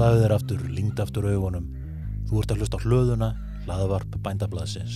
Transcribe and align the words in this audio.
Slaðu 0.00 0.20
þér 0.22 0.32
aftur, 0.32 0.60
lingd 0.72 1.00
aftur 1.02 1.26
augunum. 1.28 1.64
Þú 2.30 2.38
ert 2.40 2.52
að 2.54 2.62
hlusta 2.62 2.78
á 2.80 2.84
hlöðuna, 2.86 3.26
hlaðavarp 3.66 4.14
bændablaðsins. 4.24 4.94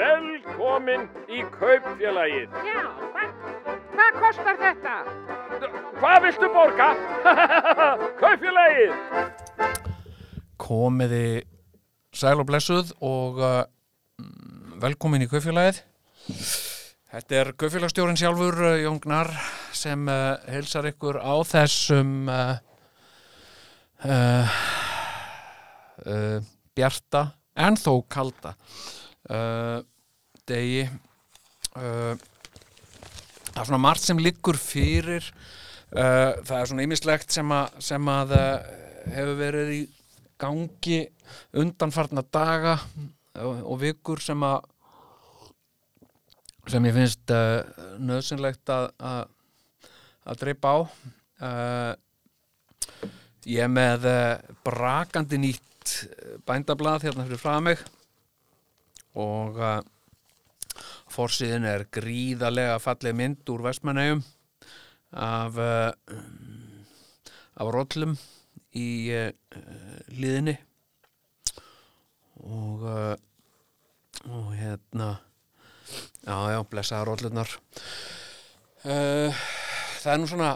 Velkomin 0.00 1.04
í 1.28 1.44
kaupfélagið. 1.58 2.56
Já, 2.64 2.80
hvað, 3.12 3.36
hvað 3.92 4.18
kostar 4.24 4.58
þetta? 4.64 4.96
Hvað 6.00 6.18
viltu 6.24 6.52
borga? 6.56 6.90
kaupfélagið. 8.24 8.98
komiði 10.56 11.24
sæl 12.16 12.38
og 12.40 12.46
blessuð 12.48 12.96
og 13.04 13.44
uh, 13.44 13.64
velkomin 14.80 15.28
í 15.28 15.28
kaufélagið. 15.28 15.84
Þetta 17.12 17.42
er 17.44 17.58
kaufélagstjórin 17.60 18.16
sjálfur, 18.16 18.64
uh, 18.70 18.78
Jón 18.80 19.04
Gnar, 19.04 19.36
sem 19.76 20.08
uh, 20.10 20.36
heilsar 20.50 20.88
ykkur 20.90 21.18
á 21.22 21.34
þessum 21.46 22.28
uh, 22.30 22.58
uh, 26.06 26.40
bjarta 26.76 27.22
en 27.60 27.76
þó 27.76 27.92
kalda 28.10 28.54
degi. 30.48 30.86
Það 31.70 32.18
er 33.60 33.66
svona 33.68 33.80
margt 33.82 34.02
sem 34.06 34.18
liggur 34.22 34.56
fyrir. 34.58 35.26
Það 35.92 36.54
er 36.56 36.70
svona 36.70 36.86
ýmislegt 36.86 37.30
sem, 37.34 37.52
að- 37.54 37.76
sem 37.84 38.08
að 38.10 38.32
hefur 39.12 39.36
verið 39.38 39.70
í 39.76 39.80
gangi 40.40 41.00
undanfarna 41.60 42.24
daga 42.32 42.78
og, 43.44 43.60
og 43.70 43.78
vikur 43.84 44.22
sem 44.24 44.40
að 44.46 44.64
sem 46.70 46.86
ég 46.88 46.96
finnst 46.96 47.32
nöðsynlegt 48.00 48.72
að 48.72 48.88
að 48.98 49.22
að 50.30 50.40
dreipa 50.44 50.74
á. 50.74 50.78
Uh, 51.40 51.92
ég 53.48 53.64
er 53.64 53.72
með 53.72 54.06
uh, 54.10 54.56
brakandi 54.66 55.40
nýtt 55.40 55.94
eh, 56.06 56.36
bændablað 56.46 57.08
hérna 57.08 57.26
fyrir 57.26 57.40
frá 57.40 57.56
mig. 57.64 57.80
Og 59.18 59.58
uh, 59.58 59.80
forsíðin 61.10 61.66
er 61.66 61.88
gríðarlega 61.90 62.78
falleg 62.82 63.16
mynd 63.18 63.50
úr 63.50 63.64
Vestmannegjum 63.66 64.22
af 65.10 65.56
af 67.60 67.70
rollum 67.74 68.12
í 68.78 69.10
liðinni. 70.14 70.54
Og 72.46 72.86
og 74.28 74.52
hérna 74.54 75.16
já, 76.22 76.36
já, 76.52 76.60
blessaða 76.70 77.08
rollunar 77.08 77.50
uh, 78.84 79.42
það 80.00 80.12
er 80.12 80.20
nú 80.20 80.28
svona 80.30 80.50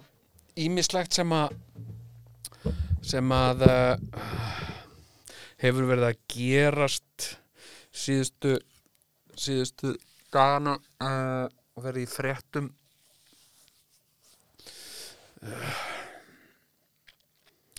ímislegt 0.64 1.16
sem 1.16 1.32
að 1.36 1.56
sem 3.04 3.32
að 3.36 3.64
uh, 3.66 4.14
hefur 5.60 5.88
verið 5.90 6.06
að 6.08 6.22
gerast 6.32 7.26
síðustu 7.94 8.56
síðustu 9.36 9.92
dagana 10.32 10.78
uh, 11.02 11.46
og 11.74 11.84
verið 11.84 12.06
í 12.06 12.10
fréttum. 12.10 12.70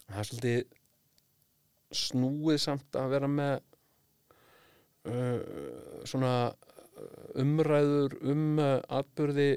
Það 0.06 0.20
er 0.20 0.28
svolítið 0.30 0.62
snúið 1.96 2.60
samt 2.62 3.00
að 3.00 3.12
vera 3.16 3.30
með 3.32 3.56
uh, 5.10 5.40
svona 6.06 6.36
umræður 7.42 8.20
um 8.32 8.60
uh, 8.62 8.78
atbyrði 9.00 9.50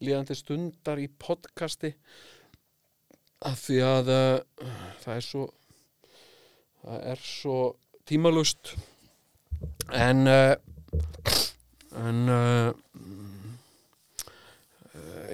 líðandi 0.00 0.36
stundar 0.36 1.00
í 1.00 1.08
podcasti 1.20 1.92
af 3.44 3.58
því 3.64 3.78
að 3.84 4.10
uh, 4.12 4.68
það 5.00 5.14
er 5.16 5.26
svo 5.26 5.44
það 6.80 7.04
er 7.12 7.24
svo 7.24 7.56
tímalust 8.08 8.72
en 9.96 10.24
uh, 10.28 10.54
en 12.00 12.20
uh, 12.32 12.70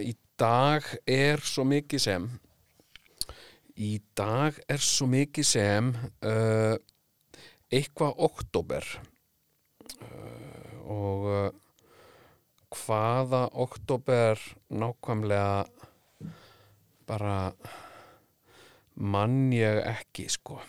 í 0.02 0.14
dag 0.38 0.86
er 1.08 1.42
svo 1.46 1.64
mikið 1.66 2.02
sem 2.06 2.26
í 3.76 3.92
dag 4.18 4.56
er 4.72 4.82
svo 4.82 5.06
mikið 5.12 5.46
sem 5.48 5.88
eitthvað 7.72 8.20
oktober 8.24 8.86
og 10.86 11.26
hvaða 12.76 13.42
oktober 13.64 14.40
nákvæmlega 14.68 15.64
bara 17.06 17.52
mann 18.96 19.52
ég 19.54 19.80
ekki 19.86 20.28
sko 20.32 20.58
uh, 20.60 20.66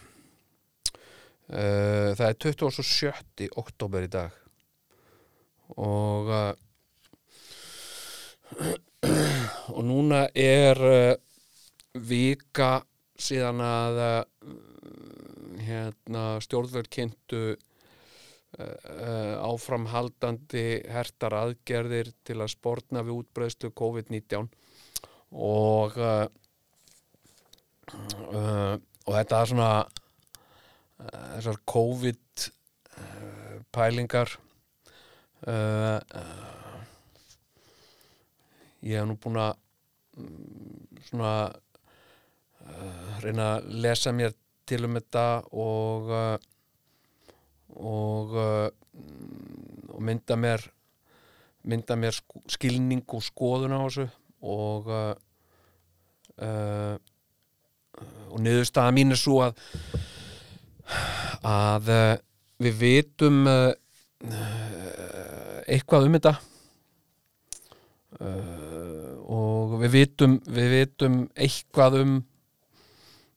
það 2.17 2.27
er 2.27 2.37
27. 2.43 3.49
oktober 3.61 4.07
í 4.07 4.11
dag 4.11 4.31
og 5.75 6.31
uh, 6.31 6.53
og 9.75 9.83
núna 9.87 10.27
er 10.33 10.83
uh, 10.87 11.15
vika 12.07 12.71
síðan 13.17 13.61
að 13.65 13.95
hérna, 15.65 16.37
stjórnvöld 16.43 16.89
kynntu 16.93 17.57
áframhaldandi 18.57 20.65
hertar 20.89 21.35
aðgerðir 21.37 22.09
til 22.25 22.39
að 22.41 22.55
sportna 22.55 23.03
við 23.05 23.21
útbreðslu 23.21 23.69
COVID-19. 23.77 24.47
Og 25.37 25.97
uh, 26.01 26.25
uh, 28.31 28.75
og 29.05 29.13
þetta 29.13 29.41
er 29.41 29.51
svona 29.51 29.71
þessar 30.97 31.59
COVID 31.69 32.47
pælingar. 33.75 34.31
Ég 38.81 38.97
hef 38.97 39.05
nú 39.05 39.15
búin 39.21 39.37
að 39.39 39.53
mm, 40.17 40.97
svona 41.07 41.33
reyna 43.21 43.45
að 43.53 43.69
lesa 43.85 44.13
mér 44.15 44.33
til 44.67 44.81
um 44.87 44.97
þetta 44.97 45.27
og 45.53 46.11
og, 47.75 48.33
mm, 48.93 49.93
og 49.93 50.01
mynda 50.03 50.37
mér 50.39 50.63
mynda 51.67 51.97
mér 51.99 52.15
sk 52.15 52.43
skilning 52.57 53.03
og 53.11 53.23
skoðun 53.25 53.75
á 53.75 53.79
þessu 53.83 54.07
og 54.47 54.87
uh, 54.87 55.13
uh, 56.39 56.95
og 58.31 58.39
niðurstaða 58.43 58.93
mín 58.95 59.11
er 59.15 59.19
svo 59.19 59.41
að 59.47 59.57
að 61.47 61.89
uh, 61.91 62.13
við 62.63 62.79
vitum 62.81 63.43
eitthvað 65.67 66.07
um 66.07 66.15
þetta. 66.15 66.31
Og 69.27 69.75
við 69.83 69.91
vitum 69.93 70.37
við 70.47 70.71
vitum 70.73 71.19
eitthvað 71.35 71.99
um 71.99 72.15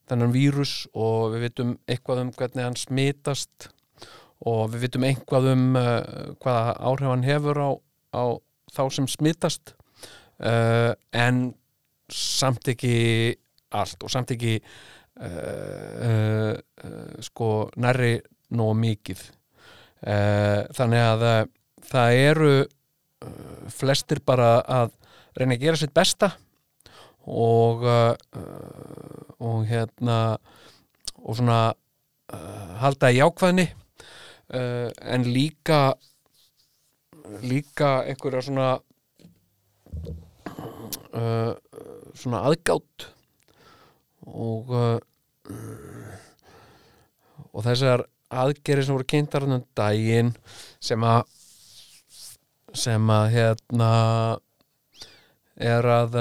þennan 0.09 0.33
vírus 0.33 0.73
og 0.95 1.35
við 1.35 1.45
vitum 1.49 1.75
eitthvað 1.85 2.23
um 2.23 2.33
hvernig 2.39 2.65
hann 2.65 2.79
smitast 2.81 3.69
og 4.49 4.71
við 4.73 4.87
vitum 4.87 5.05
eitthvað 5.05 5.51
um 5.53 5.65
uh, 5.77 6.01
hvaða 6.41 6.77
áhrif 6.89 7.11
hann 7.11 7.27
hefur 7.27 7.61
á, 7.61 7.71
á 8.17 8.25
þá 8.73 8.83
sem 8.95 9.09
smitast 9.11 9.75
uh, 10.41 10.93
en 11.12 11.51
samt 12.11 12.71
ekki 12.73 13.37
allt 13.77 14.03
og 14.03 14.11
samt 14.11 14.33
ekki 14.34 14.56
uh, 15.21 16.55
sko 17.23 17.50
nærri 17.79 18.17
nóg 18.50 18.73
mikið. 18.81 19.21
Þannig 20.00 21.03
að 21.05 21.23
það 21.87 22.20
eru 22.25 22.55
flestir 23.70 24.19
bara 24.26 24.56
að 24.64 24.94
reyna 25.37 25.55
að 25.55 25.62
gera 25.67 25.79
sitt 25.79 25.93
besta 25.94 26.32
og 27.29 27.85
og 29.44 29.69
hérna 29.69 30.17
og 31.20 31.37
svona 31.37 31.61
halda 32.81 33.12
í 33.12 33.20
jákvæðni 33.20 33.69
uh, 34.55 34.91
en 35.00 35.26
líka 35.26 35.94
líka 37.43 38.00
einhverja 38.08 38.43
svona 38.43 38.69
uh, 41.14 41.52
svona 42.14 42.43
aðgátt 42.49 43.06
og 44.26 44.73
uh, 44.75 44.99
og 47.50 47.64
þessar 47.67 48.05
aðgerið 48.31 48.87
sem 48.87 48.94
voru 48.94 49.08
kynntar 49.11 49.47
um 49.47 49.62
daginn 49.79 50.35
sem 50.79 51.02
að 51.02 51.25
sem 52.79 53.11
að 53.11 53.25
hérna 53.35 53.91
er 55.58 55.87
að 55.91 56.14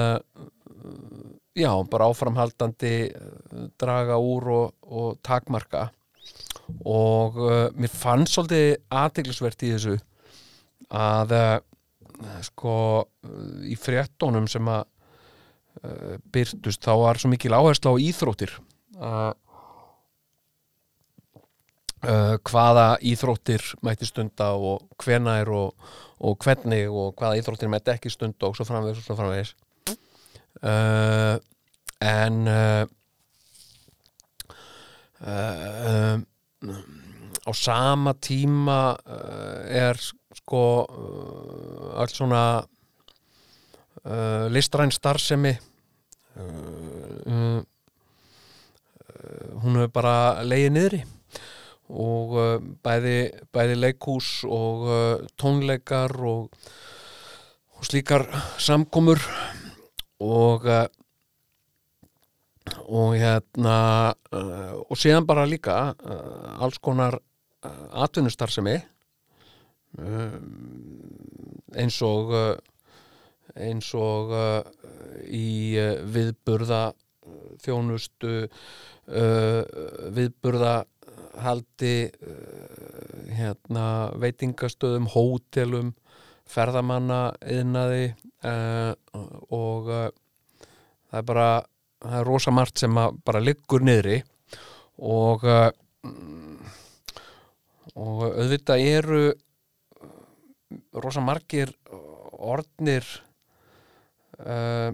já, 1.53 1.69
bara 1.91 2.07
áframhaldandi 2.09 2.93
draga 3.77 4.17
úr 4.17 4.49
og, 4.55 4.73
og 4.89 5.19
takmarka 5.21 5.91
og 6.85 7.39
uh, 7.41 7.65
mér 7.75 7.91
fann 7.91 8.27
svolítið 8.29 8.77
aðteglisvert 9.01 9.65
í 9.65 9.73
þessu 9.75 9.97
að 10.89 11.35
uh, 11.35 11.57
sko 12.45 12.77
í 13.67 13.75
fréttónum 13.79 14.47
sem 14.51 14.67
að 14.71 14.85
uh, 15.83 16.15
byrtust 16.33 16.83
þá 16.85 16.93
var 17.03 17.21
svo 17.21 17.31
mikil 17.31 17.55
áhersla 17.55 17.93
á 17.95 18.01
íþróttir 18.01 18.55
að 18.99 19.31
uh, 22.07 22.35
hvaða 22.47 22.87
íþróttir 23.11 23.65
mætti 23.85 24.07
stunda 24.09 24.51
og 24.55 24.87
hvenær 25.03 25.51
og, 25.53 25.89
og 26.19 26.37
hvernig 26.43 26.87
og 26.89 27.15
hvaða 27.19 27.39
íþróttir 27.41 27.71
mætti 27.71 27.95
ekki 27.95 28.13
stunda 28.13 28.49
og 28.49 28.57
svo 28.57 28.67
framvegis 28.67 29.01
og 29.01 29.07
svo 29.07 29.19
framvegis. 29.19 29.55
Uh, 30.59 31.37
en 32.03 32.47
uh, 32.47 32.85
uh, 35.23 36.19
á 36.59 37.51
sama 37.55 38.13
tíma 38.13 38.95
uh, 38.95 39.63
er 39.65 39.95
sko 40.35 40.85
allt 41.95 42.13
svona 42.15 42.43
uh, 44.05 44.45
listræn 44.51 44.91
starfsemi 44.91 45.53
uh, 46.35 47.61
hún 49.59 49.75
hefur 49.75 49.91
bara 49.91 50.43
leiðið 50.47 50.75
niðri. 50.75 51.01
Og 51.89 52.35
bæði, 52.85 53.31
bæði 53.51 53.75
leikhús 53.79 54.45
og 54.45 54.85
tónleikar 55.41 56.13
og, 56.21 56.53
og 57.75 57.87
slíkar 57.89 58.27
samkomur. 58.61 59.19
Og 60.21 60.69
og 62.89 63.15
hérna 63.19 63.77
uh, 64.33 64.73
og 64.89 64.97
síðan 64.97 65.27
bara 65.29 65.47
líka 65.49 65.93
uh, 65.93 66.63
alls 66.63 66.79
konar 66.81 67.17
uh, 67.19 68.03
atvinnustarfsemi 68.05 68.75
um, 69.97 71.71
eins 71.75 71.99
og 72.05 72.33
eins 73.59 73.89
og 73.97 74.29
í 75.25 75.73
viðburða 76.13 76.91
þjónustu 77.63 78.45
viðburða 80.15 80.73
haldi 81.41 82.11
hérna 83.33 83.87
veitingastöðum, 84.21 85.09
hótelum 85.11 85.91
ferðamanna 86.49 87.33
yðnaði 87.41 88.13
og 88.45 89.89
það 89.89 91.19
er 91.19 91.27
bara 91.33 91.49
það 91.99 92.17
er 92.19 92.27
rosa 92.27 92.51
margt 92.55 92.81
sem 92.81 92.95
bara 93.25 93.41
liggur 93.43 93.83
niðri 93.83 94.21
og 94.99 95.43
uh, 95.47 95.69
og 97.99 98.21
auðvitað 98.29 98.85
eru 98.87 99.23
rosa 101.03 101.23
margir 101.23 101.71
orðnir 102.39 103.05
uh, 104.39 104.91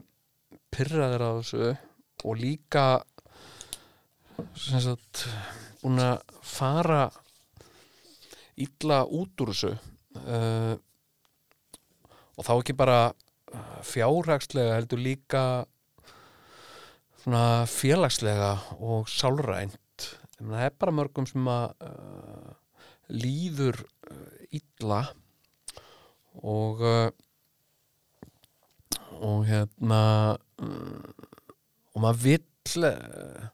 pyrraðir 0.74 1.25
á 1.25 1.30
þessu 1.38 1.74
og 2.25 2.40
líka 2.40 2.86
sem 4.58 4.81
sagt 4.81 5.28
búin 5.84 6.01
að 6.01 6.24
fara 6.42 7.04
illa 8.66 9.04
út 9.06 9.46
úr 9.46 9.54
þessu 9.54 9.75
uh, 9.75 10.74
og 12.36 12.48
þá 12.48 12.54
ekki 12.56 12.75
bara 12.75 13.00
fjárhagslega 13.86 14.75
heldur 14.75 15.00
líka 15.00 15.44
svona 17.25 17.66
félagslega 17.66 18.51
og 18.86 19.07
sálrænt. 19.10 20.04
Það 20.38 20.60
er 20.62 20.74
bara 20.77 20.94
mörgum 20.94 21.25
sem 21.25 21.48
að 21.50 21.72
uh, 21.88 22.51
líður 23.10 23.80
uh, 24.12 24.44
illa 24.54 25.00
og 26.45 26.83
uh, 26.86 27.10
og 29.25 29.42
hérna 29.48 30.01
uh, 30.62 31.10
og 31.95 32.04
maður 32.04 32.22
vill 32.27 32.86
uh, 32.92 33.48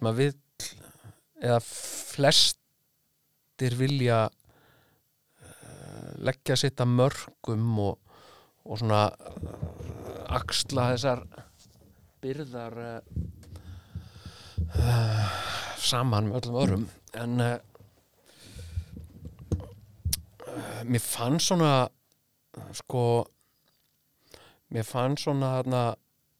maður 0.00 0.18
vill 0.24 0.34
eða 1.44 1.60
flestir 1.62 3.76
vilja 3.78 4.24
leggja 6.24 6.56
sitt 6.56 6.80
að 6.80 6.94
mörgum 6.96 7.66
og, 7.84 7.98
og 8.64 8.78
svona 8.80 9.02
axla 10.32 10.94
þessar 10.94 11.20
byrðar 12.24 12.74
uh, 12.80 12.98
saman 15.84 16.30
með 16.30 16.36
öllum 16.40 16.60
öðrum. 16.62 16.86
En 17.20 17.32
uh, 17.44 17.58
mér 20.88 21.02
fann 21.04 21.38
svona 21.42 21.88
sko 22.76 23.24
mér 24.74 24.86
fann 24.86 25.16
svona 25.20 25.56
þarna 25.58 25.82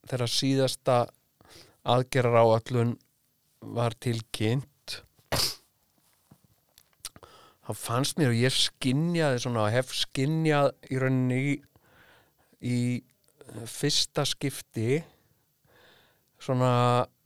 þegar 0.08 0.31
síðasta 0.31 0.96
aðgerar 1.84 2.40
á 2.40 2.44
öllun 2.56 2.94
var 3.75 3.96
tilkynnt 4.00 4.98
þá 7.64 7.72
fannst 7.81 8.19
mér 8.20 8.32
og 8.32 8.40
ég 8.42 8.52
skinjaði 8.52 9.40
svona 9.44 9.70
hef 9.72 9.92
skinjað 9.96 10.72
í 10.92 11.00
rauninni 11.00 11.40
í, 11.40 11.54
í 12.60 12.78
fyrsta 13.70 14.26
skipti 14.28 15.02
svona 16.44 16.73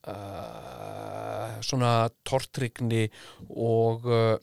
uh, 0.09 1.57
svona 1.65 1.93
tortrygni 2.27 3.07
og 3.51 4.07
uh, 4.07 4.37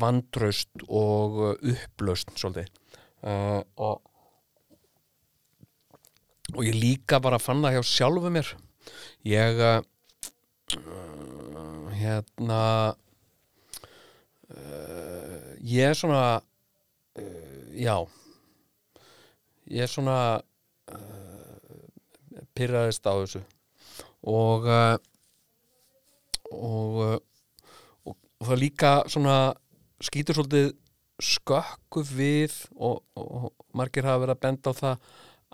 vandraust 0.00 0.86
og 0.88 1.38
uh, 1.38 1.52
upplaust 1.60 2.32
svolítið. 2.36 2.72
Og 3.22 4.00
og 6.52 6.66
ég 6.66 6.74
líka 6.76 7.20
bara 7.22 7.38
fann 7.40 7.62
það 7.64 7.78
hjá 7.78 7.82
sjálfu 7.86 8.30
mér. 8.34 8.48
Ég 9.24 9.60
hérna 12.02 12.58
ég 15.62 15.86
er 15.86 15.96
svona 15.96 16.42
já 17.72 17.94
ég 19.70 19.86
er 19.86 19.92
svona 19.94 20.18
pyrraðist 22.58 23.06
á 23.06 23.14
þessu 23.22 23.44
og 24.22 24.68
uh, 24.68 24.96
og, 26.52 26.96
uh, 27.00 27.18
og 28.04 28.16
og 28.42 28.48
það 28.48 28.62
líka 28.62 28.92
svona 29.10 29.54
skýtur 30.02 30.38
svolítið 30.38 30.72
skökku 31.22 32.02
við 32.08 32.54
og, 32.74 33.02
og, 33.14 33.52
margir 33.72 34.06
hafa 34.06 34.24
verið 34.24 34.36
að 34.36 34.42
benda 34.42 34.72
á 34.72 34.80
það 34.80 35.08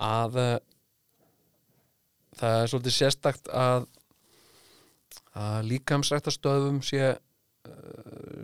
að 0.08 0.38
uh, 0.42 0.58
það 2.38 2.58
er 2.62 2.72
svolítið 2.72 2.96
sérstakt 2.98 3.50
að 3.52 3.88
að 5.38 5.66
líkamsrættastöðum 5.70 6.80
sé 6.82 7.14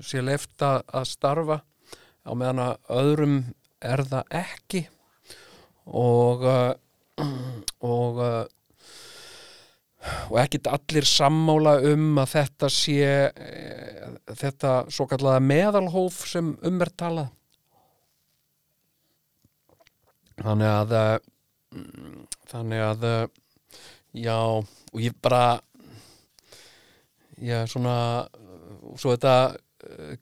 sé 0.04 0.20
lefta 0.22 0.82
að 0.84 1.06
starfa 1.08 1.56
á 2.24 2.30
meðan 2.36 2.62
að 2.64 2.74
öðrum 2.92 3.36
er 3.84 4.02
það 4.08 4.36
ekki. 4.40 4.82
Og 5.86 6.44
og 7.94 8.20
og 10.30 10.38
ekkit 10.42 10.68
allir 10.68 11.06
sammála 11.08 11.78
um 11.92 12.18
að 12.20 12.32
þetta 12.34 12.70
sé 12.72 12.98
e, 13.30 13.62
þetta 14.36 14.74
svo 14.92 15.06
kallaða 15.08 15.42
meðalhóf 15.44 16.24
sem 16.28 16.52
um 16.66 16.84
er 16.84 16.92
talað. 16.98 17.32
Þannig 20.34 20.70
að 20.70 20.94
eh, 20.98 21.18
mm, 21.78 22.22
þannig 22.50 22.80
að 22.84 23.04
eh, 23.10 23.26
já, 24.24 24.38
og 24.58 24.98
ég 25.02 25.14
bara 25.22 25.44
já, 27.38 27.62
svona 27.70 27.98
svo 28.98 29.14
þetta 29.14 29.36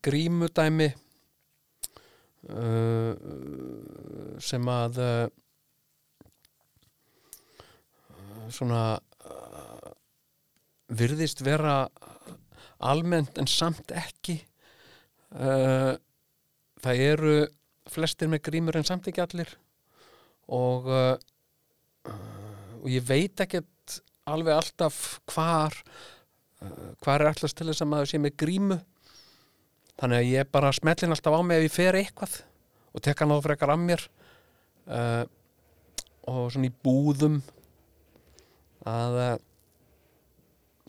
grímudæmi 0.03 0.89
uh, 2.51 3.15
sem 4.43 4.71
að 4.73 4.99
uh, 5.03 5.29
svona 8.53 8.83
virðist 10.93 11.43
vera 11.45 11.87
almennt 12.83 13.39
en 13.41 13.49
samt 13.51 13.93
ekki. 13.97 14.39
Uh, 15.33 15.95
það 16.83 17.03
eru 17.07 17.35
flestir 17.93 18.31
með 18.31 18.45
grímur 18.49 18.79
en 18.79 18.87
samt 18.87 19.09
ekki 19.09 19.23
allir. 19.25 19.51
Og 20.53 20.89
uh, 20.91 21.15
og 22.83 22.89
ég 22.91 23.05
veit 23.07 23.39
ekkert 23.45 24.01
alveg 24.27 24.57
alltaf 24.57 25.21
hvar 25.31 25.77
uh, 26.63 26.91
hvar 27.05 27.23
er 27.23 27.31
alltaf 27.31 27.55
til 27.55 27.69
þess 27.71 27.85
að 27.85 27.93
maður 27.93 28.11
sé 28.13 28.23
með 28.23 28.37
grímu. 28.43 28.81
Þannig 30.01 30.19
að 30.19 30.33
ég 30.33 30.51
bara 30.51 30.75
smellin 30.75 31.15
alltaf 31.15 31.37
á 31.39 31.41
mig 31.47 31.61
ef 31.61 31.69
ég 31.69 31.77
fer 31.77 32.01
eitthvað 32.01 32.41
og 32.93 33.05
tek 33.05 33.23
hann 33.23 33.33
á 33.33 33.45
frekar 33.45 33.71
af 33.73 33.79
mér. 33.81 34.03
Og 36.29 36.41
svona 36.53 36.69
í 36.69 36.73
búðum 36.85 37.39
að 38.89 39.39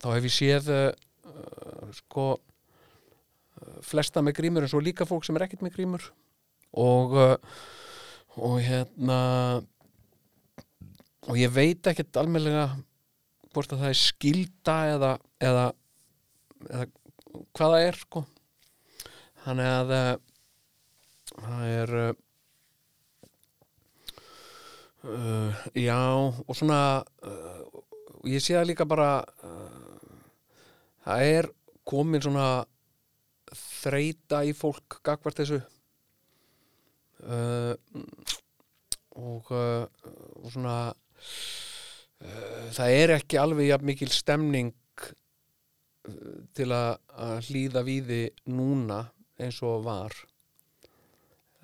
þá 0.04 0.08
hef 0.18 0.28
ég 0.28 0.36
séð 0.36 0.72
uh, 0.76 0.90
sko 1.96 2.26
uh, 2.36 3.78
flesta 3.86 4.24
með 4.24 4.38
grímur 4.42 4.66
en 4.66 4.72
svo 4.72 4.82
líka 4.84 5.08
fólk 5.08 5.24
sem 5.26 5.38
er 5.40 5.48
ekkert 5.48 5.64
með 5.66 5.78
grímur. 5.78 6.10
Og 6.74 7.16
og 8.34 8.56
hérna 8.66 9.20
og 11.30 11.38
ég 11.38 11.52
veit 11.54 11.86
ekkert 11.88 12.18
almennilega 12.18 12.66
hvort 13.54 13.76
að 13.76 13.84
það 13.84 13.92
er 13.92 14.00
skilda 14.00 14.78
eða, 14.96 15.12
eða, 15.38 15.66
eða 16.66 16.88
hvað 17.54 17.76
það 17.76 17.86
er 17.86 18.00
sko. 18.02 18.24
Þannig 19.44 19.70
að 19.70 19.94
það 21.34 21.64
er 21.70 21.96
uh, 25.04 25.64
já 25.78 26.00
og 26.48 26.54
svona 26.58 26.82
uh, 27.26 27.62
ég 28.30 28.44
sé 28.44 28.56
það 28.58 28.70
líka 28.72 28.88
bara 28.90 29.12
uh, 29.44 29.93
það 31.04 31.28
er 31.38 31.50
komin 31.88 32.24
svona 32.24 32.48
þreita 33.54 34.44
í 34.48 34.54
fólk 34.58 35.00
gagvart 35.06 35.42
þessu. 35.42 35.60
Uh, 37.24 37.76
og, 39.16 39.52
uh, 39.54 39.86
og 40.42 40.50
svona 40.52 40.78
uh, 40.92 42.66
það 42.76 42.96
er 42.98 43.16
ekki 43.20 43.40
alveg 43.40 43.70
jafn 43.70 43.88
mikil 43.88 44.12
stemning 44.12 44.74
uh, 44.98 46.42
til 46.58 46.68
að, 46.76 46.98
hlýða 47.48 47.86
víði 47.88 48.24
núna 48.52 49.06
eins 49.40 49.62
og 49.64 49.86
var. 49.86 50.18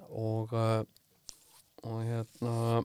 Og 0.10 0.54
uh, 0.56 0.84
og 1.88 2.02
hérna 2.04 2.84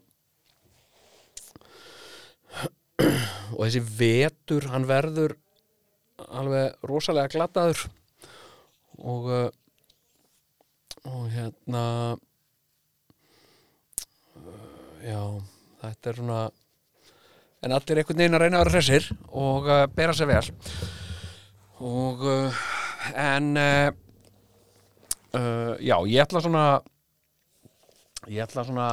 og 3.56 3.62
þessi 3.64 3.82
vetur 3.98 4.68
hann 4.70 4.86
verður 4.86 5.34
alveg 6.28 6.86
rosalega 6.88 7.32
glataður. 7.32 7.86
Og 9.04 9.28
uh, 9.30 9.48
og 11.04 11.24
hérna 11.28 11.84
uh, 14.36 14.68
já 15.04 15.20
þetta 15.82 16.10
er 16.10 16.20
svona 16.20 16.38
en 17.64 17.74
allir 17.76 18.00
einhvern 18.00 18.20
veginn 18.20 18.36
að 18.36 18.42
reyna 18.44 18.60
að 18.60 18.64
vera 18.64 18.72
hressir 18.72 19.10
og 19.32 19.68
uh, 19.68 19.84
bera 19.92 20.14
sig 20.16 20.28
vel. 20.28 20.48
Og 21.84 22.24
uh, 22.24 22.64
en 23.18 23.56
uh, 23.60 23.90
já, 25.80 25.96
ég 26.08 26.22
ætla 26.24 26.40
svona 26.44 26.64
ég 28.30 28.40
ætla 28.44 28.64
svona 28.64 28.88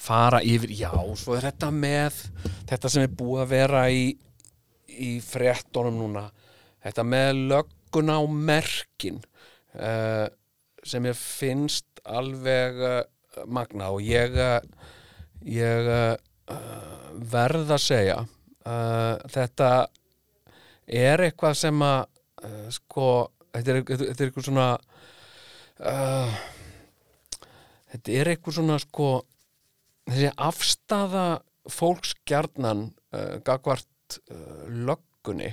fara 0.00 0.40
yfir, 0.42 0.72
já, 0.74 0.90
svo 1.20 1.36
er 1.36 1.46
þetta 1.50 1.70
með 1.74 2.16
þetta 2.70 2.90
sem 2.90 3.06
er 3.06 3.14
búið 3.14 3.44
að 3.44 3.52
vera 3.54 3.86
í 3.92 4.04
í 5.00 5.10
fréttonum 5.22 5.96
núna 6.00 6.24
þetta 6.84 7.04
með 7.06 7.30
lögguna 7.52 8.18
og 8.22 8.34
merkin 8.34 9.20
uh, 9.76 10.26
sem 10.86 11.08
ég 11.08 11.18
finnst 11.18 12.02
alveg 12.08 12.80
uh, 12.80 13.02
magna 13.46 13.90
og 13.94 14.04
ég 14.04 14.36
uh, 14.38 14.60
ég 15.46 15.88
verð 17.30 17.70
að 17.70 17.82
segja 17.84 18.16
þetta 19.30 19.68
er 20.90 21.22
eitthvað 21.22 21.54
sem 21.60 21.84
að 21.86 22.00
sko, 22.74 23.04
þetta 23.54 23.72
er, 23.72 23.78
þetta 23.86 24.08
er 24.10 24.24
eitthvað 24.26 24.46
svona 24.48 24.66
þetta 27.94 28.16
er 28.18 28.32
eitthvað 28.32 28.58
svona 28.58 28.80
sko 28.82 29.10
þessi 30.10 30.32
afstafa 30.48 31.24
fólks 31.70 32.14
gjarnan 32.28 32.88
uh, 33.14 33.38
gagvart 33.46 34.18
uh, 34.30 34.66
löggunni 34.66 35.52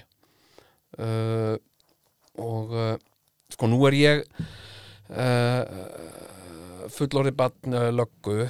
uh, 1.01 1.55
og 2.43 2.73
uh, 2.75 2.95
sko 3.53 3.69
nú 3.71 3.79
er 3.89 3.97
ég 3.97 4.23
uh, 5.11 5.63
fullorði 6.93 7.33
barn 7.35 7.77
löggu. 7.95 8.47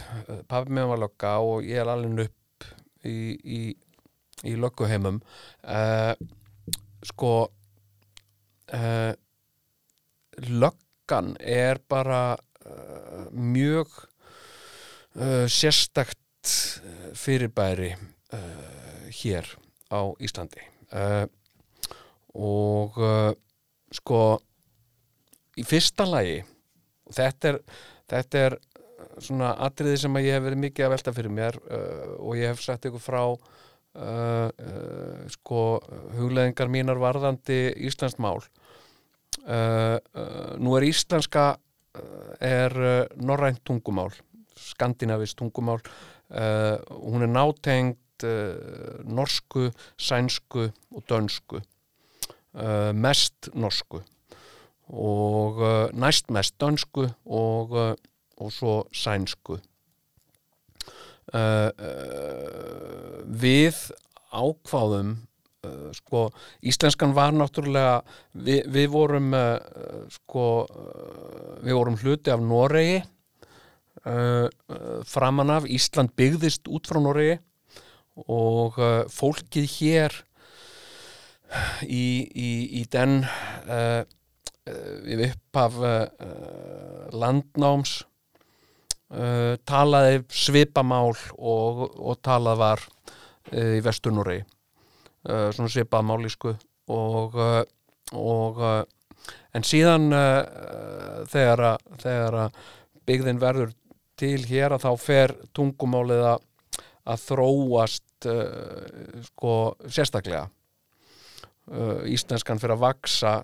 Pabbi 0.49 0.75
með 0.77 0.91
var 0.91 1.03
lögga 1.05 1.31
og 1.43 1.65
ég 1.65 1.81
er 1.81 1.91
alveg 1.91 2.27
upp 2.27 2.67
í, 3.07 3.17
í, 3.37 3.61
í 4.45 4.53
lögguheimum. 4.59 5.21
Uh, 5.63 6.13
sko 7.07 7.33
löggan 10.47 11.33
er 11.39 11.79
bara 11.87 12.37
mjög 13.31 13.93
sérstakt 15.49 16.51
fyrirbæri 17.17 17.95
uh, 18.33 19.07
hér 19.21 19.47
á 19.89 20.01
Íslandi. 20.19 20.61
Uh, 20.91 21.25
og 22.38 22.98
uh, 23.01 23.32
sko 23.94 24.22
í 25.58 25.65
fyrsta 25.65 26.06
lagi 26.06 26.41
þetta 27.13 27.53
er, 27.53 27.60
þetta 28.10 28.41
er 28.46 28.58
svona 29.24 29.53
atriði 29.65 30.01
sem 30.03 30.20
ég 30.22 30.38
hef 30.38 30.46
verið 30.46 30.63
mikið 30.65 30.88
að 30.88 30.94
velta 30.94 31.13
fyrir 31.15 31.34
mér 31.34 31.58
uh, 31.65 32.17
og 32.22 32.38
ég 32.38 32.51
hef 32.51 32.62
sagt 32.63 32.86
ykkur 32.89 33.01
frá 33.01 33.22
uh, 33.34 33.39
uh, 33.98 35.24
sko 35.34 35.63
hugleðingar 36.17 36.70
mínar 36.72 37.01
varðandi 37.01 37.62
Íslands 37.88 38.17
mál. 38.22 38.44
Uh, 39.48 39.98
uh, 40.17 40.53
nú 40.60 40.75
er 40.77 40.88
íslenska 40.89 41.50
uh, 41.56 42.32
er 42.44 42.74
uh, 42.77 43.03
norrænt 43.22 43.63
tungumál 43.65 44.12
skandinavist 44.58 45.38
tungumál. 45.39 45.82
Uh, 46.27 46.75
hún 47.08 47.24
er 47.24 47.32
nátengd 47.32 48.25
uh, 48.27 49.00
norsku, 49.08 49.70
sænsku 49.96 50.67
og 50.67 51.06
dönsku 51.08 51.62
uh, 52.57 52.91
mest 52.93 53.49
norsku 53.53 54.01
og 54.87 55.61
uh, 55.61 55.87
næst 55.93 56.31
mest 56.31 56.55
dönsku 56.61 57.07
og, 57.25 57.71
uh, 57.71 57.93
og 58.37 58.53
svo 58.53 58.83
sænsku. 58.93 59.57
Við 63.27 63.79
ákváðum 64.31 65.09
sko, 65.97 66.21
íslenskan 66.63 67.11
var 67.17 67.33
náttúrulega 67.35 67.97
við, 68.31 68.61
við 68.71 68.87
vorum 68.93 69.35
sko, 70.13 70.45
við 71.65 71.75
vorum 71.75 71.97
hluti 71.99 72.31
af 72.31 72.45
Noregi. 72.45 73.01
Framan 75.11 75.51
af 75.57 75.67
Ísland 75.67 76.15
byggðist 76.15 76.71
út 76.71 76.87
frá 76.87 77.01
Noregi 77.03 77.41
og 78.23 78.79
fólkið 79.11 79.67
hér 79.81 80.15
í, 81.83 82.27
í, 82.27 82.51
í 82.81 82.83
den 82.91 83.21
uh, 83.23 84.03
við 85.07 85.29
upphaf 85.29 85.79
uh, 85.79 87.07
landnáms 87.15 88.01
uh, 89.13 89.55
talaði 89.67 90.23
svipamál 90.27 91.15
og, 91.37 91.87
og 91.95 92.19
talað 92.25 92.63
var 92.63 92.85
í 93.47 93.79
Vestunúri 93.79 94.41
svona 95.23 95.71
svipað 95.71 96.03
málisku 96.03 96.51
og, 96.91 97.35
og 98.19 98.57
en 99.55 99.63
síðan 99.63 100.09
þegar, 101.31 101.63
að, 101.69 101.85
þegar 102.03 102.37
að 102.41 102.59
byggðin 103.07 103.39
verður 103.39 103.71
til 104.19 104.41
hér 104.49 104.75
að 104.75 104.83
þá 104.83 104.91
fer 104.99 105.35
tungumálið 105.55 106.25
að, 106.33 106.43
að 107.07 107.23
þróast 107.23 108.29
sko 109.29 109.55
sérstaklega 109.87 110.43
uh, 111.71 112.01
íslenskan 112.07 112.62
fyrir 112.62 112.77
að 112.77 112.83
vaksa 112.86 113.36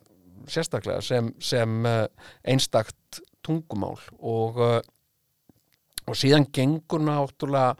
sérstaklega 0.50 1.02
sem, 1.04 1.30
sem 1.40 1.86
uh, 1.88 2.06
einstakt 2.44 3.22
tungumál. 3.46 4.00
Og, 4.20 4.60
uh, 4.60 4.80
og 6.08 6.18
síðan 6.20 6.50
gengur 6.54 7.04
náttúrulega 7.04 7.76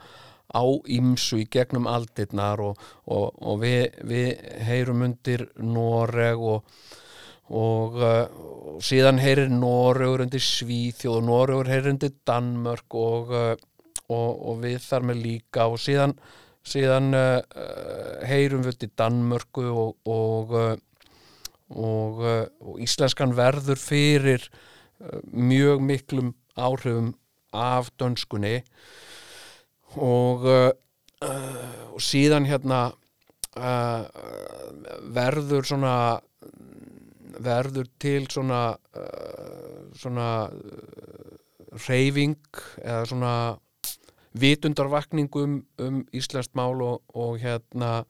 á 0.54 0.62
ímsu 0.86 1.40
í 1.42 1.48
gegnum 1.50 1.88
aldirnar 1.90 2.62
og, 2.62 2.78
og, 3.10 3.32
og 3.42 3.62
við, 3.64 3.96
við 4.06 4.28
heyrum 4.68 5.02
undir 5.08 5.48
Noreg 5.58 6.38
og, 6.40 6.68
og, 7.50 7.98
uh, 7.98 8.24
og 8.74 8.84
síðan 8.84 9.20
heyrir 9.22 9.50
Noregur 9.52 10.24
undir 10.24 10.44
Svíþjóð 10.44 11.20
og 11.20 11.28
Noregur 11.28 11.72
heyrir 11.72 11.94
undir 11.94 12.14
Danmörk 12.26 12.98
og, 13.00 13.34
uh, 13.34 13.52
og, 14.08 14.30
og 14.50 14.64
við 14.64 14.80
þar 14.84 15.10
með 15.10 15.22
líka. 15.24 15.68
Og 15.68 15.80
síðan, 15.82 16.14
síðan 16.64 17.12
uh, 17.16 17.40
uh, 17.44 18.24
heyrum 18.26 18.64
við 18.64 18.74
undir 18.74 18.92
Danmörku 18.98 19.64
og, 19.68 19.96
og 20.08 20.54
uh, 20.56 20.74
og, 21.74 22.20
og 22.60 22.80
íslenskan 22.84 23.32
verður 23.34 23.80
fyrir 23.80 24.44
mjög 25.32 25.80
miklum 25.82 26.34
áhrifum 26.54 27.14
af 27.56 27.88
dönskunni. 27.98 28.60
Og, 29.96 30.44
síðan 32.04 32.46
hérna 32.46 32.92
verður 35.16 35.66
svona 35.66 35.96
verður 37.48 37.88
til 37.98 38.28
svona 38.30 38.76
svona 39.98 40.28
reyfing 41.88 42.36
eða 42.84 43.04
svona 43.08 43.34
vitundarvakning 44.34 45.30
um, 45.38 45.58
um 45.78 46.00
íslenskt 46.14 46.54
mál 46.58 46.80
og, 46.82 47.02
og 47.14 47.38
hérna 47.42 48.04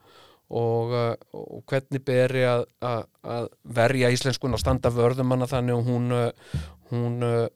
og, 0.55 0.93
uh, 0.93 1.15
og 1.37 1.65
hvernig 1.69 2.03
beri 2.05 2.45
að, 2.49 2.67
að, 2.85 3.03
að 3.37 3.49
verja 3.77 4.13
íslenskun 4.15 4.57
og 4.57 4.63
standa 4.63 4.93
vörðum 4.95 5.35
hana 5.35 5.49
þannig 5.51 5.79
að 5.79 5.91
hún, 5.91 6.13
uh, 6.15 6.63
hún 6.93 7.19
uh, 7.27 7.49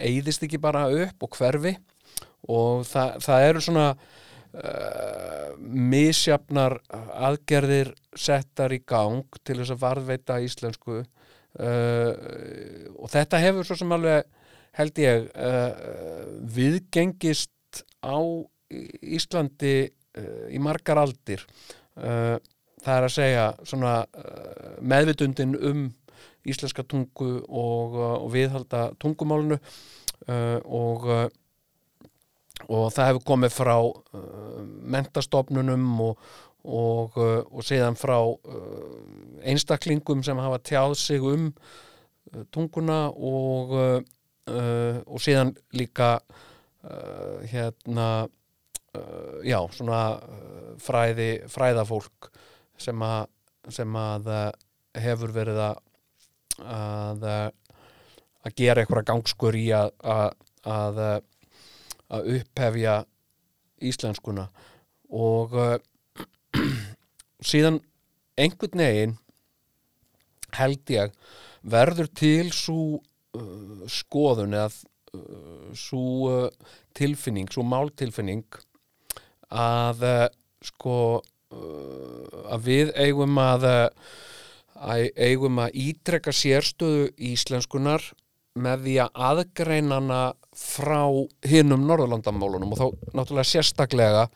eyðist 0.00 0.46
ekki 0.46 0.60
bara 0.62 0.86
upp 0.92 1.26
og 1.26 1.36
hverfi. 1.38 1.76
Og 2.52 2.84
það, 2.86 3.16
það 3.26 3.48
eru 3.48 3.64
svona 3.64 3.86
uh, 3.96 5.50
misjafnar 5.58 6.78
aðgerðir 7.28 7.92
settar 8.16 8.74
í 8.76 8.80
gang 8.86 9.40
til 9.42 9.58
þess 9.60 9.74
að 9.74 9.82
varðveita 9.82 10.38
íslensku 10.44 11.00
uh, 11.00 12.12
og 12.96 13.10
þetta 13.12 13.42
hefur 13.42 13.66
svo 13.66 13.78
sem 13.80 13.96
alveg 13.96 14.24
held 14.76 15.00
ég 15.00 15.28
uh, 15.32 15.70
viðgengist 16.56 17.52
á 18.06 18.18
Íslandi 19.02 19.76
uh, 19.86 20.46
í 20.50 20.60
margar 20.62 21.00
aldir. 21.02 21.44
Uh, 21.96 22.36
það 22.84 22.96
er 22.96 23.06
að 23.06 23.14
segja 23.14 23.46
svona 23.66 23.94
uh, 24.04 24.76
meðvitundin 24.82 25.56
um 25.56 25.86
íslenska 26.46 26.84
tungu 26.86 27.40
og, 27.42 27.96
og 27.98 28.28
viðhalda 28.34 28.88
tungumálinu 29.02 29.58
uh, 29.58 30.58
og 30.64 31.10
og 32.72 32.86
það 32.90 33.08
hefur 33.10 33.24
komið 33.28 33.52
frá 33.52 33.74
mentastofnunum 34.94 35.82
og, 36.00 36.22
og, 36.64 37.18
og 37.20 37.66
síðan 37.68 37.98
frá 38.00 38.16
einstaklingum 39.44 40.22
sem 40.24 40.40
hafa 40.40 40.56
tjáð 40.64 40.94
sig 40.96 41.20
um 41.20 41.50
tunguna 42.56 43.10
og, 43.12 43.76
og 44.48 45.20
síðan 45.22 45.52
líka 45.76 46.14
uh, 46.86 47.42
hérna 47.50 48.08
uh, 48.26 49.38
já, 49.46 49.58
svona 49.74 50.02
uh, 50.22 50.70
fræði, 50.82 51.30
fræðafólk 51.52 52.30
sem 52.80 53.02
að, 53.02 53.26
sem 53.72 53.98
að 53.98 54.30
hefur 54.96 55.32
verið 55.34 55.60
að 55.70 55.82
að, 56.56 57.24
að 58.46 58.54
gera 58.56 58.80
eitthvað 58.80 59.08
gangskur 59.10 59.56
í 59.58 59.66
að, 59.76 59.90
að, 60.64 61.00
að 62.08 62.30
upphefja 62.36 62.94
íslenskuna. 63.84 64.46
Og 65.12 65.52
síðan 67.50 67.80
einhvern 68.40 68.82
veginn 68.82 69.16
held 70.56 70.92
ég 70.94 71.14
verður 71.66 72.08
til 72.16 72.50
svo 72.54 72.80
uh, 73.00 73.86
skoðun 73.90 74.56
eða 74.56 74.70
svo 75.76 76.30
uh, 76.30 76.72
tilfinning, 76.96 77.48
svo 77.52 77.64
máltilfinning 77.66 78.44
að 79.52 80.04
uh, 80.06 80.22
sko 80.64 80.96
uh, 81.20 82.52
að 82.52 82.66
við 82.66 82.92
eigum 82.98 83.38
að, 83.42 83.68
að 84.76 85.08
eigum 85.14 85.60
að 85.62 85.76
ítrekka 85.86 86.34
sérstöðu 86.34 87.10
íslenskunar 87.32 88.04
með 88.56 88.86
því 88.86 88.98
að 89.04 89.22
aðgreina 89.30 90.00
hana 90.00 90.20
frá 90.56 91.02
hinnum 91.44 91.84
Norðurlandamálunum 91.84 92.72
og 92.72 92.80
þá 92.80 92.86
náttúrulega 93.12 93.50
sérstaklega 93.50 94.28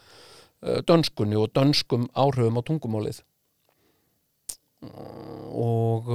dönskunni 0.85 1.39
og 1.41 1.55
dönskum 1.57 2.05
áhrifum 2.13 2.61
á 2.61 2.63
tungumálið. 2.69 3.23
Og 5.57 6.11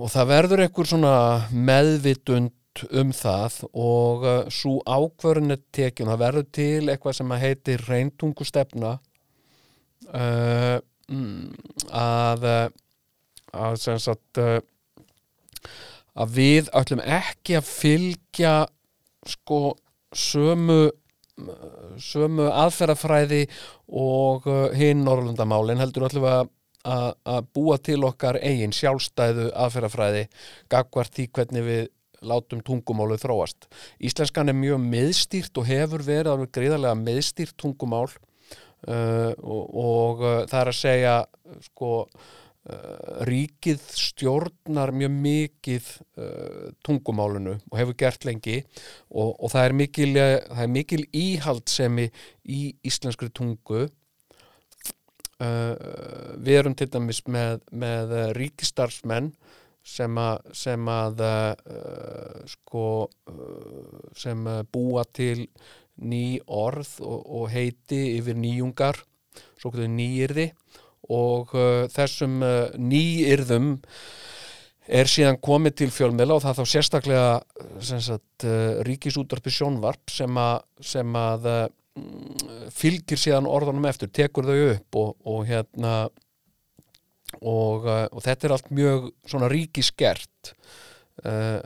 og 0.00 0.10
það 0.12 0.30
verður 0.30 0.62
einhver 0.64 0.88
svona 0.88 1.14
meðvitund 1.52 2.84
um 2.96 3.10
það 3.12 3.56
og 3.70 4.24
uh, 4.24 4.36
svo 4.52 4.78
ákvörðin 4.86 5.56
er 5.56 5.62
tekin, 5.74 6.10
það 6.10 6.22
verður 6.22 6.46
til 6.54 6.88
eitthvað 6.88 7.16
sem 7.18 7.34
að 7.34 7.42
heitir 7.44 7.84
reyntungu 7.88 8.46
uh, 10.14 10.78
mm, 11.10 11.50
að 11.92 12.46
uh, 12.48 12.68
að 13.56 13.76
sem 13.82 13.98
sagt 14.00 14.40
uh, 14.40 14.58
að 16.20 16.38
við 16.38 16.70
ætlum 16.76 17.02
ekki 17.04 17.58
að 17.58 17.68
fylgja 17.68 18.54
sko 19.28 19.60
sömu 20.16 20.88
sömu 22.00 22.48
aðferðafræði 22.52 23.44
og 24.00 24.48
uh, 24.50 24.66
hinn 24.76 25.04
Norrlandamálin 25.06 25.80
heldur 25.80 26.08
ætlum 26.08 26.26
að, 26.28 26.50
að, 26.84 27.46
búa 27.54 27.78
til 27.82 28.00
okkar 28.08 28.38
eigin 28.40 28.74
sjálfstæðu 28.74 29.50
aðferðafræði 29.52 30.26
gagvart 30.72 31.14
því 31.16 31.26
hvernig 31.36 31.66
við 31.66 31.82
látum 32.20 32.60
tungumálu 32.64 33.16
þróast. 33.20 33.68
Íslenskan 34.00 34.52
er 34.52 34.58
mjög 34.58 34.82
miðstýrt 34.84 35.56
og 35.60 35.68
hefur 35.68 36.04
verið 36.04 36.34
alveg 36.34 36.52
greiðarlega 36.56 36.98
miðstýrt 37.00 37.56
tungumál 37.60 38.08
uh, 38.10 39.32
og, 39.40 39.64
og 39.70 40.22
uh, 40.24 40.36
það 40.50 40.60
er 40.60 40.72
að 40.72 40.78
segja 40.80 41.14
sko 41.70 41.92
uh, 42.04 43.24
ríkið 43.28 43.86
stjórnar 43.96 44.92
mjög 44.96 45.14
mikið 45.16 45.88
uh, 46.20 46.66
tungumálunu 46.86 47.56
og 47.56 47.78
hefur 47.80 47.98
gert 48.04 48.28
lengi 48.28 48.60
og, 48.60 49.32
og 49.38 49.48
það, 49.52 49.62
er 49.64 49.76
mikil, 49.80 50.10
eh, 50.20 50.36
það 50.50 50.66
er 50.66 50.74
mikil 50.76 51.06
íhaldsemi 51.24 52.10
í 52.44 52.62
íslenskri 52.86 53.32
tungu 53.32 53.86
uh, 55.40 56.36
við 56.40 56.60
erum 56.60 56.76
til 56.78 56.88
dæmis 56.92 57.22
með, 57.30 57.64
með 57.72 58.14
uh, 58.14 58.24
ríkistarfsmenn 58.36 59.32
sem 59.86 60.18
að, 60.20 60.50
sem 60.56 60.88
að 60.92 61.22
uh, 61.26 62.40
sko 62.50 62.86
uh, 63.08 64.08
sem 64.16 64.48
búa 64.72 65.06
til 65.08 65.46
ný 66.00 66.40
orð 66.46 66.98
og, 67.04 67.20
og 67.40 67.48
heiti 67.52 68.18
yfir 68.18 68.38
nýjungar 68.40 69.00
svo 69.60 69.72
hvernig 69.72 69.96
nýyrði. 69.96 70.50
Og 71.10 71.54
uh, 71.56 71.86
þessum 71.90 72.40
nýyrðum 72.78 73.72
er 74.90 75.10
síðan 75.10 75.38
komið 75.42 75.76
til 75.80 75.90
fjölmiðla 75.94 76.36
og 76.36 76.44
það 76.44 76.60
þá 76.60 76.70
sérstaklega 76.72 77.98
sagt, 78.00 78.46
ríkisútvarpi 78.86 79.52
sjónvarp 79.54 80.10
sem 80.10 80.38
að, 80.40 80.64
sem 80.82 81.18
að 81.20 81.46
fylgir 82.74 83.20
síðan 83.20 83.48
orðunum 83.50 83.88
eftir, 83.90 84.10
tekur 84.14 84.48
þau 84.48 84.58
upp 84.74 85.00
og, 85.00 85.10
og 85.28 85.42
hérna 85.48 85.94
og, 87.40 87.86
uh, 87.86 88.06
og 88.10 88.22
þetta 88.24 88.46
er 88.46 88.54
allt 88.56 88.70
mjög 88.74 89.10
svona 89.28 89.50
ríkiskert. 89.52 90.54
Uh, 91.20 91.60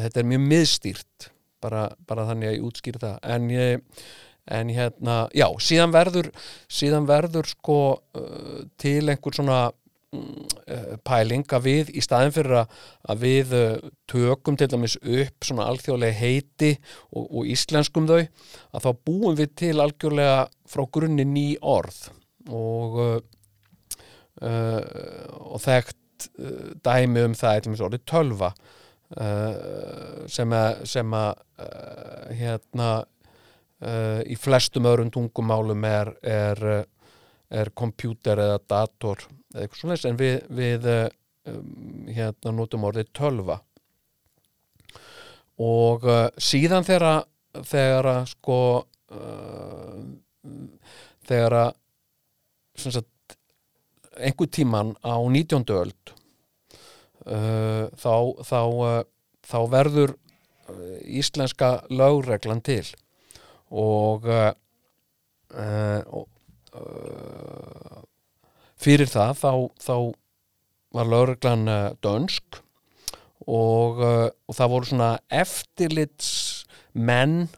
þetta 0.00 0.22
er 0.22 0.30
mjög 0.30 0.46
miðstýrt 0.48 1.28
bara, 1.62 1.88
bara 2.08 2.24
þannig 2.30 2.50
að 2.50 2.56
ég 2.56 2.66
útskýri 2.68 3.02
það. 3.02 3.20
En 3.34 3.52
ég 3.52 4.02
en 4.48 4.70
hérna, 4.72 5.16
já, 5.36 5.44
síðan 5.60 5.92
verður 5.92 6.30
síðan 6.72 7.08
verður 7.08 7.50
sko 7.50 7.80
uh, 8.16 8.62
til 8.80 9.02
einhver 9.12 9.36
svona 9.36 9.66
pæling 11.04 11.44
að 11.52 11.64
við 11.66 11.90
í 11.92 12.02
staðin 12.04 12.32
fyrir 12.32 12.62
að, 12.62 12.76
við 13.20 13.50
uh, 13.56 13.88
tökum 14.08 14.56
til 14.56 14.68
dæmis 14.72 14.96
upp 15.02 15.44
svona 15.44 15.66
alþjóðlega 15.68 16.16
heiti 16.16 16.70
og, 17.12 17.26
og 17.26 17.50
íslenskum 17.52 18.08
þau 18.08 18.22
að 18.22 18.86
þá 18.86 18.88
búum 19.04 19.36
við 19.36 19.52
til 19.60 19.74
algjörlega 19.84 20.46
frá 20.68 20.84
grunni 20.96 21.26
ný 21.28 21.46
orð 21.60 22.00
og 22.48 22.98
uh, 23.04 23.18
uh, 24.40 24.82
og 25.52 25.60
þekkt 25.66 26.28
uh, 26.40 26.72
dæmi 26.88 27.26
um 27.28 27.36
það 27.36 27.58
eitthvað 27.58 27.86
orðið 27.90 28.06
tölva 28.08 28.52
sem 30.28 30.50
að, 30.52 30.82
sem 30.84 31.14
að 31.16 31.38
hérna 32.36 32.88
í 34.28 34.36
flestum 34.36 34.84
öðrum 34.90 35.08
tungumálum 35.08 35.86
er, 35.88 36.10
er, 36.20 36.60
er 37.48 37.70
kompjúter 37.72 38.42
eða 38.44 38.58
dator 38.68 39.24
eða 39.54 39.64
eitthvað 39.64 39.80
svona 39.80 39.98
en 40.10 40.20
við, 40.20 40.36
við 40.58 40.88
uh, 40.92 41.00
um, 41.50 42.06
hérna 42.12 42.54
notum 42.54 42.86
orðið 42.88 43.10
tölva 43.16 43.58
og 45.58 46.06
uh, 46.06 46.28
síðan 46.38 46.86
þegar 46.86 47.24
þegar 47.66 48.10
að 48.12 48.22
sko 48.34 48.60
uh, 49.14 49.98
þegar 51.28 51.58
að 51.62 51.74
einhver 54.18 54.50
tíman 54.54 54.94
á 55.02 55.14
19. 55.18 55.64
öld 55.74 56.12
uh, 57.26 57.86
þá 57.98 58.14
þá, 58.46 58.60
þá 59.46 59.58
verður 59.70 60.14
íslenska 61.06 61.82
lögreglan 61.88 62.60
til 62.64 62.84
og 63.70 64.26
uh, 64.28 64.52
uh, 65.54 66.02
og, 66.06 66.28
uh, 66.74 68.02
fyrir 68.78 69.10
það 69.10 69.36
þá, 69.42 69.52
þá 69.82 69.94
var 70.96 71.10
lögreglan 71.12 71.68
uh, 71.68 71.90
dönsk 72.04 72.60
og, 73.46 74.00
uh, 74.02 74.28
og 74.48 74.56
það 74.56 74.72
voru 74.74 74.90
svona 74.90 75.10
eftirlits 75.30 76.30
menn 76.94 77.48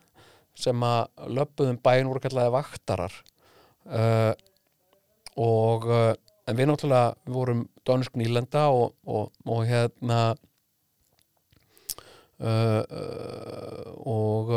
sem 0.58 0.82
að 0.84 1.30
löpuðum 1.38 1.78
bæinn 1.80 2.10
voru 2.10 2.20
kallaði 2.20 2.52
vaktarar. 2.52 3.14
Uh, 3.88 4.32
og 5.40 5.86
en 5.88 6.58
við 6.58 6.68
náttúrulega 6.68 7.14
við 7.24 7.36
vorum 7.38 7.62
dönsk 7.88 8.18
nýlenda 8.18 8.66
og, 8.74 8.92
og, 9.08 9.30
og 9.48 9.62
hérna 9.70 10.20
uh, 12.42 12.82
uh, 12.84 13.90
og 14.04 14.54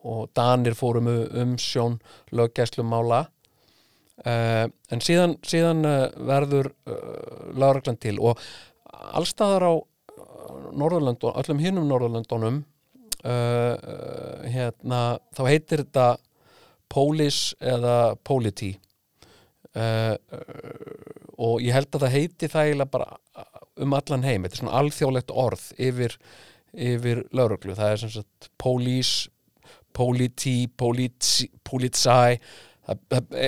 og 0.00 0.30
Danir 0.36 0.74
fórum 0.74 1.08
um 1.08 1.56
sjón 1.60 1.98
löggæslumála 2.32 3.26
uh, 4.26 4.66
en 4.90 5.04
síðan, 5.04 5.36
síðan 5.46 5.84
uh, 5.86 6.08
verður 6.28 6.72
uh, 6.88 7.54
lögreglan 7.54 8.00
til 8.00 8.18
og 8.20 8.40
allstaðar 8.90 9.68
á 9.68 9.72
Norðurlöndun, 10.70 11.34
öllum 11.40 11.62
hinnum 11.62 11.88
Norðurlöndunum 11.88 12.60
uh, 13.24 13.74
hérna, 14.50 15.00
þá 15.36 15.42
heitir 15.48 15.84
þetta 15.84 16.06
Police 16.90 17.54
eða 17.62 18.16
Polity 18.26 18.72
uh, 19.78 20.16
og 21.38 21.60
ég 21.64 21.74
held 21.74 21.90
að 21.94 22.04
það 22.04 22.16
heiti 22.16 22.50
það 22.50 22.70
eiginlega 22.70 22.94
bara 22.94 23.18
um 23.80 23.94
allan 23.96 24.26
heim. 24.26 24.44
Þetta 24.44 24.56
er 24.56 24.62
svona 24.64 24.78
alþjóðlegt 24.80 25.34
orð 25.42 25.66
yfir, 25.80 26.16
yfir 26.74 27.22
lauruglu, 27.36 27.76
það 27.78 27.94
er 27.94 28.02
sem 28.02 28.12
sagt 28.16 28.50
police, 28.60 29.30
politi 29.96 30.68
politi, 30.78 31.48
politsai 31.66 32.40
það, 33.10 33.38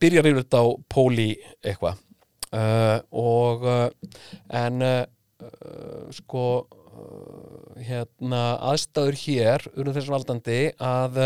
byrjar 0.00 0.28
yfir 0.30 0.42
þetta 0.42 0.62
á 0.62 0.66
poli 0.90 1.30
eitthvað. 1.62 2.04
Uh, 2.48 2.96
og 3.12 3.64
uh, 3.68 3.88
en 4.56 4.84
uh, 4.84 5.02
uh, 5.44 6.06
sko 6.16 6.44
hérna 7.84 8.56
aðstæður 8.70 9.18
hér 9.20 9.66
urðu 9.74 9.92
þess 9.98 10.10
valdandi 10.10 10.56
að 10.82 11.20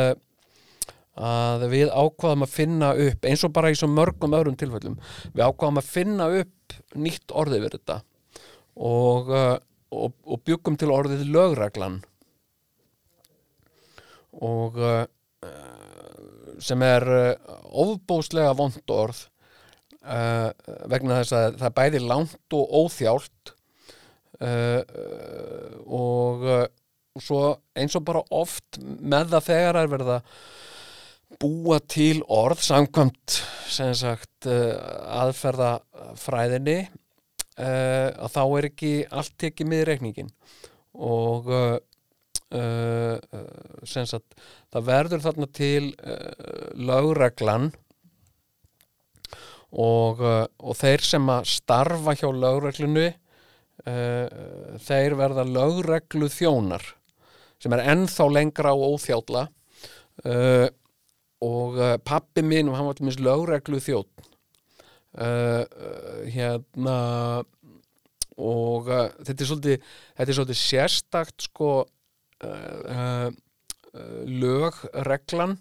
að 1.13 1.65
við 1.73 1.93
ákvaðum 1.93 2.45
að 2.45 2.53
finna 2.53 2.91
upp 3.07 3.25
eins 3.29 3.45
og 3.47 3.53
bara 3.57 3.71
í 3.73 3.77
svo 3.77 3.89
mörgum 3.93 4.35
öðrum 4.37 4.57
tilfellum 4.59 4.99
við 5.31 5.45
ákvaðum 5.45 5.81
að 5.81 5.89
finna 5.93 6.29
upp 6.41 6.77
nýtt 6.97 7.35
orðið 7.37 7.65
við 7.65 7.75
þetta. 7.77 7.97
Og, 8.81 9.33
og, 9.33 10.15
og 10.25 10.43
byggum 10.49 10.79
til 10.81 10.93
orðið 10.93 11.27
lögreglan. 11.33 11.99
Og 14.41 14.81
sem 16.63 16.83
er 16.87 17.03
uh, 17.09 17.35
ofbóðslega 17.83 18.53
vond 18.59 18.93
orð 18.95 19.19
uh, 20.03 20.51
vegna 20.91 21.21
þess 21.21 21.33
að 21.39 21.47
það 21.63 21.77
bæði 21.79 22.01
langt 22.05 22.57
og 22.59 22.65
óþjált 22.83 23.43
uh, 24.43 24.83
og 25.87 26.37
svo 27.21 27.41
eins 27.77 27.97
og 27.99 28.07
bara 28.09 28.23
oft 28.33 28.79
með 28.81 29.27
það 29.35 29.49
þegar 29.51 29.77
er 29.83 29.89
verið 29.93 30.11
að 30.17 30.23
búa 31.43 31.79
til 31.89 32.19
orð 32.33 32.61
samkvæmt 32.65 33.29
sem 33.73 33.93
sagt 33.97 34.47
aðferðafræðinni 34.49 36.81
að 37.57 38.29
þá 38.33 38.45
er 38.45 38.65
ekki 38.69 39.07
allt 39.13 39.35
tekið 39.41 39.67
með 39.69 39.85
reikningin 39.89 40.31
og 40.93 41.49
uh, 42.53 43.17
uh, 43.19 44.19
það 44.73 44.87
verður 44.89 45.25
þarna 45.25 45.49
til 45.57 45.93
uh, 46.03 46.73
lögreglan 46.77 47.71
og, 49.73 50.21
uh, 50.21 50.45
og 50.61 50.77
þeir 50.77 51.05
sem 51.07 51.31
að 51.33 51.49
starfa 51.53 52.15
hjá 52.19 52.29
lögreglunu 52.29 53.09
uh, 53.09 54.77
þeir 54.85 55.17
verða 55.21 55.47
lögreglu 55.49 56.29
þjónar 56.33 56.85
sem 57.63 57.73
er 57.77 57.85
ennþá 57.95 58.29
lengra 58.33 58.75
og 58.75 58.97
óþjálla 58.97 59.47
uh, 60.27 60.69
og 61.43 61.81
uh, 61.81 61.97
pappi 62.05 62.45
minn 62.45 62.69
og 62.71 62.77
hann 62.79 62.91
var 62.91 62.99
til 62.99 63.09
þjótt 63.83 64.29
uh, 65.17 65.65
uh, 65.65 66.21
hérna 66.29 66.99
og 68.43 68.87
þetta 68.89 69.35
er 69.35 69.49
svolítið 69.49 69.91
þetta 70.17 70.31
er 70.31 70.37
svolítið 70.39 70.59
sérstakt 70.59 71.45
sko 71.51 71.73
uh, 72.47 73.29
uh, 73.29 74.23
lögreglan. 74.27 75.57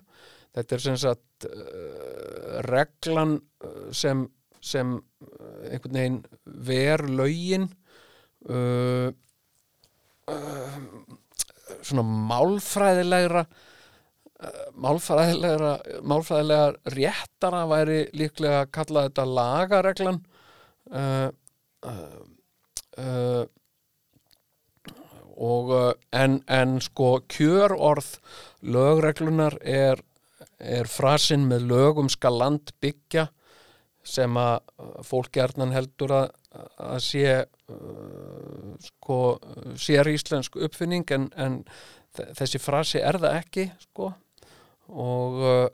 Þetta 0.56 0.76
er 0.76 0.84
sem 0.84 1.00
sagt 1.00 1.48
uh, 1.48 2.60
reglan 2.68 3.38
uh, 3.64 3.90
sem, 3.96 4.26
sem 4.62 4.98
einhvern 5.70 5.98
veginn 5.98 6.22
ver 6.46 7.06
lögin 7.10 7.70
svona 11.82 12.04
málfræðilegra 12.04 13.44
málfræðilegra 14.82 15.72
málfræðilega 16.08 16.94
réttara 16.96 17.62
væri 17.70 18.00
líklega 18.18 18.64
að 18.64 18.72
kalla 18.78 19.04
þetta 19.08 19.26
lagareglan. 19.38 20.20
Uh, 20.92 21.28
uh, 21.86 23.44
og 25.38 25.72
uh, 25.76 25.92
en, 26.12 26.40
en 26.52 26.80
sko 26.84 27.20
kjörorð 27.32 28.18
lögreglunar 28.62 29.58
er, 29.64 30.02
er 30.60 30.90
frasinn 30.92 31.48
með 31.50 31.70
lögum 31.72 32.10
skal 32.12 32.38
land 32.42 32.74
byggja 32.84 33.30
sem 34.04 34.38
að 34.42 34.60
uh, 34.82 35.00
fólk 35.06 35.32
gerðnan 35.38 35.74
heldur 35.76 36.16
að, 36.18 36.28
að 36.82 37.00
sé 37.06 37.26
uh, 37.46 38.74
sko 38.82 39.22
sér 39.80 40.10
íslensk 40.12 40.58
uppfinning 40.58 41.06
en, 41.16 41.30
en 41.38 41.62
þe- 42.18 42.32
þessi 42.42 42.62
frasi 42.62 43.00
er 43.00 43.22
það 43.22 43.38
ekki 43.44 43.70
sko. 43.88 44.12
Og 44.92 45.38
uh, 45.40 45.68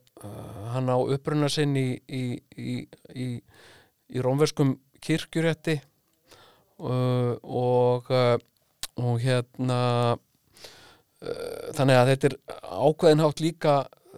hann 0.76 0.92
á 0.94 0.98
uppruna 1.02 1.48
sinn 1.50 1.74
í, 1.80 1.88
í, 2.06 2.38
í, 2.54 2.76
í, 3.18 4.20
rómverskum 4.22 4.76
kirkjurétti 5.02 5.80
uh, 5.80 7.34
og 7.42 8.12
uh, 8.14 8.36
og 8.98 9.20
hérna 9.22 9.82
uh, 10.18 11.74
þannig 11.78 11.98
að 11.98 12.12
þetta 12.12 12.30
er 12.30 12.38
ákveðinhátt 12.88 13.44
líka 13.44 13.76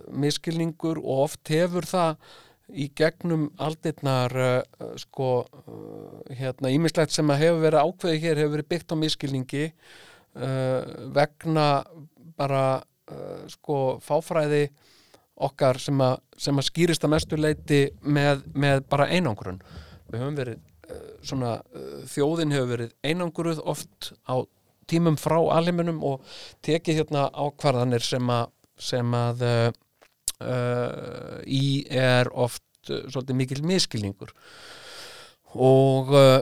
miskilningur 0.09 1.01
og 1.01 1.25
oft 1.27 1.51
hefur 1.51 1.87
það 1.87 2.29
í 2.69 2.85
gegnum 2.95 3.47
aldirnar 3.61 4.35
uh, 4.39 4.93
sko 5.01 5.31
uh, 5.43 6.19
hérna 6.37 6.71
ímislegt 6.73 7.15
sem 7.15 7.29
að 7.33 7.43
hefur 7.45 7.65
verið 7.65 7.87
ákveðið 7.87 8.23
hér 8.25 8.43
hefur 8.43 8.55
verið 8.57 8.71
byggt 8.75 8.95
á 8.95 9.01
miskilningi 9.03 9.65
vegna 11.09 11.63
bara 12.37 12.83
sko 13.49 13.97
fáfræði 14.05 14.67
okkar 15.41 15.79
sem 15.81 15.97
að, 16.05 16.19
sem 16.37 16.61
að 16.61 16.67
skýrist 16.67 17.03
að 17.03 17.11
mestu 17.15 17.39
leiti 17.39 17.79
með, 18.05 18.43
með 18.53 18.83
bara 18.93 19.07
einangrun. 19.09 19.57
Við 20.13 20.21
höfum 20.21 20.37
verið 20.37 20.61
svona 21.25 21.55
þjóðin 22.13 22.53
hefur 22.53 22.71
verið 22.75 22.93
einangruð 23.09 23.63
oft 23.73 24.11
á 24.29 24.37
tímum 24.89 25.17
frá 25.19 25.37
alheiminum 25.55 26.01
og 26.05 26.23
tekið 26.65 27.03
hérna 27.03 27.27
ákvarðanir 27.33 28.03
sem 28.05 28.31
að, 28.33 28.49
sem 28.89 29.15
að 29.15 29.45
uh, 29.45 31.39
í 31.45 31.85
er 31.89 32.29
oft 32.31 32.63
uh, 32.91 33.05
svolítið 33.11 33.39
mikil 33.41 33.61
miskilningur 33.67 34.33
og 35.59 36.13
uh, 36.13 36.41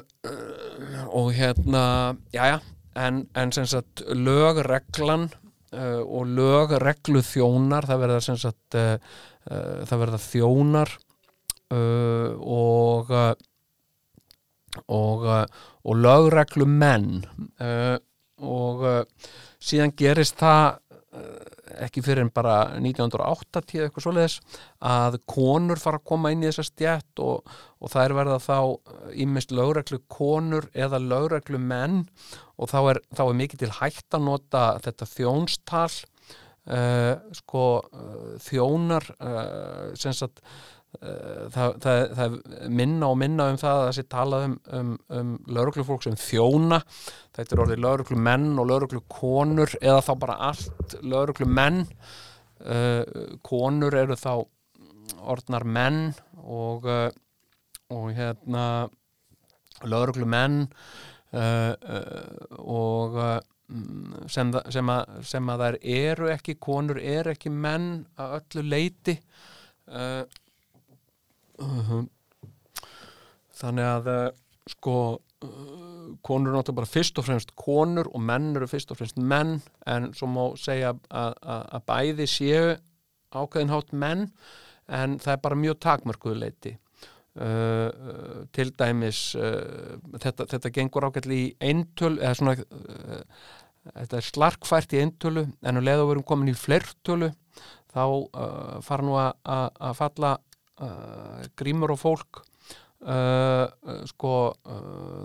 og 1.16 1.32
hérna 1.36 2.16
jájá, 2.36 2.60
en, 3.00 3.26
en 3.38 3.54
sem 3.56 3.68
sagt 3.70 4.04
lögreglan 4.08 5.30
og 5.68 6.30
lögreglu 6.32 7.20
þjónar 7.28 7.86
það 7.90 8.02
verða 8.02 8.20
sem 8.24 8.38
sagt 8.40 8.76
það 8.78 10.00
verða 10.00 10.20
þjónar 10.24 10.94
og 12.40 13.12
og, 14.86 15.26
og 15.84 15.98
lögreglu 15.98 16.68
menn 16.70 17.26
uh, 17.62 17.98
og 18.44 18.84
uh, 18.86 19.00
síðan 19.60 19.94
gerist 19.98 20.38
það 20.40 20.80
uh, 21.18 21.56
ekki 21.84 22.04
fyrir 22.06 22.24
en 22.24 22.34
bara 22.34 22.58
1980 22.78 23.86
eitthvað 23.86 24.06
svoleiðis 24.06 24.38
að 24.86 25.20
konur 25.30 25.82
fara 25.82 26.00
að 26.02 26.08
koma 26.12 26.32
inn 26.34 26.46
í 26.46 26.50
þessa 26.50 26.68
stjætt 26.70 27.24
og, 27.24 27.48
og 27.82 27.94
þær 27.94 28.16
verða 28.18 28.38
þá 28.44 28.60
ímest 29.26 29.54
lögreglu 29.56 30.02
konur 30.12 30.70
eða 30.74 31.02
lögreglu 31.04 31.60
menn 31.62 32.06
og 32.58 32.72
þá 32.72 32.80
er, 32.94 33.02
þá 33.14 33.24
er 33.28 33.42
mikið 33.42 33.66
til 33.66 33.74
hægt 33.82 34.18
að 34.18 34.28
nota 34.30 34.64
þetta 34.86 35.10
þjónstal 35.12 35.92
uh, 36.72 37.14
sko 37.42 37.68
þjónar 38.48 39.12
uh, 39.18 39.94
sem 40.00 40.16
sagt 40.16 40.42
það, 40.98 41.74
það, 41.84 42.02
það 42.18 42.36
minna 42.74 43.10
og 43.12 43.18
minna 43.22 43.48
um 43.52 43.58
það 43.60 43.80
að 43.80 43.84
það 43.86 43.96
sé 43.98 44.04
talað 44.12 44.46
um, 44.48 44.54
um, 44.78 44.94
um 45.20 45.34
lauruglufólk 45.58 46.06
sem 46.06 46.16
þjóna. 46.20 46.80
Þetta 47.38 47.56
er 47.56 47.64
orðið 47.66 47.84
lauruglu 47.84 48.20
menn 48.28 48.48
og 48.58 48.70
lauruglu 48.70 49.02
konur 49.12 49.74
eða 49.82 50.00
þá 50.06 50.14
bara 50.24 50.38
allt 50.50 50.96
lauruglu 51.04 51.50
menn 51.50 51.84
uh, 52.66 53.04
konur 53.46 53.98
eru 53.98 54.18
þá 54.18 54.32
orðnar 55.28 55.68
menn 55.68 56.02
og, 56.44 56.88
uh, 56.88 57.12
og 57.94 58.10
hérna 58.18 58.88
lauruglu 59.86 60.26
menn 60.30 60.64
uh, 61.36 61.76
uh, 61.76 62.58
og 62.64 63.20
uh, 63.22 63.38
sem, 64.32 64.52
sem, 64.72 64.90
að, 64.90 65.22
sem 65.28 65.52
að 65.52 65.64
þær 65.66 65.78
eru 66.00 66.32
ekki 66.32 66.58
konur 66.64 67.00
eru 67.04 67.34
ekki 67.36 67.52
menn 67.52 68.06
að 68.16 68.40
öllu 68.40 68.66
leiti 68.72 69.18
uh, 69.20 69.48
uh, 69.92 70.24
þannig 73.58 73.88
að 73.90 74.12
uh, 74.12 74.28
sko 74.70 74.98
uh, 75.18 76.08
konur 76.26 76.52
eru 76.52 76.60
náttúrulega 76.60 76.80
bara 76.82 76.92
fyrst 76.92 77.20
og 77.20 77.28
fremst 77.28 77.54
konur 77.58 78.10
og 78.14 78.24
menn 78.24 78.54
eru 78.56 78.70
fyrst 78.70 78.92
og 78.94 79.00
fremst 79.00 79.20
menn 79.20 79.58
en 79.90 80.12
svo 80.18 80.30
má 80.32 80.44
segja 80.60 80.94
að, 81.10 81.78
bæði 81.88 82.28
séu 82.32 82.76
ákveðinhátt 83.36 83.94
menn 83.94 84.28
en 84.88 85.18
það 85.20 85.34
er 85.34 85.42
bara 85.44 85.60
mjög 85.60 85.80
takmörkuðu 85.84 86.40
leiti 86.40 86.74
uh, 87.42 87.90
uh, 87.90 88.42
til 88.56 88.72
dæmis 88.80 89.22
uh, 89.36 89.98
þetta, 90.16 90.48
þetta 90.54 90.74
gengur 90.76 91.10
ágætli 91.10 91.42
í 91.44 91.50
eintöl 91.60 92.16
eða 92.18 92.36
svona 92.40 92.58
þetta 93.88 94.20
er 94.20 94.28
slarkfært 94.28 94.96
í 94.96 95.04
eintölu 95.04 95.48
en 95.64 95.80
um 95.80 95.86
leið 95.86 96.04
og 96.04 96.10
við 96.10 96.16
erum 96.18 96.28
komin 96.28 96.52
í 96.52 96.58
flertölu 96.60 97.32
þá 97.88 98.04
fara 98.84 99.06
nú 99.06 99.16
að 99.18 99.94
falla 99.98 100.34
uh, 100.84 101.48
grímur 101.60 101.94
og 101.96 102.02
fólk. 102.02 102.44
Uh, 102.98 103.68
sko 104.10 104.32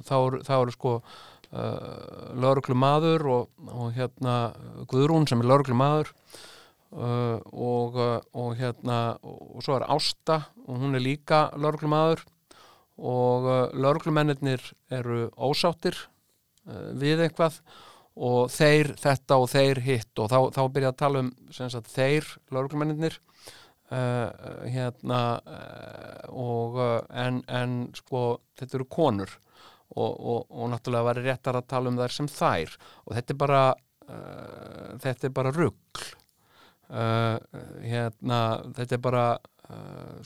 þá 0.04 0.16
eru 0.16 0.40
þá 0.44 0.56
eru 0.58 0.74
sko 0.74 0.96
lauruglu 2.40 2.76
maður 2.80 3.24
og, 3.28 3.48
og 3.68 3.90
hérna 3.96 4.36
Guðrún 4.88 5.26
sem 5.28 5.40
er 5.42 5.48
lauruglu 5.50 5.76
maður 5.76 6.12
og, 6.92 7.98
og 8.32 8.54
hérna 8.56 8.98
og, 9.20 9.58
svo 9.64 9.76
er 9.76 9.84
Ásta 9.92 10.38
og 10.64 10.80
hún 10.80 10.96
er 10.96 11.04
líka 11.04 11.46
lauruglu 11.60 11.90
maður 11.92 12.24
og 13.02 13.48
lauruglumennir 13.74 14.62
eru 14.92 15.26
ósáttir 15.36 15.96
við 17.00 17.26
eitthvað 17.26 17.58
og 18.12 18.50
þeir 18.52 18.92
þetta 19.00 19.38
og 19.40 19.48
þeir 19.50 19.80
hitt 19.86 20.20
og 20.20 20.28
þá, 20.28 20.38
þá 20.52 20.62
byrja 20.74 20.92
að 20.92 20.98
tala 21.00 21.22
um 21.24 21.30
sagt, 21.50 21.88
þeir 21.88 22.28
lauruglumennir 22.52 23.18
uh, 23.92 24.64
hérna 24.72 25.20
uh, 25.44 26.32
og 26.32 26.80
en, 27.08 27.42
en 27.48 27.76
sko 27.96 28.40
þetta 28.58 28.78
eru 28.78 28.88
konur 28.90 29.32
og, 29.92 30.10
og, 30.10 30.46
og 30.48 30.72
náttúrulega 30.72 31.08
væri 31.10 31.24
réttar 31.28 31.58
að 31.58 31.68
tala 31.68 31.92
um 31.92 32.00
þær 32.00 32.16
sem 32.16 32.28
þær. 32.32 32.76
Og 33.04 33.16
þetta 33.18 33.34
er 33.34 33.40
bara 33.42 33.62
uh, 34.08 34.90
þetta 35.04 35.28
er 35.28 35.34
bara 35.36 35.54
rugl. 35.56 36.04
Uh, 36.92 37.38
hérna 37.84 38.38
þetta 38.76 38.98
er 38.98 39.02
bara 39.10 39.26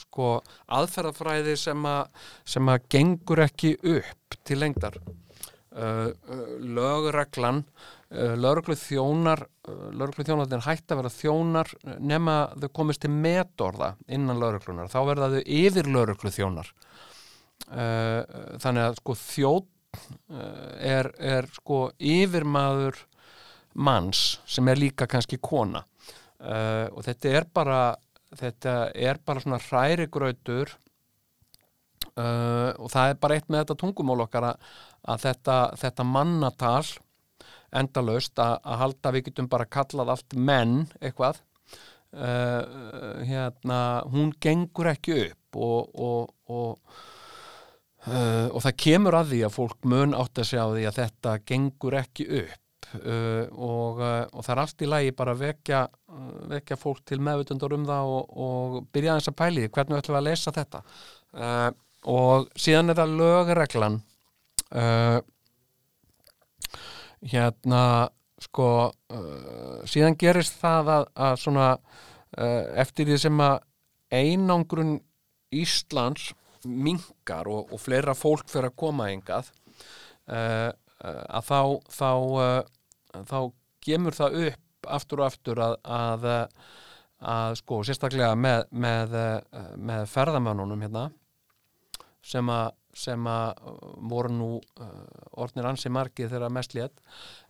sko 0.01 0.41
aðferðafræði 0.75 1.53
sem 1.61 1.85
að 1.87 2.25
sem 2.51 2.71
að 2.73 2.89
gengur 2.91 3.45
ekki 3.45 3.77
upp 3.79 4.37
til 4.43 4.59
lengdar. 4.59 4.97
Lögreglan 5.77 7.61
uh, 8.13 8.35
lögreglu 8.39 8.77
þjónar 8.79 9.45
uh, 9.47 9.89
lögreglu 9.93 10.27
þjónarnir 10.29 10.65
hætt 10.67 10.93
að 10.93 11.03
vera 11.03 11.13
þjónar 11.15 11.73
uh, 11.77 11.97
nema 11.99 12.37
þau 12.61 12.69
komist 12.81 13.05
til 13.05 13.13
metorða 13.15 13.95
innan 14.07 14.41
lögreglunar, 14.43 14.91
þá 14.93 15.01
verða 15.09 15.33
þau 15.37 15.43
yfir 15.45 15.91
lögreglu 15.91 16.35
þjónar 16.35 16.73
þannig 17.67 18.83
að 18.85 18.99
sko 19.01 19.15
uh, 19.17 19.71
er, 20.77 21.09
er 21.19 21.49
sko 21.57 21.79
yfirmaður 21.99 23.01
manns 23.75 24.37
sem 24.47 24.69
er 24.69 24.79
líka 24.79 25.09
kannski 25.09 25.39
kona. 25.43 25.83
Og 26.39 27.01
þetta 27.05 27.33
er 27.33 27.47
bara 27.53 27.81
þetta 28.37 28.75
er 28.95 29.19
bara 29.25 29.43
svona 29.43 29.61
hrærigrautur 29.63 30.73
uh, 32.17 32.73
og 32.77 32.91
það 32.93 33.11
er 33.11 33.19
bara 33.23 33.39
eitt 33.39 33.51
með 33.51 33.65
þetta 33.65 33.79
tungumál 33.83 34.25
okkar 34.27 34.51
að 34.53 35.23
þetta, 35.23 35.59
þetta 35.81 36.07
mannatal 36.09 36.85
endalaust 37.81 38.39
að, 38.43 38.57
halda 38.83 39.13
við 39.17 39.29
getum 39.29 39.51
bara 39.53 39.69
kallað 39.69 40.15
allt 40.15 40.39
menn 40.39 40.87
eitthvað. 41.01 41.43
Uh, 42.17 43.21
hérna, 43.29 43.79
hún 44.09 44.31
gengur 44.41 44.89
ekki 44.89 45.19
upp 45.27 45.59
og, 45.61 45.93
og, 46.01 46.33
og 46.49 47.03
Uh, 48.07 48.47
og 48.55 48.63
það 48.63 48.77
kemur 48.79 49.17
að 49.19 49.33
því 49.33 49.39
að 49.43 49.55
fólk 49.57 49.87
mun 49.91 50.13
átt 50.15 50.39
að 50.39 50.47
segja 50.47 50.63
á 50.63 50.71
því 50.71 50.83
að 50.87 50.99
þetta 51.01 51.31
gengur 51.51 51.97
ekki 51.99 52.27
upp. 52.39 52.61
Uh, 52.95 53.45
og, 53.51 53.99
uh, 53.99 54.23
og 54.31 54.45
það 54.47 54.53
er 54.55 54.61
allt 54.63 54.85
í 54.85 54.89
lagi 54.89 55.15
bara 55.19 55.33
að 55.35 55.41
vekja, 55.43 55.81
uh, 56.15 56.37
vekja 56.53 56.79
fólk 56.79 57.01
til 57.09 57.19
meðvutundar 57.27 57.75
um 57.75 57.87
það 57.89 58.11
og, 58.15 58.37
og 58.47 58.77
byrja 58.95 59.17
aðeins 59.17 59.31
að 59.33 59.39
pæli 59.41 59.65
hvernig 59.67 59.99
ætlum 59.99 60.15
við 60.15 60.21
að 60.21 60.29
lesa 60.29 60.55
þetta. 60.55 60.83
Og 62.07 62.47
síðan 62.55 62.93
er 62.93 63.01
það 63.01 63.17
lögreglan 63.19 63.99
hérna 67.27 67.83
sko 68.43 68.69
uh, 68.93 69.83
síðan 69.89 70.17
gerist 70.21 70.59
það 70.61 70.91
að, 70.93 71.07
að 71.27 71.37
svona 71.41 71.69
uh, 71.77 72.65
eftir 72.83 73.09
því 73.09 73.21
sem 73.23 73.41
að 73.41 73.61
einangrun 74.13 74.99
Íslands 75.57 76.33
minkar 76.67 77.49
og, 77.49 77.71
og 77.73 77.81
fleira 77.81 78.15
fólk 78.17 78.49
fyrir 78.51 78.71
að 78.71 78.79
koma 78.83 79.09
engað 79.13 79.51
uh, 80.31 80.71
að 81.07 81.47
þá 81.47 81.61
þá, 81.93 82.11
uh, 82.43 83.23
þá 83.29 83.39
gemur 83.87 84.17
það 84.17 84.41
upp 84.47 84.91
aftur 84.97 85.23
og 85.23 85.29
aftur 85.31 85.63
að, 85.63 85.77
að, 85.83 86.27
að 87.35 87.59
sko 87.61 87.81
sérstaklega 87.87 88.35
með, 88.39 88.67
með, 88.71 89.15
uh, 89.17 89.71
með 89.77 90.09
ferðamannunum 90.13 90.85
hérna 90.87 91.07
sem 92.27 92.51
að 92.51 92.75
sem 92.97 93.29
að 93.29 93.71
voru 94.11 94.33
nú 94.33 94.51
uh, 94.57 94.91
orðnir 95.37 95.69
ansi 95.69 95.93
margið 95.93 96.33
þegar 96.35 96.55
mest 96.55 96.77
létt 96.77 96.95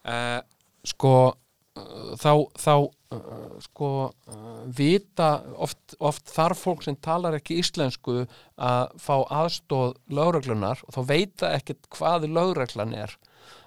uh, 0.09 0.41
sko 0.87 1.13
uh, 1.31 2.15
þá, 2.19 2.33
þá 2.59 2.73
uh, 2.77 3.59
sko 3.65 3.91
uh, 4.07 4.63
vita 4.67 5.31
oft, 5.55 5.97
oft 5.99 6.33
þarf 6.35 6.65
fólk 6.67 6.87
sem 6.87 6.99
talar 6.99 7.39
ekki 7.39 7.61
íslensku 7.63 8.25
að 8.57 8.97
fá 9.03 9.15
aðstóð 9.43 9.95
lögreglunar 10.11 10.83
og 10.87 10.97
þá 10.97 11.01
veita 11.13 11.53
ekkert 11.57 11.89
hvað 11.95 12.29
lögreglan 12.31 12.97
er. 12.97 13.15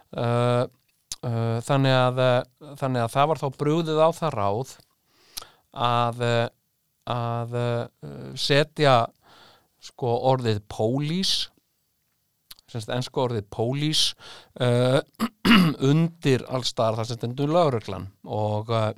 Uh, 0.10 0.66
uh, 1.24 1.58
þannig, 1.66 1.96
að, 1.96 2.22
uh, 2.24 2.76
þannig 2.80 3.06
að 3.06 3.14
það 3.16 3.30
var 3.32 3.42
þá 3.42 3.48
brúðið 3.62 4.02
á 4.02 4.10
það 4.20 4.36
ráð 4.36 4.74
að, 5.70 6.24
uh, 6.26 6.48
að 7.14 7.56
uh, 7.60 8.34
setja 8.40 8.98
sko 9.80 10.16
orðið 10.34 10.62
pólís 10.72 11.34
ennsku 12.78 13.24
orðið 13.24 13.48
pólís 13.54 14.04
uh, 14.62 15.00
undir 15.92 16.46
allstar 16.50 16.98
þar 16.98 17.10
sem 17.10 17.20
stendur 17.20 17.54
lögreglan 17.54 18.10
og 18.26 18.74
uh, 18.74 18.92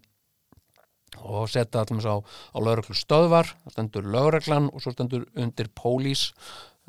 og 1.21 1.49
setja 1.51 1.84
allum 1.84 1.99
á, 2.01 2.17
á 2.23 2.57
lögreglu 2.63 2.95
stöðvar, 2.97 3.49
það 3.65 3.73
stendur 3.75 4.07
lögreglan 4.13 4.69
og 4.71 4.81
svo 4.81 4.93
stendur 4.95 5.27
undir 5.38 5.67
pólís 5.75 6.31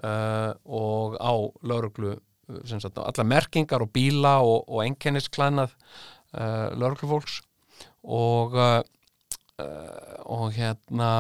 uh, 0.04 0.54
og 0.64 1.18
á 1.18 1.32
sem 2.68 2.80
sagt, 2.80 2.98
alla 2.98 3.24
merkingar 3.26 3.82
og 3.84 3.92
bíla 3.92 4.38
og, 4.44 4.64
og 4.68 4.82
einkennisklæðnað 4.86 5.74
uh, 5.74 6.70
lögreglufólks. 6.78 7.42
Og 8.02 8.56
og 9.62 10.48
hérna 10.56 11.10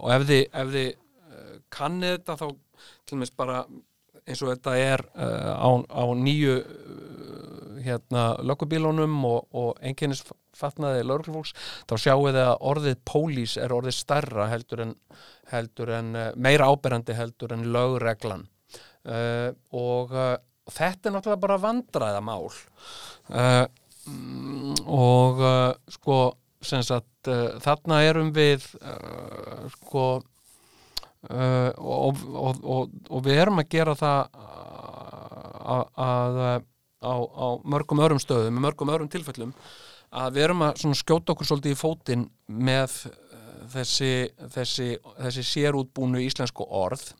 og 0.00 0.08
ef 0.10 0.24
þið, 0.26 0.40
ef 0.50 0.70
þið 0.72 0.88
kannið 1.70 2.14
þetta 2.16 2.36
þá 2.40 2.46
til 2.48 3.12
dæmis 3.12 3.32
bara 3.38 3.60
eins 4.28 4.42
og 4.44 4.52
þetta 4.52 4.76
er 4.78 5.04
uh, 5.16 5.54
á, 5.56 5.70
á 5.88 6.04
nýju 6.18 6.58
uh, 6.60 7.78
hérna 7.84 8.24
löggubílunum 8.44 9.16
og, 9.28 9.46
og 9.56 9.80
einkennisfatnaði 9.80 11.06
lögreglufólks, 11.06 11.54
þá 11.88 11.94
sjáu 12.02 12.26
þið 12.28 12.42
að 12.44 12.66
orðið 12.72 13.00
pólís 13.08 13.56
er 13.60 13.74
orðið 13.74 13.96
starra 13.96 14.48
heldur 14.52 14.84
en, 14.84 14.94
heldur 15.52 15.94
en 15.96 16.12
uh, 16.16 16.28
meira 16.36 16.68
áberandi 16.68 17.16
heldur 17.16 17.54
en 17.56 17.68
lögreglan. 17.72 18.46
Uh, 19.08 19.54
og 19.72 20.12
uh, 20.12 20.34
þetta 20.68 21.08
er 21.08 21.14
náttúrulega 21.14 21.44
bara 21.46 21.60
vandræðamál 21.62 22.48
uh, 22.50 23.64
mm, 24.10 24.74
og 24.84 25.40
uh, 25.40 25.70
sko 25.92 26.18
sem 26.64 26.82
sagt 26.84 27.30
uh, 27.30 27.56
þarna 27.62 28.02
erum 28.08 28.32
við 28.36 28.66
uh, 28.82 29.68
sko 29.78 30.08
uh, 31.30 31.70
og, 31.76 32.22
og, 32.32 32.62
og, 32.62 32.96
og 33.10 33.22
við 33.26 33.42
erum 33.44 33.62
að 33.62 33.70
gera 33.74 33.94
það 33.98 34.40
að, 35.68 35.84
að 36.08 36.40
á, 37.04 37.14
á 37.14 37.46
mörgum 37.68 38.02
örum 38.04 38.22
stöðum, 38.22 38.56
með 38.56 38.66
mörgum 38.68 38.92
örum 38.94 39.12
tilfellum 39.12 39.54
að 40.08 40.38
við 40.38 40.46
erum 40.46 40.64
að 40.64 40.84
skjóta 40.96 41.34
okkur 41.34 41.50
svolítið 41.50 41.74
í 41.74 41.78
fótinn 41.78 42.26
með 42.48 42.96
uh, 43.12 43.62
þessi, 43.76 44.12
þessi, 44.56 44.90
þessi 45.20 45.46
sérútbúnu 45.52 46.22
íslensku 46.24 46.66
orð 46.66 47.10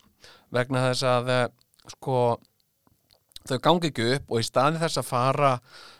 vegna 0.53 0.87
þess 0.89 1.05
að 1.05 1.33
sko 1.93 2.19
þau 3.49 3.59
gangi 3.63 3.89
ekki 3.89 4.07
upp 4.15 4.33
og 4.33 4.41
í 4.41 4.45
staðin 4.45 4.81
þess 4.81 5.01
að 5.01 5.09
fara 5.09 5.51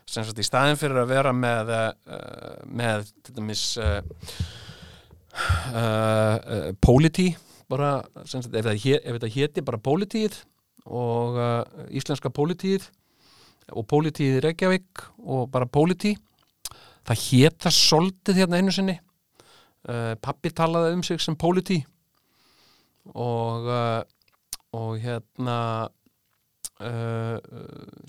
sagt 0.10 0.42
í 0.42 0.46
staðin 0.46 0.80
fyrir 0.80 1.02
að 1.04 1.12
vera 1.14 1.34
með 1.36 1.72
með 2.66 3.12
til 3.26 3.36
dæmis 3.38 3.64
uh, 3.82 4.00
uh, 5.74 6.72
politi 6.82 7.30
bara 7.70 7.92
sagt 8.26 8.50
ef 8.56 8.66
það, 8.66 8.80
hé- 8.84 9.02
ef 9.04 9.18
þetta 9.18 9.34
héti 9.36 9.66
bara 9.66 9.82
politíð 9.82 10.40
og 10.90 11.38
uh, 11.38 11.62
íslenska 11.94 12.32
politíð 12.34 12.88
og 13.78 13.86
politíð 13.90 14.40
í 14.40 14.44
Reykjavík 14.48 15.04
og 15.30 15.50
bara 15.54 15.70
politi 15.70 16.16
það 17.06 17.24
héta 17.28 17.72
soldið 17.74 18.42
hérna 18.42 18.60
einu 18.60 18.74
sinni. 18.74 18.98
Uh, 19.88 20.14
pappi 20.22 20.52
talaði 20.52 20.98
um 20.98 21.04
sig 21.06 21.22
sem 21.24 21.38
politi 21.40 21.78
og 23.16 23.70
uh, 23.70 24.02
og 24.76 24.98
hérna 25.02 25.60
uh, 26.84 27.38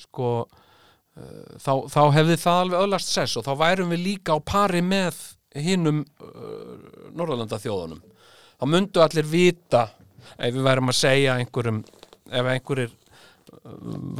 sko 0.02 0.30
uh, 0.44 1.52
þá, 1.56 1.72
þá 1.88 2.02
hefði 2.18 2.36
það 2.42 2.62
alveg 2.64 2.82
öðlast 2.84 3.12
sess 3.14 3.38
og 3.40 3.46
þá 3.46 3.52
værum 3.62 3.94
við 3.94 4.02
líka 4.08 4.36
á 4.36 4.38
pari 4.44 4.82
með 4.84 5.20
hinnum 5.56 6.02
uh, 6.20 6.74
Norðalanda 7.16 7.60
þjóðunum 7.62 8.02
þá 8.60 8.68
myndu 8.68 9.00
allir 9.00 9.28
vita 9.28 9.86
ef 10.36 10.54
við 10.54 10.64
værum 10.66 10.92
að 10.92 11.00
segja 11.00 11.36
einhverjum 11.40 11.82
ef 12.30 12.50
einhverjir 12.54 12.96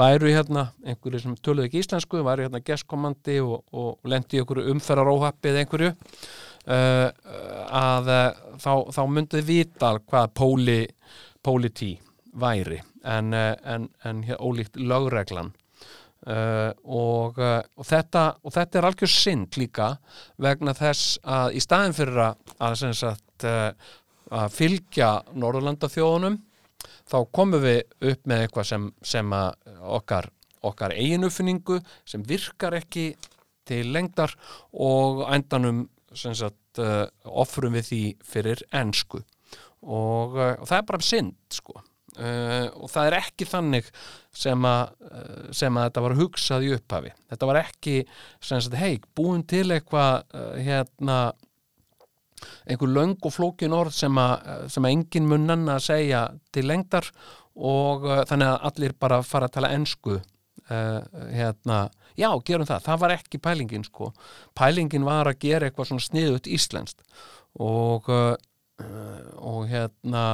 væru 0.00 0.30
hérna 0.32 0.66
einhverju 0.84 1.22
sem 1.22 1.36
töluðu 1.44 1.68
ekki 1.68 1.82
íslensku 1.84 2.22
væru 2.24 2.46
hérna 2.46 2.62
gestkomandi 2.64 3.38
og, 3.44 3.62
og 3.72 4.10
lendi 4.10 4.40
einhverju 4.40 4.72
umferðaróhappi 4.74 5.52
eða 5.52 5.64
einhverju 5.64 5.90
uh, 5.92 7.06
að 7.80 8.10
uh, 8.16 8.26
þá, 8.60 8.72
þá 8.96 9.02
myndið 9.16 9.46
vita 9.48 9.94
hvað 10.00 10.34
póli, 10.40 10.80
pólití 11.44 11.94
væri 12.40 12.80
en, 13.04 13.32
uh, 13.36 13.54
en, 13.64 13.88
en 14.04 14.22
hér, 14.26 14.40
ólíkt 14.40 14.80
lögreglan. 14.80 15.54
Uh, 16.20 16.68
og, 16.84 17.38
uh, 17.40 17.62
og, 17.80 17.86
þetta, 17.88 18.26
og 18.44 18.52
þetta 18.52 18.76
er 18.76 18.86
algjör 18.90 19.08
synd 19.08 19.56
líka 19.56 19.94
vegna 20.36 20.74
þess 20.76 21.16
að 21.24 21.56
í 21.56 21.62
staðin 21.64 21.96
fyrir 21.96 22.20
að, 22.26 22.42
að, 22.60 22.82
sagt, 22.98 23.46
uh, 23.48 23.70
að 24.30 24.54
fylgja 24.54 25.10
Norðurlanda 25.34 25.90
þjóðunum 25.90 26.38
þá 27.10 27.18
komum 27.34 27.62
við 27.64 27.82
upp 28.12 28.28
með 28.30 28.44
eitthvað 28.44 28.68
sem, 28.70 28.86
sem 29.02 29.34
okkar, 29.34 30.30
okkar 30.66 30.94
eigin 30.94 31.26
uppfinningu 31.26 31.80
sem 32.08 32.22
virkar 32.26 32.76
ekki 32.78 33.12
til 33.68 33.84
lengdar 33.94 34.34
og 34.72 35.24
endanum 35.30 35.88
sagt 36.14 36.80
uh, 36.82 37.06
offrum 37.24 37.76
við 37.78 37.86
því 37.90 38.02
fyrir 38.26 38.64
ensku. 38.74 39.22
Og, 39.80 40.34
uh, 40.36 40.56
og 40.58 40.66
það 40.68 40.76
er 40.78 40.88
bara 40.90 41.06
synd 41.06 41.38
sko. 41.54 41.78
Uh, 42.20 42.66
og 42.74 42.90
það 42.90 43.06
er 43.06 43.16
ekki 43.20 43.46
þannig 43.46 43.90
sem 44.34 44.66
að, 44.66 44.90
sem 45.56 45.76
að 45.78 45.86
þetta 45.86 46.02
var 46.04 46.16
hugsað 46.18 46.66
í 46.66 46.72
upphafi. 46.74 47.12
Þetta 47.30 47.48
var 47.50 47.60
ekki 47.62 47.94
hei, 48.80 48.98
búin 49.16 49.46
til 49.48 49.68
eitthvað 49.70 50.26
uh, 50.34 50.58
hérna 50.58 51.20
einhver 52.66 52.94
löng 52.94 53.16
og 53.20 53.34
flókin 53.34 53.76
orð 53.76 53.94
sem 53.96 54.18
að, 54.20 54.66
sem 54.72 54.86
að 54.86 54.96
engin 54.96 55.28
munnan 55.30 55.68
að 55.72 55.84
segja 55.90 56.24
til 56.54 56.66
lengdar 56.70 57.10
og 57.60 58.06
uh, 58.08 58.22
þannig 58.28 58.50
að 58.50 58.68
allir 58.70 58.94
bara 59.00 59.22
fara 59.26 59.48
að 59.48 59.56
tala 59.56 59.72
ensku 59.76 60.16
uh, 60.16 61.00
hérna, 61.34 61.82
já, 62.18 62.30
gerum 62.46 62.68
það, 62.68 62.86
það 62.86 63.02
var 63.04 63.14
ekki 63.16 63.42
pælingin 63.42 63.86
sko, 63.86 64.12
pælingin 64.56 65.06
var 65.08 65.30
að 65.30 65.40
gera 65.44 65.68
eitthvað 65.68 65.90
svona 65.90 66.06
sniðut 66.06 66.50
íslenskt 66.50 67.04
og 67.60 68.08
uh, 68.12 68.34
og 68.80 69.66
hérna 69.68 70.24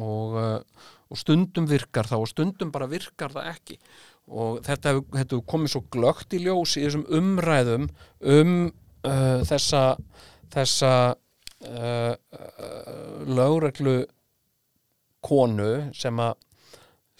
og, 0.00 0.36
og 1.12 1.18
stundum 1.20 1.66
virkar 1.68 2.08
það 2.08 2.22
og 2.24 2.30
stundum 2.30 2.70
bara 2.72 2.86
virkar 2.88 3.34
það 3.34 3.50
ekki. 3.50 3.76
Og 4.32 4.62
þetta 4.64 4.94
hefur, 5.18 5.42
komið 5.50 5.74
svo 5.74 5.82
glögt 5.92 6.32
í 6.32 6.40
ljós 6.46 6.78
í 6.80 6.86
þessum 6.86 7.04
umræðum 7.12 7.90
um 8.24 8.54
þessa 9.04 9.82
þessa 10.52 10.92
uh, 11.66 12.14
lögreglu 13.28 14.02
konu 15.22 15.72
sem 15.96 16.22
að 16.22 16.48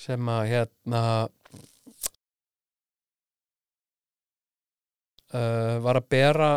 sem 0.03 0.29
að 0.33 0.49
hérna 0.51 1.03
uh, 5.31 5.77
var 5.85 6.01
að 6.01 6.09
bera 6.11 6.51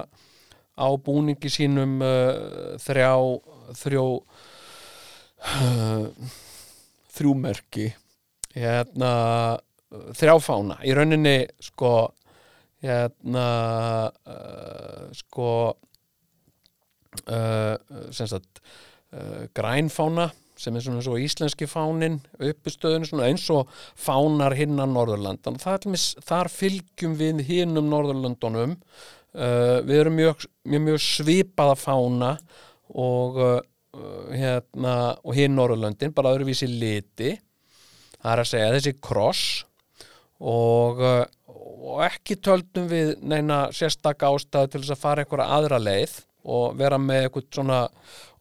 á 0.75 0.87
búningi 0.97 1.51
sínum 1.53 1.99
uh, 2.01 2.73
þrjá 2.81 3.13
þrjó 3.77 4.07
þrjúmerki 7.15 7.91
hérna 8.55 9.11
þrjáfána 10.17 10.79
í 10.87 10.95
rauninni 10.97 11.35
sko 11.61 11.91
hérna 12.81 13.45
sko 15.13 15.49
sagt 18.15 18.61
uh, 19.13 19.45
grænfána 19.55 20.31
sem 20.59 20.75
er 20.75 20.85
svona 20.85 21.03
svo 21.03 21.17
íslenski 21.19 21.67
fánin 21.67 22.19
uppistöðinu 22.39 23.09
svona 23.09 23.27
eins 23.27 23.43
og 23.51 23.67
fánar 23.99 24.55
hinna 24.55 24.87
Norðurlandan. 24.87 25.59
Það, 25.59 25.77
er 25.77 25.93
mis, 25.95 26.07
þar 26.23 26.49
fylgjum 26.51 27.15
við 27.19 27.43
hinnum 27.49 27.89
Norðurlandunum 27.91 28.75
uh, 28.77 29.79
við 29.85 29.99
erum 29.99 30.19
mjög, 30.19 30.47
mjög, 30.63 30.85
mjög 30.89 31.01
svipaða 31.03 31.77
fána 31.79 32.33
og 32.95 33.39
uh, 33.41 33.57
hérna 34.31 34.95
og 35.23 35.35
hinn 35.37 35.55
Norðurlandin 35.57 36.15
bara 36.15 36.33
öðruvísi 36.35 36.69
liti. 36.71 37.35
Það 38.19 38.31
er 38.31 38.43
að 38.43 38.51
segja 38.51 38.75
þessi 38.77 38.95
kross 39.03 39.43
og, 40.39 41.03
uh, 41.03 41.25
og 41.91 42.05
ekki 42.07 42.39
töldum 42.43 42.87
við 42.91 43.15
neina 43.23 43.65
sérstak 43.75 44.23
ástæðu 44.23 44.71
til 44.71 44.83
þess 44.85 44.95
að 44.95 45.03
fara 45.03 45.25
einhverja 45.25 45.51
aðra 45.59 45.81
leið 45.83 46.15
og 46.45 46.75
vera 46.79 46.99
með 47.01 47.25
eitthvað 47.25 47.47
svona 47.57 47.79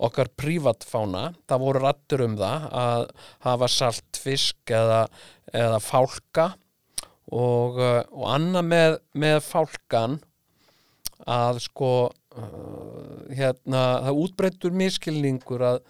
okkar 0.05 0.31
prívatfána, 0.37 1.25
það 1.49 1.64
voru 1.64 1.83
rattur 1.85 2.25
um 2.27 2.37
það 2.38 2.69
að 2.81 3.07
hafa 3.47 3.71
salt 3.73 4.21
fisk 4.21 4.75
eða, 4.75 5.01
eða 5.53 5.81
fálka 5.83 6.51
og, 7.33 7.81
uh, 7.81 8.03
og 8.12 8.29
annað 8.35 8.69
með, 8.69 8.99
með 9.17 9.40
fálkan 9.47 10.19
að 11.31 11.62
sko 11.64 11.93
uh, 12.11 13.25
hérna, 13.33 13.85
það 14.09 14.23
útbreytur 14.27 14.77
miskilningur 14.77 15.64
að, 15.64 15.83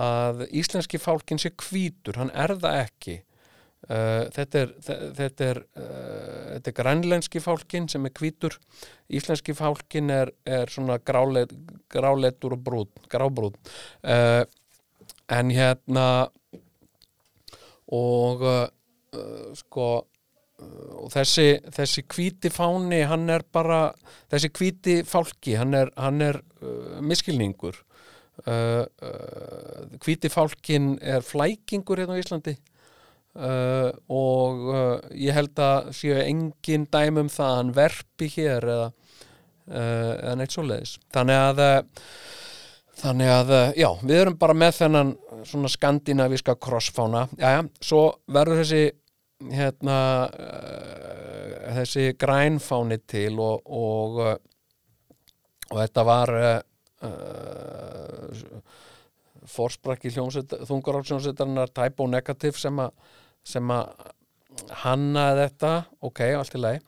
að 0.00 0.46
íslenski 0.48 1.00
fálkin 1.02 1.40
sé 1.42 1.52
hvítur, 1.52 2.20
hann 2.20 2.32
er 2.32 2.56
það 2.56 2.84
ekki 2.86 3.18
Uh, 3.86 4.26
þetta 4.34 4.58
er, 4.64 4.72
þetta 5.14 5.44
er, 5.46 5.58
uh, 5.78 6.56
er 6.58 6.74
grænlenski 6.74 7.40
fálkin 7.40 7.86
sem 7.88 8.04
er 8.08 8.12
hvítur. 8.18 8.56
Íslenski 9.08 9.54
fálkin 9.56 10.10
er, 10.10 10.32
er 10.44 10.68
svona 10.68 10.98
grálet, 10.98 11.54
gráletur 11.88 12.56
og 12.58 12.64
brún 12.66 13.06
grábrún. 13.08 13.54
Uh, 14.02 14.42
en 15.30 15.54
hérna 15.54 16.08
og 17.94 18.42
sko 19.56 19.88
og 20.58 21.12
þessi, 21.12 21.60
þessi 21.72 22.02
hvíti 22.10 22.50
fáni 22.52 23.04
hann 23.06 23.30
er 23.30 23.44
bara 23.52 23.92
þessi 24.32 24.50
hvíti 24.58 24.96
fálki, 25.06 25.54
hann 25.56 25.76
er, 25.78 25.92
hann 25.96 26.24
miskilningur 27.06 27.78
hvíti 30.02 30.32
fálkin 30.32 30.96
er 30.98 31.22
flækingur 31.24 32.02
hérna 32.02 32.18
á 32.18 32.20
Íslandi 32.20 32.56
Uh, 33.38 33.92
og 34.10 34.62
uh, 34.66 34.94
ég 35.14 35.30
held 35.36 35.60
að 35.62 35.92
séu 35.94 36.16
engin 36.18 36.88
dæmum 36.90 37.28
það 37.30 37.46
að 37.46 37.58
hann 37.60 37.68
verpi 37.76 38.26
hér 38.32 38.64
eða, 38.66 38.86
uh, 39.70 40.14
eða 40.16 40.32
neitt 40.40 40.56
svo 40.56 40.64
leiðis 40.66 40.96
þannig 41.14 41.38
að 41.44 41.60
þannig 42.98 43.30
að, 43.30 43.52
já, 43.78 43.86
við 44.02 44.22
erum 44.24 44.38
bara 44.40 44.56
með 44.58 44.72
þennan 44.80 45.12
svona 45.46 45.70
skandinavíska 45.70 46.56
krossfána, 46.58 47.28
já, 47.38 47.52
já, 47.54 47.60
svo 47.78 48.00
verður 48.26 48.58
þessi 48.64 48.82
hérna 49.54 50.00
þessi 51.76 52.08
grænfáni 52.18 52.98
til 53.06 53.38
og 53.38 53.70
og, 53.70 54.18
og 55.68 55.78
þetta 55.78 56.06
var 56.08 56.34
fórsprakki 59.46 60.10
þungarátsjónsettarnar 60.10 61.70
typo 61.78 62.10
negativ 62.10 62.58
sem 62.58 62.82
að 62.82 62.90
sem 63.46 63.70
að 63.74 63.92
hanna 64.82 65.30
þetta, 65.38 65.72
ok, 66.04 66.24
allt 66.36 66.56
í 66.56 66.60
lagi. 66.60 66.80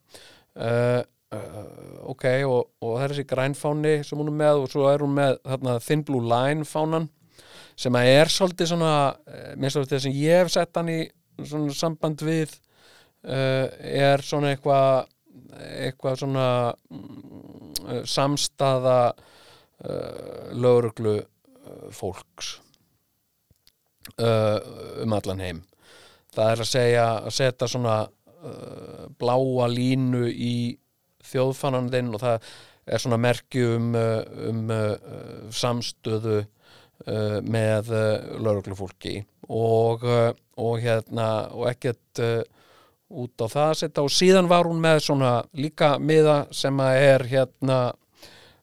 Uh, 0.59 1.01
uh, 1.35 1.63
ok, 2.11 2.27
og, 2.49 2.73
og 2.83 2.97
það 2.97 3.05
er 3.05 3.15
þessi 3.15 3.29
grænfáni 3.31 3.95
sem 4.07 4.21
hún 4.21 4.33
er 4.33 4.39
með 4.43 4.65
og 4.65 4.73
svo 4.73 4.89
er 4.91 5.05
hún 5.05 5.15
með 5.17 5.39
þarna 5.47 5.79
Thin 5.85 6.05
Blue 6.09 6.27
Line 6.27 6.67
fánan 6.69 7.09
sem 7.81 7.97
að 7.97 8.11
er 8.13 8.33
svolítið 8.33 8.73
svona 8.73 8.95
minnst 9.57 9.79
af 9.79 9.87
þetta 9.87 10.03
sem 10.05 10.17
ég 10.19 10.43
hef 10.43 10.51
sett 10.53 10.77
hann 10.77 10.91
í 10.93 11.01
svona 11.49 11.77
samband 11.77 12.23
við 12.25 12.53
uh, 13.25 13.67
er 13.81 14.25
svona 14.25 14.55
eitthvað 14.55 15.09
eitthvað 15.61 16.19
svona 16.23 16.47
uh, 16.71 18.03
samstaða 18.09 18.99
uh, 19.87 21.21
fólks 21.95 22.59
um 24.21 25.13
allan 25.15 25.41
heim 25.41 25.61
það 26.35 26.53
er 26.53 26.64
að 26.64 26.70
segja 26.70 27.07
að 27.18 27.35
setja 27.37 27.68
svona 27.70 27.97
uh, 28.07 29.07
bláa 29.20 29.68
línu 29.70 30.26
í 30.31 30.55
þjóðfannan 31.31 31.91
þinn 31.93 32.14
og 32.14 32.22
það 32.22 32.51
er 32.91 33.03
svona 33.03 33.20
merki 33.20 33.64
um, 33.76 33.91
uh, 33.95 34.22
um 34.51 34.62
uh, 34.72 34.95
samstöðu 35.55 36.39
uh, 36.41 37.37
með 37.45 37.93
uh, 37.95 38.33
lauruglufólki 38.41 39.20
og, 39.51 40.07
uh, 40.07 40.33
og 40.61 40.81
hérna 40.83 41.28
og 41.55 41.68
ekkert 41.70 42.22
út 43.11 43.43
á 43.43 43.47
það 43.51 43.68
að 43.68 43.78
setja. 43.81 44.03
Og 44.05 44.12
síðan 44.14 44.51
var 44.51 44.68
hún 44.70 44.83
með 44.83 45.01
svona 45.09 45.33
líka 45.59 45.97
miða 45.99 46.45
sem 46.55 46.83
að 46.83 46.99
er 47.03 47.26
hérna 47.31 47.78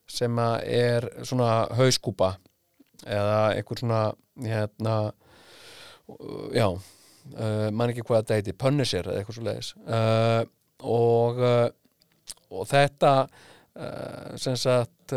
sem 0.08 0.40
að 0.40 0.56
er 0.72 1.08
svona 1.28 1.66
hauskúpa 1.76 2.38
eða 3.04 3.40
eitthvað 3.58 3.82
svona 3.84 4.04
hérna 4.48 4.96
já 6.56 6.70
uh, 7.36 7.68
man 7.72 7.92
ekki 7.92 8.06
hvað 8.08 8.24
þetta 8.24 8.40
heiti, 8.40 8.56
Punisher 8.58 9.10
eða 9.10 9.22
eitthvað 9.22 9.38
svo 9.38 9.48
leiðis 9.48 9.74
uh, 9.86 10.44
og, 10.88 11.42
uh, 11.42 11.68
og 12.54 12.70
þetta 12.70 13.14
sem 14.42 14.56
sagt 14.58 15.14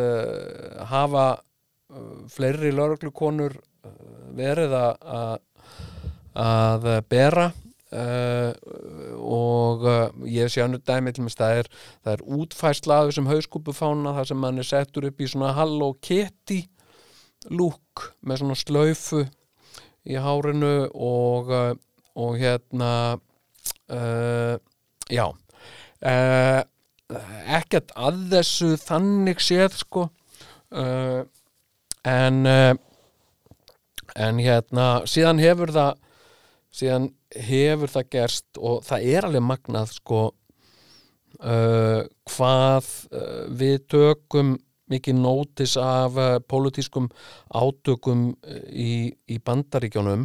hafa 0.91 1.23
fleiri 2.29 2.75
lauruglukonur 2.77 3.55
verið 4.37 4.75
að 4.77 5.39
að 6.37 6.85
bera. 7.09 7.47
Uh, 7.91 8.53
og 9.19 9.83
uh, 9.83 10.13
ég 10.31 10.47
sé 10.47 10.63
önnur 10.63 10.79
dæmi 10.87 11.11
til 11.11 11.25
mér 11.27 11.35
það 11.35 11.71
það 12.05 12.13
er 12.13 12.21
útfærsla 12.37 12.99
af 13.01 13.09
þessum 13.09 13.27
hauskúpufána 13.27 14.13
þar 14.15 14.29
sem 14.29 14.45
hann 14.47 14.63
er 14.63 14.69
settur 14.69 15.07
upp 15.09 15.19
í 15.19 15.27
svona 15.27 15.49
Hello 15.57 15.89
Kitty 15.99 16.61
lúk 17.51 18.05
með 18.23 18.45
svona 18.45 18.59
slaufu 18.61 19.25
í 20.07 20.23
hárinu 20.23 20.87
og, 20.95 21.51
uh, 21.51 21.75
og 22.21 22.37
hérna 22.41 22.93
uh, 23.91 24.57
já 25.11 25.27
uh, 26.05 26.61
ekkert 27.59 27.93
að 27.99 28.21
þessu 28.35 28.75
þannig 28.81 29.43
séð 29.43 29.77
sko. 29.81 30.07
Uh, 30.71 31.27
en 32.07 32.47
uh, 32.47 32.75
en 34.15 34.39
hérna 34.43 35.03
síðan 35.11 35.41
hefur 35.43 35.73
það 35.75 35.99
síðan 36.75 37.09
hefur 37.35 37.91
það 37.91 38.11
gerst 38.15 38.59
og 38.59 38.85
það 38.87 39.07
er 39.11 39.27
alveg 39.27 39.45
magnað 39.47 39.95
sko 39.97 40.23
uh, 41.43 42.03
hvað 42.31 42.91
uh, 43.11 43.47
við 43.51 43.79
tökum 43.91 44.57
mikið 44.91 45.21
nótis 45.23 45.77
af 45.79 46.17
pólitískum 46.51 47.07
átökum 47.55 48.33
í, 48.75 49.15
í 49.31 49.37
bandaríkjónum 49.39 50.25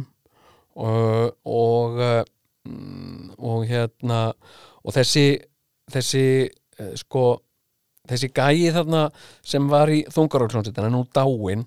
uh, 0.76 1.28
og 1.44 1.98
uh, 2.00 2.22
mm, 2.68 3.36
og 3.38 3.66
hérna 3.68 4.20
og 4.84 4.94
þessi 4.96 5.26
þessi 5.92 6.24
uh, 6.80 6.94
sko 6.98 7.26
þessi 8.06 8.30
gæi 8.34 8.72
þarna 8.74 9.06
sem 9.46 9.66
var 9.70 9.90
í 9.92 10.02
þungarálsjónsettina 10.12 10.90
nú 10.92 11.04
dáinn 11.14 11.66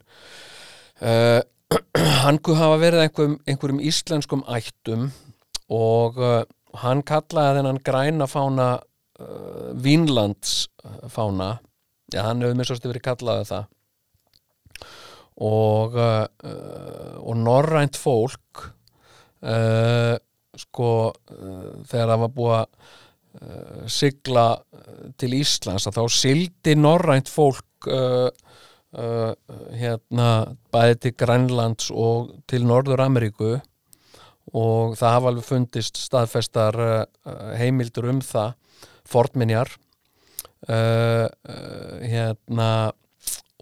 uh, 1.03 1.41
hann 2.24 2.39
kuð 2.43 2.60
hafa 2.60 2.78
verið 2.82 3.05
einhverjum, 3.05 3.39
einhverjum 3.45 3.82
íslenskum 3.91 4.45
ættum 4.49 5.10
og 5.70 6.20
uh, 6.22 6.43
hann 6.84 7.03
kallaði 7.05 7.60
þennan 7.60 7.82
græna 7.86 8.30
fána 8.30 8.70
uh, 8.80 9.70
Vínlands 9.78 10.70
fána 11.12 11.57
já, 12.14 12.24
hann 12.26 12.41
hefur 12.41 12.57
mér 12.57 12.70
svolítið 12.70 12.93
verið 12.95 13.05
kallaði 13.05 13.49
það. 13.51 13.68
Og 15.39 15.93
og 15.95 17.38
norrænt 17.39 17.95
fólk 17.95 18.66
uh, 19.44 20.16
sko 20.60 20.90
uh, 21.10 21.72
þegar 21.88 22.12
það 22.12 22.22
var 22.24 22.34
búið 22.36 22.56
að 22.58 22.68
uh, 22.68 23.84
sigla 24.00 24.46
til 25.20 25.32
Íslands 25.38 25.88
að 25.90 26.00
þá 26.00 26.04
sildi 26.20 26.76
norrænt 26.80 27.32
fólk 27.32 27.66
hérna 28.90 30.30
bæði 30.74 30.96
til 31.04 31.12
Grænlands 31.22 31.92
og 31.94 32.32
til 32.50 32.64
Norður 32.66 33.04
Ameríku 33.06 33.52
og 34.50 34.96
það 34.98 35.14
hafa 35.14 35.30
alveg 35.30 35.46
fundist 35.46 36.02
staðfestar 36.02 36.76
heimildur 37.62 38.10
um 38.10 38.20
það 38.26 38.58
fornminjar. 39.08 39.70
Hérna 42.10 42.72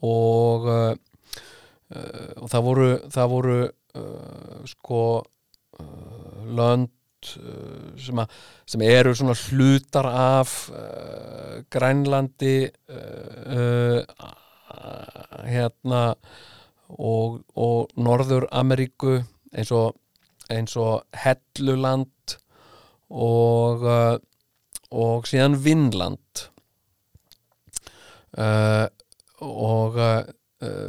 og 0.01 0.65
og 0.71 2.47
það 2.47 2.65
voru 2.71 2.89
það 3.11 3.33
voru 3.35 3.59
sko 4.71 5.03
lönd 6.57 6.89
uh, 7.41 7.93
sem, 7.99 8.19
að, 8.21 8.35
sem 8.69 8.83
eru 8.85 9.13
svona 9.17 9.35
hlutar 9.47 10.09
af 10.09 10.57
uh, 10.71 11.61
Grænlandi 11.73 12.57
uh, 12.67 14.01
uh, 14.03 14.35
hérna 15.47 16.03
og, 16.87 17.41
og 17.55 17.91
Norður 17.99 18.47
Ameríku 18.55 19.17
eins 19.51 19.71
og, 19.75 19.97
og 20.49 21.03
Helluland 21.23 22.37
og 23.09 23.83
og 24.87 25.25
síðan 25.27 25.57
Vinland 25.59 26.43
uh, 28.39 28.87
og 29.43 29.97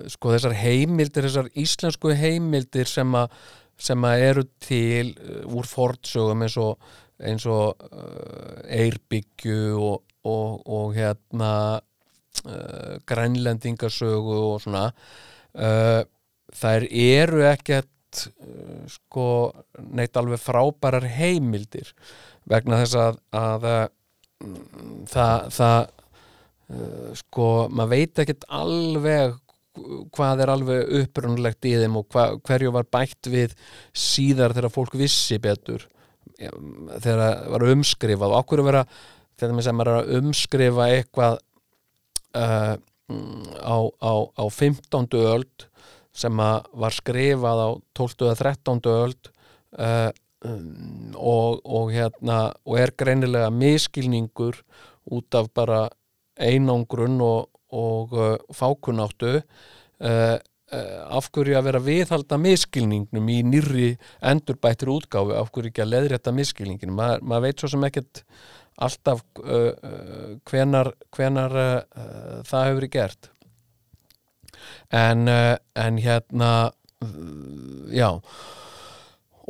sko 0.08 0.30
þessar 0.32 0.54
heimildir 0.56 1.26
þessar 1.26 1.50
íslensku 1.60 2.14
heimildir 2.16 2.88
sem 2.88 3.10
að 3.18 3.34
sem 3.78 4.04
eru 4.10 4.44
til 4.62 5.14
uh, 5.16 5.44
úr 5.54 5.68
fortsögum 5.68 6.46
eins 6.46 6.56
og 6.60 6.78
eins 7.18 7.46
og 7.50 7.82
uh, 7.90 8.62
Eirbyggju 8.70 9.78
og, 9.78 10.02
og, 10.28 10.62
og 10.66 10.94
hérna 10.94 11.52
uh, 11.78 12.94
grænlendingasögu 13.08 14.38
og 14.52 14.62
svona 14.62 14.88
uh, 15.58 16.02
þær 16.54 16.86
eru 16.88 17.44
ekkert 17.50 18.24
uh, 18.38 18.84
sko 18.90 19.28
neitt 19.90 20.16
alveg 20.16 20.40
frábærar 20.42 21.08
heimildir 21.18 21.92
vegna 22.48 22.82
þess 22.84 22.98
að, 23.02 23.20
að 23.34 23.68
uh, 23.72 23.84
það, 25.10 25.50
það 25.58 25.78
uh, 25.82 27.10
sko, 27.18 27.50
maður 27.72 27.94
veit 27.96 28.24
ekkert 28.24 28.48
alveg 28.60 29.36
hvað 30.14 30.42
er 30.44 30.52
alveg 30.52 30.96
upprunalegt 31.02 31.68
í 31.68 31.76
þeim 31.80 32.00
og 32.00 32.08
hva, 32.14 32.30
hverju 32.46 32.72
var 32.74 32.88
bætt 32.90 33.30
við 33.30 33.54
síðar 33.92 34.56
þegar 34.56 34.74
fólk 34.74 34.98
vissi 34.98 35.38
betur 35.42 35.86
þegar 36.38 37.20
það 37.22 37.48
var 37.54 37.66
umskrifað 37.72 38.34
og 38.34 38.52
að 38.58 38.68
vera 38.68 38.84
þegar 39.38 39.54
maður 39.54 39.68
sem 39.68 39.82
er 39.82 39.90
að 39.92 40.12
umskrifa 40.18 40.86
eitthvað 40.94 41.38
uh, 42.38 42.74
á, 43.64 43.76
á, 44.02 44.12
á 44.36 44.44
15. 44.50 45.08
öld 45.24 45.66
sem 46.18 46.40
var 46.42 46.94
skrifað 46.94 47.62
á 47.62 47.68
12. 47.96 48.26
eða 48.26 48.38
13. 48.42 48.80
öld 48.92 49.30
uh, 49.78 50.10
um, 50.44 51.14
og, 51.14 51.60
og 51.64 51.92
hérna 51.94 52.40
og 52.66 52.80
er 52.80 52.94
greinilega 52.98 53.50
miskilningur 53.54 54.60
út 55.08 55.38
af 55.38 55.50
bara 55.56 55.86
einangrun 56.38 57.20
og, 57.24 57.48
og 57.74 58.12
uh, 58.16 58.36
fákunáttu 58.54 59.38
uh, 59.38 59.42
uh, 60.02 61.00
af 61.18 61.30
hverju 61.32 61.56
að 61.58 61.66
vera 61.68 61.82
viðhalda 61.84 62.38
miskilningnum 62.40 63.32
í 63.32 63.40
nýrri 63.46 63.88
endurbættir 64.24 64.92
útgáfu, 64.92 65.34
af 65.36 65.50
hverju 65.52 65.72
ekki 65.72 65.84
að 65.84 65.92
leðrétta 65.94 66.34
miskilninginu, 66.36 66.94
Ma, 66.94 67.16
maður 67.20 67.48
veit 67.48 67.62
svo 67.64 67.72
sem 67.72 67.88
ekkert 67.88 68.22
alltaf 68.78 69.24
hvenar, 70.46 70.92
hvenar 71.10 71.54
það 72.46 72.66
hefur 72.68 72.84
gert. 72.92 73.30
En, 74.94 75.26
en 75.26 75.98
hérna 75.98 76.50
já. 77.90 78.12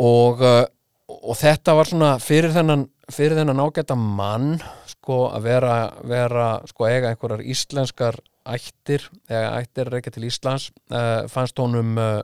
Og, 0.00 0.40
og 0.40 1.36
þetta 1.36 1.76
var 1.76 1.90
svona 1.90 2.14
fyrir 2.24 2.56
þennan, 2.56 2.86
fyrir 3.12 3.38
þennan 3.38 3.62
ágæta 3.64 3.96
mann 3.98 4.58
sko 4.90 5.26
að 5.32 5.46
vera, 5.48 5.76
vera 6.04 6.48
sko 6.68 6.88
eiga 6.88 7.12
einhverjar 7.12 7.44
íslenskar 7.44 8.18
ættir, 8.48 9.04
eða 9.28 9.58
ættir 9.60 9.88
er 9.88 9.98
ekki 9.98 10.12
til 10.14 10.26
Íslands 10.28 10.70
uh, 10.92 11.28
fannst 11.28 11.58
honum 11.60 11.98
uh, 12.00 12.20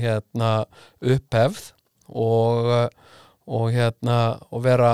hérna 0.00 0.64
upphefð 1.00 1.72
og, 2.08 2.70
og 3.48 3.66
hérna 3.74 4.18
og 4.48 4.64
vera 4.64 4.92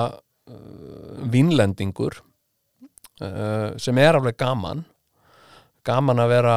vínlendingur 1.30 2.18
uh, 3.22 3.70
sem 3.78 3.98
er 4.02 4.18
alveg 4.18 4.36
gaman. 4.40 4.84
Gaman 5.84 6.22
að 6.22 6.32
vera 6.32 6.56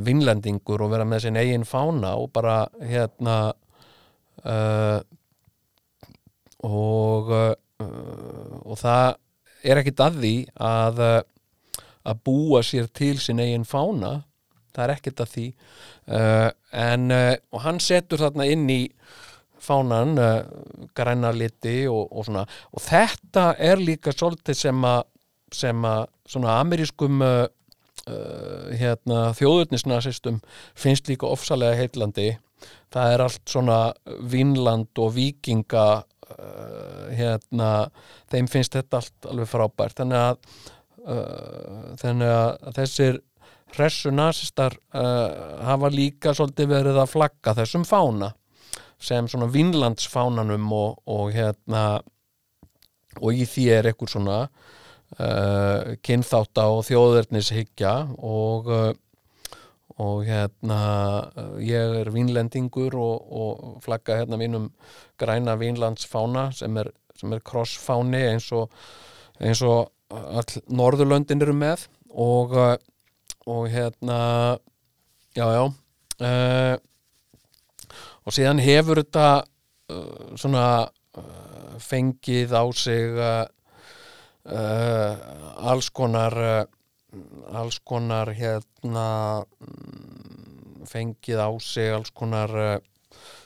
vinnlendingur 0.00 0.82
og 0.82 0.94
vera 0.94 1.06
með 1.06 1.26
sinn 1.26 1.38
eigin 1.38 1.66
fána 1.68 2.14
og 2.18 2.30
bara 2.34 2.64
hérna 2.80 3.36
uh, 4.42 5.00
og 6.62 7.30
uh, 7.30 7.52
og 8.62 8.78
það 8.80 9.08
er 9.62 9.80
ekkit 9.82 10.02
að 10.02 10.18
því 10.22 10.34
að 10.68 11.02
uh, 11.06 11.18
að 12.02 12.22
búa 12.26 12.62
sér 12.66 12.88
til 12.90 13.14
sinn 13.22 13.42
eigin 13.42 13.68
fána. 13.68 14.24
Það 14.74 14.84
er 14.84 14.94
ekkit 14.96 15.20
að 15.22 15.32
því. 15.36 15.46
Uh, 16.08 16.48
en 16.74 17.12
og 17.14 17.62
hann 17.62 17.78
setur 17.82 18.24
þarna 18.24 18.48
inn 18.50 18.64
í 18.72 18.80
fánan 19.62 20.16
græna 20.96 21.30
liti 21.36 21.84
og, 21.86 22.08
og 22.10 22.26
svona. 22.26 22.42
Og 22.74 22.82
þetta 22.82 23.52
er 23.62 23.78
líka 23.78 24.10
svolítið 24.10 24.58
sem 24.58 24.86
að 24.88 25.04
sem 25.54 25.84
að 25.86 26.06
svona 26.28 26.56
amerískum 26.60 27.22
uh, 27.22 27.44
hérna, 28.78 29.30
þjóðurnisnasistum 29.38 30.40
finnst 30.78 31.10
líka 31.10 31.28
ofsalega 31.30 31.78
heillandi. 31.78 32.32
Það 32.92 33.14
er 33.14 33.24
allt 33.24 33.42
svona 33.50 33.78
Vínland 34.30 34.98
og 35.02 35.14
Víkinga 35.16 36.02
hérna, 37.16 37.72
þeim 38.32 38.48
finnst 38.50 38.76
þetta 38.76 39.00
allt 39.00 39.28
alveg 39.30 39.50
frábært. 39.50 39.98
Þannig 40.00 40.22
að, 40.22 40.62
uh, 41.06 41.92
þannig 42.02 42.32
að 42.36 42.72
þessir 42.78 43.20
hressu 43.72 44.12
nasistar 44.12 44.76
uh, 44.94 45.64
hafa 45.64 45.90
líka 45.92 46.34
svolítið 46.36 46.72
verið 46.74 47.00
að 47.02 47.12
flagga 47.14 47.56
þessum 47.62 47.86
fána 47.88 48.32
sem 49.02 49.26
svona 49.28 49.48
Vínlandsfánanum 49.50 50.68
og, 50.76 51.00
og 51.10 51.32
hérna 51.34 52.02
og 53.20 53.34
í 53.34 53.46
því 53.48 53.64
er 53.74 53.88
ekkur 53.90 54.10
svona 54.12 54.44
uh, 54.46 55.96
kynþátta 56.04 56.68
og 56.72 56.84
þjóðurnishyggja 56.88 57.94
og 58.18 58.70
og 60.00 60.24
hérna 60.24 60.80
ég 61.60 61.98
er 62.00 62.10
vínlendingur 62.14 62.96
og, 62.96 63.32
og 63.32 63.80
flagga 63.84 64.22
hérna 64.22 64.38
mínum 64.40 64.70
græna 65.20 65.58
vínlandsfána 65.60 66.50
sem 66.56 66.76
er 66.80 66.92
sem 67.18 67.32
er 67.32 67.42
krossfáni 67.44 68.22
eins 68.30 68.48
og 68.56 68.70
eins 69.40 69.62
og 69.62 69.90
all 70.12 70.62
Norðurlöndin 70.68 71.42
eru 71.44 71.54
með. 71.56 71.86
Og, 72.12 72.52
og 73.48 73.68
hérna 73.72 74.58
já, 75.36 75.46
já 75.48 75.62
uh, 75.64 76.76
og 78.22 78.34
síðan 78.36 78.60
hefur 78.62 79.00
þetta 79.00 79.28
uh, 79.42 80.34
svona 80.36 80.66
uh, 81.16 81.78
fengið 81.80 82.52
á 82.52 82.64
sig 82.76 83.18
alls 84.42 85.88
konar 85.94 86.34
alls 87.52 87.78
konar 87.84 88.32
hérna 88.36 89.44
mm, 89.60 90.86
fengið 90.88 91.40
á 91.40 91.50
sig 91.60 91.92
alls 91.92 92.12
konar 92.14 92.52
uh, 92.56 92.78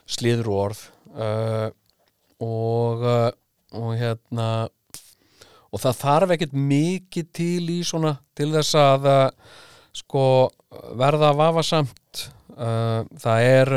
slíðrúorð 0.07 0.87
uh, 1.15 1.69
og 2.43 3.03
uh, 3.03 3.31
og 3.77 3.97
hérna 3.99 4.49
og 5.75 5.83
það 5.83 5.99
þarf 6.01 6.35
ekkert 6.37 6.55
mikið 6.57 7.31
til 7.35 7.71
í 7.75 7.81
svona 7.85 8.15
til 8.39 8.53
þess 8.55 8.77
að 8.79 9.09
sko 9.97 10.23
verða 10.97 11.33
vafasamt. 11.37 12.23
Það 12.57 13.49
er 13.51 13.71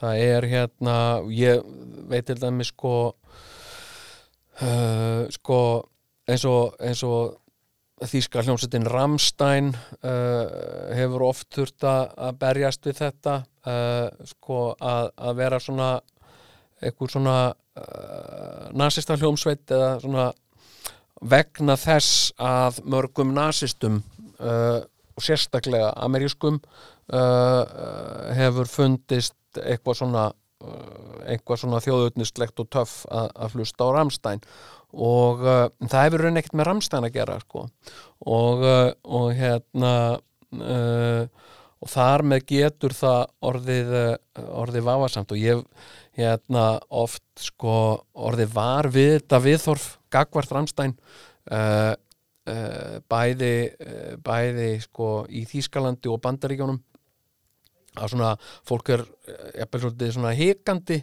það 0.00 0.22
er 0.24 0.46
hérna 0.50 0.96
ég 1.30 1.60
veit 2.10 2.26
til 2.26 2.38
dæmis 2.40 2.72
sko 2.72 2.94
sko 5.36 5.60
eins 6.26 6.48
og, 6.48 6.74
eins 6.82 7.04
og 7.06 7.36
þýska 8.06 8.42
hljómsveitin 8.46 8.86
Rammstein 8.86 9.72
uh, 9.74 10.92
hefur 10.94 11.24
oft 11.28 11.48
þurft 11.54 11.86
að 11.88 12.36
berjast 12.38 12.86
við 12.86 13.00
þetta 13.02 13.34
uh, 13.66 14.26
sko 14.28 14.60
að, 14.78 15.10
að 15.16 15.40
vera 15.40 15.60
svona 15.62 15.88
eitthvað 16.78 17.14
svona 17.16 17.38
uh, 17.50 18.68
nasista 18.78 19.16
hljómsveit 19.18 19.74
eða 19.74 19.96
svona 20.02 20.28
vegna 21.18 21.74
þess 21.78 22.30
að 22.38 22.82
mörgum 22.86 23.34
nasistum 23.34 24.02
uh, 24.38 24.84
og 25.18 25.24
sérstaklega 25.24 25.90
amerískum 25.98 26.60
uh, 26.60 27.18
uh, 27.18 28.28
hefur 28.38 28.70
fundist 28.70 29.34
eitthvað 29.58 30.02
svona 30.02 30.28
svona 31.58 31.78
þjóðutnistlegt 31.82 32.58
og 32.58 32.68
töff 32.72 32.92
að, 33.14 33.28
að 33.38 33.52
hlusta 33.58 33.86
á 33.86 33.88
Ramstein 33.94 34.40
og 34.40 34.77
uh, 34.94 35.68
það 35.84 36.06
hefur 36.06 36.24
raun 36.24 36.40
ekkert 36.40 36.56
með 36.56 36.68
Ramstein 36.70 37.06
að 37.08 37.14
gera 37.18 37.38
sko. 37.42 37.68
og, 38.24 38.64
uh, 38.64 38.90
og 39.04 39.28
hérna 39.36 39.92
uh, 40.16 41.28
og 41.78 41.92
þar 41.92 42.24
með 42.26 42.44
getur 42.48 42.94
það 42.96 43.20
orðið 43.50 43.94
uh, 44.00 44.16
orðið 44.62 44.86
vafasamt 44.88 45.34
og 45.34 45.42
ég 45.42 45.62
hérna 46.18 46.64
oft 46.88 47.24
sko 47.38 47.76
orðið 48.14 48.54
var 48.56 48.88
við 48.90 49.12
þetta 49.18 49.42
viðþorf 49.44 49.88
gagvart 50.10 50.54
Ramstein 50.56 50.96
uh, 51.52 51.92
uh, 51.94 52.96
bæði 53.06 53.54
bæði 54.24 54.72
sko 54.88 55.12
í 55.28 55.44
Þýskalandi 55.46 56.10
og 56.10 56.22
Bandaríkjónum 56.24 56.80
að 57.98 58.12
svona 58.12 58.34
fólk 58.66 58.90
er 58.94 59.04
jafnvel 59.58 59.80
svolítið 59.84 60.12
svona 60.14 60.34
hikandi 60.38 60.98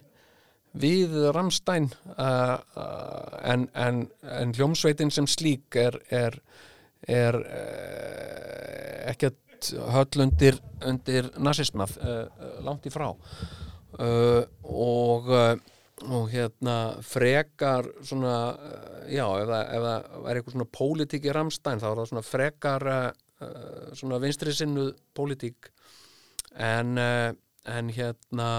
við 0.76 1.14
Ramstein 1.36 1.90
uh, 2.16 2.58
uh, 2.76 3.38
en, 3.44 3.68
en, 3.74 4.06
en 4.28 4.54
hljómsveitin 4.56 5.14
sem 5.14 5.28
slík 5.30 5.78
er, 5.80 5.98
er, 6.14 6.38
er 7.08 7.38
uh, 7.40 9.12
ekkert 9.12 9.72
höll 9.96 10.26
undir, 10.26 10.60
undir 10.86 11.30
nazismað 11.42 11.96
uh, 12.02 12.18
uh, 12.28 12.58
langt 12.66 12.86
í 12.88 12.94
frá. 12.94 13.12
Uh, 13.96 14.44
og 14.64 15.32
og 16.12 16.26
hérna 16.28 16.98
frekar 17.08 17.88
svona, 18.04 18.34
já, 19.08 19.24
ef 19.40 19.48
það, 19.48 20.02
er 20.28 20.36
eitthvað 20.36 20.56
svona 20.58 20.66
pólitík 20.76 21.24
í 21.30 21.32
Ramstein 21.34 21.80
þá 21.80 21.86
er 21.88 22.02
það 22.02 22.10
svona 22.10 22.24
frekar 22.28 22.86
svona 23.96 24.20
vinstri 24.20 24.52
sinnuð 24.54 24.90
pólitík. 25.16 25.70
En, 26.60 27.00
en 27.00 27.94
hérna 27.96 28.50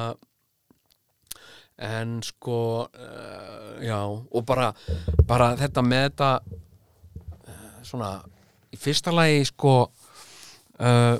en 1.76 2.22
sko 2.24 2.88
uh, 2.88 3.72
já, 3.84 4.00
og 4.08 4.44
bara 4.48 4.70
bara 5.28 5.50
þetta 5.60 5.82
með 5.84 6.06
þetta 6.06 6.30
uh, 6.40 7.74
svona, 7.84 8.12
í 8.72 8.78
fyrsta 8.80 9.12
lagi 9.12 9.42
sko 9.50 9.74
uh, 9.84 11.16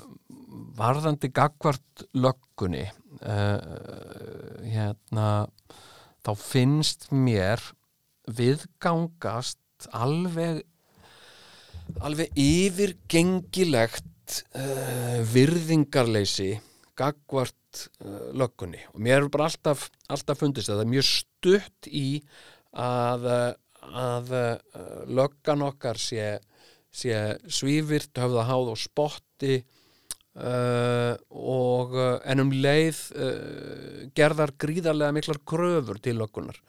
varðandi 0.77 1.31
gagvart 1.33 2.09
löggunni 2.17 2.87
hérna 3.17 5.29
þá 6.21 6.31
finnst 6.37 7.07
mér 7.17 7.63
viðgangast 8.29 9.89
alveg 9.97 10.61
alveg 12.05 12.37
yfirgengilegt 12.37 14.43
virðingarleysi 15.33 16.51
gagvart 17.01 17.57
uh, 18.05 18.33
löggunni. 18.37 18.83
Og 18.95 19.03
mér 19.07 19.23
er 19.23 19.31
bara 19.33 19.49
alltaf, 19.51 19.89
alltaf 20.13 20.43
fundist 20.43 20.71
að 20.71 20.81
það 20.81 20.85
er 20.87 20.93
mjög 20.95 21.09
stutt 21.11 21.91
í 21.91 22.09
að, 22.77 23.31
uh, 23.31 23.89
að 24.07 24.35
uh, 24.37 25.01
löggan 25.21 25.65
okkar 25.69 26.01
sé, 26.01 26.37
sé 26.91 27.17
svífirt, 27.49 28.15
höfða 28.19 28.47
háð 28.51 28.75
og 28.75 28.81
spotti 28.81 29.61
uh, 30.37 31.15
og 31.31 31.97
uh, 31.97 32.19
en 32.29 32.45
um 32.45 32.53
leið 32.53 33.01
uh, 33.17 34.05
gerðar 34.17 34.53
gríðarlega 34.61 35.17
miklar 35.17 35.41
kröfur 35.49 36.01
til 36.03 36.19
löggunar 36.21 36.61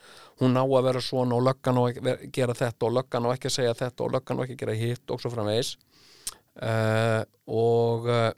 hún 0.41 0.57
á 0.57 0.63
að 0.63 0.87
vera 0.89 1.03
svona 1.03 1.37
og 1.37 1.47
löggan 1.47 1.79
á 1.79 1.83
að 1.87 2.27
gera 2.33 2.55
þetta 2.57 2.87
og 2.87 2.97
löggan 2.99 3.27
á 3.27 3.33
ekki 3.33 3.49
að 3.49 3.57
segja 3.57 3.77
þetta 3.81 4.05
og 4.05 4.13
löggan 4.15 4.39
á 4.39 4.43
ekki 4.45 4.57
að 4.57 4.63
gera 4.63 4.77
hitt 4.77 5.13
og 5.13 5.21
svo 5.21 5.31
framvegis. 5.33 5.71
Og 7.47 8.05
uh, 8.09 8.29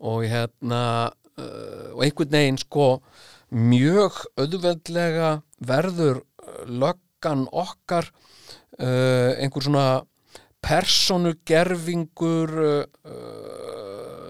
og 0.00 0.24
hérna 0.28 1.12
uh, 1.38 1.94
og 1.94 2.04
einhvern 2.06 2.32
veginn 2.34 2.58
sko 2.60 3.02
mjög 3.54 4.12
auðveldlega 4.40 5.42
verður 5.58 6.22
uh, 6.22 6.64
löggan 6.66 7.46
okkar 7.52 8.10
uh, 8.10 9.32
einhver 9.38 9.62
svona 9.64 10.02
personugerfingur 10.64 12.50
uh, 12.64 12.84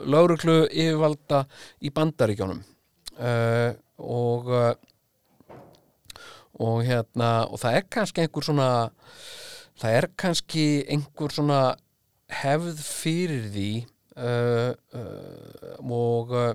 lauruglu 0.05 0.65
yfirvalda 0.69 1.45
í 1.81 1.91
bandaríkjónum 1.95 2.61
uh, 3.19 3.71
og 3.99 4.51
og 6.55 6.85
hérna 6.87 7.47
og 7.51 7.59
það 7.62 7.77
er 7.79 7.85
kannski 7.97 8.21
einhver 8.23 8.45
svona 8.47 8.69
það 9.81 9.97
er 9.99 10.07
kannski 10.19 10.67
einhver 10.91 11.35
svona 11.35 11.61
hefð 12.43 12.79
fyrir 12.85 13.49
því 13.55 13.71
og 15.85 16.35
uh, 16.35 16.51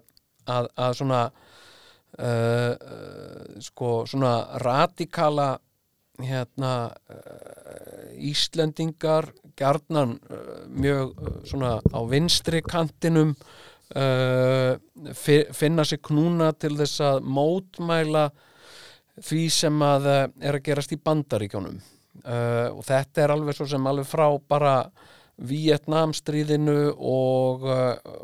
að, 0.49 0.69
að 0.79 0.93
svona 0.99 1.23
uh, 1.29 2.73
uh, 2.73 3.57
sko 3.63 3.89
svona 4.09 4.33
radikala 4.63 5.49
hérna 6.19 6.73
uh, 6.89 8.07
Íslendingar 8.19 9.29
uh, 9.59 10.65
mjög 10.67 11.13
uh, 11.19 11.35
svona 11.47 11.77
á 11.79 11.99
vinstri 12.09 12.61
kantinum 12.65 13.35
uh, 13.95 14.75
fi- 15.15 15.47
finna 15.55 15.85
sig 15.87 16.01
knúna 16.03 16.51
til 16.59 16.75
þess 16.79 16.99
að 17.11 17.21
mótmæla 17.23 18.29
því 19.19 19.45
sem 19.51 19.81
að 19.83 20.09
er 20.15 20.55
að 20.55 20.63
gerast 20.63 20.95
í 20.95 20.99
bandaríkjónum 21.03 21.79
uh, 21.79 22.67
og 22.71 22.83
þetta 22.87 23.23
er 23.25 23.33
alveg 23.35 23.57
svo 23.57 23.67
sem 23.67 23.87
alveg 23.91 24.07
frá 24.07 24.27
bara 24.47 24.75
Vietnamstríðinu 25.39 26.91
og, 26.95 27.63
uh, 27.63 28.17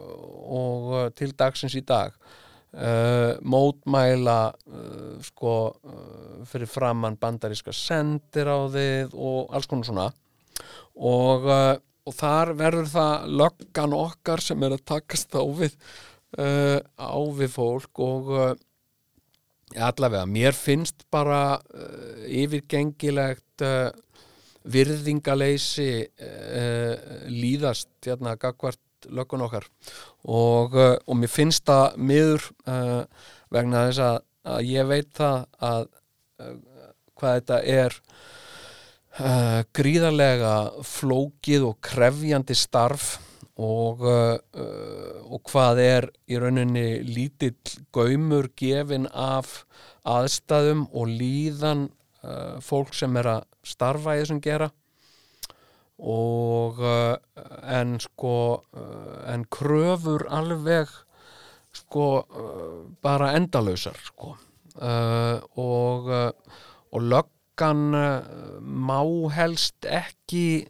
og 0.51 0.89
uh, 0.91 1.05
til 1.15 1.31
dagsins 1.37 1.75
í 1.77 1.83
dag. 1.87 2.15
Uh, 2.75 3.37
mótmæla 3.39 4.51
uh, 4.51 5.15
sko 5.23 5.53
uh, 5.71 6.41
fyrir 6.49 6.67
framann 6.67 7.15
bandaríska 7.15 7.71
sendiráðið 7.71 9.15
og 9.15 9.55
alls 9.55 9.69
konar 9.71 9.87
svona. 9.87 10.09
Og, 10.95 11.47
og 12.07 12.13
þar 12.15 12.53
verður 12.55 12.85
það 12.87 13.25
löggan 13.41 13.95
okkar 13.95 14.43
sem 14.43 14.61
er 14.63 14.75
að 14.77 14.85
takast 14.87 15.35
á 15.35 15.43
við 15.43 15.73
á 16.35 17.19
við 17.35 17.51
fólk 17.51 17.99
og 18.03 18.29
allavega, 19.75 20.23
mér 20.23 20.55
finnst 20.55 21.03
bara 21.11 21.57
yfirgengilegt 22.27 23.63
virðingaleysi 24.71 25.89
uh, 26.05 26.93
líðast 27.29 27.89
hérna 28.05 28.35
gagvart 28.39 28.81
löggun 29.13 29.45
okkar. 29.45 29.67
Og, 30.25 30.73
uh, 30.73 30.95
og 31.05 31.19
mér 31.19 31.31
finnst 31.31 31.65
það 31.69 31.99
miður 32.01 32.47
uh, 32.65 33.03
vegna 33.53 33.85
þess 33.89 34.05
að, 34.07 34.17
að 34.55 34.71
ég 34.71 34.89
veit 34.89 35.11
það 35.17 35.37
að 35.69 35.91
hvað 37.15 37.37
þetta 37.37 37.59
er 37.71 37.93
gríðarlega 39.71 40.55
flókið 40.83 41.63
og 41.69 41.77
krefjandi 41.87 42.57
starf 42.59 43.13
og, 43.55 44.03
og 44.03 45.39
hvað 45.47 45.79
er 45.79 46.07
í 46.27 46.35
rauninni 46.43 46.99
lítill 47.07 47.55
gaumur 47.95 48.49
gefin 48.59 49.07
af 49.07 49.61
aðstæðum 50.03 50.83
og 50.91 51.07
líðan 51.07 51.87
fólk 52.59 52.91
sem 52.99 53.15
er 53.23 53.31
að 53.37 53.47
starfa 53.65 54.15
í 54.15 54.23
þessum 54.23 54.41
gera. 54.45 54.69
Og 56.05 56.79
uh, 56.83 57.15
en 57.71 57.95
sko 58.03 58.35
uh, 58.59 59.19
en 59.31 59.45
kröfur 59.51 60.27
alveg 60.29 60.91
sko 61.75 62.09
uh, 62.23 62.83
bara 63.03 63.33
endalausar 63.37 63.99
sko. 64.11 64.35
Og 64.75 66.09
og 66.11 67.01
löggan 67.01 67.95
má 68.59 68.99
helst 69.31 69.87
ekki 69.87 70.65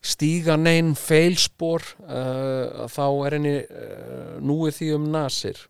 stíga 0.00 0.56
neinn 0.56 0.94
feilspor 0.96 1.84
uh, 2.04 2.88
þá 2.88 3.06
er 3.26 3.36
henni 3.36 3.54
uh, 3.64 4.36
núið 4.44 4.76
því 4.78 4.88
um 4.96 5.08
nasir. 5.12 5.60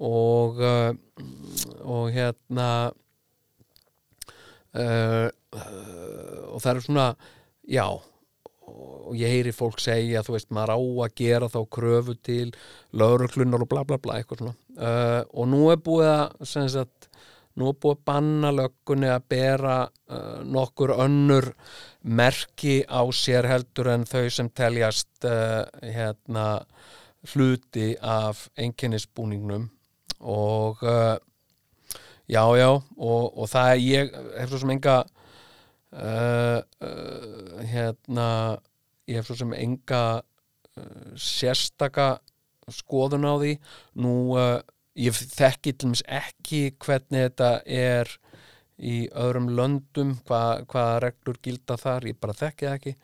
Og 0.00 0.60
uh, 0.60 0.92
og 1.84 2.10
hérna 2.12 2.68
uh, 4.78 5.28
og 6.50 6.60
það 6.62 6.72
er 6.74 6.84
svona 6.88 7.06
já 7.70 7.86
og 8.64 9.14
ég 9.18 9.30
heyri 9.30 9.52
fólk 9.54 9.80
segja 9.82 10.22
þú 10.24 10.36
veist 10.36 10.52
maður 10.54 10.74
á 10.74 10.78
að 11.04 11.16
gera 11.20 11.48
þá 11.52 11.60
kröfu 11.76 12.14
til 12.24 12.46
lauruklunar 12.96 13.64
og 13.64 13.70
bla 13.70 13.84
bla 13.86 13.98
bla 14.00 14.18
eitthvað 14.18 14.42
svona. 14.42 14.54
Uh, 14.74 15.20
og 15.36 15.50
nú 15.52 15.66
er 15.72 15.82
búið 15.84 16.10
að 16.10 16.46
sem 16.50 16.68
sagt, 16.72 17.08
nú 17.60 17.70
er 17.70 17.78
búið 17.78 17.98
að 17.98 18.06
banna 18.10 18.52
löggunni 18.54 19.10
að 19.12 19.28
bera 19.34 19.76
uh, 19.84 20.40
nokkur 20.42 20.94
önnur 20.96 21.52
merki 22.02 22.82
á 22.88 23.02
sér 23.14 23.48
heldur 23.48 23.92
en 23.94 24.08
þau 24.08 24.26
sem 24.32 24.50
teljast 24.50 25.28
uh, 25.28 25.62
hérna 25.82 26.64
hluti 27.32 27.94
af 28.00 28.48
einkennisbúningnum. 28.60 29.68
Og 30.24 30.82
uh, 30.84 31.16
já 32.30 32.44
já 32.56 32.70
og, 32.70 33.24
og 33.38 33.48
það 33.50 33.70
er 33.72 33.82
ég 33.84 34.14
hef 34.40 34.52
svo 34.52 34.60
sem 34.62 34.74
enga 34.74 34.98
uh, 35.92 36.60
uh, 36.60 37.58
hérna 37.68 38.28
ég 39.08 39.18
hef 39.18 39.28
svo 39.28 39.36
sem 39.38 39.52
enga 39.56 40.04
uh, 40.20 41.10
sérstaka 41.20 42.14
skoðun 42.72 43.28
á 43.28 43.34
því. 43.36 43.52
Nú 44.00 44.14
uh, 44.38 44.60
ég 44.96 45.14
þekki 45.14 45.74
til 45.74 45.90
dæmis 45.90 46.04
ekki 46.06 46.62
hvernig 46.82 47.28
þetta 47.28 47.50
er 47.66 48.10
í 48.74 49.04
öðrum 49.14 49.52
löndum 49.54 50.16
hvað, 50.26 50.64
hvaða 50.72 51.00
reglur 51.06 51.38
gilda 51.44 51.76
þar 51.78 52.08
ég 52.10 52.20
bara 52.20 52.36
þekki 52.38 52.68
það 52.68 52.78
ekki. 52.78 52.94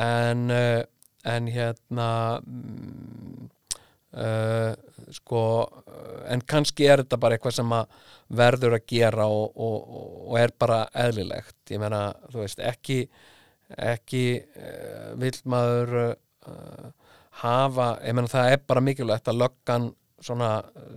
En, 0.00 0.46
uh, 0.50 0.82
en 1.34 1.50
hérna 1.52 2.08
mm, 2.40 3.50
uh, 4.16 4.72
sko 5.14 5.42
en 6.30 6.42
kannski 6.48 6.88
er 6.88 7.02
þetta 7.02 7.20
bara 7.20 7.36
eitthvað 7.36 7.58
sem 7.58 7.76
verður 8.34 8.78
að 8.78 8.86
gera 8.90 9.28
og, 9.30 9.52
og, 9.54 9.94
og 10.30 10.38
er 10.40 10.54
bara 10.58 10.84
eðlilegt. 11.04 11.56
Ég 11.70 11.82
meina, 11.82 12.06
þú 12.32 12.42
veist, 12.42 12.62
ekki 12.64 13.04
ekki 13.80 14.24
uh, 14.40 15.14
vill 15.20 15.36
maður 15.50 15.94
uh, 16.04 16.88
hafa, 17.42 17.94
ég 18.04 18.16
meina 18.16 18.30
það 18.30 18.52
er 18.54 18.64
bara 18.68 18.84
mikilvægt 18.84 19.30
að 19.30 19.40
löggan 19.42 19.88
svona 20.24 20.50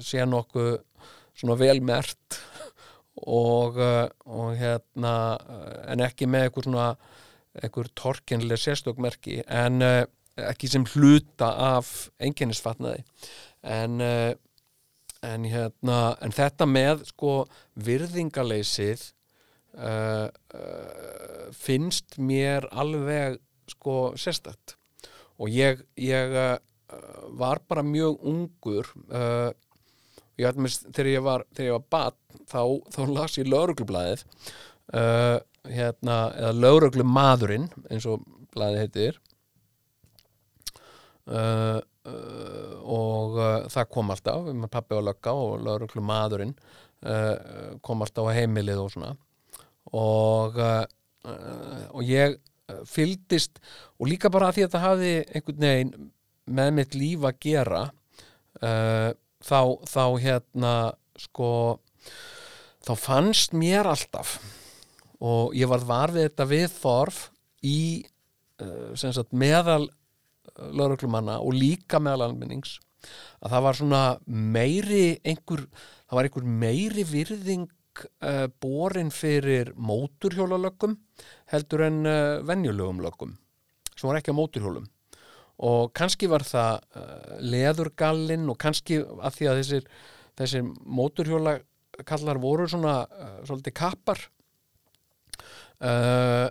sé 0.04 0.26
nokkuð 0.28 0.76
svona 1.38 1.58
velmert 1.60 2.38
og, 3.18 3.78
og 3.78 4.52
hérna 4.58 5.14
en 5.90 6.04
ekki 6.06 6.28
með 6.30 6.48
eitthvað 6.48 6.68
svona 6.68 6.90
eitthvað 7.58 7.90
torkennilega 7.98 8.62
sérstökmerki 8.62 9.42
en 9.46 9.82
uh, 9.82 10.04
ekki 10.38 10.70
sem 10.70 10.86
hluta 10.94 11.50
af 11.76 12.10
einkennisfatnaði. 12.22 13.04
En 13.68 14.02
uh, 14.04 14.34
en 15.26 15.46
hérna 15.50 16.00
en 16.24 16.34
þetta 16.36 16.68
með 16.70 17.04
sko 17.10 17.34
virðingaleysið 17.88 19.04
uh, 19.78 20.28
uh, 20.28 21.48
finnst 21.56 22.18
mér 22.22 22.68
alveg 22.72 23.40
sko 23.72 24.14
sérstætt 24.20 24.78
og 25.38 25.52
ég, 25.54 25.84
ég 26.00 26.38
uh, 26.38 26.56
var 27.38 27.62
bara 27.68 27.84
mjög 27.84 28.22
ungur 28.24 28.88
ég 30.38 30.46
ætlum 30.48 30.70
að 30.70 30.78
þegar 30.94 31.10
ég 31.12 31.26
var 31.26 31.44
var 31.58 31.84
batn 31.92 32.46
þá, 32.48 32.62
þá 32.94 33.02
las 33.12 33.36
ég 33.36 33.50
lauruglublaðið 33.52 34.24
hérna, 35.68 36.16
eða 36.32 36.54
lauruglumadurinn 36.56 37.66
eins 37.92 38.08
og 38.08 38.24
blaðið 38.56 38.86
heitir 38.86 39.20
uh, 41.28 41.80
uh, 42.08 42.74
og 42.84 43.38
uh, 43.38 43.68
það 43.72 43.90
kom 43.94 44.12
alltaf 44.14 44.50
með 44.50 44.72
pappi 44.74 44.98
og 44.98 45.06
lögga 45.08 45.34
og 45.38 45.56
lauruglumadurinn 45.66 46.54
uh, 46.56 47.78
kom 47.86 48.04
alltaf 48.06 48.30
á 48.32 48.38
heimilið 48.38 48.84
og 48.84 48.92
svona. 48.96 49.16
Og, 49.96 50.58
og 51.96 52.02
ég 52.04 52.34
fylgdist 52.92 53.62
og 53.96 54.10
líka 54.12 54.28
bara 54.28 54.50
að 54.50 54.58
því 54.58 54.64
að 54.66 54.68
þetta 54.68 54.82
hafði 54.84 55.12
einhvern 55.32 55.64
veginn 55.64 56.10
með 56.58 56.72
mitt 56.76 56.98
líf 57.00 57.24
að 57.24 57.38
gera 57.46 57.80
þá, 58.60 59.62
þá 59.88 60.04
hérna 60.20 60.74
sko 61.24 61.50
þá 62.84 62.92
fannst 63.00 63.56
mér 63.56 63.88
alltaf 63.88 64.36
og 65.24 65.56
ég 65.58 65.72
var 65.72 65.84
var 65.88 66.14
við 66.16 66.28
þetta 66.28 66.48
viðþorf 66.52 67.22
í 67.66 67.80
uh, 68.62 68.94
sem 68.98 69.14
sagt, 69.16 69.34
meðal 69.34 69.88
lauruglumanna 70.56 71.40
og 71.44 71.56
líka 71.56 72.02
meðal 72.02 72.30
almennings 72.30 72.78
að 73.42 73.54
það 73.54 73.66
var 73.68 73.78
svona 73.80 74.04
meiri 74.26 75.06
einhver, 75.28 75.66
það 76.08 76.20
var 76.20 76.30
einhver 76.30 76.48
meiri 76.64 77.06
virðing 77.08 77.68
uh, 78.04 78.48
borin 78.62 79.12
fyrir 79.14 79.74
móturhjólalöggum 79.78 80.98
heldur 81.54 81.86
en 81.88 82.04
uh, 82.06 82.44
venjulegum 82.48 83.02
löggum 83.06 83.36
sem 83.94 84.10
var 84.10 84.20
ekki 84.20 84.34
á 84.34 84.40
móturhjólum 84.40 84.88
og 85.68 85.94
kannski 85.98 86.30
var 86.30 86.46
það 86.46 86.84
uh, 87.00 87.38
leðurgallinn 87.42 88.50
og 88.52 88.60
kannski 88.62 89.02
að 89.02 89.40
því 89.40 89.50
að 89.52 89.62
þessir, 89.62 89.90
þessir 90.38 90.72
móturhjóla 90.86 91.58
kallar 92.06 92.38
voru 92.38 92.68
svona 92.70 93.00
svolítið 93.48 93.74
kappar 93.80 94.20
uh, 95.88 96.50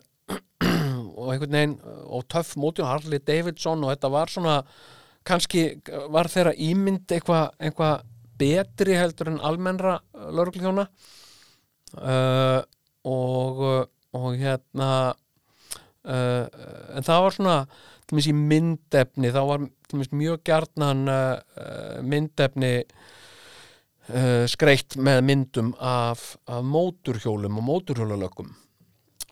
og 1.16 1.32
einhvern 1.32 1.56
veginn 1.56 1.76
og 2.06 2.26
töff 2.28 2.54
móturhjóla 2.60 2.92
Harley 2.92 3.22
Davidson 3.24 3.84
og 3.84 3.94
þetta 3.94 4.12
var 4.12 4.32
svona 4.32 4.56
kannski 5.26 5.66
var 6.12 6.30
þeirra 6.30 6.54
ímynd 6.54 7.10
eitthvað 7.10 7.56
eitthva 7.58 7.90
betri 8.38 8.96
heldur 8.98 9.32
en 9.32 9.42
almennra 9.48 9.96
laurugljóna 10.12 10.86
uh, 11.96 12.60
og 13.06 13.62
og 14.16 14.36
hérna 14.40 14.90
uh, 16.06 16.44
en 16.96 17.06
það 17.06 17.22
var 17.24 17.36
svona 17.36 17.56
til 17.66 18.14
dæmis 18.14 18.30
í 18.30 18.36
myndefni 18.36 19.32
þá 19.34 19.40
var 19.50 19.64
til 19.66 19.96
dæmis 19.96 20.12
mjög 20.14 20.44
gjarnan 20.46 21.02
uh, 21.10 21.98
myndefni 22.06 22.72
uh, 22.84 24.44
skreitt 24.50 24.96
með 24.96 25.24
myndum 25.30 25.74
af, 25.80 26.34
af 26.46 26.64
móturhjólum 26.64 27.60
og 27.60 27.68
móturhjólalögum 27.70 28.54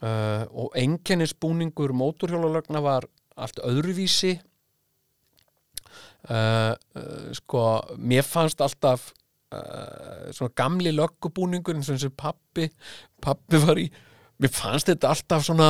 uh, 0.03 0.43
og 0.51 0.75
enkennisbúningur 0.79 1.93
móturhjólalögna 1.95 2.81
var 2.83 3.07
allt 3.35 3.59
öðruvísi. 3.63 4.37
Uh, 6.25 6.73
uh, 6.97 7.29
sko 7.37 7.61
mér 7.97 8.25
fannst 8.25 8.63
alltaf 8.63 9.11
svona 10.35 10.51
gamli 10.57 10.91
löggubúningur 10.91 11.77
eins 11.77 11.87
og 11.87 11.93
eins 11.95 12.03
og 12.09 12.15
pappi 12.17 12.65
pappi 13.23 13.59
var 13.61 13.77
í 13.79 13.85
mér 14.41 14.51
fannst 14.51 14.89
þetta 14.89 15.13
alltaf 15.13 15.45
svona 15.45 15.67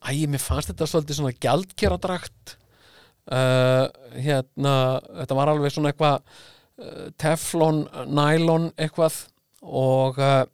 æ, 0.00 0.24
mér 0.30 0.40
fannst 0.40 0.70
þetta 0.70 0.86
svolítið 0.88 1.18
svona 1.18 1.34
gjaldkeradrakt. 1.36 2.54
Hérna, 3.28 4.74
þetta 5.18 5.36
var 5.36 5.52
alveg 5.52 5.74
svona 5.74 5.90
eitthvað 5.90 6.22
teflon, 7.20 7.82
nylon 8.08 8.70
eitthvað 8.78 9.18
og 9.60 10.16
uh, 10.22 10.46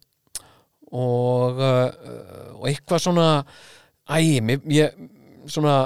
og 0.95 1.59
uh, 1.59 1.89
og 2.57 2.67
eitthvað 2.69 3.03
svona 3.03 3.27
æ, 4.07 4.39
mér, 4.43 4.63
ég 4.71 4.95
svona, 5.51 5.81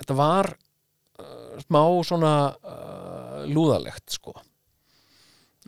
þetta 0.00 0.16
var 0.18 0.50
uh, 0.54 1.54
smá 1.62 1.82
svona 2.06 2.34
uh, 2.58 3.44
lúðalegt 3.50 4.16
sko. 4.18 4.34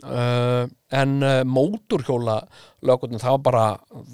Uh, 0.03 0.67
en 0.93 1.15
uh, 1.25 1.41
móturhjóla 1.47 2.37
lögurnar, 2.85 3.23
það 3.23 3.37
var 3.37 3.45
bara 3.47 3.65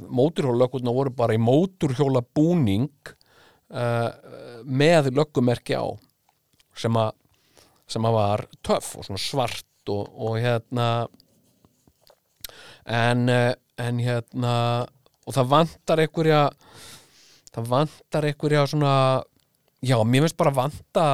móturhjóla 0.08 0.62
lögurnar 0.64 0.96
voru 0.96 1.12
bara 1.18 1.36
í 1.36 1.42
móturhjóla 1.44 2.22
búning 2.24 2.88
uh, 3.74 4.08
með 4.64 5.12
löggumerki 5.12 5.76
á 5.76 5.84
sem 6.80 6.96
að 6.96 7.12
sem 7.92 8.06
að 8.08 8.16
var 8.16 8.46
töff 8.64 8.94
og 8.96 9.04
svona 9.06 9.20
svart 9.20 9.92
og, 9.92 10.08
og 10.16 10.38
hérna 10.40 10.88
en, 12.88 13.28
en 13.82 14.02
hérna 14.04 14.56
og 15.24 15.36
það 15.36 15.54
vantar 15.54 16.02
einhverja 16.04 16.42
það 17.54 17.70
vantar 17.70 18.28
einhverja 18.28 18.68
svona 18.70 18.96
já, 19.84 19.98
mér 20.04 20.26
finnst 20.26 20.40
bara 20.40 20.56
vanta 20.56 21.08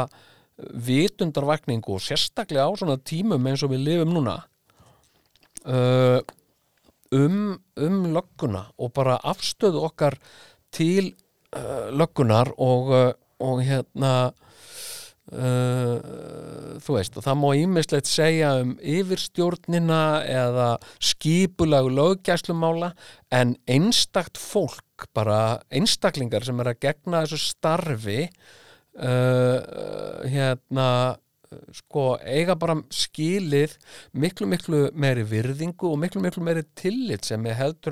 vitundarvakningu 0.60 1.96
og 1.96 2.04
sérstaklega 2.04 2.68
á 2.68 2.72
svona 2.78 2.98
tímum 3.00 3.48
eins 3.48 3.64
og 3.64 3.72
við 3.74 3.86
lifum 3.88 4.14
núna. 4.16 4.36
Uh, 5.64 6.20
um, 7.16 7.58
um 7.80 7.98
lögguna 8.16 8.66
og 8.80 8.94
bara 8.96 9.20
afstöðu 9.24 9.84
okkar 9.88 10.18
til 10.72 11.14
uh, 11.56 11.90
löggunar 11.92 12.52
og, 12.58 12.92
uh, 12.92 13.12
og 13.40 13.64
hérna 13.64 14.32
uh, 15.34 16.80
þú 16.84 16.96
veist 16.98 17.18
og 17.20 17.26
það 17.26 17.40
má 17.42 17.48
ímislegt 17.60 18.10
segja 18.10 18.54
um 18.64 18.76
yfirstjórnina 18.80 20.04
eða 20.26 20.70
skipulagu 21.12 21.92
löggæslumála 21.94 22.94
en 23.36 23.56
einstakt 23.70 24.40
fólk 24.42 25.08
bara 25.16 25.60
einstaklingar 25.72 26.46
sem 26.48 26.60
er 26.62 26.74
að 26.74 26.84
gegna 26.88 27.24
þessu 27.26 27.42
starfi 27.54 28.22
uh, 28.28 29.58
hérna 30.28 30.90
sko 31.74 32.14
eiga 32.22 32.56
bara 32.60 32.76
skilið 32.94 33.74
miklu 34.22 34.48
miklu 34.50 34.82
meiri 34.94 35.24
virðingu 35.28 35.90
og 35.90 35.98
miklu 36.02 36.22
miklu 36.22 36.44
meiri 36.46 36.66
tillit 36.78 37.26
sem 37.26 37.46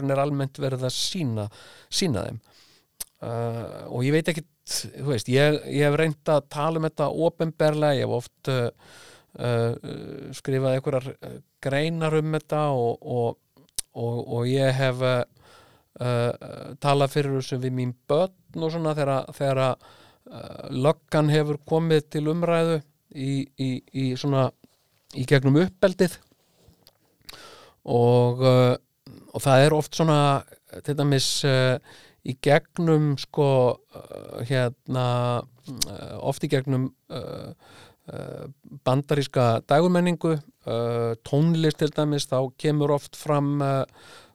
en 0.03 0.13
er 0.13 0.21
almennt 0.21 0.59
verið 0.61 0.85
að 0.85 0.93
sína, 0.93 1.47
sína 1.89 2.27
þeim. 2.27 2.39
Uh, 3.17 3.87
og 3.89 4.05
ég 4.05 4.13
veit 4.13 4.29
ekkit 4.29 4.49
þú 4.67 5.11
veist, 5.11 5.29
ég, 5.31 5.59
ég 5.71 5.87
hef 5.87 5.97
reynd 5.99 6.31
að 6.31 6.47
tala 6.53 6.79
um 6.79 6.87
þetta 6.87 7.09
ofinberlega, 7.27 7.97
ég 7.97 8.07
hef 8.07 8.15
oft 8.17 8.51
uh, 8.51 8.67
uh, 9.39 10.33
skrifað 10.37 10.77
einhverjar 10.77 11.09
uh, 11.13 11.37
greinar 11.63 12.17
um 12.19 12.37
þetta 12.37 12.63
og, 12.75 13.07
og, 13.17 13.63
og, 13.95 14.17
og 14.37 14.49
ég 14.51 14.75
hef 14.77 15.03
uh, 15.05 15.21
uh, 16.01 16.73
talað 16.83 17.15
fyrir 17.15 17.37
þessu 17.39 17.61
við 17.63 17.77
mín 17.79 17.95
börn 18.09 18.63
og 18.63 18.73
svona 18.73 18.95
þegar, 18.97 19.31
þegar 19.37 19.63
uh, 19.67 20.67
löggan 20.73 21.31
hefur 21.33 21.61
komið 21.67 22.09
til 22.17 22.25
umræðu 22.33 22.81
í, 23.15 23.31
í, 23.57 23.71
í 23.93 24.09
svona 24.19 24.49
í 25.15 25.23
gegnum 25.27 25.61
uppeldið. 25.63 26.19
Og 27.87 28.43
og 29.37 29.43
það 29.43 29.63
er 29.63 29.75
oft 29.77 29.97
svona 29.97 30.19
til 30.85 30.95
dæmis 30.97 31.27
uh, 31.47 31.77
í 32.27 32.35
gegnum 32.43 33.15
sko 33.19 33.49
uh, 33.75 34.39
hérna 34.47 35.07
uh, 35.41 36.15
oft 36.19 36.43
í 36.43 36.49
gegnum 36.51 36.89
uh, 37.13 37.51
uh, 38.11 38.45
bandaríska 38.87 39.63
dægumenningu 39.69 40.35
uh, 40.35 41.13
tónlist 41.27 41.81
til 41.81 41.93
dæmis 41.95 42.27
þá 42.29 42.39
kemur 42.59 42.97
oft 42.97 43.15
fram 43.19 43.57
uh, 43.63 43.83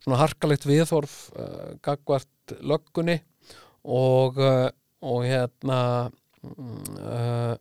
svona 0.03 0.22
harkalegt 0.22 0.66
viðþorf 0.68 1.16
uh, 1.36 1.74
gagvart 1.84 2.57
löggunni 2.61 3.20
og, 3.82 4.36
og 4.38 5.24
hérna 5.26 5.78
mm, 6.43 7.57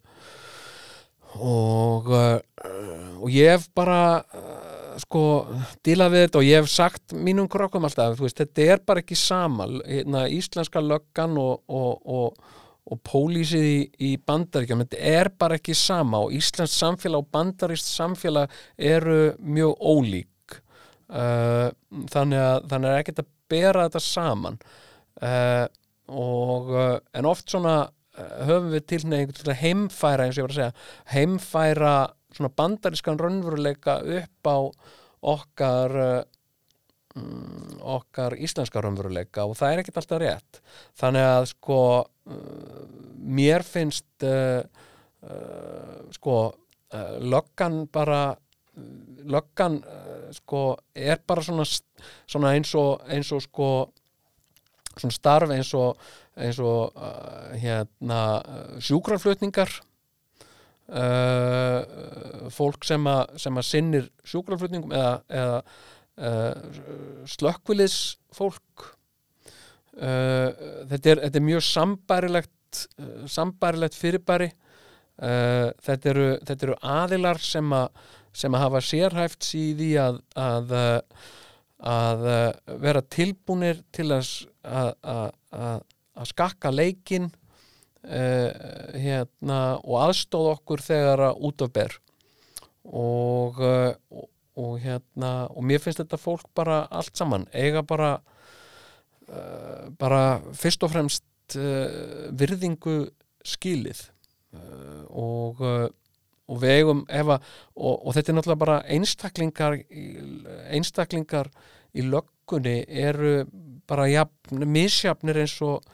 og 1.41 2.09
og 2.11 3.29
ég 3.33 3.55
hef 3.55 3.67
bara 3.77 4.21
sko 4.99 5.21
dílað 5.85 6.15
við 6.15 6.25
þetta 6.25 6.39
og 6.39 6.47
ég 6.47 6.61
hef 6.61 6.71
sagt 6.71 7.13
mínum 7.15 7.49
krokkum 7.51 7.85
alltaf, 7.87 8.17
veist, 8.19 8.39
þetta 8.39 8.65
er 8.73 8.81
bara 8.85 9.03
ekki 9.03 9.17
sama, 9.19 9.67
hérna, 9.85 10.25
íslenska 10.31 10.83
löggan 10.83 11.37
og, 11.39 11.61
og, 11.71 12.01
og, 12.05 12.57
og 12.91 13.01
pólísið 13.07 13.67
í, 13.67 13.77
í 14.09 14.11
bandaríkjum 14.27 14.83
þetta 14.85 15.01
er 15.13 15.31
bara 15.39 15.59
ekki 15.59 15.75
sama 15.77 16.23
og 16.25 16.35
íslensk 16.37 16.75
samfélag 16.75 17.23
og 17.23 17.31
bandarist 17.33 17.91
samfélag 17.91 18.51
eru 18.77 19.33
mjög 19.39 19.77
ólík. 19.79 20.27
Uh, 21.11 21.67
þannig 22.11 22.39
að 22.39 22.69
þannig 22.71 22.89
að 22.89 22.99
ekkert 23.01 23.23
að 23.23 23.31
bera 23.51 23.87
þetta 23.87 24.03
saman. 24.05 24.61
Uh, 25.21 25.65
og 26.11 26.71
uh, 26.71 26.95
en 27.17 27.27
oft 27.27 27.51
svona 27.51 27.75
uh, 27.83 28.37
höfum 28.47 28.71
við 28.73 28.87
til 28.87 29.01
að 29.51 29.59
heimfæra 29.59 30.27
eins 30.27 30.39
og 30.39 30.43
ég 30.43 30.47
var 30.47 30.53
að 30.55 30.59
segja 30.61 31.15
heimfæra 31.15 31.95
svona 32.35 32.51
bandarískan 32.55 33.19
raunveruleika 33.19 33.99
upp 34.19 34.47
á 34.47 34.57
okkar 35.21 35.95
mm, 37.15 37.81
okkar 37.81 38.35
íslenska 38.39 38.81
raunveruleika 38.81 39.45
og 39.45 39.57
það 39.59 39.73
er 39.73 39.81
ekkert 39.81 39.99
alltaf 40.01 40.21
rétt. 40.23 40.61
Þannig 40.99 41.27
að 41.27 41.47
sko 41.51 41.79
uh, 42.01 42.85
mér 43.21 43.65
finnst 43.67 44.25
uh, 44.27 44.61
uh, 45.25 45.97
sko 46.15 46.37
uh, 46.51 47.17
löggan 47.19 47.85
bara 47.91 48.23
löggan 49.27 49.81
sko 50.31 50.77
er 50.95 51.19
bara 51.27 51.43
svona, 51.43 51.65
svona 52.25 52.53
eins 52.55 52.71
og 52.79 53.03
eins 53.11 53.27
og 53.35 53.41
sko 53.43 53.67
svona 54.95 55.13
starf 55.13 55.51
eins 55.51 55.73
og 55.75 55.99
eins 56.39 56.57
og 56.63 56.95
hérna 57.59 58.21
sjúkraflutningar 58.79 59.75
uh, 60.91 62.47
fólk 62.53 62.85
sem 62.87 63.05
að, 63.09 63.35
sem 63.41 63.59
að 63.59 63.67
sinnir 63.67 64.07
sjúkraflutningum 64.27 64.93
eða, 64.95 65.13
eða 65.41 65.59
uh, 66.21 66.79
slökkvilis 67.31 67.99
fólk 68.35 68.87
uh, 69.97 70.49
þetta, 70.91 71.05
er, 71.13 71.23
þetta 71.27 71.37
er 71.39 71.47
mjög 71.51 71.67
sambærilegt 71.67 72.57
sambærilegt 73.27 73.97
fyrirbæri. 73.99 74.45
Þetta, 75.19 76.07
eru, 76.07 76.27
þetta 76.47 76.65
eru 76.65 76.75
aðilar 76.87 77.41
sem 77.43 77.73
að 77.75 77.89
sem 78.31 78.55
að 78.55 78.63
hafa 78.63 78.79
sérhæft 78.87 79.43
því 79.43 79.89
að 79.99 80.21
að, 80.39 80.71
að 81.91 82.23
vera 82.79 83.01
tilbúnir 83.11 83.83
til 83.91 84.07
að, 84.15 84.31
að, 84.63 85.83
skakka 86.31 86.71
leikin 86.71 87.27
uh, 87.27 87.40
hérna, 88.01 89.59
og 89.85 89.99
aðstóð 90.01 90.47
okkur 90.55 90.81
þegar 90.81 91.25
að 91.29 91.43
út 91.47 91.61
af 91.65 91.73
ber. 91.75 91.97
Uh, 92.81 93.61
og, 94.09 94.27
og 94.57 94.71
hérna 94.81 95.31
og 95.53 95.65
mér 95.69 95.83
finnst 95.83 96.01
þetta 96.01 96.17
fólk 96.17 96.47
bara 96.57 96.83
allt 96.89 97.13
saman. 97.17 97.45
Eiga 97.53 97.83
bara 97.85 98.15
uh, 99.29 99.89
bara 100.01 100.41
fyrst 100.57 100.83
og 100.83 100.93
fremst 100.95 101.27
virðingu 101.51 103.11
skilið. 103.43 104.05
Og 105.11 105.59
og 106.51 106.59
við 106.59 106.73
eigum 106.81 107.01
efa, 107.11 107.37
og, 107.75 107.93
og 108.07 108.15
þetta 108.15 108.31
er 108.31 108.35
náttúrulega 108.37 108.61
bara 108.63 108.77
einstaklingar 108.91 109.77
einstaklingar 110.75 111.49
í 111.95 112.05
löggunni 112.07 112.81
eru 112.87 113.45
bara 113.87 114.09
jafn, 114.11 114.65
misjafnir 114.67 115.41
eins 115.43 115.57
og 115.63 115.85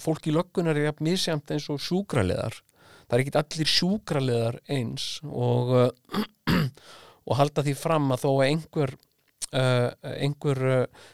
fólk 0.00 0.28
í 0.28 0.34
löggunni 0.34 0.72
er 0.72 0.84
jafn 0.86 1.08
misjafn 1.08 1.54
eins 1.54 1.68
og 1.72 1.80
sjúkraliðar. 1.82 2.58
Það 3.06 3.16
er 3.16 3.24
ekki 3.24 3.38
allir 3.40 3.72
sjúkraliðar 3.76 4.60
eins 4.72 5.06
og 5.26 5.72
og 7.28 7.38
halda 7.38 7.64
því 7.64 7.74
fram 7.78 8.12
að 8.14 8.24
þó 8.24 8.30
að 8.32 8.46
einhver 8.48 8.94
uh, 9.52 9.88
einhver 10.12 10.62
uh, 10.68 11.08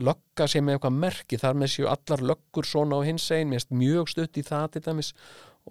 lögga 0.00 0.48
sem 0.50 0.68
er 0.68 0.78
eitthvað 0.78 0.98
merki 1.04 1.38
þar 1.40 1.60
með 1.60 1.72
séu 1.74 1.88
allar 1.90 2.24
löggur 2.32 2.68
svona 2.68 2.98
á 2.98 3.06
hins 3.06 3.26
einn 3.34 3.52
mjög 3.52 4.10
stutt 4.12 4.40
í 4.40 4.46
það 4.46 4.70
til 4.74 4.84
dæmis. 4.88 5.12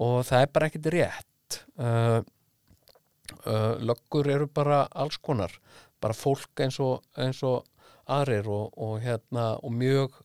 Og 0.01 0.21
það 0.25 0.45
er 0.45 0.53
bara 0.53 0.69
ekkit 0.69 0.91
rétt. 0.93 1.59
Uh, 1.77 2.21
löggur 3.83 4.29
eru 4.29 4.47
bara 4.47 4.83
alls 4.89 5.19
konar. 5.21 5.53
Bara 6.01 6.17
fólk 6.17 6.63
eins 6.63 6.79
og, 6.83 7.03
eins 7.17 7.41
og 7.45 7.63
aðrir 8.11 8.49
og, 8.51 8.73
og, 8.77 8.97
hérna, 9.03 9.53
og 9.63 9.73
mjög 9.73 10.17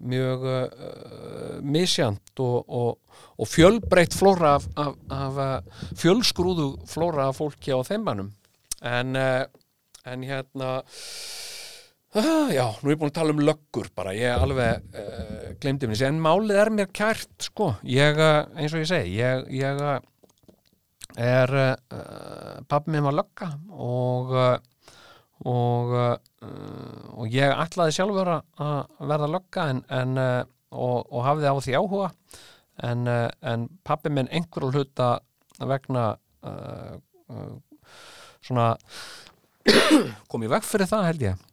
mjög 0.00 0.46
uh, 0.48 1.60
misjant 1.62 2.40
og 2.40 3.48
fjölbreytt 3.48 4.16
flóra 4.16 4.56
af, 4.58 4.68
af, 4.80 4.96
af 5.10 5.94
fjölsgrúðu 6.00 6.72
flóra 6.88 7.28
af 7.30 7.40
fólki 7.40 7.72
á 7.72 7.80
þeimannum 7.84 8.32
en, 8.80 9.16
en 9.16 10.24
hérna 10.24 10.78
Uh, 12.10 12.50
já, 12.50 12.64
nú 12.82 12.90
er 12.90 12.96
ég 12.96 12.98
búin 12.98 13.12
að 13.12 13.18
tala 13.20 13.30
um 13.30 13.40
löggur 13.46 13.86
bara, 13.94 14.10
ég 14.18 14.34
alveg 14.34 14.80
uh, 14.98 15.52
glemdi 15.62 15.86
mér 15.86 16.00
en 16.08 16.16
málið 16.18 16.56
er 16.58 16.70
mér 16.74 16.88
kært, 16.90 17.36
sko. 17.46 17.68
Ég, 17.86 18.18
eins 18.58 18.74
og 18.74 18.82
ég 18.82 18.88
segi, 18.90 19.12
ég, 19.20 19.44
ég 19.54 19.78
er 21.22 21.54
uh, 21.54 22.58
pabbi 22.66 22.96
minn 22.96 23.06
var 23.06 23.14
lögga 23.14 23.52
og 23.70 24.34
uh, 24.34 24.56
og, 25.48 25.92
uh, 25.96 26.16
og 27.16 27.32
ég 27.32 27.52
ætlaði 27.54 27.96
sjálfur 27.96 28.32
að 28.34 28.80
verða 29.00 29.28
lögga 29.34 29.66
en, 29.72 29.84
en, 29.88 30.16
og, 30.70 30.96
og 31.08 31.24
hafði 31.26 31.52
á 31.52 31.56
því 31.56 31.76
áhuga. 31.80 32.10
En, 32.90 33.04
en 33.08 33.68
pabbi 33.84 34.12
minn 34.12 34.30
einhverju 34.32 34.70
hluta 34.72 35.10
vegna 35.68 36.14
svona 38.40 38.72
kom 40.30 40.46
ég 40.46 40.52
veg 40.52 40.64
fyrir 40.64 40.88
það 40.88 41.08
held 41.10 41.24
ég. 41.28 41.46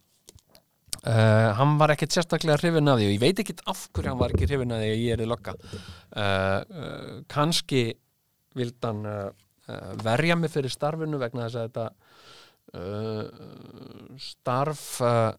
Uh, 1.07 1.53
hann 1.55 1.77
var 1.79 1.93
ekkert 1.93 2.15
sérstaklega 2.15 2.57
hrifin 2.59 2.89
af 2.89 2.97
því 2.99 3.05
og 3.07 3.13
ég 3.13 3.21
veit 3.21 3.39
ekkert 3.39 3.61
af 3.69 3.83
hverju 3.95 4.11
hann 4.11 4.19
var 4.19 4.33
ekki 4.33 4.47
hrifin 4.49 4.73
af 4.75 4.81
því 4.81 4.87
að 4.91 5.03
ég 5.03 5.13
er 5.13 5.21
í 5.23 5.27
lokka 5.29 5.53
uh, 5.53 6.17
uh, 6.17 7.11
kannski 7.31 7.83
vildan 8.57 9.05
uh, 9.07 9.29
verja 10.03 10.35
mig 10.39 10.51
fyrir 10.51 10.73
starfinu 10.73 11.19
vegna 11.21 11.45
þess 11.45 11.59
að 11.61 11.67
þetta 11.69 11.85
uh, 11.85 12.06
starf 14.21 15.01
uh, 15.01 15.31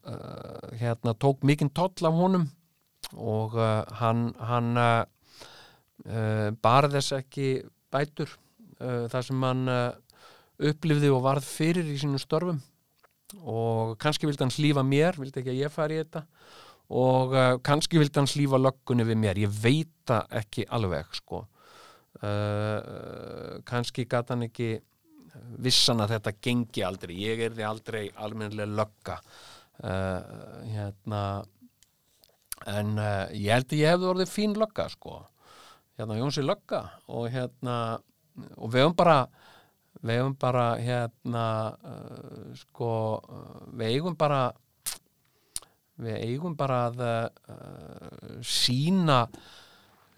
hérna 0.79 1.13
tók 1.13 1.45
mikinn 1.45 1.69
toll 1.71 2.07
af 2.09 2.15
honum 2.17 2.47
og 3.13 3.53
hann, 3.99 4.33
hann 4.41 4.71
bar 6.61 6.87
þess 6.89 7.13
ekki 7.19 7.51
bætur 7.93 8.33
uh, 8.79 9.05
það 9.11 9.27
sem 9.27 9.45
hann 9.45 9.71
uh, 9.71 9.91
upplifði 10.71 11.11
og 11.13 11.23
varð 11.25 11.47
fyrir 11.47 11.87
í 11.89 11.97
sínum 11.99 12.21
störfum. 12.21 12.59
Og 13.45 13.93
kannski 14.01 14.25
vildi 14.25 14.41
hann 14.41 14.53
slífa 14.53 14.83
mér, 14.85 15.19
vildi 15.19 15.41
ekki 15.41 15.53
að 15.53 15.61
ég 15.61 15.73
fari 15.73 15.99
í 15.99 16.01
þetta. 16.03 16.25
Og 16.99 17.35
uh, 17.37 17.53
kannski 17.65 18.01
vildi 18.01 18.19
hann 18.19 18.29
slífa 18.29 18.59
löggunni 18.61 19.05
við 19.07 19.21
mér, 19.21 19.41
ég 19.45 19.55
veit 19.63 19.93
það 20.09 20.37
ekki 20.41 20.67
alveg 20.75 21.17
sko. 21.19 21.43
Uh, 22.19 23.59
kannski 23.69 24.07
gat 24.09 24.31
hann 24.33 24.47
ekki 24.47 24.79
vissan 25.63 26.03
að 26.03 26.15
þetta 26.15 26.35
gengi 26.43 26.83
aldrei. 26.85 27.15
Ég 27.19 27.41
er 27.45 27.55
því 27.55 27.65
aldrei 27.67 28.03
almennilega 28.15 28.77
lögga. 28.79 29.19
Uh, 29.79 30.19
hérna 30.67 31.23
en 32.67 32.97
uh, 32.99 33.29
ég 33.31 33.53
held 33.53 33.69
að 33.71 33.79
ég 33.79 33.93
hefði 33.93 34.09
orðið 34.11 34.33
fín 34.33 34.55
lögga 34.59 34.89
sko. 34.91 35.21
Hérna 35.99 36.17
Jónsi 36.19 36.43
lögga 36.43 36.81
og 37.07 37.29
hérna 37.31 37.75
og 38.57 38.73
við 38.73 38.83
höfum 38.83 38.97
bara 38.99 39.19
við 39.99 40.17
eigum 40.17 40.35
bara 40.39 40.65
hérna 40.79 41.45
uh, 41.79 42.51
sko 42.59 42.91
við 43.79 43.95
eigum 43.95 44.19
bara 44.19 44.41
við 45.99 46.19
eigum 46.27 46.55
bara 46.59 46.81
að 46.89 47.01
sína 48.47 49.21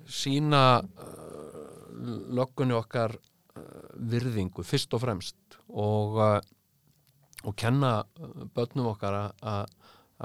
sína 0.09 0.81
löggunni 2.33 2.75
okkar 2.77 3.15
virðingu 4.11 4.63
fyrst 4.67 4.93
og 4.97 5.03
fremst 5.03 5.57
og 5.69 6.17
uh, 6.21 6.39
og 7.41 7.55
kenna 7.57 7.95
uh, 8.03 8.45
börnum 8.53 8.91
okkar 8.93 9.17
að- 9.41 9.71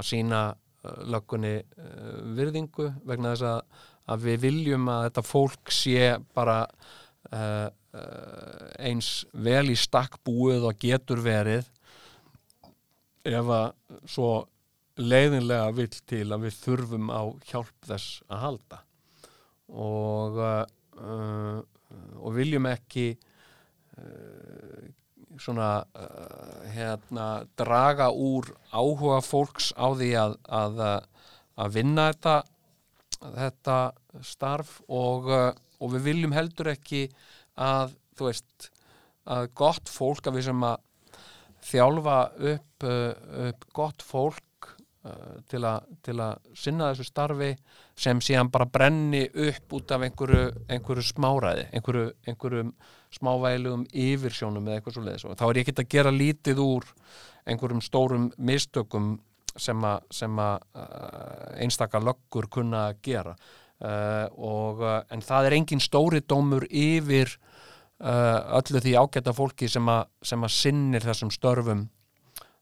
sína 0.04 0.40
uh, 0.52 0.98
löggunni 1.08 1.54
virðingu 2.36 2.90
vegna 3.08 3.32
þess 3.32 3.46
að, 3.48 3.60
að 4.12 4.26
við 4.28 4.42
viljum 4.44 4.88
að 4.92 5.06
þetta 5.08 5.24
fólk 5.24 5.72
sé 5.72 6.10
bara 6.36 6.58
uh, 7.32 7.68
eins 8.76 9.24
vel 9.32 9.70
í 9.72 9.76
stakk 9.80 10.18
búið 10.26 10.66
og 10.68 10.76
getur 10.82 11.22
verið 11.24 11.64
ef 13.26 13.48
að 13.50 13.70
svo 14.06 14.28
leiðinlega 15.00 15.72
vill 15.76 15.96
til 16.08 16.26
að 16.32 16.44
við 16.46 16.58
þurfum 16.60 17.08
á 17.12 17.22
hjálp 17.48 17.88
þess 17.88 18.20
að 18.28 18.44
halda. 18.44 18.78
Og 19.72 20.38
uh, 20.40 21.64
og 22.20 22.32
viljum 22.36 22.68
ekki 22.70 23.10
svona 25.40 25.70
uh, 25.84 26.64
hérna 26.72 27.28
draga 27.58 28.10
úr 28.12 28.48
áhuga 28.72 29.20
fólks 29.24 29.72
á 29.76 29.86
því 29.96 30.10
að 30.20 30.36
að, 30.48 30.82
að 31.56 31.76
vinna 31.76 32.08
þetta 32.12 32.36
þetta 33.36 33.76
starf 34.24 34.78
og, 34.92 35.28
og 35.80 35.92
við 35.96 36.08
viljum 36.10 36.34
heldur 36.36 36.72
ekki 36.72 37.06
að 37.56 37.96
þú 38.16 38.28
veist 38.28 38.68
að 39.26 39.48
gott 39.58 39.90
fólk 39.90 40.28
að 40.28 40.38
við 40.38 40.48
sem 40.50 40.66
að 40.68 40.82
þjálfa 41.66 42.18
upp, 42.52 42.86
upp 43.48 43.64
gott 43.74 44.04
fólk 44.06 44.42
a, 45.06 45.74
til 46.04 46.16
að 46.20 46.50
sinna 46.56 46.90
þessu 46.90 47.06
starfi 47.06 47.52
sem 47.96 48.20
síðan 48.24 48.50
bara 48.52 48.68
brenni 48.70 49.24
upp 49.26 49.76
út 49.78 49.94
af 49.94 50.06
einhverju, 50.06 50.48
einhverju 50.68 51.06
smáræði 51.10 51.68
einhverju, 51.72 52.10
einhverjum 52.26 52.74
smávælugum 53.16 53.86
yfirsjónum 53.92 54.66
eða 54.66 54.80
eitthvað 54.80 54.98
svo 54.98 55.06
leiðis 55.06 55.26
og 55.28 55.38
þá 55.38 55.46
er 55.48 55.60
ég 55.60 55.66
ekki 55.66 55.82
að 55.82 55.94
gera 55.96 56.14
lítið 56.14 56.62
úr 56.64 56.90
einhverjum 57.46 57.84
stórum 57.84 58.30
mistökum 58.36 59.14
sem 59.60 59.84
að, 59.88 60.08
sem 60.12 60.40
að 60.40 60.66
uh, 60.76 61.60
einstaka 61.62 62.00
löggur 62.02 62.48
kunna 62.52 62.88
að 62.90 63.00
gera. 63.06 63.34
Uh, 63.76 64.26
og, 64.40 64.82
en 65.12 65.22
það 65.24 65.48
er 65.48 65.56
engin 65.58 65.82
stóri 65.84 66.22
dómur 66.24 66.64
yfir 66.68 67.34
uh, 68.00 68.58
öllu 68.58 68.80
því 68.80 68.94
ágæta 68.96 69.34
fólki 69.36 69.68
sem 69.68 69.88
að, 69.92 70.06
sem 70.24 70.46
að 70.46 70.54
sinnir 70.56 71.04
þessum 71.04 71.32
störfum 71.34 71.86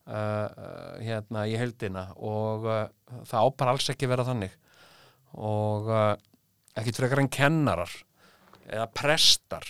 hérna 0.05 1.47
í 1.49 1.55
heldina 1.57 2.11
og 2.21 2.67
uh, 2.69 2.83
það 3.25 3.47
ápar 3.49 3.71
alls 3.73 3.89
ekki 3.93 4.11
vera 4.11 4.27
þannig. 4.27 4.53
Og 5.35 5.89
ekkit 6.79 6.99
frekar 7.01 7.23
en 7.23 7.31
kennarar 7.33 7.91
eða 8.69 8.85
prestar. 8.95 9.65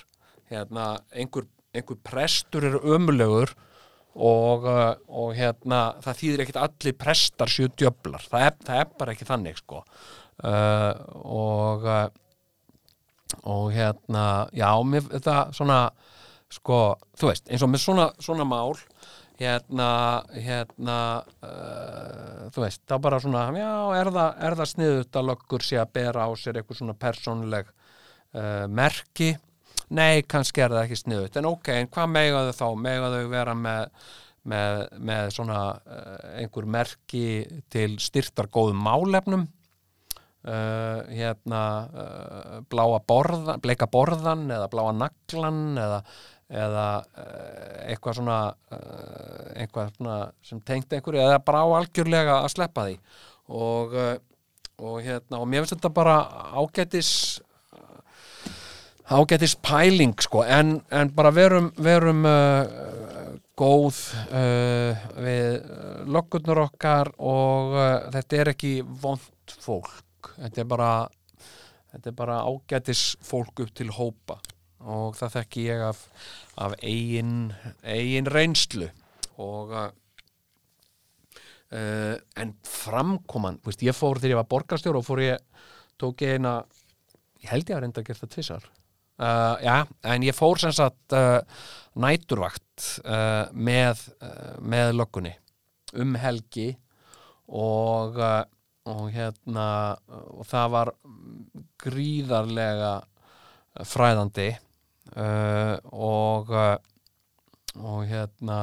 Hérna 0.50 0.98
einhver, 1.14 1.46
einhver 1.72 2.00
prestur 2.04 2.66
er 2.68 2.76
ömulegur 2.82 3.54
og, 4.14 4.66
og 5.08 5.30
hérna 5.38 5.94
það 6.04 6.18
þýðir 6.20 6.42
ekkit 6.44 6.60
allir 6.66 6.98
prestar 7.00 7.50
sjö 7.50 7.70
djöflar, 7.72 8.26
það 8.28 8.44
er, 8.50 8.58
það 8.68 8.82
er 8.82 8.92
bara 9.00 9.14
ekki 9.14 9.30
þannig 9.30 9.62
sko. 9.62 9.80
Uh, 10.44 10.92
og 11.24 11.88
og 13.42 13.72
hérna 13.74 14.46
já, 14.54 14.68
mér, 14.86 15.06
þetta 15.10 15.36
svona 15.56 15.78
sko, 16.52 16.80
þú 17.18 17.30
veist, 17.30 17.48
eins 17.50 17.64
og 17.64 17.72
með 17.72 17.82
svona, 17.82 18.06
svona 18.22 18.46
mál 18.46 18.76
hérna, 19.40 19.88
hérna 20.34 20.98
uh, 21.42 22.44
þú 22.54 22.66
veist, 22.66 22.82
þá 22.88 22.96
bara 23.02 23.22
svona 23.22 23.46
já, 23.58 23.72
er 23.98 24.12
það, 24.14 24.44
það 24.60 24.70
sniðut 24.72 25.18
að 25.20 25.30
löggur 25.30 25.66
sé 25.66 25.80
að 25.82 25.94
bera 25.98 26.26
á 26.26 26.30
sér 26.38 26.60
eitthvað 26.60 26.80
svona 26.80 26.98
persónleg 26.98 27.70
uh, 27.70 28.66
merki? 28.70 29.32
Nei, 29.94 30.24
kannski 30.26 30.64
er 30.64 30.72
það 30.72 30.84
ekki 30.86 31.00
sniðut 31.02 31.40
en 31.40 31.50
ok, 31.50 31.72
en 31.74 31.90
hvað 31.92 32.12
mega 32.14 32.44
þau 32.48 32.60
þá? 32.60 32.84
mega 32.86 33.10
þau 33.14 33.24
vera 33.32 33.56
með 33.58 33.90
með, 34.50 34.80
með 35.00 35.34
svona 35.38 35.58
uh, 35.74 36.16
einhver 36.40 36.66
merki 36.68 37.26
til 37.72 37.96
styrtar 38.02 38.50
góðum 38.52 38.82
málefnum? 38.84 39.46
Uh, 40.44 41.00
hérna 41.08 41.60
uh, 41.88 42.56
bláa 42.68 42.98
borðan, 43.08 43.62
bleika 43.64 43.88
borðan 43.88 44.44
eða 44.52 44.66
bláa 44.68 44.90
naglan 44.92 45.78
eða, 45.80 46.02
eða 46.50 46.88
uh, 47.00 47.88
eitthvað 47.88 48.18
svona 48.18 48.38
uh, 48.52 49.46
eitthvað 49.56 49.94
svona 49.96 50.18
sem 50.44 50.60
tengt 50.60 50.92
einhverju 50.92 51.22
eða 51.24 51.40
bara 51.44 51.64
á 51.64 51.68
algjörlega 51.80 52.36
að 52.42 52.52
sleppa 52.52 52.86
því. 52.88 52.98
Og, 53.54 53.96
uh, 53.96 54.14
og 54.84 55.00
hérna 55.04 55.40
og 55.40 55.48
mér 55.48 55.64
finnst 55.64 55.76
þetta 55.78 55.92
bara 55.94 56.18
ágætis 56.52 57.10
ágætis 59.04 59.56
pæling 59.60 60.14
sko. 60.20 60.44
En, 60.44 60.78
en 60.90 61.12
bara 61.16 61.32
verum, 61.34 61.70
verum 61.76 62.24
uh, 62.28 63.34
góð 63.56 64.00
uh, 64.32 65.04
við 65.20 65.60
löggurnar 66.10 66.64
okkar 66.68 67.12
og 67.18 67.76
uh, 67.76 67.84
þetta 68.14 68.40
er 68.40 68.54
ekki 68.54 68.78
vond 68.84 69.56
fólk. 69.60 70.32
Þetta 70.38 70.64
er 70.64 70.68
bara 70.68 70.94
bara 72.16 72.40
ágætis 72.42 73.12
fólk 73.22 73.60
upp 73.62 73.70
til 73.76 73.92
hópa 73.94 74.40
og 74.84 75.16
það 75.18 75.36
þekki 75.38 75.66
ég 75.68 75.82
af, 75.88 76.00
af 76.60 76.76
eigin, 76.82 77.52
eigin 77.82 78.28
reynslu. 78.30 78.88
Og 79.40 79.72
uh, 79.74 79.88
uh, 81.74 82.14
en 82.40 82.54
framkoman 82.68 83.60
veist, 83.64 83.82
ég 83.84 83.96
fór 83.96 84.20
þegar 84.20 84.36
ég 84.36 84.40
var 84.42 84.50
borgarstjóra 84.52 85.00
og 85.00 85.06
fór 85.06 85.24
ég 85.24 85.66
tók 86.00 86.24
ég 86.24 86.38
eina 86.38 86.60
ég 87.42 87.50
held 87.52 87.68
ég 87.68 87.76
að 87.76 87.84
reynda 87.84 88.02
að 88.02 88.08
gera 88.08 88.22
það 88.22 88.32
tvissar 88.34 88.68
uh, 89.22 89.56
já, 89.62 89.76
en 90.14 90.26
ég 90.26 90.36
fór 90.36 90.60
sem 90.62 90.74
sagt 90.74 91.16
uh, 91.16 91.40
næturvakt 92.00 92.88
uh, 93.04 93.50
með, 93.52 94.06
uh, 94.20 94.54
með 94.62 94.94
löggunni 95.00 95.34
um 96.00 96.16
helgi. 96.18 96.72
Og, 97.54 98.16
og 98.88 99.00
hérna 99.12 99.66
og 100.08 100.46
það 100.48 100.70
var 100.72 100.90
gríðarlega 101.84 102.92
fræðandi 103.84 104.46
uh, 105.16 105.76
og 105.92 106.50
uh, 106.50 106.76
og 107.74 108.04
hérna 108.06 108.58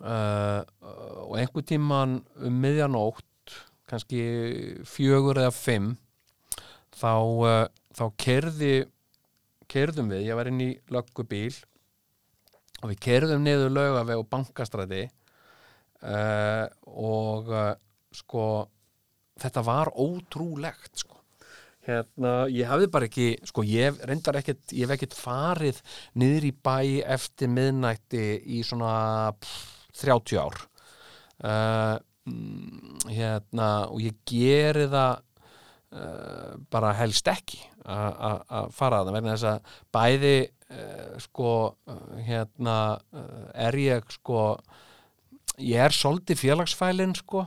uh, 0.00 0.62
og 1.26 1.34
einhver 1.40 1.66
tíman 1.66 2.20
um 2.38 2.60
miðjanótt 2.62 3.56
kannski 3.90 4.22
fjögur 4.86 5.40
eða 5.42 5.54
fimm 5.54 5.90
þá, 6.94 7.14
uh, 7.14 7.66
þá 7.96 8.04
kerði 8.20 8.74
kerðum 9.70 10.10
við, 10.10 10.26
ég 10.30 10.38
var 10.38 10.50
inn 10.50 10.62
í 10.62 10.70
löggubíl 10.90 11.54
og 12.80 12.90
við 12.92 13.02
kerðum 13.06 13.44
niður 13.44 13.74
laugaveg 13.74 14.18
og 14.22 14.30
bankastræði 14.30 15.04
og 16.00 17.50
sko 18.16 18.44
þetta 19.36 19.62
var 19.66 19.90
ótrúlegt 20.00 21.02
sko 21.02 21.09
hérna, 21.90 22.34
ég 22.52 22.68
hafði 22.70 22.88
bara 22.92 23.08
ekki 23.08 23.28
sko, 23.48 23.64
ég 23.66 23.98
reyndar 24.08 24.38
ekkert 24.40 24.74
ég 24.74 24.86
hef 24.86 24.94
ekkert 24.96 25.16
farið 25.18 25.80
niður 26.20 26.46
í 26.48 26.52
bæ 26.54 26.76
eftir 27.16 27.50
miðnætti 27.52 28.24
í 28.58 28.62
svona 28.66 29.32
pff, 29.40 29.80
30 30.00 30.40
ár. 30.40 30.60
Uh, 31.40 31.96
hérna 33.10 33.70
og 33.88 34.02
ég 34.04 34.18
geri 34.28 34.86
það 34.92 35.22
uh, 35.96 36.56
bara 36.70 36.94
helst 36.98 37.28
ekki 37.32 37.62
að 37.80 38.42
fara 38.76 39.00
að 39.00 39.08
það 39.08 39.14
vegna 39.16 39.34
þess 39.34 39.48
að 39.48 39.70
bæði 39.96 40.34
uh, 40.44 41.14
sko 41.24 41.52
hérna 42.26 42.76
er 43.56 43.78
ég 43.80 44.12
sko 44.18 44.42
ég 45.60 45.80
er 45.80 45.96
svolítið 45.96 46.44
félagsfælin 46.44 47.16
sko. 47.18 47.46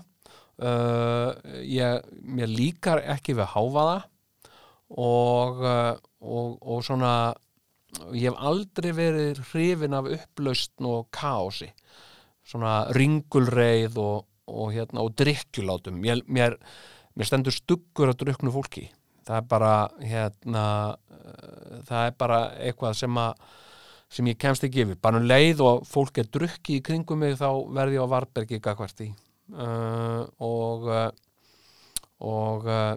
Ég, 0.64 2.04
mér 2.30 2.52
líkar 2.52 3.00
ekki 3.10 3.34
við 3.36 3.48
háfaða 3.56 3.96
og, 3.98 4.04
uh, 4.04 4.13
og, 4.94 5.64
og 6.62 6.84
svona 6.86 7.14
ég 8.14 8.30
hef 8.30 8.40
aldrei 8.42 8.92
verið 8.96 9.42
hrifin 9.52 9.96
af 9.98 10.10
upplaustn 10.16 10.90
og 10.90 11.08
kaosi. 11.14 11.70
Svona 12.44 12.84
ringulreið 12.96 13.98
og, 14.02 14.26
og, 14.50 14.74
hérna, 14.76 15.06
og 15.06 15.14
drikkjulátum 15.20 16.00
mér, 16.02 16.24
mér, 16.28 16.58
mér 17.16 17.30
stendur 17.30 17.56
stuggur 17.56 18.12
að 18.12 18.24
druknu 18.26 18.54
fólki. 18.54 18.90
Það 19.24 19.38
er 19.40 19.46
bara 19.48 19.74
hérna, 20.04 20.66
uh, 21.14 21.78
það 21.88 22.08
er 22.10 22.18
bara 22.20 22.40
eitthvað 22.60 22.98
sem 23.00 23.22
að 23.22 23.46
sem 24.14 24.28
ég 24.30 24.38
kemst 24.38 24.66
ekki 24.68 24.84
yfir, 24.84 24.98
bara 25.02 25.18
um 25.18 25.26
leið 25.26 25.62
og 25.66 25.86
fólk 25.90 26.20
er 26.22 26.28
drukki 26.30 26.78
í 26.78 26.84
kringum 26.86 27.24
mig 27.24 27.38
þá 27.40 27.48
verði 27.74 27.98
ég 27.98 28.06
á 28.06 28.12
Varbergi 28.12 28.60
gagvart 28.62 29.02
í 29.02 29.08
uh, 29.10 30.22
og 30.38 30.86
uh, 30.86 31.08
og 32.22 32.68
uh, 32.70 32.94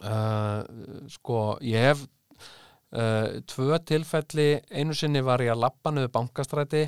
uh, 0.00 0.62
sko 1.12 1.42
ég 1.66 1.88
hef 1.90 2.02
uh, 2.96 3.40
tvö 3.48 3.78
tilfelli. 3.88 4.48
Einu 4.70 4.96
sinni 4.96 5.22
var 5.24 5.44
ég 5.44 5.52
að 5.54 5.64
lappa 5.66 5.92
niður 5.92 6.12
bankastræti. 6.16 6.86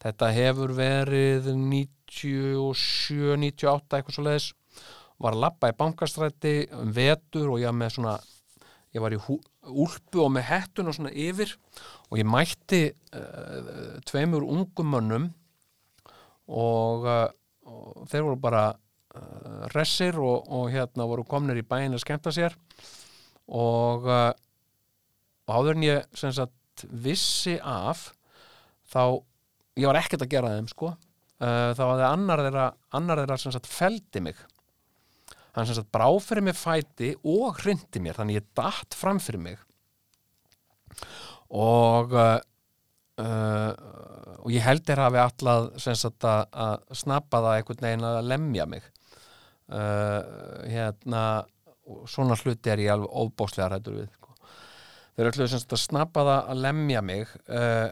Þetta 0.00 0.30
hefur 0.32 0.72
verið 0.76 1.50
97, 1.52 3.36
98 3.36 3.98
eitthvað 3.98 4.16
svo 4.16 4.26
leiðis 4.26 4.50
var 5.20 5.36
að 5.36 5.42
lappa 5.44 5.68
í 5.68 5.76
bankastræti 5.76 6.54
um 6.78 6.92
vetur 6.96 7.50
og 7.52 7.60
ég 7.60 7.90
svona 7.92 8.16
ég 8.90 9.02
var 9.04 9.12
í 9.12 9.20
úlpu 9.20 10.22
og 10.24 10.30
með 10.32 10.46
hettun 10.48 10.88
og 10.90 10.96
svona 10.96 11.12
yfir. 11.12 11.52
Og 12.10 12.18
ég 12.18 12.26
mætti 12.26 12.86
uh, 13.14 13.98
tveimur 14.08 14.46
ungum 14.46 14.94
mönnum 14.96 15.28
og, 16.50 17.04
og 17.06 18.08
þeir 18.10 18.24
voru 18.26 18.40
bara 18.40 18.64
uh, 19.16 19.66
ressir 19.74 20.18
og, 20.20 20.46
og 20.48 20.70
hérna 20.72 21.06
voru 21.08 21.24
komnir 21.28 21.60
í 21.60 21.66
bæin 21.66 21.96
að 21.96 22.04
skemmta 22.04 22.32
sér. 22.34 22.56
Og, 23.50 24.06
uh, 24.06 24.32
áður 25.50 25.78
en 25.78 25.86
ég 25.86 26.18
sem 26.18 26.32
sagt 26.34 26.86
vissi 26.90 27.56
af 27.60 28.10
þá 28.90 29.20
ég 29.78 29.88
var 29.88 30.00
ekkert 30.00 30.26
að 30.26 30.32
gera 30.34 30.54
þeim 30.54 30.70
sko. 30.70 30.94
Uh, 31.40 31.72
þá 31.76 31.84
að 31.86 32.04
annar 32.10 32.44
þeirra, 32.44 32.66
annar 32.96 33.22
þeirra 33.22 33.40
sem 33.40 33.54
sagt 33.54 33.70
feldi 33.70 34.22
mig. 34.24 34.38
Hann 35.56 35.66
sem 35.66 35.78
sagt 35.78 35.90
brá 35.92 36.06
fyrir 36.22 36.46
mig 36.46 36.58
fæti 36.58 37.14
og 37.26 37.58
hrindi 37.64 38.02
mér, 38.02 38.18
þannig 38.18 38.38
ég 38.38 38.52
datt 38.58 38.94
fram 38.94 39.18
fyrir 39.22 39.42
mig. 39.42 39.58
Og 41.50 42.14
uh, 42.14 42.38
og 43.20 44.48
ég 44.54 44.64
held 44.64 44.86
þér 44.86 45.02
hafi 45.04 45.18
allað 45.20 45.66
sem 45.82 45.96
sagt 45.98 46.24
að, 46.24 46.46
að 46.54 47.00
snappa 47.02 47.42
það 47.44 47.56
einhvern 47.58 47.84
veginn 47.84 48.06
að 48.08 48.28
lemja 48.30 48.66
mig 48.70 48.86
uh, 49.70 50.66
hérna 50.68 51.24
svona 52.10 52.36
hluti 52.38 52.70
er 52.70 52.82
ég 52.84 52.92
alveg 52.94 53.10
óbóslega 53.10 53.70
rættur 53.72 53.96
við 53.98 54.10
sko. 54.12 54.34
þeir 55.16 55.30
ætluðu 55.30 55.52
sem 55.52 55.62
sagt 55.62 55.74
að 55.76 55.82
snappa 55.84 56.26
það 56.28 56.52
að 56.52 56.62
lemja 56.66 57.02
mig 57.02 57.34
uh, 57.48 57.88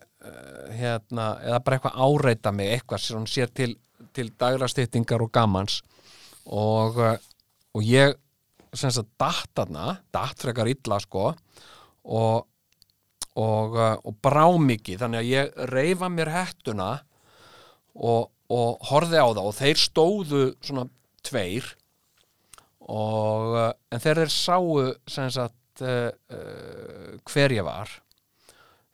hérna, 0.74 1.32
eða 1.46 1.62
bara 1.64 1.78
eitthvað 1.78 1.98
áreita 2.06 2.52
mig 2.54 2.74
eitthvað 2.74 3.04
sem 3.04 3.18
hún 3.18 3.30
sér 3.30 3.50
til, 3.54 3.72
til 4.14 4.30
dagrastýttingar 4.38 5.24
og 5.24 5.32
gamans 5.34 5.80
og, 6.46 6.98
og 7.74 7.82
ég 7.84 8.14
sem 8.76 8.92
sagt 8.92 9.10
datt 9.20 9.50
þarna, 9.56 9.98
datt 10.12 10.42
frekar 10.42 10.68
illa 10.70 11.00
sko 11.02 11.32
og 12.08 12.46
og, 13.38 13.76
og 13.78 14.16
brá 14.24 14.46
mikið 14.58 15.02
þannig 15.02 15.20
að 15.20 15.30
ég 15.30 15.58
reyfa 15.70 16.10
mér 16.12 16.32
hettuna 16.34 16.88
og, 17.94 18.30
og 18.50 18.88
horfði 18.90 19.20
á 19.22 19.28
það 19.28 19.44
og 19.44 19.56
þeir 19.58 19.82
stóðu 19.82 20.42
svona 20.64 20.86
tveir 21.28 21.68
og 22.88 23.54
uh, 23.54 23.70
en 23.92 24.02
þeir 24.02 24.22
þeir 24.22 24.32
sáu 24.32 24.68
sem 25.10 25.28
sagt 25.32 25.82
uh, 25.84 26.08
uh, 26.32 27.16
hver 27.28 27.54
ég 27.54 27.66
var. 27.66 27.92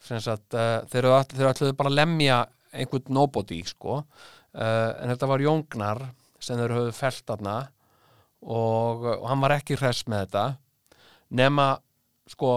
Sem 0.03 0.21
sagt 0.23 0.57
uh, 0.59 0.83
þeir, 0.91 1.09
ætluðu 1.15 1.77
bara 1.79 1.93
að 1.93 1.99
lemja 2.01 2.41
einhvern 2.75 3.15
nobody 3.15 3.61
sko. 3.63 4.03
En 4.55 5.11
þetta 5.11 5.27
var 5.27 5.43
Jóngnar 5.43 6.01
sem 6.43 6.59
þeir 6.59 6.75
höfðu 6.77 6.91
felt 6.95 7.25
þarna 7.27 7.55
og, 8.43 9.03
og 9.17 9.25
hann 9.27 9.41
var 9.43 9.55
ekki 9.57 9.79
hress 9.81 10.05
með 10.07 10.29
þetta 10.29 10.45
nema 11.35 11.65
sko 12.31 12.53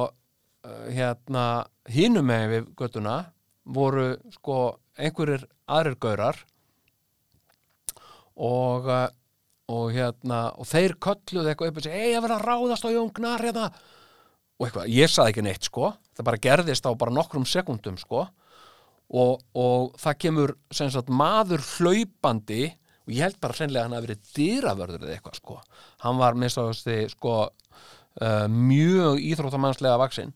hérna 0.93 1.45
hinum 1.89 2.30
megin 2.30 2.51
við 2.51 2.67
göttuna 2.78 3.15
voru 3.65 4.05
sko 4.36 4.59
einhverjir 4.93 5.47
aðrir 5.65 5.97
gaurar 6.01 6.41
og 8.38 8.91
og 9.68 9.91
hérna, 9.91 10.47
og 10.55 10.68
þeir 10.70 10.95
kölluðu 11.03 11.51
eitthvað 11.51 11.72
upp 11.72 11.80
og 11.80 11.86
segi, 11.86 11.99
ei, 11.99 12.13
ég 12.13 12.24
verð 12.24 12.38
að 12.38 12.45
ráðast 12.47 12.88
á 12.88 12.89
Jóngnar 12.93 13.43
hérna, 13.43 13.68
og 14.57 14.68
eitthvað, 14.68 14.89
ég 14.95 15.11
saði 15.11 15.34
ekki 15.34 15.45
neitt 15.45 15.68
sko, 15.68 15.91
það 16.15 16.28
bara 16.30 16.41
gerðist 16.47 16.88
á 16.88 16.91
bara 16.97 17.13
nokkrum 17.13 17.47
sekundum 17.47 17.99
sko. 18.01 18.26
Og, 19.07 19.43
og 19.55 19.93
það 20.01 20.18
kemur 20.20 20.51
sem 20.76 20.89
sagt 20.91 21.07
maður 21.07 21.61
hlaupandi 21.63 22.65
og 23.07 23.13
ég 23.15 23.24
held 23.24 23.38
bara 23.39 23.55
hreinlega 23.55 23.86
að 23.86 23.86
hann 23.86 23.95
hafi 23.95 24.07
verið 24.09 24.34
dýravörður 24.36 25.05
eða 25.05 25.13
eitthvað 25.13 25.38
sko, 25.39 25.59
hann 26.03 26.20
var 26.20 26.36
þessi 26.41 26.97
sko 27.13 27.36
uh, 27.47 28.47
mjög 28.51 29.22
íþróttamannslega 29.30 30.01
vaksinn 30.01 30.36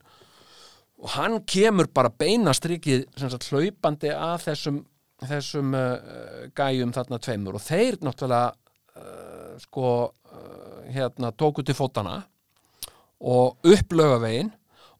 og 1.02 1.12
hann 1.18 1.36
kemur 1.44 1.90
bara 1.92 2.14
beina 2.16 2.54
strikið 2.56 3.04
sem 3.18 3.28
sagt 3.28 3.50
hlaupandi 3.52 4.14
að 4.14 4.46
þessum 4.46 4.80
þessum 5.28 5.74
uh, 5.76 6.48
gæjum 6.56 6.92
þarna 6.94 7.18
tveimur. 7.22 7.58
Og 7.58 7.64
þeir 7.64 7.98
náttúrulega 8.02 8.52
uh, 8.96 9.54
sko 9.62 9.86
uh, 10.08 10.80
hérna 10.92 11.32
tóku 11.32 11.64
til 11.64 11.76
fótana 11.76 12.22
og 13.22 13.62
upplöga 13.66 14.18
veginn 14.22 14.50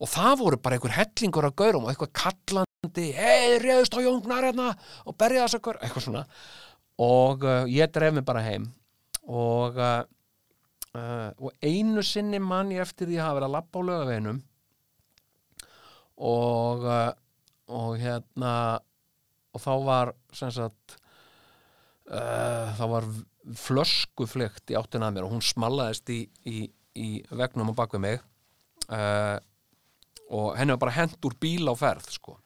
og 0.02 0.10
það 0.10 0.38
voru 0.40 0.58
bara 0.62 0.78
einhver 0.78 0.94
hellingur 0.96 1.48
af 1.48 1.56
gaurum 1.58 1.86
og 1.86 1.92
eitthvað 1.92 2.14
kallandi 2.18 3.08
hei, 3.16 3.58
reyðust 3.62 3.94
á 3.94 4.00
jóngnar 4.02 4.48
hérna 4.48 4.72
og 5.06 5.16
berja 5.18 5.46
þess 5.46 5.58
að 5.60 5.82
eitthvað 5.82 6.06
svona. 6.06 6.24
Og 7.02 7.44
uh, 7.46 7.64
ég 7.70 7.92
dref 7.92 8.14
mig 8.14 8.26
bara 8.26 8.44
heim 8.46 8.72
og 9.22 9.78
og 10.92 11.54
einu 11.64 12.02
sinni 12.04 12.36
mann 12.36 12.68
ég 12.74 12.82
eftir 12.84 13.08
því 13.08 13.16
að 13.16 13.24
hafa 13.24 13.36
verið 13.38 13.46
að 13.46 13.54
labba 13.54 13.80
á 13.80 13.88
lögaveginum 13.88 14.40
og 16.28 16.82
og 17.72 17.94
hérna 18.02 18.52
og 19.52 19.60
þá 19.60 19.72
var 19.86 20.12
sagt 20.32 20.96
uh, 22.10 22.72
þá 22.76 22.84
var 22.94 23.08
flöskuflegt 23.58 24.70
í 24.70 24.76
áttina 24.78 25.08
að 25.08 25.16
mér 25.16 25.26
og 25.26 25.34
hún 25.34 25.44
smallaðist 25.44 26.10
í, 26.12 26.20
í, 26.46 26.66
í 26.94 27.08
vegnum 27.34 27.72
á 27.74 27.78
bakvið 27.82 28.04
mig 28.04 28.20
uh, 28.88 29.38
og 30.32 30.54
henni 30.56 30.76
var 30.76 30.84
bara 30.86 30.96
hent 30.96 31.26
úr 31.26 31.36
bíl 31.40 31.66
á 31.68 31.74
ferð 31.76 32.08
sko. 32.14 32.36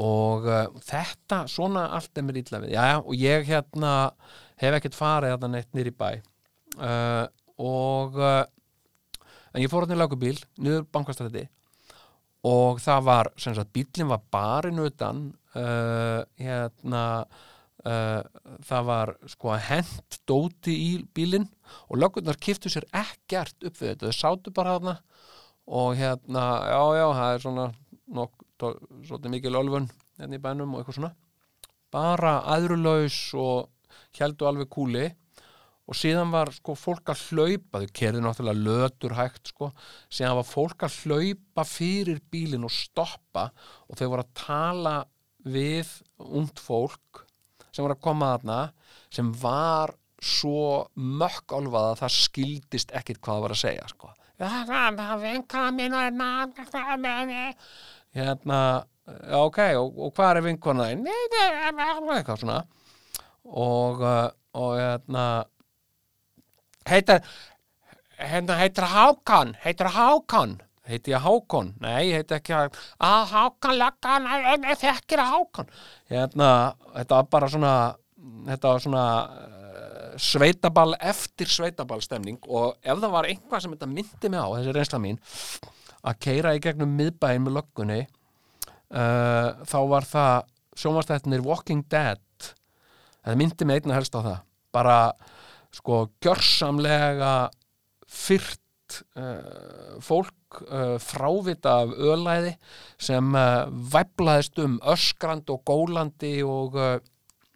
Og 0.00 0.46
uh, 0.48 0.66
þetta, 0.84 1.44
svona 1.50 1.88
allt 1.96 2.18
er 2.18 2.26
mér 2.26 2.42
illa 2.42 2.60
við, 2.62 2.74
já, 2.76 2.84
og 3.00 3.14
ég 3.18 3.48
hérna 3.48 3.94
hef 4.60 4.78
ekkert 4.78 4.98
farið 4.98 5.34
þarna 5.34 5.52
neitt 5.56 5.72
nýri 5.74 5.94
bæ 5.94 6.10
uh, 6.78 7.26
og 7.62 8.18
en 8.18 9.62
ég 9.62 9.70
fór 9.70 9.84
hann 9.84 9.94
í 9.94 9.98
lágubíl 9.98 10.36
niður 10.58 10.88
bankastræti 10.90 11.44
og 12.50 12.80
það 12.82 13.04
var, 13.06 13.30
sem 13.38 13.54
sagt, 13.54 13.70
bílinn 13.72 14.10
var 14.10 14.24
barinn 14.34 14.82
utan 14.82 15.28
hérna 15.54 17.04
það 17.84 18.86
var 18.88 19.10
sko 19.28 19.56
hent 19.60 20.20
dóti 20.24 20.72
í 20.72 20.90
bílinn 21.14 21.44
og 21.90 21.98
lögurnar 22.00 22.38
kiftu 22.40 22.72
sér 22.72 22.86
ekkert 22.96 23.58
upp 23.60 23.76
við 23.76 23.90
þetta, 23.90 24.08
þau 24.08 24.16
sátu 24.16 24.54
bara 24.56 24.78
þarna 24.78 24.94
og 25.64 25.96
hérna, 25.96 26.44
já, 26.68 26.82
já, 26.98 27.06
það 27.18 27.34
er 27.34 27.44
svona 27.44 27.66
nokk, 28.14 28.46
svolítið 28.60 29.32
mikil 29.32 29.58
ölfun 29.60 29.90
hérna 30.18 30.38
í 30.38 30.42
bænum 30.42 30.74
og 30.74 30.82
eitthvað 30.82 30.98
svona. 30.98 31.12
Bara 31.94 32.38
aðrulaus 32.54 33.18
og 33.38 33.70
heldu 34.18 34.48
alveg 34.48 34.70
kúli 34.72 35.06
og 35.84 35.98
síðan 35.98 36.32
var 36.32 36.52
sko 36.54 36.76
fólk 36.78 37.12
að 37.12 37.24
hlaupa. 37.30 37.82
Þau 37.82 37.94
kerði 38.00 38.22
náttúrulega 38.24 38.64
lötur 38.68 39.16
hægt 39.18 39.52
sko. 39.52 39.70
Síðan 40.12 40.38
var 40.40 40.48
fólk 40.48 40.86
að 40.86 40.98
hlaupa 41.04 41.66
fyrir 41.68 42.22
bílinn 42.32 42.66
og 42.66 42.72
stoppa 42.74 43.50
og 43.88 43.98
þau 43.98 44.08
voru 44.08 44.24
að 44.24 44.34
tala 44.44 44.96
við 45.44 45.90
ungt 46.18 46.60
fólk 46.62 47.23
sem 47.74 47.84
voru 47.84 47.96
að 47.96 48.04
koma 48.06 48.32
þarna 48.36 48.58
sem 49.14 49.30
var 49.42 49.94
svo 50.24 50.84
mökk 50.94 51.52
álfað 51.52 51.88
að 51.90 52.00
það 52.00 52.14
skildist 52.16 52.94
ekkit 52.96 53.20
hvað 53.20 53.34
það 53.34 53.44
var 53.44 53.54
að 53.54 53.60
segja 53.60 53.88
sko. 53.90 54.12
Hérna 58.14 58.60
já, 59.04 59.38
ok, 59.40 59.58
og, 59.80 59.98
og 60.06 60.14
hvað 60.16 60.38
er 60.38 60.46
vinkona 60.48 60.86
eitthvað 62.16 62.40
svona. 62.40 62.60
Og, 63.44 64.00
uh, 64.00 64.30
og 64.56 64.78
hérna 64.78 65.26
heitir 66.88 67.20
hérna 68.18 68.56
heitir 68.60 68.86
Hákan 68.88 69.54
heitir 69.64 69.90
Hákan 69.92 70.58
heiti 70.88 71.14
ég 71.14 71.24
Hákon, 71.24 71.74
nei, 71.80 72.10
ég 72.10 72.22
heiti 72.22 72.36
ekki 72.36 72.56
að 72.56 72.78
Hákan 73.32 73.78
Lakkan, 73.80 74.28
þekkir 74.80 75.22
að 75.24 75.32
Hákan 75.34 75.70
hérna, 76.12 76.48
þetta 76.94 77.20
var 77.20 77.30
bara 77.36 77.52
svona 77.52 77.74
þetta 78.48 78.72
var 78.72 78.84
svona 78.84 79.06
uh, 79.24 80.10
sveitaball 80.20 80.96
eftir 81.00 81.50
sveitaball 81.50 82.02
stemning 82.04 82.40
og 82.48 82.76
ef 82.80 83.00
það 83.00 83.16
var 83.16 83.28
einhvað 83.28 83.64
sem 83.64 83.76
þetta 83.76 83.90
myndi 83.90 84.32
mig 84.32 84.40
á, 84.40 84.48
þessi 84.56 84.76
reynsla 84.76 85.00
mín 85.02 85.22
að 86.04 86.20
keira 86.26 86.54
í 86.56 86.62
gegnum 86.62 86.92
miðbæin 86.98 87.44
með 87.44 87.58
löggunni 87.58 88.00
uh, 88.04 89.64
þá 89.64 89.78
var 89.90 90.08
það 90.08 90.50
sjónvastættinir 90.78 91.44
Walking 91.44 91.84
Dead. 91.90 92.20
Það 93.24 93.38
myndi 93.40 93.68
mig 93.68 93.80
einna 93.80 93.96
helst 93.96 94.16
á 94.18 94.20
það. 94.20 94.40
Bara 94.74 94.98
sko 95.74 96.04
gjörsamlega 96.22 97.34
fyrt 98.10 98.60
uh, 99.18 99.96
fólk 100.04 100.60
uh, 100.68 100.96
frávita 101.02 101.80
af 101.82 101.92
ölæði 101.94 102.54
sem 103.00 103.34
uh, 103.34 103.66
væplaðist 103.94 104.60
um 104.64 104.78
öskrand 104.94 105.50
og 105.52 105.62
gólandi 105.66 106.36
og, 106.46 106.78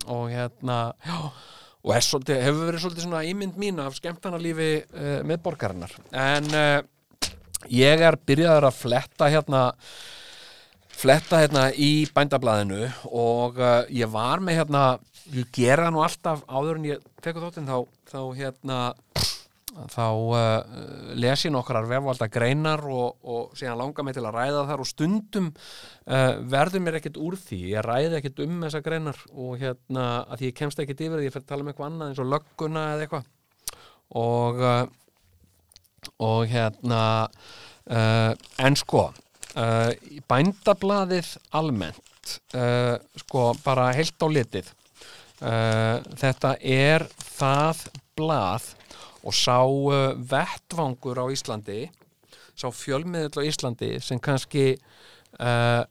og 0.07 0.29
hérna 0.33 0.79
já, 1.07 1.19
og 1.89 2.05
svolítið, 2.05 2.43
hefur 2.45 2.69
verið 2.69 2.85
svolítið 2.85 3.07
svona 3.07 3.25
ímynd 3.29 3.59
mín 3.61 3.83
af 3.83 3.97
skemmtanarlífi 3.99 4.71
uh, 4.83 5.19
miðborgarinnar. 5.29 5.95
En 6.13 6.49
ég 7.73 8.07
er 8.07 8.17
byrjaður 8.29 8.69
að 8.69 8.81
fletta 8.83 9.29
hérna 9.33 9.65
fletta 10.99 11.43
hérna 11.45 11.69
í 11.79 12.09
bændablaðinu 12.15 12.89
og 13.15 13.59
ég 13.95 14.11
var 14.11 14.43
með 14.43 14.61
hérna 14.61 14.83
ég 15.35 15.51
gera 15.55 15.91
nú 15.93 16.03
alltaf 16.03 16.43
áður 16.49 16.79
en 16.79 16.89
ég 16.89 17.05
tekur 17.23 17.45
þáttinn 17.47 17.69
þá, 17.69 17.79
þá 18.09 18.21
hérna 18.39 18.79
þá 19.69 20.07
uh, 20.09 21.15
les 21.19 21.45
ég 21.45 21.53
nokkrar 21.53 21.87
vefvalda 21.89 22.29
greinar 22.33 22.83
og, 22.89 23.19
og 23.23 23.57
síðan 23.59 23.79
langar 23.81 24.07
mig 24.07 24.17
til 24.17 24.25
að 24.25 24.39
ræða 24.39 24.65
þar 24.71 24.83
og 24.83 24.89
stundum 24.89 25.51
uh, 25.53 26.33
verður 26.51 26.85
mér 26.85 26.99
ekkert 26.99 27.21
úr 27.21 27.37
því. 27.39 27.61
Ég 27.75 27.85
ræði 27.87 28.19
ekkert 28.19 28.43
um 28.45 28.57
þessar 28.65 28.85
greinar 28.87 29.21
og 29.35 29.59
hérna 29.61 30.07
að 30.27 30.47
ég 30.49 30.57
kemst 30.59 30.81
ekkert 30.83 31.05
yfir 31.05 31.21
því 31.21 31.29
ég 31.29 31.35
fyrir 31.37 31.47
að 31.47 31.53
tala 31.53 31.67
um 31.67 31.71
eitthvað 31.73 31.91
annað 31.91 32.13
eins 32.13 32.23
og 32.23 32.31
lögguna 32.33 32.85
eða 32.95 33.07
eitthvað. 33.07 33.31
Og 34.23 34.63
uh, 34.65 34.85
og 36.25 36.45
hérna 36.49 37.01
en 38.63 38.77
sko 38.79 39.09
bændablaðið 40.31 41.33
almennt 41.59 42.35
sko 43.19 43.43
bara 43.65 43.89
heilt 43.97 44.23
á 44.23 44.29
litið. 44.31 44.71
Þetta 45.41 46.53
er 46.63 47.07
það 47.19 47.83
blað 48.19 48.71
og 49.25 49.35
sá 49.35 49.61
uh, 49.63 50.15
vettvangur 50.17 51.19
á 51.19 51.27
Íslandi 51.33 51.87
sá 52.59 52.69
fjölmiðl 52.75 53.39
á 53.39 53.43
Íslandi 53.47 53.97
sem 54.03 54.21
kannski 54.23 54.73
uh, 55.39 55.85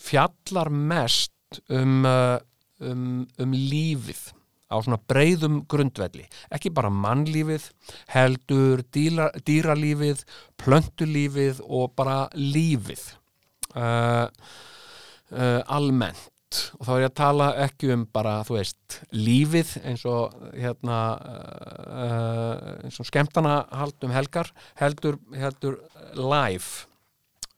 fjallar 0.00 0.70
mest 0.72 1.60
um, 1.68 2.06
um, 2.06 3.26
um 3.36 3.52
lífið 3.52 4.30
á 4.70 4.78
svona 4.78 5.00
breyðum 5.10 5.64
grundvelli. 5.70 6.24
Ekki 6.54 6.70
bara 6.72 6.92
mannlífið 6.94 7.66
heldur 8.14 8.84
dýra, 8.94 9.28
dýralífið 9.46 10.22
plöntulífið 10.62 11.62
og 11.66 11.90
bara 11.98 12.22
lífið 12.38 13.02
uh, 13.74 14.30
uh, 15.34 15.60
almennt 15.66 16.29
og 16.50 16.86
þá 16.86 16.90
er 16.92 17.00
ég 17.04 17.10
að 17.10 17.18
tala 17.20 17.46
ekki 17.64 17.90
um 17.94 18.02
bara, 18.10 18.40
þú 18.46 18.56
veist, 18.56 18.98
lífið 19.14 19.72
eins 19.86 20.02
og 20.08 20.34
hérna 20.56 20.98
uh, 21.20 22.54
eins 22.86 22.98
og 23.02 23.06
skemmtana 23.06 23.60
haldum 23.78 24.14
helgar, 24.14 24.50
heldur, 24.80 25.20
heldur 25.38 25.78
live 26.18 26.88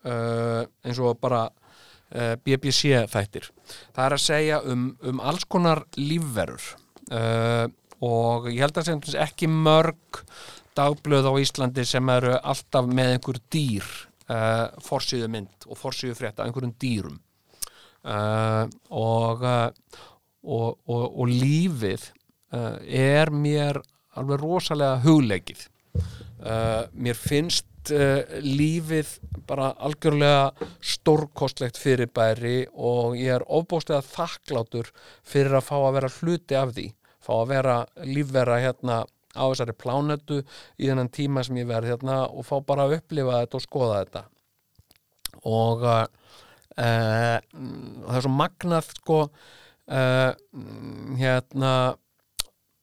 uh, 0.04 0.68
eins 0.84 1.00
og 1.00 1.16
bara 1.22 1.46
uh, 1.48 2.34
BBC 2.44 2.92
þættir. 3.12 3.48
Það 3.96 4.04
er 4.04 4.18
að 4.18 4.24
segja 4.26 4.62
um, 4.68 4.86
um 5.08 5.24
alls 5.24 5.48
konar 5.48 5.86
lífverur 5.98 6.72
og 8.02 8.46
ég 8.48 8.62
held 8.62 8.78
að 8.78 8.86
sem 8.86 9.00
ekki 9.20 9.48
mörg 9.50 10.22
dagblöð 10.78 11.26
á 11.28 11.32
Íslandi 11.42 11.82
sem 11.84 12.08
eru 12.14 12.38
alltaf 12.38 12.86
með 12.88 13.16
einhver 13.16 13.40
dýr 13.52 13.88
forsýðu 14.86 15.28
mynd 15.28 15.66
og 15.66 15.76
forsýðu 15.76 16.16
frétta 16.16 16.46
einhverjum 16.46 16.72
dýrum 16.80 17.18
uh, 18.04 18.66
og, 18.90 19.42
uh, 19.42 20.00
og, 20.42 20.78
og, 20.86 21.04
og 21.06 21.28
lífið 21.30 22.08
uh, 22.54 22.78
er 22.86 23.32
mér 23.34 23.80
alveg 24.18 24.42
rosalega 24.42 25.00
hugleikið. 25.04 25.68
Uh, 26.42 26.88
mér 26.92 27.18
finnst 27.18 27.68
lífið 27.82 29.08
bara 29.48 29.72
algjörlega 29.82 30.68
stórkostlegt 30.86 31.80
fyrirbæri 31.82 32.68
og 32.78 33.16
ég 33.18 33.40
er 33.40 33.42
ofbóðslega 33.42 34.04
þakklátur 34.06 34.92
fyrir 35.26 35.56
að 35.58 35.66
fá 35.66 35.74
að 35.80 35.96
vera 35.96 36.10
hluti 36.20 36.58
af 36.60 36.76
því. 36.76 36.84
Fá 37.18 37.32
að 37.40 37.50
vera 37.50 37.74
lífvera 38.06 38.60
hérna 38.62 39.00
á 39.34 39.44
þessari 39.48 39.74
plánetu 39.74 40.38
í 40.78 40.86
þennan 40.86 41.10
tíma 41.10 41.42
sem 41.42 41.58
ég 41.58 41.66
verð 41.72 41.90
hérna 41.90 42.20
og 42.28 42.46
fá 42.46 42.54
bara 42.62 42.86
að 42.86 43.00
upplifa 43.00 43.40
þetta 43.42 43.58
og 43.58 43.66
skoða 43.66 43.98
þetta. 44.04 44.24
Og 45.42 45.86
uh, 46.76 47.38
það 47.42 48.16
er 48.18 48.24
svo 48.24 48.32
magnað 48.36 48.88
sko 48.96 49.18
uh, 49.26 50.30
hérna 51.18 51.72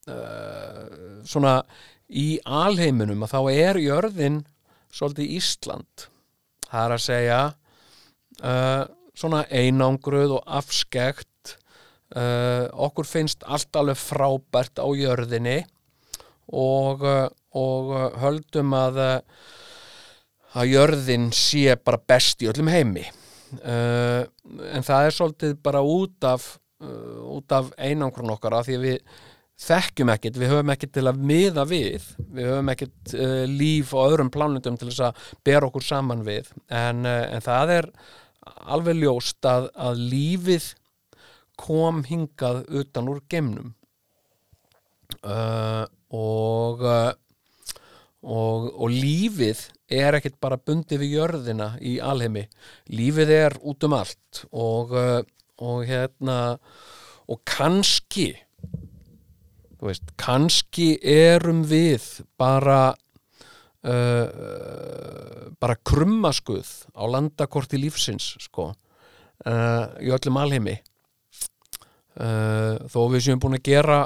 uh, 0.09 0.83
svona 1.27 1.55
í 2.09 2.39
alheiminum 2.45 3.25
að 3.25 3.33
þá 3.35 3.41
er 3.53 3.81
jörðin 3.83 4.41
svolítið 4.89 5.35
Ísland. 5.37 6.07
Það 6.69 6.85
er 6.85 6.93
að 6.95 7.03
segja 7.05 7.41
svona 9.19 9.41
einangruð 9.51 10.37
og 10.37 10.51
afskekt 10.57 11.57
okkur 12.09 13.05
finnst 13.05 13.43
allt 13.43 13.75
alveg 13.75 13.99
frábært 13.99 14.79
á 14.79 14.87
jörðinni 14.95 15.57
og, 16.55 17.03
og 17.51 17.91
höldum 18.23 18.73
að 18.79 19.01
að 20.57 20.71
jörðin 20.71 21.29
sé 21.35 21.75
bara 21.77 21.99
best 22.01 22.41
í 22.41 22.49
öllum 22.49 22.71
heimi 22.71 23.05
uh, 23.57 24.23
en 24.73 24.85
það 24.85 25.07
er 25.07 25.15
svolítið 25.15 25.57
bara 25.63 25.81
út 25.85 26.27
af 26.27 26.45
uh, 26.83 27.19
út 27.37 27.55
af 27.55 27.71
einangrun 27.77 28.33
okkar 28.35 28.59
af 28.59 28.67
því 28.67 28.77
að 28.77 28.85
við 28.87 29.17
þekkjum 29.59 30.11
ekkert, 30.13 30.37
við 30.39 30.51
höfum 30.53 30.71
ekkert 30.71 30.93
til 30.95 31.05
að 31.11 31.23
miða 31.31 31.65
við, 31.67 32.05
við 32.31 32.47
höfum 32.47 32.71
ekkert 32.73 33.15
uh, 33.15 33.43
líf 33.51 33.91
á 33.95 33.99
öðrum 34.05 34.31
plánundum 34.33 34.79
til 34.79 34.89
þess 34.91 35.09
að 35.09 35.23
bera 35.47 35.67
okkur 35.67 35.85
saman 35.85 36.23
við. 36.27 36.51
En, 36.71 37.03
en 37.05 37.43
það 37.43 37.73
er 37.75 37.89
alveg 38.71 39.01
ljóst 39.01 39.45
að, 39.45 39.67
að 39.75 40.05
lífið 40.13 40.69
kom 41.59 42.05
hingað 42.07 42.63
utan 42.79 43.11
úr 43.11 43.19
gemnum 43.29 43.73
og, 45.19 46.85
og 48.23 48.69
og 48.79 48.87
lífið 48.93 49.65
er 49.89 50.17
ekkert 50.19 50.39
bara 50.41 50.59
bundið 50.61 51.03
við 51.03 51.15
jörðina 51.17 51.73
í 51.81 51.97
alheimi. 52.03 52.45
Lífið 52.93 53.33
er 53.35 53.57
út 53.61 53.83
um 53.87 53.97
allt 53.97 54.43
og, 54.51 54.93
uh, 54.93 55.21
og 55.61 55.83
hérna 55.89 56.39
og 57.29 57.41
kannski 57.45 58.31
veist, 59.79 60.11
kannski 60.19 60.97
erum 61.05 61.63
við 61.69 62.03
bara 62.39 62.91
uh, 63.87 64.27
bara 65.59 65.79
krummaskuð 65.87 66.69
á 66.95 67.03
landakorti 67.07 67.79
lífsins 67.79 68.33
sko 68.43 68.71
uh, 68.71 69.85
í 70.03 70.11
öllum 70.11 70.39
alheimi. 70.41 70.79
Uh, 72.19 72.75
þó 72.91 73.05
við 73.13 73.29
séum 73.29 73.39
búin 73.39 73.55
að 73.59 73.69
gera 73.69 73.99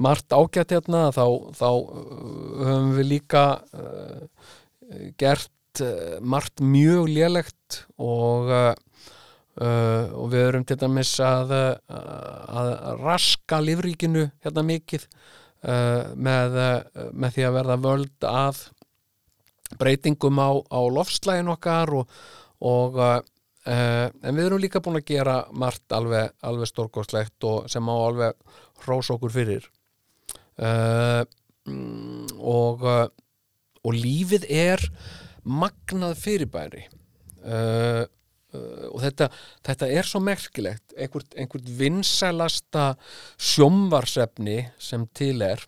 margt 0.00 0.32
ágætt 0.32 0.76
hérna 0.76 1.08
þá, 1.12 1.24
þá 1.58 1.68
höfum 2.60 2.92
við 2.96 3.08
líka 3.10 3.44
gert 5.20 5.82
uh, 5.84 6.18
margt 6.20 6.62
mjög 6.62 7.10
lélegt 7.10 7.84
og 7.98 8.50
uh, 8.50 8.72
Uh, 9.60 10.08
og 10.16 10.30
við 10.32 10.44
erum 10.46 10.62
til 10.64 10.76
dæmis 10.78 11.10
að, 11.20 11.50
að 11.90 12.68
raska 13.02 13.58
lífríkinu 13.60 14.22
hérna 14.40 14.62
mikið 14.64 15.02
uh, 15.10 16.14
með, 16.14 16.54
uh, 16.56 17.08
með 17.10 17.34
því 17.34 17.44
að 17.44 17.56
verða 17.58 17.76
völd 17.82 18.26
að 18.30 18.60
breytingum 19.80 20.38
á, 20.40 20.50
á 20.64 20.80
lofslægin 20.94 21.50
okkar 21.52 21.92
og, 21.98 22.14
og 22.64 22.96
en 23.70 24.38
við 24.38 24.46
erum 24.46 24.62
líka 24.62 24.80
búin 24.82 24.98
að 24.98 25.10
gera 25.12 25.34
margt 25.52 25.92
alveg, 25.92 26.32
alveg 26.46 26.70
stórgóðslegt 26.70 27.44
og 27.46 27.68
sem 27.70 27.86
á 27.92 27.94
alveg 27.94 28.56
hrós 28.82 29.10
okkur 29.12 29.34
fyrir. 29.34 29.68
Og 32.40 32.82
og 33.86 33.96
lífið 33.96 34.46
er 34.50 34.86
magnað 35.44 36.18
fyrirbæri. 36.20 36.86
Og 37.40 38.08
Uh, 38.50 38.88
og 38.90 38.98
þetta, 39.04 39.28
þetta 39.66 39.88
er 39.94 40.08
svo 40.08 40.20
merkilegt. 40.26 40.94
Einhvert, 40.98 41.36
einhvert 41.38 41.68
vinsælasta 41.78 42.94
sjómvarsefni 43.38 44.64
sem 44.82 45.04
til 45.14 45.44
er 45.46 45.62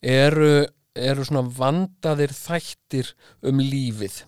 eru, 0.00 0.64
eru 0.96 1.26
svona 1.26 1.44
vandaðir 1.58 2.32
þættir 2.32 3.12
um 3.44 3.60
lífið. 3.60 4.22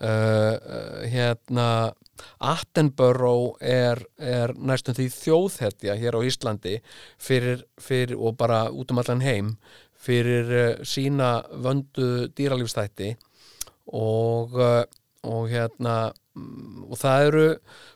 Uh, 0.00 0.08
uh, 0.08 1.04
hérna 1.12 1.68
Attenborough 2.40 3.58
er, 3.60 4.00
er 4.16 4.54
næstum 4.56 4.96
því 4.96 5.10
þjóðhetja 5.12 5.96
hér 6.00 6.16
á 6.16 6.20
Íslandi 6.24 6.78
fyrir, 7.20 7.66
fyrir, 7.76 8.16
og 8.16 8.38
bara 8.40 8.66
út 8.72 8.94
um 8.94 9.02
allan 9.02 9.24
heim 9.24 9.50
fyrir 10.06 10.52
sína 10.86 11.40
vöndu 11.62 12.28
dýralífstætti 12.36 13.14
og, 13.92 14.54
uh, 14.54 14.82
og 15.26 15.48
hérna 15.50 15.96
mm, 16.34 16.86
og 16.90 16.98
það 17.00 17.28
eru 17.28 17.46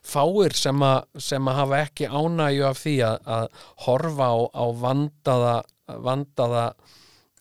fáir 0.07 0.57
sem 0.59 0.87
að, 0.87 1.03
sem 1.19 1.51
að 1.51 1.61
hafa 1.62 1.82
ekki 1.87 2.11
ánægju 2.11 2.66
af 2.69 2.81
því 2.85 2.97
að, 3.07 3.19
að 3.39 3.47
horfa 3.87 4.31
á, 4.31 4.39
á 4.51 4.65
vandaða, 4.85 5.57
vandaða 6.07 6.66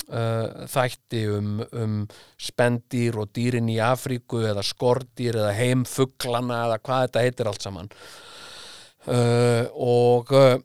uh, 0.09 0.65
þætti 0.69 1.25
um, 1.33 1.59
um 1.73 1.99
spendýr 2.41 3.19
og 3.21 3.33
dýrin 3.35 3.69
í 3.71 3.79
Afríku 3.83 4.43
eða 4.49 4.65
skordýr 4.65 5.39
eða 5.41 5.53
heimfuglana 5.57 6.63
eða 6.67 6.79
hvað 6.83 7.05
þetta 7.05 7.25
heitir 7.27 7.51
allt 7.51 7.65
saman. 7.65 7.93
Uh, 9.09 9.65
og, 9.73 10.33
uh, 10.35 10.57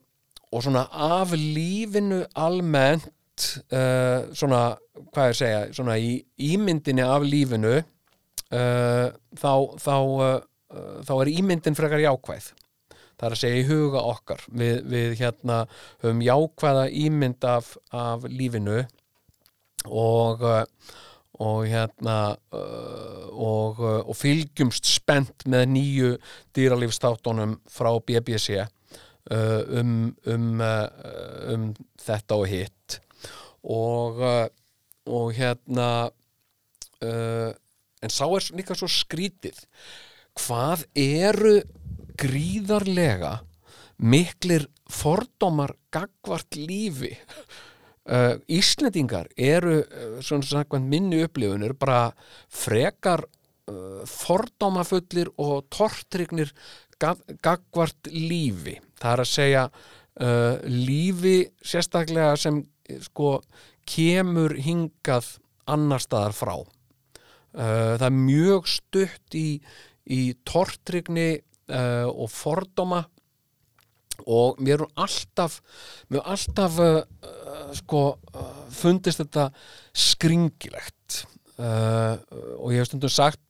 og 0.51 0.65
svona 0.65 0.87
af 0.91 1.35
lífinu 1.37 2.25
almennt 2.35 3.11
uh, 3.73 4.31
svona, 4.37 4.63
hvað 5.13 5.31
ég 5.31 5.39
segja 5.39 5.63
svona 5.77 5.97
í 6.01 6.17
ímyndinni 6.53 7.05
af 7.05 7.25
lífinu 7.27 7.77
uh, 7.79 9.09
þá 9.41 9.53
þá, 9.83 9.97
uh, 9.99 11.01
þá 11.07 11.15
er 11.17 11.33
ímyndin 11.35 11.79
frekar 11.79 12.03
jákvæð. 12.05 12.51
Það 13.15 13.29
er 13.29 13.37
að 13.37 13.41
segja 13.41 13.63
í 13.63 13.67
huga 13.69 14.03
okkar. 14.11 14.43
Við, 14.51 14.77
við 14.91 15.17
hérna 15.21 15.63
höfum 16.03 16.23
jákvæða 16.25 16.85
ímynd 17.05 17.47
af, 17.47 17.75
af 17.95 18.29
lífinu 18.31 18.85
og 19.85 20.47
og 21.43 21.65
hérna 21.67 22.37
og, 23.35 23.81
og 23.83 24.15
fylgjumst 24.15 24.87
spennt 24.87 25.43
með 25.51 25.65
nýju 25.73 26.11
dýralífstáttunum 26.55 27.57
frá 27.67 27.91
BBC 28.07 28.63
um, 29.31 30.15
um, 30.31 30.63
um 30.63 31.67
þetta 31.99 32.39
og 32.39 32.47
hitt 32.53 33.01
og, 33.65 34.21
uh, 34.21 34.47
og 35.09 35.33
hérna 35.37 35.89
uh, 36.09 37.51
en 38.05 38.13
sá 38.13 38.27
er 38.29 38.51
líka 38.59 38.77
svo 38.77 38.89
skrítið 38.91 39.65
hvað 40.39 40.85
eru 40.99 41.57
gríðarlega 42.21 43.39
miklir 44.05 44.67
fordómar 44.91 45.75
gagvart 45.95 46.59
lífi? 46.59 47.15
Uh, 48.05 48.37
Íslendingar 48.53 49.31
eru 49.41 49.79
uh, 49.81 50.19
svona 50.21 50.45
samkvæmt 50.45 50.91
minni 50.91 51.23
upplifun 51.25 51.65
eru 51.65 51.77
bara 51.81 52.11
frekar 52.53 53.25
uh, 53.25 54.03
fordómafullir 54.05 55.31
og 55.41 55.65
tortrygnir 55.73 56.53
gagvart 57.01 58.11
lífi. 58.13 58.77
Það 59.01 59.13
er 59.13 59.23
að 59.23 59.31
segja 59.31 59.65
uh, 59.71 60.57
lífi 60.69 61.39
sérstaklega 61.65 62.37
sem 62.41 62.61
eh, 62.61 62.69
sko 63.05 63.39
kemur 63.89 64.57
hingað 64.61 65.37
annar 65.71 66.03
staðar 66.03 66.37
frá. 66.37 66.55
Uh, 67.55 67.95
það 67.97 68.07
er 68.09 68.17
mjög 68.19 68.71
stutt 68.71 69.37
í, 69.39 69.49
í 70.11 70.21
tortrygni 70.47 71.29
uh, 71.39 72.09
og 72.11 72.31
fordóma. 72.33 73.05
Og 74.31 74.61
mér 74.63 74.77
erum 74.77 74.93
alltaf 75.03 75.57
mér 76.07 76.21
erum 76.21 76.29
alltaf 76.31 76.77
sko 77.81 78.03
fundist 78.71 79.19
þetta 79.19 79.49
skringilegt. 79.91 81.25
Og 81.59 82.71
ég 82.71 82.79
hef 82.79 82.93
stundum 82.93 83.11
sagt 83.11 83.43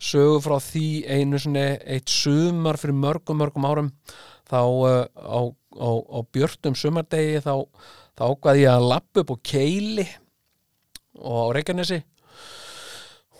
sögu 0.00 0.40
frá 0.44 0.56
því 0.62 0.86
einu 1.12 1.38
eitt 1.60 2.08
sumar 2.08 2.78
fyrir 2.80 2.96
mörgum 2.96 3.40
mörgum 3.40 3.68
árum 3.68 3.92
þá 4.48 4.60
á, 4.64 5.40
á, 5.44 5.90
á 5.92 6.18
björtum 6.32 6.76
sumardegi 6.78 7.42
þá, 7.44 7.68
þá 8.18 8.22
ákvaði 8.26 8.64
ég 8.64 8.72
að 8.74 8.88
lappa 8.92 9.22
upp 9.22 9.34
á 9.34 9.36
keili 9.46 10.06
og 11.18 11.38
á 11.38 11.46
Reykjanesi 11.54 11.98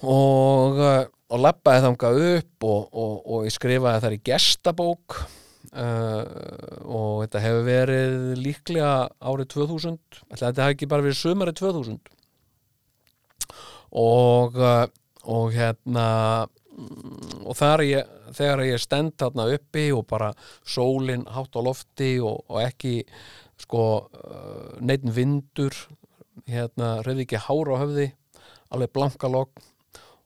og, 0.07 0.79
uh, 0.79 1.03
og 1.35 1.43
lappaði 1.43 1.85
þangað 1.87 2.21
upp 2.29 2.69
og, 2.69 2.85
og, 2.93 3.17
og 3.27 3.49
ég 3.49 3.55
skrifaði 3.55 4.05
þar 4.05 4.17
í 4.17 4.21
gestabók 4.29 5.19
uh, 5.19 6.23
og 6.87 7.25
þetta 7.25 7.43
hefur 7.43 7.67
verið 7.67 8.15
líklega 8.39 8.93
árið 9.19 9.51
2000 9.57 9.99
ætli 9.99 10.39
að 10.39 10.47
þetta 10.47 10.69
hefði 10.69 10.77
ekki 10.77 10.91
bara 10.95 11.07
verið 11.09 11.21
sumarið 11.25 11.61
2000 11.65 12.15
og 13.99 14.63
uh, 14.63 14.87
og 15.29 15.53
hérna 15.53 16.07
og 17.43 17.59
ég, 17.83 18.07
þegar 18.37 18.63
ég 18.69 18.81
stend 18.81 19.17
þarna 19.19 19.49
uppi 19.57 19.89
og 19.91 20.07
bara 20.07 20.31
sólin 20.63 21.27
hátt 21.27 21.59
á 21.59 21.61
lofti 21.65 22.19
og 22.23 22.61
ekki 22.63 23.03
sko 23.59 23.85
uh, 24.07 24.77
neitt 24.81 25.05
vindur 25.05 25.75
hérna 26.49 26.99
reyði 27.07 27.27
ekki 27.27 27.43
hár 27.49 27.75
á 27.75 27.77
höfði 27.83 28.13
alveg 28.73 28.93
blanka 28.95 29.31
logg 29.31 29.67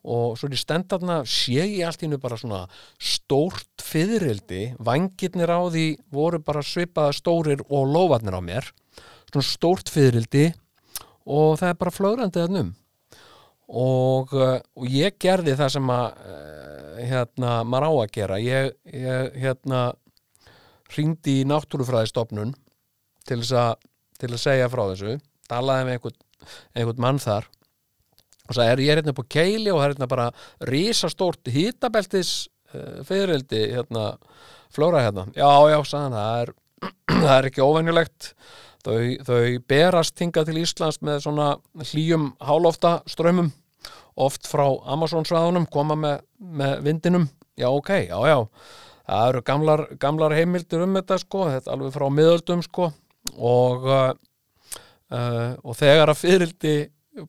og 0.03 0.35
svo 0.35 0.49
er 0.49 0.57
ég 0.57 0.63
stend 0.63 0.89
þarna 0.91 1.21
sé 1.29 1.63
ég 1.63 1.85
allt 1.87 2.03
í 2.03 2.09
hennu 2.09 2.19
bara 2.23 2.39
svona 2.39 2.65
stórt 2.99 3.85
fyririldi, 3.87 4.73
vangirnir 4.83 5.51
á 5.51 5.63
því 5.71 5.87
voru 6.11 6.41
bara 6.43 6.65
svipaða 6.67 7.15
stórir 7.15 7.63
og 7.69 7.87
lofarnir 7.87 8.35
á 8.35 8.43
mér. 8.43 8.71
Svona 9.31 9.47
stórt 9.47 9.93
fyririldi 9.93 10.49
og 11.23 11.59
það 11.61 11.69
er 11.69 11.79
bara 11.79 11.95
flögrandi 11.95 12.43
þarna 12.43 12.65
um. 12.67 12.73
Og, 13.73 14.35
uh, 14.35 14.59
og 14.77 14.91
ég 14.91 15.15
gerði 15.23 15.55
það 15.57 15.71
sem 15.77 15.95
að 15.95 16.07
uh, 16.27 16.99
hérna, 17.07 17.53
maður 17.65 17.87
á 17.89 17.93
að 17.93 18.13
gera. 18.19 18.41
Ég, 18.43 18.73
ég 18.91 19.39
hérna 19.39 19.85
hringdi 20.93 21.39
í 21.41 21.47
náttúrufræðistofnun 21.49 22.53
til 23.29 23.41
þess 23.43 23.57
að 23.63 23.89
til 24.23 24.31
að 24.31 24.43
segja 24.43 24.71
frá 24.71 24.85
þessu 24.93 25.17
talaði 25.51 25.89
með 25.89 25.97
einhvern, 25.97 26.19
einhvern 26.77 27.03
mann 27.03 27.21
þar 27.23 27.49
og 28.49 28.57
sagði, 28.57 28.73
er 28.73 28.83
ég 28.83 28.99
hérna 28.99 29.15
upp 29.15 29.23
á 29.23 29.33
keili 29.37 29.73
og 29.73 29.79
það 29.79 29.85
er 29.87 29.95
hérna 29.95 30.11
bara 30.11 30.27
risastórt 30.69 31.53
hitabeltis 31.53 32.33
uh, 32.75 33.01
fyririldi 33.07 33.63
hérna, 33.73 34.11
flóra 34.75 35.05
hérna? 35.07 35.29
Já, 35.37 35.51
já, 35.73 35.79
sagði 35.87 36.05
hann, 36.05 36.19
það 36.19 36.43
er 36.43 36.55
það 37.23 37.35
er 37.37 37.49
ekki 37.51 37.65
óvenjulegt. 37.65 38.31
Þau, 38.83 38.95
þau 39.23 39.43
berast 39.71 40.19
hingað 40.19 40.49
til 40.49 40.63
Íslands 40.65 40.99
með 41.07 41.21
svona 41.23 41.53
hlýjum 41.93 42.33
hálofta 42.43 42.97
strömmum 43.07 43.53
oft 44.19 44.49
frá 44.51 44.65
Amazon-svæðunum 44.91 45.69
koma 45.71 45.95
með, 45.97 46.25
með 46.43 46.81
vindinum. 46.89 47.29
Já 47.59 47.69
ok, 47.71 47.93
já 48.11 48.19
já. 48.27 48.37
Það 49.07 49.29
eru 49.29 49.43
gamlar, 49.47 49.85
gamlar 50.03 50.35
heimildir 50.35 50.83
um 50.83 50.99
þetta 50.99 51.19
sko, 51.23 51.47
þetta 51.53 51.73
alveg 51.75 51.95
frá 51.95 52.09
miðöldum 52.11 52.67
sko 52.67 52.91
og 53.39 53.87
uh, 53.89 54.11
uh, 55.13 55.53
og 55.63 55.79
þegar 55.79 56.13
að 56.13 56.21
fyrildi 56.23 56.77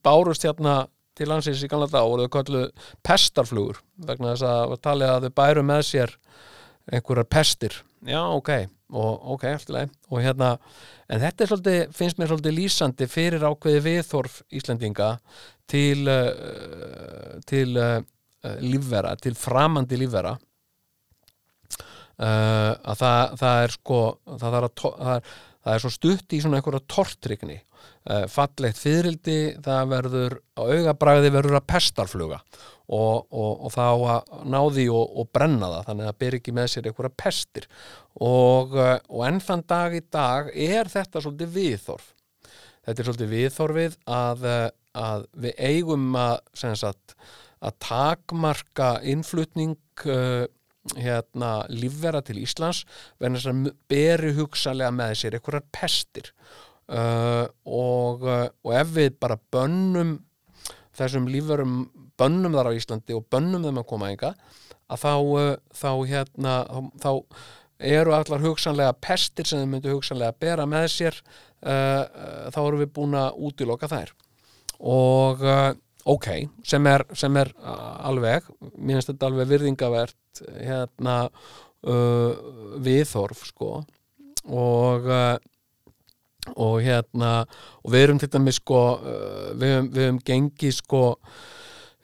bárust 0.04 0.46
hérna 0.48 0.84
til 1.18 1.30
landsins 1.30 1.62
í 1.62 1.70
gamla 1.70 1.88
dag 1.92 2.08
voru 2.10 2.26
þau 2.26 2.36
kallu 2.40 2.64
pestarflugur 3.06 3.82
vegna 4.08 4.34
þess 4.34 4.48
að 4.50 4.78
talið 4.82 5.12
að 5.12 5.28
þau 5.28 5.36
bæru 5.42 5.66
með 5.68 5.84
sér 5.90 6.16
einhverjar 6.92 7.30
pestir. 7.32 7.76
Já 8.04 8.20
ok, 8.20 8.50
og 8.92 9.28
ok, 9.36 9.46
alltaf 9.54 9.76
leið 9.76 9.92
og 10.10 10.24
hérna, 10.24 10.50
en 11.08 11.22
þetta 11.24 11.48
svolítið 11.48 11.94
finnst 11.96 12.20
mér 12.20 12.32
svolítið 12.32 12.58
lýsandi 12.58 13.08
fyrir 13.12 13.46
ákveði 13.48 13.84
viðþorf 13.86 14.42
Íslendinga 14.60 15.12
til 15.72 16.10
uh, 16.12 17.38
til 17.48 17.78
uh, 17.80 18.02
lífvera, 18.60 19.14
til 19.22 19.38
framandi 19.40 20.00
lífvera. 20.02 20.36
Uh, 22.14 22.76
að 22.86 23.00
það, 23.00 23.38
það 23.40 23.64
er 23.64 23.72
sko 23.74 24.00
það 24.28 24.58
er, 24.58 24.66
að, 24.68 24.84
það, 24.84 25.16
er, 25.16 25.40
það 25.64 25.76
er 25.76 25.84
svo 25.84 25.91
stutt 25.94 26.35
í 26.35 26.41
svona 26.44 26.60
einhverja 26.60 26.84
tortrygni 26.91 27.57
uh, 27.57 28.26
fallegt 28.31 28.80
fyririldi 28.81 29.38
það 29.64 29.91
verður, 29.95 30.38
á 30.60 30.61
augabræði 30.64 31.34
verður 31.34 31.60
að 31.60 31.68
pestarfluga. 31.73 32.40
Og, 32.94 33.30
og, 33.31 33.61
og 33.64 33.72
þá 33.72 33.85
að 33.88 34.34
ná 34.52 34.60
því 34.76 34.90
og, 34.91 35.14
og 35.22 35.30
brenna 35.34 35.69
það 35.72 35.85
þannig 35.88 36.03
að 36.03 36.10
það 36.10 36.18
ber 36.23 36.35
ekki 36.38 36.53
með 36.57 36.68
sér 36.73 36.90
einhverja 36.90 37.19
pestir. 37.23 37.69
Og, 38.19 38.76
uh, 38.76 38.98
og 39.07 39.23
enn 39.30 39.40
þann 39.44 39.64
dag 39.72 39.95
í 39.95 40.03
dag 40.14 40.52
er 40.52 40.91
þetta 40.91 41.23
svolítið 41.23 41.56
viðþorf 41.56 42.11
þetta 42.84 42.99
er 42.99 43.07
svolítið 43.07 43.31
viðþorfið 43.34 43.98
að, 44.11 44.45
uh, 44.49 44.65
að 44.99 45.26
við 45.45 45.61
eigum 45.69 46.18
að, 46.19 46.35
sagt, 46.60 47.15
að 47.64 47.80
takmarka 47.88 48.90
innflutning 49.07 49.77
uh, 50.07 50.44
hérna, 50.98 51.54
lífvera 51.72 52.22
til 52.26 52.42
Íslands 52.42 52.84
verðan 53.22 53.40
þess 53.40 53.52
að 53.52 53.72
beri 53.92 54.34
hugsalega 54.38 54.92
með 54.96 55.16
sér 55.22 55.38
einhverjar 55.38 55.66
pestir. 55.74 56.32
Uh, 56.84 57.48
og, 57.64 58.26
uh, 58.28 58.50
og 58.68 58.74
ef 58.76 58.90
við 58.92 59.14
bara 59.24 59.40
bönnum 59.56 60.18
þessum 60.94 61.30
lífverum 61.32 61.78
bönnum 62.20 62.58
þar 62.58 62.70
á 62.70 62.78
Íslandi 62.78 63.16
og 63.16 63.24
bönnum 63.32 63.64
þeim 63.64 63.80
að 63.80 63.88
koma 63.90 64.10
enga 64.12 64.34
að 64.92 65.06
þá, 65.06 65.14
uh, 65.16 65.54
þá 65.80 65.92
hérna 66.12 66.56
þá, 66.68 66.82
þá 67.00 67.12
eru 67.84 68.14
allar 68.16 68.44
hugsanlega 68.44 68.98
pestir 69.04 69.48
sem 69.48 69.64
þau 69.64 69.72
myndu 69.72 69.96
hugsanlega 69.96 70.36
bera 70.44 70.68
með 70.70 70.90
sér 70.94 71.18
uh, 71.24 71.72
uh, 71.72 72.52
þá 72.54 72.60
erum 72.66 72.84
við 72.84 72.94
búin 73.00 73.18
að 73.18 73.40
útiloka 73.48 73.90
þær. 73.92 74.14
Og 74.84 75.48
ok, 76.10 76.28
sem 76.68 76.88
er, 76.90 77.06
sem 77.16 77.38
er 77.40 77.52
alveg, 77.64 78.48
mér 78.76 79.00
finnst 79.00 79.14
þetta 79.14 79.30
alveg 79.30 79.52
virðingavert 79.54 80.44
hérna 80.60 81.18
uh, 81.30 82.32
viðþorf 82.84 83.46
sko. 83.54 83.74
Og 84.52 85.10
uh, 85.10 85.36
og 86.60 86.82
hérna 86.84 87.46
og 87.86 87.94
við 87.94 88.02
erum 88.04 88.18
til 88.20 88.28
dæmis 88.34 88.58
sko 88.60 88.80
við 89.56 89.70
höfum, 89.70 89.86
við 89.94 90.08
höfum 90.10 90.18
gengið 90.28 90.74
sko 90.76 91.04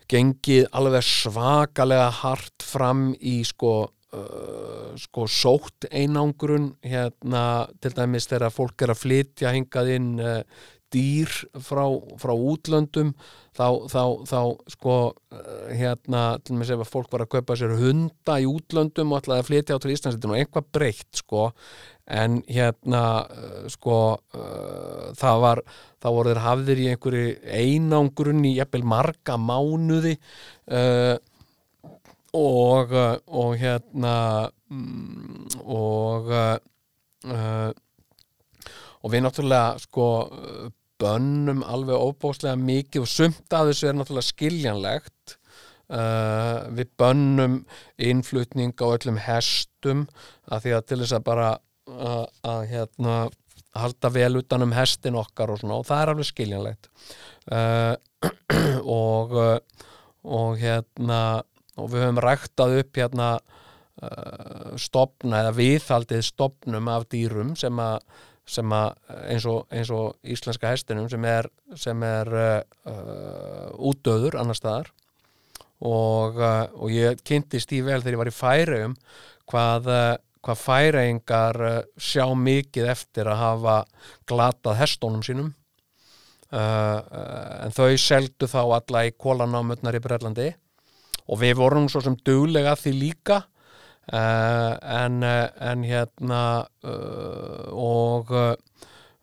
gengið 0.10 0.70
alveg 0.80 1.04
svakalega 1.04 2.06
hart 2.22 2.64
fram 2.64 3.10
í 3.20 3.42
sko 3.48 3.90
Uh, 4.10 4.96
sko 4.98 5.28
sótt 5.30 5.86
einangrun 5.94 6.72
hérna 6.82 7.68
til 7.78 7.92
dæmis 7.94 8.26
þegar 8.26 8.50
fólk 8.50 8.82
er 8.82 8.90
að 8.96 9.02
flytja 9.04 9.52
hingað 9.54 9.92
inn 9.94 10.08
uh, 10.18 10.40
dýr 10.94 11.30
frá, 11.62 11.84
frá 12.22 12.34
útlöndum 12.34 13.12
þá, 13.58 13.68
þá, 13.92 14.04
þá 14.30 14.40
sko 14.74 14.96
uh, 15.10 15.70
hérna 15.76 16.24
til 16.42 16.56
dæmis 16.56 16.72
ef 16.74 16.84
að 16.84 16.92
fólk 16.94 17.14
var 17.14 17.26
að 17.26 17.32
kaupa 17.36 17.58
sér 17.60 17.76
hunda 17.80 18.38
í 18.42 18.48
útlöndum 18.50 19.14
og 19.14 19.22
ætlaði 19.22 19.44
að 19.44 19.50
flytja 19.50 19.78
á 19.78 19.82
til 19.82 19.94
Íslands 19.94 20.18
þetta 20.18 20.30
er 20.30 20.34
nú 20.34 20.38
eitthvað 20.40 20.70
breytt 20.78 21.22
sko. 21.22 21.48
En 22.20 22.40
hérna 22.50 23.04
uh, 23.26 23.66
sko 23.72 23.98
uh, 24.18 25.10
það 25.20 25.44
var 25.46 25.64
þá 26.00 26.10
voru 26.16 26.34
þeir 26.34 26.44
hafðir 26.46 26.84
í 26.84 26.88
einhverju 26.94 27.36
einangrun 27.60 28.48
í 28.50 28.56
jafnvel 28.58 28.86
marga 28.96 29.38
mánuði 29.38 30.16
uh, 30.74 31.18
og, 32.38 32.92
og 32.94 33.54
hérna 33.58 34.16
mm, 34.70 35.62
og 35.66 36.34
uh, 36.34 37.72
og 39.00 39.14
við 39.14 39.24
náttúrulega 39.24 39.80
sko 39.84 40.08
bönnum 41.00 41.64
alveg 41.64 41.98
óbóðslega 42.00 42.60
mikið 42.60 43.06
og 43.06 43.12
sumt 43.12 43.56
af 43.56 43.70
þessu 43.70 43.90
er 43.90 43.98
náttúrulega 43.98 44.30
skiljanlegt. 44.30 45.36
Uh, 45.90 46.70
við 46.78 46.92
bönnum 47.02 47.56
innflutning 47.98 48.76
á 48.78 48.86
öllum 48.92 49.18
hestum 49.26 50.06
að 50.46 50.68
því 50.68 50.74
að 50.78 50.84
til 50.86 51.00
þess 51.02 51.16
að 51.18 51.24
bara 51.26 51.48
að, 51.90 52.26
að 52.46 52.60
hérna 52.70 53.16
halda 53.80 54.12
vel 54.14 54.36
utan 54.38 54.66
um 54.68 54.76
hestin 54.76 55.18
okkar 55.18 55.50
og 55.54 55.62
svona 55.62 55.80
og 55.82 55.88
það 55.90 56.04
er 56.04 56.12
alveg 56.14 56.30
skiljanlegt. 56.30 56.92
Uh, 57.50 57.96
og 59.00 59.38
og 60.30 60.60
hérna 60.60 61.42
og 61.80 61.94
við 61.94 62.04
höfum 62.04 62.22
ræktað 62.24 62.76
upp 62.82 63.00
hérna 63.00 63.30
uh, 63.40 64.76
stopna 64.80 65.44
eða 65.44 65.56
viðhaldið 65.58 66.26
stopnum 66.28 66.90
af 66.92 67.08
dýrum 67.12 67.56
sem 67.60 67.80
að 67.80 68.02
sem 68.50 68.72
að 68.74 68.96
eins 69.30 69.46
og, 69.50 69.66
eins 69.74 69.92
og 69.94 70.16
íslenska 70.26 70.72
hestinum 70.74 71.10
sem 71.12 71.26
er, 71.30 71.50
sem 71.78 72.06
er 72.06 72.32
uh, 72.34 73.68
útdöður 73.78 74.40
annar 74.42 74.58
staðar. 74.58 74.90
Og, 75.80 76.40
uh, 76.42 76.66
og 76.76 76.90
ég 76.92 77.22
kynntist 77.24 77.72
í 77.76 77.84
vel 77.86 78.02
þegar 78.02 78.16
ég 78.16 78.24
var 78.24 78.32
í 78.32 78.36
færiðum 78.36 78.96
hvað, 79.50 79.92
uh, 79.94 80.16
hvað 80.44 80.64
færiðingar 80.64 81.62
uh, 81.68 81.78
sjá 81.96 82.26
mikið 82.36 82.90
eftir 82.96 83.30
að 83.30 83.44
hafa 83.44 83.78
glatað 84.30 84.80
hestónum 84.82 85.24
sínum. 85.26 85.54
Uh, 86.50 86.58
uh, 86.58 87.54
en 87.68 87.76
þau 87.78 87.94
seldu 88.02 88.50
þá 88.50 88.64
alla 88.66 89.06
í 89.06 89.14
kólanámutnar 89.14 90.00
í 90.00 90.02
Brellandi 90.02 90.50
og 91.30 91.38
við 91.44 91.60
vorum 91.62 91.86
svo 91.92 92.02
sem 92.02 92.18
duglega 92.26 92.74
því 92.80 92.96
líka. 92.98 93.44
uh, 93.44 93.59
en, 94.14 95.20
uh, 95.24 95.46
en 95.72 95.86
hérna 95.86 96.42
uh, 96.84 97.70
og 97.76 98.34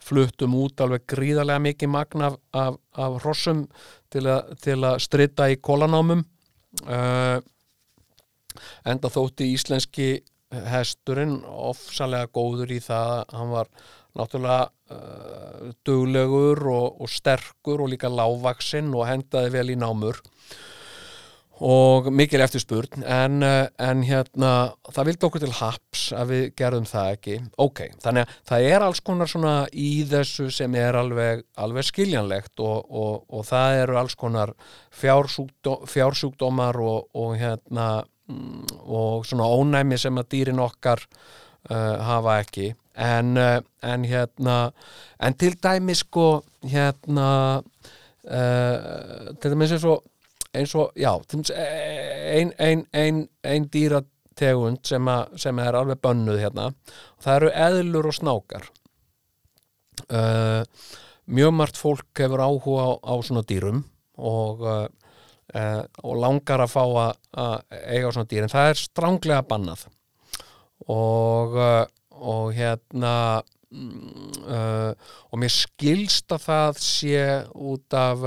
fluttum 0.07 0.55
út 0.55 0.81
alveg 0.85 1.03
gríðarlega 1.11 1.65
mikið 1.65 1.91
magn 1.91 2.23
af, 2.29 2.39
af, 2.55 2.79
af 2.95 3.19
hrossum 3.25 3.65
til, 4.13 4.29
a, 4.31 4.39
til 4.63 4.79
að 4.87 5.01
strita 5.03 5.49
í 5.51 5.59
kólanámum 5.59 6.23
enda 8.87 9.11
þótti 9.11 9.49
íslenski 9.57 10.09
hesturinn 10.71 11.41
ofsalega 11.45 12.31
góður 12.31 12.77
í 12.77 12.79
það 12.85 13.13
að 13.17 13.35
hann 13.41 13.51
var 13.53 13.71
náttúrulega 14.17 14.69
uh, 14.95 15.73
duglegur 15.87 16.63
og, 16.73 17.03
og 17.03 17.13
sterkur 17.13 17.83
og 17.85 17.93
líka 17.93 18.11
lágvaksinn 18.13 18.95
og 18.95 19.07
hendaði 19.11 19.53
vel 19.59 19.75
í 19.75 19.79
námur 19.81 20.23
og 21.65 22.11
mikil 22.13 22.43
eftirspurn 22.45 23.05
en, 23.09 23.41
uh, 23.45 23.65
en 23.81 24.03
hérna 24.05 24.51
það 24.93 25.09
vildi 25.09 25.27
okkur 25.29 25.43
til 25.45 25.55
haps 25.57 26.03
að 26.17 26.33
við 26.33 26.43
gerðum 26.59 26.89
það 26.89 27.13
ekki. 27.15 27.37
Ok, 27.63 27.83
þannig 28.03 28.27
að 28.27 28.35
það 28.51 28.67
er 28.73 28.85
alls 28.87 29.01
konar 29.07 29.31
svona 29.31 29.55
í 29.73 29.91
þessu 30.11 30.51
sem 30.53 30.77
er 30.77 30.99
alveg, 31.01 31.47
alveg 31.57 31.89
skiljanlegt 31.89 32.61
og, 32.61 32.91
og, 32.91 33.25
og 33.33 33.47
það 33.49 33.81
eru 33.83 34.01
alls 34.03 34.19
konar 34.21 34.53
fjársjúkdó, 35.01 35.79
fjársjúkdómar 35.89 36.81
og, 36.83 37.09
og 37.17 37.37
hérna 37.41 37.89
mm, 38.29 38.83
og 38.85 39.25
svona 39.29 39.49
ónæmi 39.49 40.01
sem 40.01 40.21
að 40.21 40.29
dýrin 40.35 40.61
okkar 40.61 41.07
uh, 41.71 41.97
hafa 42.05 42.41
ekki. 42.43 42.75
En, 42.97 43.33
uh, 43.41 43.61
en 43.85 44.05
hérna 44.09 44.59
en 45.21 45.37
til 45.41 45.57
dæmi 45.63 45.97
sko 45.97 46.43
hérna 46.69 47.31
uh, 47.63 49.33
til 49.41 49.53
dæmis 49.53 49.73
eins 49.77 49.89
og 49.89 50.05
eins 50.57 50.75
og, 50.79 50.93
já, 50.97 51.13
til 51.27 51.41
dæmis, 51.41 51.53
ein, 51.57 52.53
ein, 52.59 52.85
ein, 52.93 53.25
ein 53.45 53.67
dýrategund 53.73 54.83
sem, 54.87 55.09
a, 55.09 55.25
sem 55.39 55.59
er 55.63 55.79
alveg 55.79 56.01
bönnuð 56.05 56.41
hérna 56.43 56.71
það 57.23 57.39
eru 57.39 57.51
eðlur 57.67 58.11
og 58.11 58.17
snákar. 58.17 58.71
Uh, 60.13 60.63
mjög 61.27 61.55
margt 61.57 61.81
fólk 61.81 62.21
hefur 62.21 62.45
áhuga 62.45 62.85
á, 62.85 62.91
á 63.01 63.15
svona 63.25 63.43
dýrum 63.49 63.83
og 64.21 64.63
uh, 64.63 64.87
uh, 65.57 65.83
og 66.05 66.21
langar 66.21 66.63
að 66.63 66.75
fá 66.75 66.83
að, 66.85 67.21
að 67.33 67.55
eiga 67.97 68.13
svona 68.13 68.31
dýr 68.31 68.47
en 68.47 68.53
það 68.53 68.71
er 68.71 68.83
stránglega 68.85 69.45
bannað. 69.49 69.87
Og 70.93 71.61
og 72.17 72.55
hérna 72.57 73.43
mm, 73.69 74.95
og 75.29 75.41
mér 75.41 75.53
skilst 75.53 76.33
að 76.33 76.47
það 76.47 76.79
sé 76.81 77.25
út 77.53 77.97
af 77.97 78.23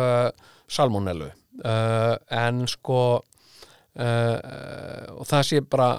salmonellu 0.69 1.31
uh, 1.65 2.15
en 2.45 2.63
sko 2.69 3.01
uh, 3.19 4.37
og 5.15 5.27
það 5.29 5.45
sé 5.49 5.61
bara 5.65 5.89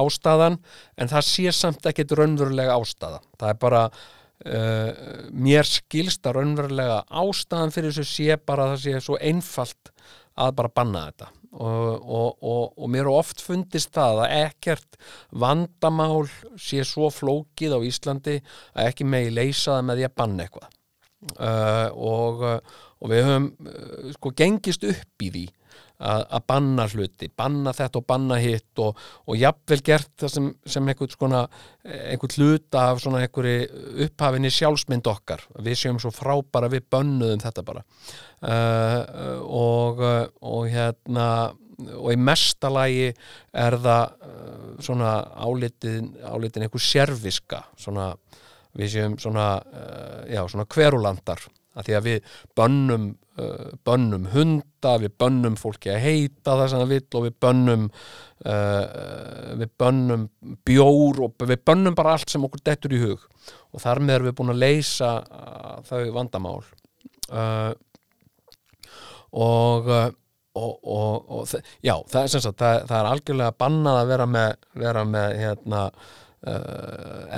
ástæðan 0.00 0.60
en 0.96 1.12
það 1.12 1.28
sé 1.28 1.52
samt 1.56 1.90
ekkit 1.90 2.16
raunverulega 2.18 2.78
ástæða 2.78 3.20
það 3.40 3.52
er 3.52 3.60
bara 3.66 3.84
uh, 3.90 4.90
mér 5.32 5.68
skilst 5.68 6.26
að 6.26 6.40
raunverulega 6.40 7.02
ástæðan 7.22 7.74
fyrir 7.74 7.94
þessu 7.94 8.08
sé 8.14 8.40
bara 8.40 8.68
að 8.68 8.74
það 8.74 8.82
sé 8.86 9.04
svo 9.06 9.20
einfalt 9.20 9.94
að 10.40 10.56
bara 10.60 10.72
banna 10.74 11.06
þetta. 11.08 11.30
Og, 11.50 11.86
og, 12.06 12.44
og, 12.46 12.76
og 12.78 12.90
mér 12.92 13.08
er 13.08 13.12
oft 13.12 13.40
fundist 13.42 13.90
það 13.96 14.20
að 14.24 14.34
ekkert 14.36 14.98
vandamál 15.42 16.28
sé 16.60 16.84
svo 16.86 17.08
flókið 17.10 17.74
á 17.74 17.78
Íslandi 17.88 18.36
að 18.38 18.92
ekki 18.92 19.08
megi 19.08 19.32
leysa 19.34 19.74
það 19.74 19.88
með 19.88 20.00
því 20.00 20.06
að 20.06 20.14
banna 20.22 20.46
eitthvað. 20.46 20.76
Uh, 21.34 21.88
og, 22.00 22.44
og 23.00 23.12
við 23.12 23.26
höfum 23.26 23.50
uh, 23.66 24.12
sko 24.16 24.34
gengist 24.36 24.84
upp 24.88 25.26
í 25.26 25.32
því 25.32 25.46
að, 26.00 26.22
að 26.36 26.44
banna 26.48 26.86
hluti, 26.90 27.28
banna 27.36 27.72
þetta 27.76 28.00
og 28.00 28.06
banna 28.08 28.38
hitt 28.40 28.82
og, 28.82 28.98
og 29.28 29.38
jafnvel 29.38 29.80
gert 29.84 30.10
það 30.20 30.34
sem, 30.34 30.48
sem 30.74 30.90
einhvern 30.90 31.12
skona 31.12 31.42
einhvern 31.84 32.36
hluta 32.36 32.86
af 32.90 33.02
svona 33.04 33.22
einhverju 33.24 33.86
upphafinni 34.06 34.52
sjálfsmynd 34.54 35.10
okkar. 35.12 35.44
Við 35.60 35.80
séum 35.82 36.00
svo 36.02 36.12
frábara, 36.14 36.70
við 36.72 36.86
bönnuðum 36.92 37.44
þetta 37.44 37.66
bara. 37.66 37.84
Uh, 38.40 39.00
og, 39.44 40.04
og 40.40 40.70
hérna 40.72 41.26
og 41.96 42.10
í 42.12 42.18
mestalagi 42.20 43.12
er 43.56 43.76
það 43.80 44.26
uh, 44.28 44.66
svona 44.84 45.14
álitin, 45.40 46.12
álitin 46.28 46.66
einhver 46.66 46.84
sérviska 46.84 47.62
svona, 47.80 48.12
við 48.76 48.94
séum 48.94 49.16
svona, 49.20 49.52
já, 50.30 50.44
svona 50.48 50.68
kverulandar 50.70 51.42
að 51.78 51.86
því 51.86 51.96
að 51.96 52.06
við 52.08 52.30
bönnum 52.58 53.06
uh, 53.40 53.70
bönnum 53.86 54.28
hunda, 54.34 54.94
við 55.02 55.14
bönnum 55.20 55.56
fólki 55.60 55.92
að 55.92 56.02
heita 56.04 56.56
það 56.56 56.66
sem 56.72 56.82
það 56.82 56.94
vill 56.94 57.18
og 57.18 57.26
við 57.26 57.36
bönnum 57.46 57.88
uh, 57.90 58.84
við 59.60 59.74
bönnum 59.80 60.28
bjór 60.68 61.22
og 61.26 61.44
við 61.46 61.64
bönnum 61.70 61.98
bara 61.98 62.16
allt 62.16 62.32
sem 62.32 62.46
okkur 62.46 62.64
dettur 62.66 62.96
í 62.96 63.02
hug. 63.04 63.26
Og 63.70 63.82
þar 63.82 64.02
með 64.02 64.18
erum 64.18 64.30
við 64.30 64.38
búin 64.40 64.54
að 64.54 64.64
leysa 64.64 65.12
uh, 65.22 65.76
þau 65.86 66.00
vandamál. 66.16 66.56
Og 69.30 69.92
og, 70.58 70.80
og, 70.82 71.28
og 71.30 71.52
já, 71.86 71.92
það 72.10 72.24
er 72.24 72.30
sem 72.32 72.42
sagt 72.42 72.56
það, 72.58 72.80
það 72.88 72.96
er 72.96 73.08
algjörlega 73.12 73.54
bannað 73.62 73.98
að 74.00 74.08
vera 74.10 74.24
með, 74.26 74.64
vera 74.82 75.04
með 75.06 75.34
hérna 75.38 75.82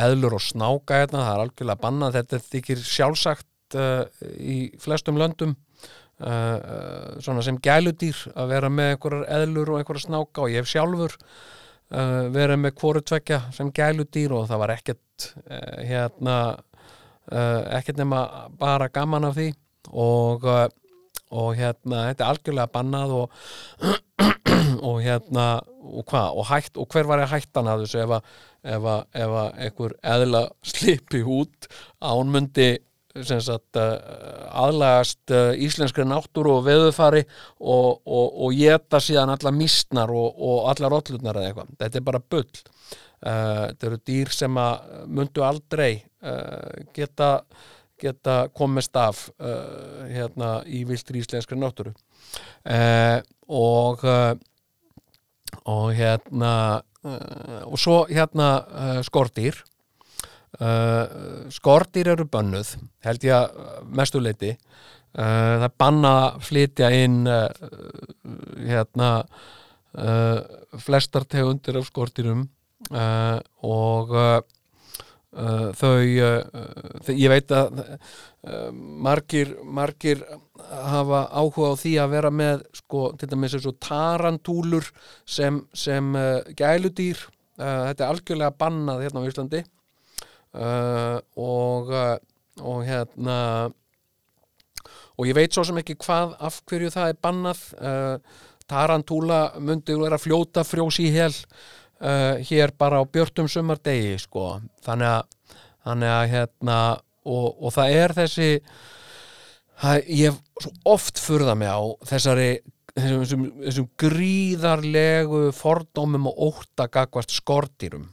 eðlur 0.07 0.39
og 0.39 0.43
snáka 0.43 1.03
hérna, 1.03 1.21
það 1.27 1.35
er 1.35 1.43
algjörlega 1.45 1.83
bannað. 1.83 2.17
Þetta 2.17 2.41
þykir 2.47 2.85
sjálfsagt 2.89 3.47
uh, 3.79 4.05
í 4.39 4.73
flestum 4.83 5.19
löndum 5.21 5.55
uh, 5.55 7.19
svona 7.23 7.45
sem 7.45 7.59
gæludýr 7.63 8.25
að 8.35 8.53
vera 8.55 8.71
með 8.73 8.95
einhverjar 8.95 9.27
eðlur 9.39 9.73
og 9.75 9.81
einhverjar 9.81 10.07
snáka. 10.07 10.45
Og 10.45 10.53
ég 10.53 10.63
hef 10.63 10.73
sjálfur 10.73 11.19
verið 12.33 12.57
með 12.57 12.71
hvoru 12.81 13.03
tvekja 13.05 13.37
sem 13.53 13.69
gæludýr 13.77 14.33
og 14.33 14.47
það 14.49 14.61
var 14.63 14.71
ekkert 14.73 15.27
hérna 15.85 16.37
ekkert 17.29 17.99
nema 18.01 18.23
bara 18.57 18.89
gaman 18.89 19.29
af 19.29 19.37
því. 19.37 19.51
Og 19.93 20.47
og 21.33 21.57
hérna, 21.57 22.07
þetta 22.11 22.25
er 22.25 22.31
algjörlega 22.31 22.73
bannað 22.73 23.13
og, 23.17 23.37
og 24.89 24.99
hérna 25.05 25.47
og 25.83 26.05
hvað, 26.09 26.39
og, 26.39 26.47
hætt, 26.49 26.79
og 26.79 26.89
hver 26.93 27.09
var 27.09 27.23
ég 27.23 27.33
hættan 27.33 27.71
að 27.71 27.85
þessu 27.87 28.03
ef 28.05 28.17
að 28.19 28.33
ef 28.63 28.87
að, 28.87 29.05
ef 29.19 29.37
að 29.41 29.61
einhver 29.67 29.95
eðla 30.15 30.43
slipi 30.73 31.23
út 31.27 31.69
sem 31.99 32.69
sagt, 33.21 33.77
uh, 33.77 33.97
aðlagast 34.63 35.33
uh, 35.35 35.53
íslenskri 35.61 36.05
náttúru 36.09 36.57
og 36.59 36.67
veðufari 36.67 37.23
og, 37.61 38.01
og, 38.07 38.39
og 38.47 38.57
geta 38.57 39.01
síðan 39.03 39.35
alla 39.35 39.53
mísnar 39.55 40.13
og, 40.13 40.39
og 40.39 40.71
alla 40.73 40.91
rollurnar 40.93 41.41
eða 41.41 41.51
eitthvað. 41.51 41.75
Þetta 41.83 42.01
er 42.01 42.07
bara 42.09 42.23
bull. 42.35 42.63
Uh, 43.23 43.69
þetta 43.69 43.89
eru 43.91 44.01
dýr 44.09 44.33
sem 44.35 44.57
að 44.59 44.95
myndu 45.19 45.45
aldrei 45.47 45.91
uh, 46.25 46.87
geta, 46.97 47.35
geta 48.01 48.39
komist 48.57 48.97
af 48.99 49.27
uh, 49.37 50.09
hérna 50.11 50.55
í 50.67 50.83
viltri 50.89 51.23
íslenskri 51.23 51.61
náttúru. 51.61 51.93
Og 53.53 54.07
og 55.69 55.89
hérna 55.93 56.53
og 57.03 57.75
svo 57.77 58.07
hérna 58.09 59.03
skordýr 59.05 59.59
uh, 60.61 61.49
skordýr 61.53 62.13
eru 62.15 62.27
bönnuð 62.29 62.75
held 63.07 63.27
ég 63.27 63.37
að 63.37 63.89
mestuleiti 63.97 64.53
uh, 64.53 65.19
það 65.19 65.67
er 65.69 65.77
banna 65.85 66.15
flytja 66.43 66.93
inn 67.03 67.23
uh, 67.27 67.49
hérna 68.61 69.13
flestar 70.81 71.27
tegundir 71.29 71.77
af 71.77 71.85
skordýrum 71.91 72.47
uh, 72.97 73.37
og 73.69 74.15
þau 75.77 75.91
ég 76.01 77.29
veit 77.29 77.53
að 77.53 77.83
margir 79.05 79.53
margir 79.65 80.25
hafa 80.65 81.27
áhuga 81.29 81.75
á 81.77 81.81
því 81.83 81.93
að 82.01 82.15
vera 82.15 82.33
með 82.33 82.65
sko, 82.81 83.03
til 83.21 83.29
dæmis 83.35 83.59
eins 83.59 83.69
og 83.69 83.77
tarantúlur 83.85 84.89
sem, 85.29 85.61
sem 85.77 86.09
gæludýr. 86.57 87.21
Þetta 87.61 88.01
er 88.01 88.09
algjörlega 88.09 88.57
bannað 88.65 89.05
hérna 89.05 89.25
á 89.25 89.29
Íslandi 89.29 89.65
uh, 90.55 91.19
og 91.37 91.93
uh, 91.93 92.17
og 92.61 92.83
hérna 92.85 93.37
og 95.17 95.29
ég 95.29 95.37
veit 95.37 95.53
svo 95.55 95.65
sem 95.67 95.79
ekki 95.81 95.97
hvað 96.03 96.35
af 96.43 96.59
hverju 96.69 96.91
það 96.93 97.13
er 97.13 97.21
bannað. 97.25 97.63
Uh, 97.77 98.49
tarantúla 98.71 99.41
myndi 99.61 99.97
vera 99.99 100.21
fljóta 100.21 100.65
frjós 100.65 100.99
í 101.03 101.11
hel 101.13 101.33
uh, 101.33 102.39
hér 102.41 102.73
bara 102.79 103.03
á 103.03 103.05
björtum 103.05 103.51
sumardegi 103.51 104.17
sko. 104.23 104.61
Þannig 104.85 105.11
að, 105.11 105.57
þannig 105.85 106.15
að 106.15 106.29
hérna 106.33 106.79
og, 107.23 107.49
og 107.59 107.75
það 107.75 107.97
er 107.99 108.17
þessi 108.17 108.49
það, 109.83 109.99
ég 110.07 110.31
hef 110.31 110.41
svo 110.63 110.73
oft 110.95 111.21
furða 111.21 111.57
mig 111.59 111.71
á 111.71 111.83
þessari 112.09 112.49
þessum, 112.95 113.21
þessum, 113.23 113.45
þessum 113.67 113.91
gríðarlegu 114.01 115.45
fordómum 115.57 116.31
og 116.33 116.43
ótta 116.51 116.89
gagvast 116.93 117.35
skordýrum 117.35 118.09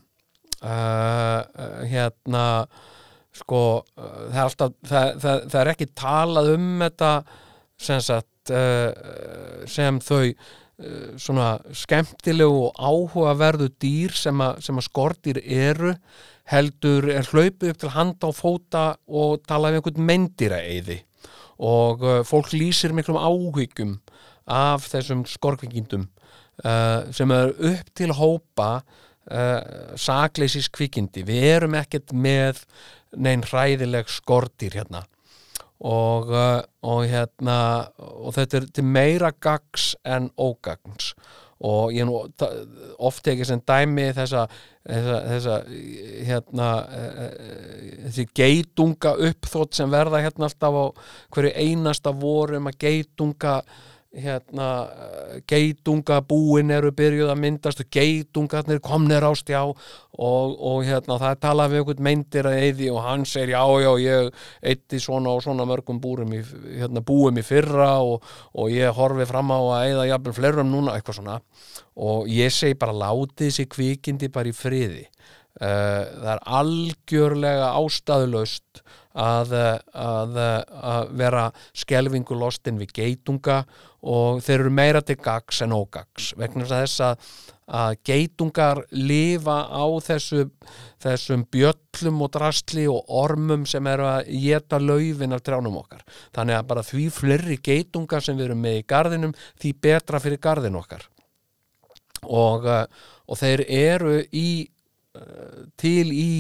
uh, 0.64 1.42
hérna 1.90 2.46
sko 3.36 3.62
uh, 3.82 4.24
það 4.30 4.40
er 4.40 4.46
alltaf 4.46 4.74
það, 4.86 5.12
það, 5.24 5.44
það 5.52 5.60
er 5.62 5.72
ekki 5.74 5.92
talað 5.98 6.50
um 6.56 6.72
þetta 6.86 7.12
sem 7.80 8.02
sagt 8.04 8.56
uh, 8.56 8.90
sem 9.70 10.02
þau 10.04 10.24
svona 11.20 11.58
skemmtilegu 11.76 12.62
og 12.70 12.78
áhugaverðu 12.80 13.66
dýr 13.84 14.14
sem 14.16 14.40
að, 14.40 14.62
sem 14.64 14.78
að 14.80 14.86
skordýr 14.86 15.40
eru 15.44 15.90
heldur 16.50 17.10
er 17.12 17.28
hlaupið 17.28 17.74
upp 17.74 17.82
til 17.82 17.92
handa 17.94 18.30
og 18.30 18.38
fóta 18.38 18.84
og 19.12 19.42
tala 19.44 19.74
um 19.74 19.80
einhvern 19.82 20.08
meindýra 20.08 20.62
eyði 20.64 21.02
og 21.60 22.06
uh, 22.06 22.22
fólk 22.28 22.54
lýsir 22.56 22.96
miklum 22.96 23.20
áhyggjum 23.20 23.98
af 24.50 24.88
þessum 24.90 25.26
skorkvikindum 25.28 26.08
uh, 26.64 27.06
sem 27.16 27.32
er 27.36 27.52
upp 27.52 27.92
til 27.98 28.16
hópa 28.16 28.72
uh, 29.30 29.96
sakleysis 30.00 30.70
kvikindi. 30.74 31.24
Við 31.28 31.48
erum 31.56 31.78
ekkert 31.80 32.14
með 32.14 32.64
neinn 33.18 33.46
hræðileg 33.46 34.10
skortir 34.12 34.78
hérna. 34.78 35.06
Og, 35.80 36.32
uh, 36.34 36.62
og 36.84 37.06
hérna 37.08 37.60
og 37.98 38.34
þetta 38.36 38.60
er 38.60 38.72
til 38.76 38.88
meira 38.88 39.32
gags 39.32 39.94
en 40.04 40.30
ógagns. 40.36 41.14
Og 41.60 41.92
ég 41.92 42.08
nú 42.08 42.22
ta- 42.40 42.54
oft 43.04 43.28
ekki 43.28 43.44
sem 43.48 43.60
dæmi 43.68 44.14
þessa, 44.16 44.46
þessa, 44.88 45.18
þessa 45.28 45.56
hérna 46.30 46.68
eh, 46.88 47.34
þessi 48.06 48.26
geitunga 48.40 49.12
uppþótt 49.28 49.76
sem 49.76 49.92
verða 49.92 50.22
hérna 50.24 50.48
alltaf 50.48 50.78
á 50.80 50.86
hverju 51.36 51.52
einasta 51.60 52.14
vorum 52.16 52.72
að 52.72 52.80
geitunga 52.86 53.58
hérna 54.16 54.68
eh, 54.90 55.42
geitunga 55.48 56.20
búin 56.26 56.72
eru 56.74 56.90
byrjuð 56.98 57.30
að 57.30 57.42
myndast 57.44 57.84
og 57.84 57.90
geitungarnir 57.94 58.82
komnir 58.82 59.22
á 59.22 59.30
stjá 59.38 59.62
og, 59.62 59.76
og 60.58 60.82
hérna 60.88 61.20
það 61.22 61.30
er 61.30 61.42
talað 61.44 61.74
við 61.74 61.82
einhvern 61.84 62.06
meindir 62.08 62.50
að 62.50 62.62
eyði 62.64 62.90
og 62.90 63.04
hann 63.06 63.26
segir 63.30 63.54
já 63.54 63.62
já 63.84 63.92
ég 64.02 64.32
eitti 64.74 65.02
svona 65.04 65.36
og 65.36 65.44
svona 65.46 65.68
mörgum 65.70 66.02
búrum 66.02 66.34
í, 66.34 66.42
hérna, 66.80 67.06
búum 67.06 67.38
í 67.38 67.46
fyrra 67.46 67.92
og, 68.02 68.26
og 68.58 68.74
ég 68.74 68.98
horfi 68.98 69.30
fram 69.30 69.54
á 69.54 69.60
að 69.60 69.86
eyða 69.92 70.10
jafnvel 70.14 70.38
flerum 70.40 70.74
núna 70.74 70.98
eitthvað 70.98 71.22
svona. 71.22 71.40
Og 72.00 72.30
ég 72.32 72.54
segi 72.54 72.80
bara 72.80 72.96
látið 72.96 73.46
þessi 73.46 73.68
kvikindi 73.70 74.32
bara 74.34 74.50
í 74.50 74.56
friði. 74.56 75.06
Uh, 75.60 76.06
það 76.22 76.30
er 76.32 76.42
algjörlega 76.60 77.72
ástæðulaust 77.76 78.84
að, 79.20 79.54
að, 79.94 80.40
að 80.40 81.14
vera 81.20 81.46
skelfingu 81.78 82.38
lostin 82.38 82.80
við 82.80 82.94
geitunga 83.02 83.64
og 84.08 84.40
þeir 84.46 84.64
eru 84.64 84.74
meira 84.74 85.02
til 85.04 85.18
gags 85.20 85.60
en 85.66 85.76
ógags 85.76 86.32
vegna 86.40 86.68
þess 86.70 87.04
að, 87.04 87.28
að 87.80 87.98
geitungar 88.08 88.82
lifa 88.96 89.58
á 89.68 89.86
þessu, 90.06 90.48
þessum 91.04 91.44
bjöllum 91.52 92.24
og 92.24 92.34
drastli 92.38 92.88
og 92.90 93.12
ormum 93.22 93.68
sem 93.70 93.92
eru 93.92 94.08
að 94.08 94.32
geta 94.46 94.80
laufin 94.80 95.36
af 95.36 95.44
trjánum 95.44 95.78
okkar. 95.84 96.06
Þannig 96.36 96.60
að 96.62 96.68
bara 96.72 96.88
því 96.88 97.06
fleiri 97.20 97.60
geitungar 97.64 98.26
sem 98.26 98.40
við 98.40 98.50
erum 98.50 98.64
með 98.64 98.82
í 98.82 98.90
garðinum 98.90 99.38
því 99.60 99.76
betra 99.84 100.24
fyrir 100.24 100.44
garðin 100.44 100.80
okkar. 100.80 101.06
Og, 102.24 102.66
uh, 102.68 102.84
og 103.28 103.40
þeir 103.40 103.64
eru 103.68 104.20
í 104.36 104.50
til 105.80 106.12
í 106.14 106.34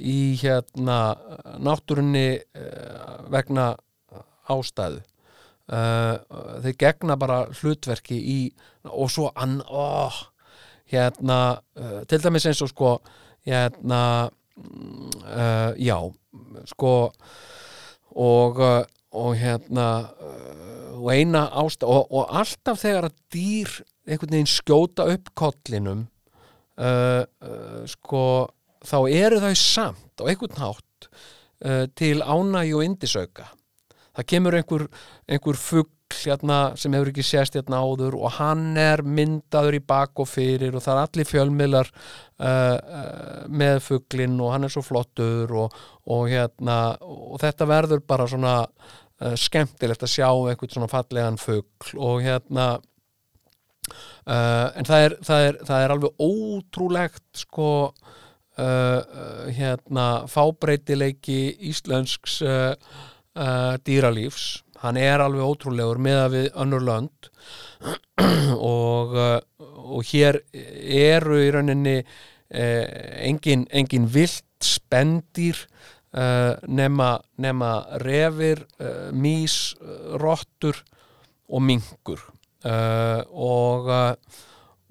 í 0.00 0.34
hérna 0.40 0.98
náttúrunni 1.60 2.40
uh, 2.40 3.30
vegna 3.32 3.72
ástæðu. 4.50 5.02
Uh, 5.70 6.16
þeir 6.64 6.76
gegna 6.80 7.14
bara 7.20 7.44
hlutverki 7.60 8.16
í 8.18 8.38
og 8.90 9.10
svo 9.12 9.28
ann, 9.38 9.60
ó, 9.62 10.10
hérna 10.90 11.60
uh, 11.78 12.00
til 12.10 12.18
dæmis 12.24 12.48
eins 12.50 12.62
og 12.66 12.72
sko 12.72 12.96
hérna 13.46 14.00
uh, 14.58 15.70
já, 15.78 15.98
sko 16.72 16.94
og 18.10 18.58
og 19.10 19.34
hérna 19.38 19.86
og 21.00 21.08
eina 21.14 21.46
ástæð 21.62 21.88
og, 21.88 22.10
og 22.14 22.34
alltaf 22.40 22.82
þegar 22.82 23.08
að 23.08 23.16
dýr 23.34 23.72
einhvern 24.06 24.34
veginn 24.36 24.50
skjóta 24.50 25.06
upp 25.10 25.30
kollinum 25.38 26.04
uh, 26.78 27.22
uh, 27.22 27.82
sko 27.90 28.22
þá 28.86 28.98
eru 29.08 29.40
þau 29.42 29.54
samt 29.58 30.22
á 30.22 30.24
einhvern 30.30 30.60
hátt 30.60 31.08
uh, 31.10 31.86
til 31.98 32.20
ánægi 32.22 32.76
og 32.76 32.84
indisauka 32.86 33.48
það 34.16 34.28
kemur 34.34 34.58
einhver, 34.58 34.86
einhver 35.30 35.58
fugg 35.60 35.90
hérna, 36.10 36.74
sem 36.78 36.92
hefur 36.94 37.10
ekki 37.12 37.24
sést 37.24 37.54
hérna 37.54 37.80
áður 37.84 38.16
og 38.18 38.34
hann 38.40 38.74
er 38.80 39.02
myndaður 39.06 39.78
í 39.78 39.82
bak 39.86 40.18
og 40.20 40.28
fyrir 40.28 40.74
og 40.74 40.82
það 40.84 40.96
er 40.96 41.08
allir 41.08 41.28
fjölmiðlar 41.28 41.90
uh, 41.92 43.46
með 43.46 43.80
fugglinn 43.86 44.38
og 44.42 44.54
hann 44.54 44.66
er 44.66 44.74
svo 44.74 44.82
flottur 44.84 45.54
og, 45.54 45.76
og, 46.10 46.26
hérna, 46.32 46.80
og 47.00 47.38
þetta 47.42 47.68
verður 47.70 48.04
bara 48.10 48.28
svona 48.30 48.54
uh, 48.66 49.34
skemmtilegt 49.38 50.06
að 50.06 50.14
sjá 50.16 50.28
einhvern 50.28 50.74
svona 50.74 50.90
fallegan 50.90 51.40
fuggl 51.40 51.94
og 51.98 52.24
hérna 52.26 52.68
uh, 54.26 54.66
en 54.74 54.88
það 54.88 55.06
er, 55.06 55.18
það, 55.26 55.46
er, 55.50 55.60
það 55.70 55.84
er 55.84 55.94
alveg 55.96 56.24
ótrúlegt 56.26 57.44
sko 57.44 57.70
hérna 58.60 60.06
fábreytileiki 60.30 61.38
íslensks 61.70 62.40
uh, 62.44 62.74
uh, 63.36 63.76
dýralífs. 63.86 64.62
Hann 64.80 64.96
er 64.96 65.20
alveg 65.20 65.44
ótrúlegur 65.44 66.00
með 66.00 66.18
að 66.24 66.34
við 66.36 66.48
önnur 66.64 66.84
lönd. 66.88 67.30
Og, 68.60 69.14
uh, 69.16 69.38
og 69.90 70.04
hér 70.10 70.42
eru 70.52 71.38
í 71.40 71.48
rauninni 71.54 71.96
uh, 72.00 72.84
engin, 73.24 73.64
engin 73.72 74.04
vilt 74.12 74.44
spendýr 74.64 75.56
uh, 76.12 76.58
nema, 76.68 77.14
nema 77.40 77.70
refir, 78.04 78.66
uh, 78.78 79.08
mís, 79.16 79.72
uh, 79.80 80.18
rottur 80.20 80.78
og 81.50 81.64
mingur 81.64 82.20
uh, 82.68 83.24
og 83.32 83.90
uh, 83.90 84.12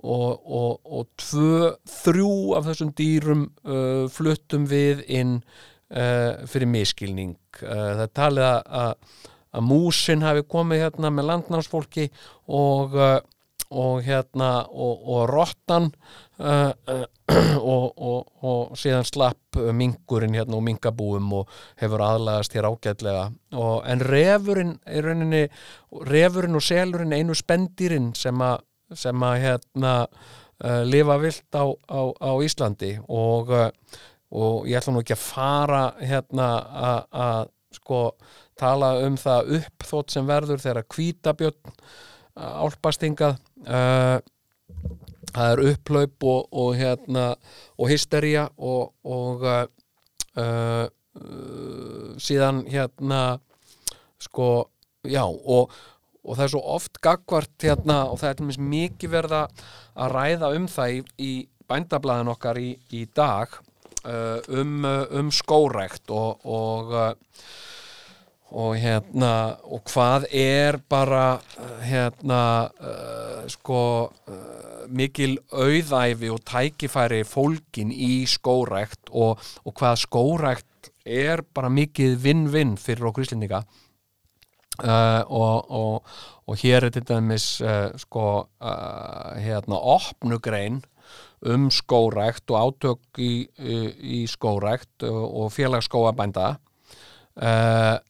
og, 0.04 0.40
og, 0.46 0.80
og 0.86 1.08
tvö, 1.20 1.74
þrjú 2.04 2.36
af 2.58 2.70
þessum 2.70 2.94
dýrum 2.96 3.48
uh, 3.68 4.06
fluttum 4.12 4.68
við 4.70 5.04
inn 5.12 5.40
uh, 5.40 6.46
fyrir 6.48 6.70
miskilning 6.72 7.36
uh, 7.64 8.00
það 8.04 8.14
talið 8.22 8.48
að, 8.48 8.62
að, 8.84 9.66
músin 9.66 10.24
hafi 10.24 10.46
komið 10.48 10.86
hérna 10.86 11.12
með 11.12 11.30
landnámsfólki 11.34 12.08
og, 12.48 12.96
uh, 12.96 13.18
og 13.70 14.06
hérna 14.06 14.52
og, 14.72 15.04
og 15.04 15.26
rottan 15.34 15.90
uh, 16.40 16.72
uh, 16.72 17.06
og, 17.74 18.72
síðan 18.80 19.06
slapp 19.06 19.60
mingurinn 19.76 20.38
hérna 20.38 20.56
og 20.56 20.64
mingabúum 20.64 21.28
og 21.42 21.52
hefur 21.82 22.02
aðlagast 22.06 22.56
hér 22.56 22.70
ágætlega. 22.70 23.28
En 23.90 24.02
refurinn 24.06 24.78
refurinn 24.86 26.58
og 26.58 26.66
selurinn 26.66 27.14
einu 27.18 27.36
spendýrin 27.38 28.14
sem 28.18 28.42
að 28.46 28.64
sem 28.98 29.24
að 29.26 29.40
hérna 29.44 29.94
uh, 30.08 30.84
lifa 30.88 31.18
vilt 31.22 31.56
á, 31.56 31.66
á, 31.70 32.02
á 32.20 32.32
Íslandi 32.46 32.96
og, 33.08 33.50
uh, 33.54 33.70
og 34.32 34.68
ég 34.70 34.80
ætla 34.80 34.94
nú 34.96 35.04
ekki 35.04 35.16
að 35.18 35.26
fara 35.28 35.84
hérna 36.02 36.50
að- 36.90 37.50
sko 37.70 38.16
tala 38.58 38.96
um 39.06 39.14
það 39.22 39.52
uppþótt 39.60 40.10
sem 40.16 40.26
verður 40.26 40.58
þegar 40.64 40.88
hvítabjörn 40.90 41.76
álpastingað 42.40 43.36
uh, 43.68 44.18
það 45.30 45.52
er 45.54 45.62
upplaup 45.70 46.26
og, 46.26 46.48
og 46.52 46.72
hérna 46.80 47.28
og 47.78 47.92
hystería 47.92 48.48
og, 48.58 48.96
og 49.06 49.46
síðan 52.20 52.64
hérna 52.70 53.22
sko, 54.22 54.70
já 55.08 55.24
og, 55.26 55.72
og 56.26 56.36
það 56.36 56.44
er 56.46 56.52
svo 56.54 56.62
oft 56.76 57.00
gagvart 57.04 57.64
hérna 57.64 58.02
og 58.10 58.20
það 58.22 58.44
er 58.44 58.62
mikið 58.74 59.14
verða 59.14 59.46
að 59.96 60.14
ræða 60.16 60.52
um 60.58 60.68
það 60.72 60.96
í, 60.96 61.02
í 61.18 61.32
bændablaðin 61.70 62.34
okkar 62.34 62.60
í, 62.60 62.70
í 62.96 63.06
dag 63.16 63.56
uh, 64.04 64.40
um, 64.50 64.86
uh, 64.86 65.06
um 65.20 65.32
skórækt 65.34 66.12
og 66.12 66.46
og, 66.50 66.94
uh, 66.94 67.14
og 68.50 68.78
hérna 68.82 69.34
og 69.70 69.84
hvað 69.92 70.26
er 70.34 70.80
bara 70.90 71.40
uh, 71.40 71.76
hérna 71.86 72.44
uh, 72.82 73.44
sko 73.52 73.82
uh, 74.10 74.88
mikil 74.90 75.38
auðæfi 75.54 76.32
og 76.34 76.42
tækifæri 76.50 77.22
fólkin 77.28 77.94
í 77.94 78.26
skórækt 78.30 79.12
og, 79.12 79.38
og 79.64 79.78
hvað 79.78 80.02
skórækt 80.08 80.90
er 81.06 81.44
bara 81.54 81.70
mikið 81.74 82.18
vinn-vinn 82.24 82.76
fyrir 82.82 83.12
okkur 83.12 83.28
íslendinga 83.28 83.64
uh, 84.84 85.22
og, 85.28 85.72
og, 85.72 86.04
og 86.48 86.58
hér 86.62 86.88
er 86.88 86.94
til 86.94 87.06
dæmis 87.08 87.62
uh, 87.62 87.92
sko 88.00 88.26
uh, 88.62 89.36
hérna 89.38 89.80
opnugrein 89.80 90.82
um 91.42 91.70
skórækt 91.72 92.52
og 92.52 92.58
átök 92.60 93.20
í, 93.24 93.48
í, 93.56 94.26
skórækt 94.28 95.06
og, 95.08 95.54
félagsskóabænda 95.56 96.58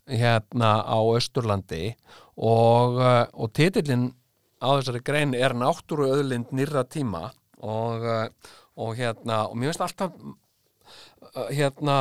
hérna 0.10 0.72
á 0.82 0.98
Östurlandi 1.14 1.94
og, 2.34 2.98
og 3.30 3.54
titillin 3.54 4.10
á 4.58 4.70
þessari 4.80 5.04
grein 5.06 5.36
er 5.38 5.54
náttúru 5.54 6.10
öðlind 6.10 6.50
nýrra 6.50 6.82
tíma. 6.90 7.30
Og, 7.62 8.02
hérna 8.98 9.44
og 9.46 9.54
mér 9.54 9.70
finnst 9.70 9.86
alltaf 9.86 10.18
hérna 11.54 12.00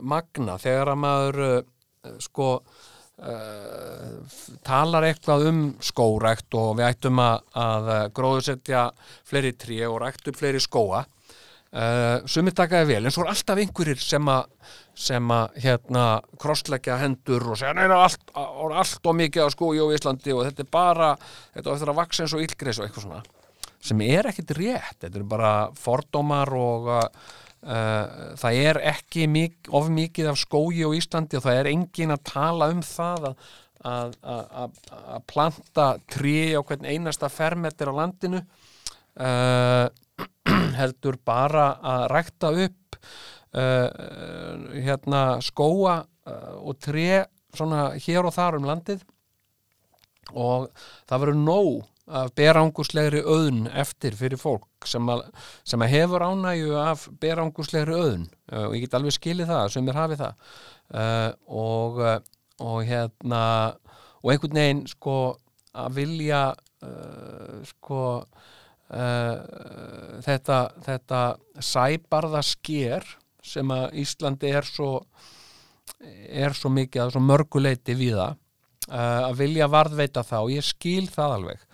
magna 0.00 0.56
þegar 0.56 0.94
að 0.94 1.02
maður 1.04 1.42
sko 2.24 2.50
uh, 3.22 4.16
talar 4.66 5.08
eitthvað 5.08 5.46
um 5.50 5.60
skórækt 5.80 6.56
og 6.58 6.76
við 6.80 6.88
ættum 6.90 7.20
að, 7.22 7.44
að 7.56 7.92
gróðusetja 8.16 8.88
fleiri 9.28 9.54
tré 9.56 9.84
og 9.88 10.00
rækt 10.04 10.32
upp 10.32 10.40
fleiri 10.40 10.62
skóa 10.62 11.04
uh, 11.04 12.18
sumir 12.28 12.56
takaði 12.56 12.94
vel 12.94 13.04
en 13.04 13.14
svo 13.14 13.24
er 13.24 13.32
alltaf 13.32 13.62
einhverjir 13.62 14.02
sem 14.02 14.32
að 14.32 14.50
sem 14.96 15.32
að 15.32 15.58
hérna 15.60 16.04
krossleggja 16.40 16.96
hendur 17.02 17.50
og 17.52 17.58
segja 17.60 17.74
neina 17.76 17.98
allt, 18.00 18.30
allt 18.32 19.08
og 19.10 19.16
mikið 19.18 19.44
á 19.44 19.48
skói 19.52 19.76
á 19.76 19.92
Íslandi 19.92 20.32
og 20.32 20.46
þetta 20.46 20.64
er 20.64 20.70
bara 20.72 21.08
þetta 21.52 21.68
á 21.68 21.74
eftir 21.74 21.92
að 21.92 21.98
vaksa 21.98 22.24
eins 22.24 22.36
og 22.36 22.44
illgreis 22.44 22.80
og 22.80 22.86
eitthvað 22.86 23.04
svona. 23.04 23.20
Sem 23.86 24.00
er 24.06 24.30
ekkit 24.30 24.54
rétt, 24.56 24.96
þetta 25.04 25.20
er 25.20 25.26
bara 25.28 25.50
fordómar 25.76 26.50
og 26.56 26.88
uh, 26.88 27.34
það 27.66 28.56
er 28.62 28.78
ekki 28.92 29.24
mik 29.26 29.70
of 29.74 29.88
mikið 29.90 30.28
af 30.30 30.36
skói 30.38 30.84
á 30.86 30.90
Íslandi 30.94 31.38
og 31.38 31.42
það 31.42 31.56
er 31.58 31.68
engin 31.72 32.14
að 32.14 32.20
tala 32.28 32.68
um 32.70 32.82
það 32.86 33.24
að, 33.86 34.14
að, 34.22 34.76
planta 35.30 35.86
tré 36.10 36.54
á 36.54 36.60
hvern 36.62 36.86
einasta 36.86 37.30
fermetir 37.32 37.90
á 37.90 37.98
landinu 37.98 38.42
uh, 39.20 39.86
heldur 40.80 41.18
bara 41.24 41.68
að 41.82 42.06
rækta 42.14 42.52
upp 42.66 42.98
uh, 43.56 43.88
hérna 44.74 45.24
skóa 45.44 46.00
uh, 46.02 46.54
og 46.62 46.78
tré 46.82 47.24
svona 47.56 47.90
hér 48.02 48.26
og 48.28 48.34
þar 48.36 48.58
um 48.58 48.66
landið. 48.68 49.04
Og 50.36 50.66
það 51.06 51.22
verður 51.22 51.38
nóg 51.40 51.84
af 52.06 52.30
beranguslegri 52.38 53.22
auðn 53.26 53.66
eftir 53.74 54.14
fyrir 54.14 54.38
fólk 54.38 54.86
sem 54.86 55.08
að, 55.10 55.24
sem 55.66 55.82
að 55.82 55.90
hefur 55.90 56.22
ánægju 56.22 56.76
af 56.78 57.06
beranguslegri 57.20 57.96
auðn. 57.96 58.28
Uh, 58.52 58.68
og 58.68 58.76
ég 58.76 58.84
get 58.84 58.94
alveg 58.98 59.16
skilið 59.16 59.50
það 59.50 59.70
sem 59.74 59.90
er 59.90 59.98
hafið 59.98 60.22
það. 60.22 60.52
Uh, 60.86 61.30
og, 61.50 61.98
uh, 61.98 62.18
og 62.62 62.78
hérna 62.86 63.42
og 64.22 64.30
einhvern 64.32 64.60
veginn 64.60 64.84
sko 64.90 65.16
að 65.76 65.98
vilja 65.98 66.42
uh, 66.86 67.58
sko 67.74 68.02
þetta, 68.86 70.56
þetta 70.86 71.20
sæbarða 71.58 72.38
sker 72.46 73.02
sem 73.42 73.72
að 73.74 73.96
Íslandi 73.98 74.52
er 74.54 74.62
svo 74.62 75.00
er 76.06 76.54
svo 76.54 76.70
mikið 76.70 77.02
að 77.02 77.10
svo 77.16 77.22
mörguleiti 77.26 77.96
við 77.98 78.20
það 78.20 78.36
að 78.94 79.40
vilja 79.40 79.66
varðveita 79.74 80.22
það 80.28 80.46
og 80.46 80.54
ég 80.54 80.68
skil 80.68 81.08
það 81.10 81.34
alveg 81.40 81.66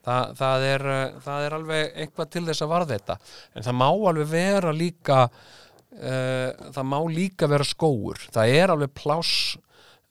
Þa, 0.00 0.18
það, 0.32 0.62
er, 0.64 0.84
uh, 0.88 1.16
það 1.24 1.46
er 1.46 1.56
alveg 1.58 1.96
eitthvað 2.04 2.30
til 2.32 2.44
þess 2.46 2.64
að 2.64 2.70
varðveita 2.72 3.16
en 3.52 3.66
það 3.66 3.78
má 3.82 3.86
alveg 3.90 4.30
vera 4.30 4.72
líka 4.72 5.18
uh, 5.28 6.70
það 6.72 6.86
má 6.88 6.98
líka 7.12 7.50
vera 7.50 7.66
skóur 7.68 8.22
það 8.32 8.54
er 8.56 8.72
alveg 8.72 8.94
pláss 8.96 9.58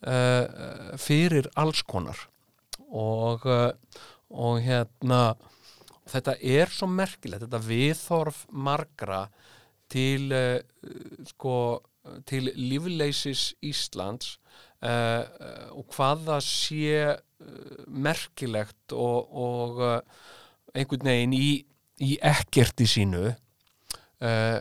uh, 0.05 0.93
fyrir 1.01 1.49
alls 1.57 1.81
konar. 1.85 2.27
Og, 2.89 3.43
og 4.33 4.55
hérna 4.65 5.19
þetta 6.09 6.33
er 6.41 6.71
svo 6.73 6.87
merkilegt 6.89 7.43
þetta 7.43 7.59
viðþorf 7.67 8.39
margra 8.49 9.27
til 9.93 10.33
uh, 10.33 10.57
sko 11.29 11.55
til 12.29 12.49
lífleysis 12.55 13.53
Íslands 13.65 14.37
uh, 14.83 14.89
uh, 14.89 15.65
og 15.75 15.89
hvað 15.93 16.25
það 16.29 16.45
sé 16.47 17.01
merkilegt 17.87 18.95
og, 18.95 19.29
og 19.31 19.81
uh, 19.83 19.99
einhvern 20.75 21.09
veginn 21.11 21.35
í, 21.37 21.49
í 22.03 22.15
ekkerti 22.25 22.87
sínu 22.89 23.25
uh, 23.29 23.35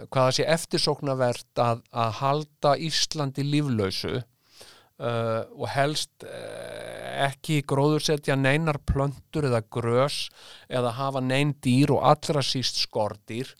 hvað 0.08 0.24
það 0.24 0.34
sé 0.38 0.48
eftirsóknarvert 0.54 1.62
að, 1.62 1.84
að 1.92 2.16
halda 2.22 2.74
Íslandi 2.88 3.46
líflausu 3.46 4.14
uh, 4.18 5.42
og 5.54 5.66
helst 5.74 6.26
uh, 6.26 7.26
ekki 7.28 7.62
gróðursetja 7.68 8.38
neinar 8.38 8.80
plöntur 8.86 9.48
eða 9.50 9.64
grös 9.74 10.26
eða 10.68 10.94
hafa 10.98 11.22
nein 11.24 11.56
dýr 11.64 11.96
og 11.96 12.04
allra 12.12 12.44
síst 12.46 12.80
skordýr 12.84 13.50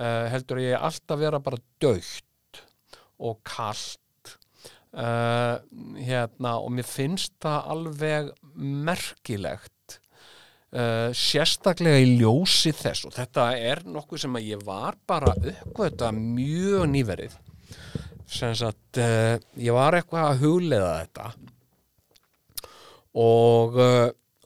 uh, 0.00 0.24
heldur 0.32 0.62
ég 0.64 0.80
alltaf 0.80 1.20
vera 1.20 1.42
bara 1.44 1.60
dögt 1.82 2.62
og 3.20 3.42
kalt 3.46 4.00
uh, 4.94 5.58
hérna 5.98 6.56
og 6.62 6.72
mér 6.74 6.86
finnst 6.88 7.34
það 7.42 7.70
alveg 7.74 8.30
merkilegt 8.54 9.98
uh, 10.74 11.10
sérstaklega 11.16 12.02
í 12.02 12.18
ljósi 12.20 12.74
þess 12.76 13.08
og 13.08 13.16
þetta 13.16 13.48
er 13.58 13.84
nokkuð 13.88 14.24
sem 14.24 14.38
að 14.38 14.50
ég 14.52 14.66
var 14.66 14.98
bara 15.06 15.34
uppgöta 15.34 16.12
mjög 16.14 16.86
nýverið. 16.92 17.38
Sem 18.30 18.54
sagt 18.56 19.00
uh, 19.02 19.34
ég 19.60 19.74
var 19.76 19.98
eitthvað 19.98 20.28
að 20.30 20.44
hugleiða 20.44 20.92
þetta. 21.02 21.32
Og 23.14 23.80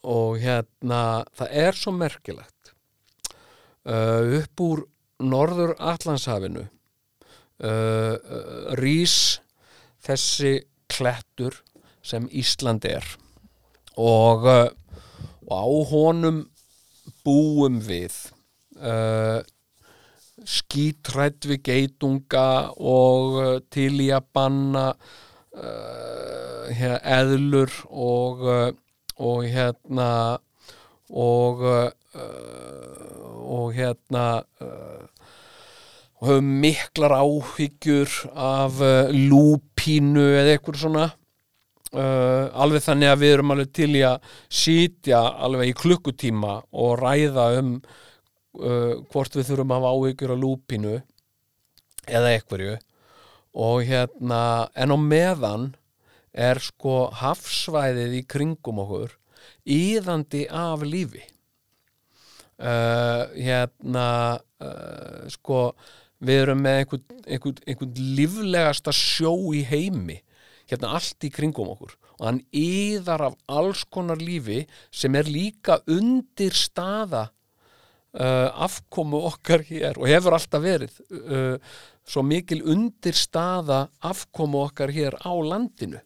og 0.08 0.36
hérna 0.38 1.24
það 1.36 1.54
er 1.58 1.76
svo 1.76 1.90
merkilegt 1.96 2.70
upp 3.88 4.62
úr 4.62 4.82
norður 5.24 5.72
Allandshafinu 5.74 6.62
rís 8.78 9.16
þessi 10.08 10.54
klettur 10.88 11.60
sem 12.04 12.28
Ísland 12.32 12.86
er. 12.88 13.04
Og, 13.98 14.46
uh, 14.46 14.68
og 15.48 15.52
á 15.52 15.66
honum 15.92 16.42
búum 17.26 17.80
við 17.84 18.14
uh, 18.78 19.40
skítrætt 20.48 21.48
við 21.50 21.62
geitunga 21.66 22.48
og 22.78 23.38
uh, 23.42 23.54
til 23.74 23.98
í 24.04 24.10
að 24.14 24.28
banna 24.36 24.86
uh, 24.94 26.68
hér, 26.72 26.98
eðlur 27.02 27.72
og, 27.90 28.46
og 29.18 29.48
hérna 29.48 30.10
og 31.08 31.64
og 33.48 33.72
hérna 33.72 34.24
og 36.18 36.26
höfum 36.28 36.48
miklar 36.62 37.12
áhyggjur 37.14 38.10
af 38.34 38.80
uh, 38.82 39.10
lúpínu 39.78 40.24
eða 40.34 40.54
eitthvað 40.56 40.80
svona 40.80 41.04
uh, 41.94 42.50
alveg 42.58 42.82
þannig 42.82 43.12
að 43.12 43.20
við 43.22 43.32
erum 43.34 43.52
alveg 43.54 43.72
til 43.72 43.90
í 43.94 44.02
að 44.02 44.18
sitja 44.50 45.20
alveg 45.38 45.70
í 45.70 45.76
klukkutíma 45.78 46.54
og 46.72 46.98
ræða 46.98 47.46
um 47.60 47.76
uh, 47.78 48.98
hvort 49.10 49.36
við 49.36 49.48
þurfum 49.48 49.72
að 49.72 49.78
hafa 49.78 49.94
áhyggjur 49.94 50.34
af 50.34 50.42
lúpínu 50.42 50.96
eða 52.08 52.34
einhverju. 52.34 52.76
Og 53.58 53.82
hérna 53.86 54.68
en 54.74 54.92
á 54.94 54.98
meðan 54.98 55.70
er 56.32 56.58
sko 56.62 57.08
hafsvæðið 57.14 58.18
í 58.20 58.26
kringum 58.28 58.82
okkur 58.84 59.14
íðandi 59.68 60.46
af 60.50 60.82
lífi. 60.82 61.22
Uh, 62.58 63.30
hérna 63.38 64.38
uh, 64.58 65.30
sko 65.30 65.70
við 66.24 66.42
erum 66.42 66.62
með 66.64 66.80
einhvern, 66.82 67.04
einhvern, 67.26 67.60
einhvern 67.66 68.00
líflegasta 68.18 68.94
sjó 68.94 69.34
í 69.54 69.62
heimi 69.68 70.18
hérna 70.68 70.92
allt 70.98 71.24
í 71.24 71.30
kringum 71.32 71.70
okkur. 71.72 71.94
Og 72.18 72.24
hann 72.26 72.40
yðar 72.54 73.28
af 73.30 73.36
alls 73.48 73.84
konar 73.88 74.20
lífi 74.20 74.64
sem 74.90 75.14
er 75.16 75.30
líka 75.30 75.78
undir 75.88 76.56
staða 76.56 77.28
uh, 78.18 78.48
afkomu 78.66 79.22
okkar 79.30 79.64
hér 79.68 80.00
og 80.00 80.10
hefur 80.10 80.36
alltaf 80.36 80.64
verið 80.64 80.98
uh, 81.08 81.56
svo 82.08 82.24
mikil 82.26 82.64
undir 82.68 83.16
staða 83.16 83.86
afkomu 84.04 84.64
okkar 84.66 84.92
hér 84.94 85.16
á 85.22 85.32
landinu. 85.32 86.02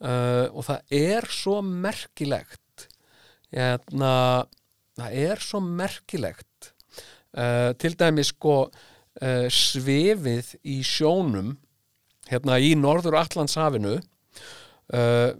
Uh, 0.00 0.48
og 0.56 0.64
það 0.64 0.94
er 0.96 1.26
svo 1.28 1.58
merkilegt 1.60 2.86
hérna, 3.52 4.46
það 4.96 5.16
er 5.26 5.42
svo 5.44 5.60
merkilegt 5.60 6.70
uh, 7.36 7.76
til 7.76 7.98
dæmis 8.00 8.30
sko 8.32 8.62
uh, 9.18 9.48
svefið 9.50 10.54
í 10.62 10.80
sjónum 10.86 11.56
hérna 12.30 12.60
í 12.62 12.72
Norður 12.78 13.18
Allandshafinu 13.20 13.96
uh, 13.98 15.30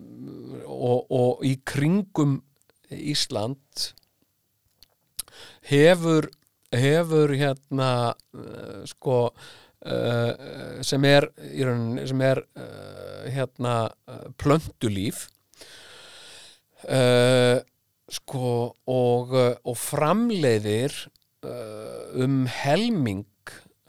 og, 0.67 0.99
og 1.07 1.47
í 1.47 1.55
kringum 1.67 2.41
Ísland 2.91 3.91
hefur 5.71 6.27
hefur 6.75 7.35
hérna 7.39 7.91
uh, 8.35 8.83
sko 8.91 9.23
sem 10.85 11.05
er 11.09 11.25
í 11.57 11.63
rauninni, 11.65 12.03
sem 12.05 12.21
er 12.21 12.43
hérna 13.33 13.89
plöntulíf 14.37 15.23
uh, 16.85 17.57
sko 18.13 18.51
og, 18.93 19.33
og 19.65 19.79
framleiðir 19.81 20.93
um 22.21 22.43
helming 22.53 23.25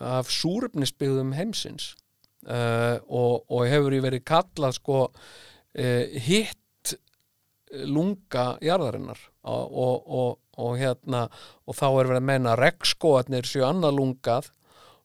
af 0.02 0.32
súrefnisbyggðum 0.34 1.36
heimsins. 1.38 1.96
Uh, 2.42 2.98
og, 3.06 3.44
og 3.54 3.68
hefur 3.70 3.94
í 3.94 4.02
verið 4.02 4.24
kallað 4.26 4.80
sko 4.80 5.02
uh, 5.06 6.06
hitt 6.26 6.96
lunga 7.86 8.56
jarðarinnar. 8.66 9.20
Og, 9.48 9.78
og, 9.78 10.32
og, 10.58 10.74
hérna 10.78 11.28
og 11.66 11.78
þá 11.78 11.86
er 11.88 12.10
verið 12.10 12.20
að 12.20 12.28
meina 12.30 12.58
regnskóarnir 12.60 13.48
séu 13.50 13.64
annað 13.66 13.96
lungað 13.98 14.50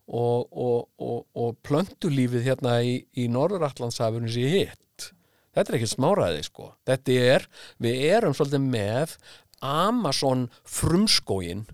og, 0.07 1.55
plöntulífið 1.67 2.45
hérna 2.47 2.79
í, 2.85 2.99
í 3.17 3.29
Norðuratlandshafinu 3.33 4.31
sé 4.33 4.51
hitt. 4.53 5.09
Þetta 5.57 5.73
er 5.73 5.79
ekki 5.79 5.89
smáraði 5.89 6.45
sko. 6.47 6.71
Þetta 6.89 7.19
er, 7.33 7.47
við 7.83 8.03
erum 8.11 8.37
svolítið 8.37 8.67
með 8.67 9.17
Amazon 9.65 10.49
frumskóin 10.69 11.65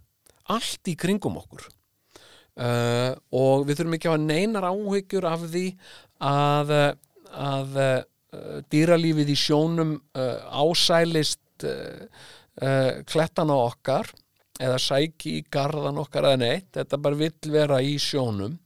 allt 0.52 0.90
í 0.90 0.94
kringum 0.98 1.40
okkur 1.40 1.66
uh, 2.60 3.12
og 3.32 3.66
við 3.68 3.80
þurfum 3.80 3.96
ekki 3.96 4.10
að 4.10 4.16
hafa 4.16 4.24
neinar 4.24 4.66
áhyggjur 4.68 5.28
af 5.28 5.44
því 5.52 5.66
að, 6.28 6.72
að 7.32 7.78
uh, 7.84 8.00
dýralífið 8.72 9.32
í 9.32 9.38
sjónum 9.38 9.96
uh, 9.96 10.38
ásælist 10.50 11.40
klettana 13.08 13.54
okkar 13.54 14.08
eða 14.60 14.78
sæki 14.82 15.36
í 15.38 15.44
garðan 15.52 16.00
okkar 16.02 16.26
eða 16.26 16.40
neitt, 16.40 16.72
þetta 16.74 16.98
bara 16.98 17.18
vill 17.20 17.52
vera 17.54 17.78
í 17.80 17.92
sjónum. 18.02 18.56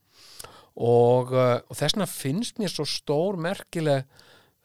Og, 0.80 1.34
og 1.36 1.76
þessna 1.76 2.06
finnst 2.08 2.56
mér 2.60 2.72
svo 2.72 2.86
stór 2.88 3.36
merkileg 3.40 4.08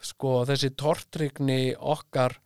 sko 0.02 0.41
þessi 0.48 0.72
tortrygni 0.80 1.76
okkar 1.76 2.38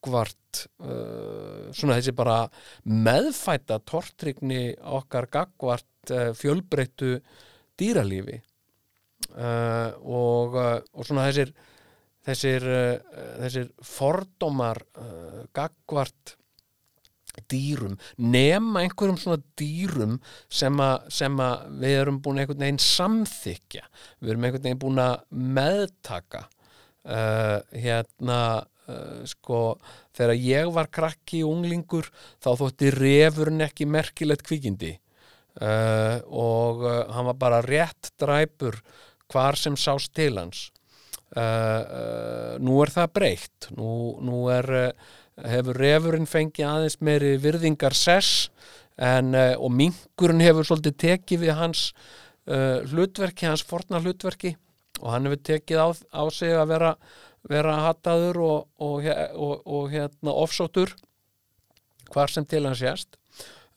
gagvart 0.00 0.64
uh, 0.80 1.70
svona 1.76 1.98
þessi 1.98 2.14
bara 2.16 2.42
meðfætta 2.88 3.80
tortrygni 3.84 4.70
okkar 4.80 5.28
gagvart 5.32 6.12
uh, 6.14 6.30
fjölbreyttu 6.36 7.18
dýralífi. 7.78 8.40
Uh, 9.30 9.92
og, 10.00 10.56
uh, 10.56 10.78
og 10.96 11.06
svona 11.06 11.28
þessir 11.28 11.52
þessir, 12.26 12.66
uh, 12.66 12.98
þessir 13.44 13.70
fordómar 13.84 14.80
uh, 14.98 15.42
gagvart 15.56 16.36
dýrum 17.50 17.94
nema 18.18 18.82
einhverjum 18.82 19.18
svona 19.20 19.40
dýrum 19.58 20.16
sem, 20.50 20.80
að 20.82 21.68
við 21.80 21.96
erum 22.00 22.18
búin 22.24 22.42
einhvern 22.42 22.64
veginn 22.64 22.82
samþykja 22.82 23.84
við 24.18 24.32
erum 24.32 24.46
einhvern 24.48 24.66
veginn 24.66 24.82
búin 24.82 25.02
að 25.04 25.14
meðtaka 25.30 26.42
uh, 27.06 27.60
hérna 27.70 28.40
uh, 28.90 29.20
sko 29.28 29.78
þegar 30.16 30.36
ég 30.36 30.72
var 30.74 30.90
krakki 30.92 31.44
unglingur 31.46 32.08
þá 32.42 32.50
þótti 32.58 32.90
refurinn 32.96 33.64
ekki 33.64 33.86
merkilegt 33.88 34.44
kvikindi. 34.46 34.96
Uh, 35.60 36.18
og 36.30 36.84
uh, 36.84 36.98
hann 37.14 37.30
var 37.30 37.38
bara 37.38 37.62
rétt 37.64 38.12
dræpur 38.20 38.78
hvar 39.30 39.58
sem 39.58 39.78
sást 39.78 40.14
til 40.18 40.38
hans. 40.40 40.68
Nú 41.30 42.78
er 42.82 42.90
það 42.90 43.12
breytt. 43.14 43.68
Nú, 43.78 44.16
nú 44.18 44.40
er 44.50 44.66
hefur 45.38 45.78
refurinn 45.78 46.26
fengið 46.26 46.66
aðeins 46.66 46.96
meiri 47.06 47.36
virðingar 47.38 47.94
sess 47.94 48.48
en, 48.98 49.30
og 49.38 49.70
minkurinn 49.70 50.42
hefur 50.42 50.66
svolítið 50.66 50.96
tekið 51.04 51.44
við 51.44 51.54
hans 51.60 51.84
hlutverki, 52.90 53.46
hans 53.46 53.62
forna 53.62 54.02
hlutverki. 54.02 54.56
Og 55.00 55.12
hann 55.14 55.28
hefur 55.28 55.42
tekið 55.52 55.80
á, 55.80 55.88
á 55.94 56.22
sig 56.34 56.50
að 56.50 56.72
vera, 56.74 56.90
vera 57.48 57.76
hataður 57.86 58.40
og, 58.44 58.66
og, 58.82 59.06
og, 59.34 59.54
og 59.66 59.90
hérna 59.92 60.34
ofsóttur 60.34 60.92
hvar 62.10 62.30
sem 62.32 62.44
til 62.46 62.66
hann 62.66 62.76
sést. 62.78 63.16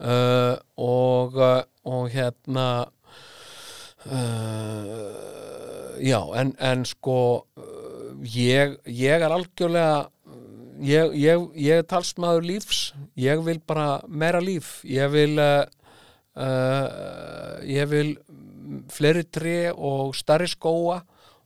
Uh, 0.03 0.57
og, 0.75 1.37
uh, 1.37 2.07
hérna 2.11 2.87
uh, 4.09 5.13
já 6.01 6.19
en, 6.41 6.55
en 6.59 6.83
sko 6.85 7.45
uh, 7.55 8.09
ég, 8.25 8.79
ég 8.89 9.21
er 9.21 9.31
algjörlega 9.31 10.09
ég, 10.81 11.13
ég, 11.15 11.47
ég 11.55 11.83
er 11.83 11.87
talsmaður 11.87 12.49
lífs. 12.49 12.81
Ég 13.15 13.43
vil 13.45 13.61
bara 13.63 14.01
meira 14.07 14.41
líf. 14.43 14.81
Ég 14.83 15.11
vil 15.13 15.37
uh, 15.39 15.63
uh, 16.35 17.61
ég 17.63 17.87
vil 17.91 18.15
fleiri 18.91 19.23
tré 19.29 19.57
og 19.71 20.15
starri 20.17 20.49
skóa 20.49 21.03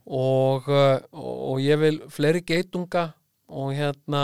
og, 0.08 0.68
uh, 0.72 1.00
og 1.12 1.60
ég 1.60 1.80
vil 1.82 2.00
fleiri 2.12 2.44
geitunga 2.48 3.10
og 3.52 3.74
hérna 3.76 4.24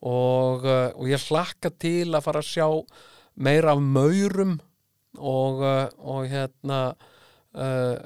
og, 0.00 0.64
uh, 0.64 0.90
og 0.96 1.06
ég 1.08 1.22
hlakka 1.30 1.72
til 1.80 2.12
að 2.12 2.26
fara 2.26 2.42
að 2.44 2.50
sjá 2.50 2.66
meira 3.40 3.72
af 3.72 3.80
maurum 3.80 4.58
og, 5.16 5.62
uh, 5.64 5.88
og 5.98 6.28
hérna 6.28 6.80
uh, 6.90 7.96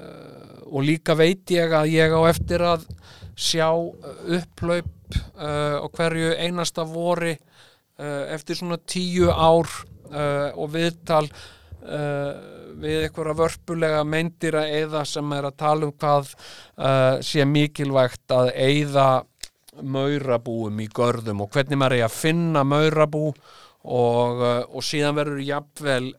og 0.71 0.87
líka 0.87 1.17
veit 1.19 1.51
ég 1.55 1.75
að 1.75 1.91
ég 1.95 2.15
á 2.15 2.21
eftir 2.31 2.63
að 2.65 2.87
sjá 3.35 3.69
upplaup 3.75 5.19
uh, 5.35 5.83
á 5.83 5.87
hverju 5.91 6.37
einasta 6.39 6.87
vori 6.87 7.35
uh, 7.35 8.25
eftir 8.35 8.61
svona 8.61 8.79
tíu 8.79 9.33
ár 9.33 9.71
og 10.15 10.69
viðtal 10.71 11.25
uh, 11.85 12.33
við 12.81 13.05
einhverja 13.07 13.37
vörpulega 13.39 14.03
meindýra 14.09 14.65
eða 14.73 15.05
sem 15.09 15.33
er 15.37 15.49
að 15.49 15.59
tala 15.63 15.89
um 15.89 15.95
hvað 15.95 16.33
uh, 16.35 17.21
sé 17.25 17.47
mikilvægt 17.49 18.35
að 18.35 18.53
eyða 18.55 19.09
maurabúum 19.83 20.81
í 20.83 20.89
görðum 20.95 21.45
og 21.45 21.55
hvernig 21.55 21.81
maður 21.81 21.99
er 21.99 22.07
að 22.09 22.19
finna 22.19 22.63
maurabú 22.67 23.27
og, 23.31 24.41
uh, 24.41 24.63
og 24.71 24.87
síðan 24.87 25.19
verður 25.19 25.43
jafnvel 25.45 26.15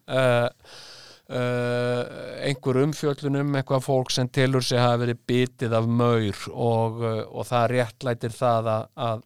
einhver 1.26 2.78
umfjöllunum 2.84 3.56
eitthvað 3.58 3.82
fólk 3.82 4.12
sem 4.14 4.28
telur 4.30 4.62
sig 4.62 4.78
hafa 4.78 5.00
verið 5.02 5.24
bitið 5.26 5.72
af 5.74 5.88
maur 5.90 6.44
og, 6.54 7.00
og 7.02 7.48
það 7.50 7.72
réttlætir 7.72 8.36
það 8.36 8.70
að, 8.76 8.84
að, 9.08 9.24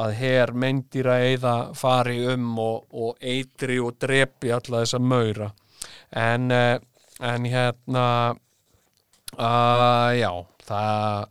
að 0.00 0.14
her 0.18 0.52
meindýra 0.58 1.18
eða 1.28 1.54
fari 1.78 2.18
um 2.32 2.48
og, 2.58 2.86
og 2.90 3.18
eitri 3.22 3.78
og 3.82 3.98
drepi 4.02 4.50
alla 4.54 4.82
þessa 4.82 5.00
maura 5.02 5.50
en, 6.10 6.50
uh, 6.50 6.78
en 7.22 7.50
hérna 7.50 8.06
uh, 9.38 10.10
já 10.18 10.30
það 10.66 11.28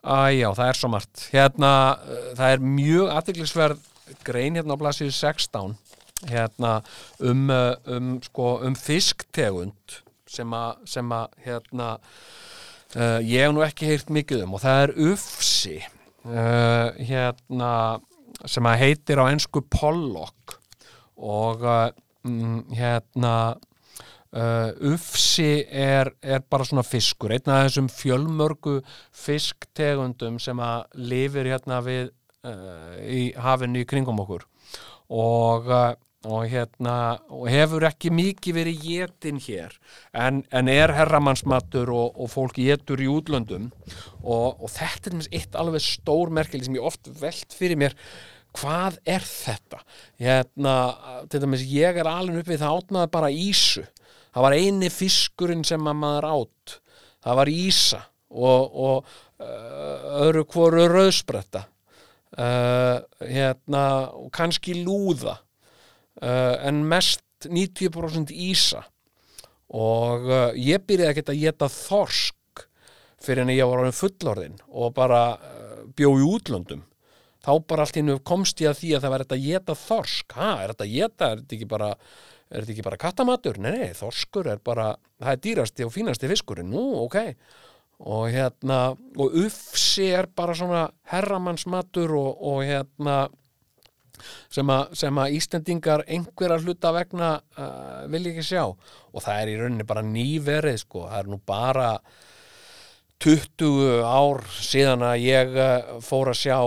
Æ, 0.00 0.32
já, 0.32 0.46
það 0.56 0.64
er 0.64 0.78
svo 0.78 0.88
margt. 0.88 1.22
Hérna, 1.28 1.70
uh, 2.00 2.28
það 2.32 2.54
er 2.54 2.62
mjög 2.64 3.10
aðtiklisverð 3.18 3.82
grein 4.24 4.56
hérna 4.56 4.72
á 4.72 4.80
blaðsíðu 4.80 5.12
16 5.12 5.74
hérna 6.30 6.70
um, 7.20 7.50
uh, 7.52 7.74
um, 7.84 8.14
sko, 8.24 8.54
um 8.64 8.76
fisktegund 8.76 10.00
sem 10.30 10.56
að, 10.56 10.80
sem 10.88 11.12
að 11.12 11.36
hérna, 11.44 11.90
uh, 12.96 13.18
ég 13.20 13.44
hef 13.44 13.54
nú 13.54 13.64
ekki 13.66 13.90
heyrt 13.90 14.12
mikið 14.12 14.46
um 14.46 14.56
og 14.56 14.64
það 14.64 14.82
er 14.86 14.94
ufsi 15.10 15.76
uh, 16.28 16.90
hérna 16.98 17.72
sem 18.48 18.66
að 18.66 18.80
heitir 18.84 19.20
á 19.20 19.28
ensku 19.28 19.62
pollock 19.68 20.56
og 21.20 21.64
mm, 22.24 22.70
hérna 22.76 23.34
uh, 24.36 24.70
ufsi 24.92 25.64
er, 25.66 26.12
er 26.22 26.44
bara 26.50 26.66
svona 26.66 26.84
fiskur 26.86 27.34
einn 27.34 27.50
af 27.52 27.66
þessum 27.66 27.90
fjölmörgu 27.92 28.78
fisktegundum 29.16 30.38
sem 30.42 30.60
að 30.64 31.02
lifir 31.10 31.50
hérna 31.50 31.80
við 31.84 32.10
uh, 32.46 32.96
í 33.04 33.30
hafinu 33.36 33.82
í 33.82 33.88
kringum 33.88 34.22
okkur. 34.24 34.46
Og, 35.10 35.68
uh, 35.68 35.92
og 36.28 36.50
hérna 36.52 36.94
og 37.32 37.46
hefur 37.48 37.86
ekki 37.88 38.10
mikið 38.12 38.56
verið 38.58 38.82
getin 38.84 39.38
hér 39.40 39.76
en, 40.12 40.42
en 40.52 40.68
er 40.68 40.92
herramannsmatur 40.92 41.88
og, 41.94 42.18
og 42.20 42.28
fólk 42.28 42.58
getur 42.60 43.00
í 43.00 43.08
útlöndum. 43.08 43.70
Og, 44.20 44.60
og 44.60 44.68
þetta 44.68 45.14
er 45.14 45.30
eitt 45.38 45.56
alveg 45.56 45.84
stór 45.84 46.32
merkeli 46.34 46.66
sem 46.66 46.76
ég 46.76 46.84
oft 46.84 47.08
velt 47.22 47.56
fyrir 47.56 47.80
mér. 47.80 47.96
Hvað 48.58 48.98
er 49.08 49.24
þetta? 49.24 49.80
Hérna, 50.20 50.76
til 51.30 51.40
dæmis 51.40 51.64
ég 51.70 51.96
er 52.02 52.10
alveg 52.10 52.42
upp 52.42 52.52
við 52.52 52.62
það 52.64 52.78
átnaði 52.80 53.12
bara 53.16 53.32
ísu. 53.32 53.86
Það 54.30 54.46
var 54.46 54.60
eini 54.60 54.92
fiskurinn 54.92 55.66
sem 55.66 55.88
að 55.88 56.00
maður 56.04 56.30
átt 56.34 56.80
það 57.24 57.38
var 57.40 57.50
ísa 57.52 58.00
og, 58.30 58.80
uh, 59.42 60.08
öðru 60.24 60.44
hvoru 60.52 60.88
rauðspretta. 60.90 61.64
Uh, 62.30 63.00
hérna, 63.26 63.82
og 64.14 64.28
kannski 64.34 64.76
lúða 64.84 65.40
en 66.20 66.82
mest 66.88 67.24
90% 67.48 68.32
ísa. 68.34 68.84
Og 69.70 70.26
uh, 70.26 70.50
ég 70.58 70.82
byrjaði 70.82 71.14
ekki 71.14 71.26
að 71.30 71.42
geta 71.44 71.70
þorsk 71.70 72.64
fyrir 73.20 73.44
en 73.44 73.52
ég 73.54 73.68
var 73.68 73.84
orðin 73.84 73.96
fullorðin 73.96 74.56
og 74.68 74.94
bara 74.96 75.22
uh, 75.36 75.84
bjó 75.96 76.10
í 76.18 76.26
útlöndum. 76.26 76.82
Þá 77.40 77.52
bara 77.70 77.86
allt 77.86 77.96
í 77.96 78.02
hennu 78.02 78.18
komst 78.26 78.60
ég 78.60 78.72
að 78.72 78.82
því 78.82 78.90
að 78.96 79.04
það 79.04 79.14
var 79.14 79.24
þetta 79.24 79.40
geta 79.44 79.78
þorsk. 79.84 80.36
Ha, 80.36 80.50
er 80.64 80.74
þetta 80.74 80.90
geta, 80.90 81.30
er 81.30 81.40
þetta 81.40 81.56
ekki 81.56 81.70
bara 81.70 81.90
er 82.50 82.64
þetta 82.64 82.74
ekki 82.74 82.86
bara 82.86 83.00
kattamatur? 83.00 83.58
Nei, 83.62 83.70
nei, 83.76 83.90
þorskur 83.96 84.50
er 84.50 84.62
bara 84.64 84.92
það 85.20 85.32
er 85.32 85.42
dýrasti 85.46 85.86
og 85.86 85.92
fínasti 85.94 86.30
fiskurinn. 86.30 86.72
Nú, 86.72 86.82
ok. 87.04 87.20
Og 88.10 88.30
hérna, 88.32 88.80
og 89.20 89.36
ufsi 89.44 90.08
er 90.16 90.28
bara 90.36 90.56
svona 90.56 90.86
herramannsmatur 91.12 92.14
og, 92.16 92.30
og 92.50 92.62
hérna 92.64 93.22
sem 94.52 94.72
að, 94.72 94.96
sem 95.02 95.20
að 95.22 95.36
Íslendingar 95.36 96.04
einhverja 96.06 96.58
hluta 96.64 96.92
vegna 96.96 97.30
uh, 97.58 98.02
vilja 98.12 98.34
ekki 98.34 98.46
sjá. 98.50 98.64
Og 98.70 99.24
það 99.24 99.42
er 99.42 99.52
í 99.52 99.56
rauninni 99.60 99.86
bara 99.88 100.04
nýverið 100.06 100.82
sko, 100.84 101.06
það 101.10 101.22
er 101.22 101.30
nú 101.32 101.40
bara 101.50 101.88
20 103.20 104.04
ár 104.08 104.44
síðan 104.56 105.04
að 105.10 105.24
ég 105.26 105.56
uh, 105.58 105.96
fór 106.04 106.32
að 106.32 106.40
sjá 106.40 106.58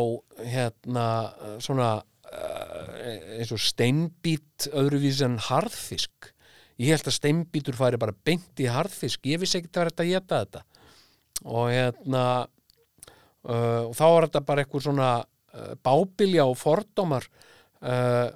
hérna 0.43 1.07
svona 1.63 1.89
uh, 1.99 2.93
eins 3.39 3.53
og 3.53 3.61
steinbít 3.61 4.69
öðruvís 4.71 5.23
en 5.25 5.39
harðfisk. 5.49 6.31
Ég 6.81 6.95
held 6.95 7.09
að 7.09 7.17
steinbítur 7.17 7.77
færi 7.77 7.99
bara 8.01 8.15
beint 8.25 8.59
í 8.61 8.69
harðfisk, 8.69 9.25
ég 9.29 9.41
vissi 9.41 9.59
ekki 9.59 9.71
að 9.73 9.91
þetta 9.91 10.05
að 10.05 10.11
geta 10.13 10.41
þetta. 10.43 10.63
Og 11.43 11.69
hérna 11.73 12.23
uh, 13.49 13.89
og 13.89 13.93
þá 13.97 14.05
var 14.07 14.27
þetta 14.27 14.43
bara 14.47 14.63
eitthvað 14.63 14.85
svona 14.87 15.11
bábilja 15.85 16.45
og 16.49 16.57
fordómar 16.57 17.27
uh, 17.83 18.29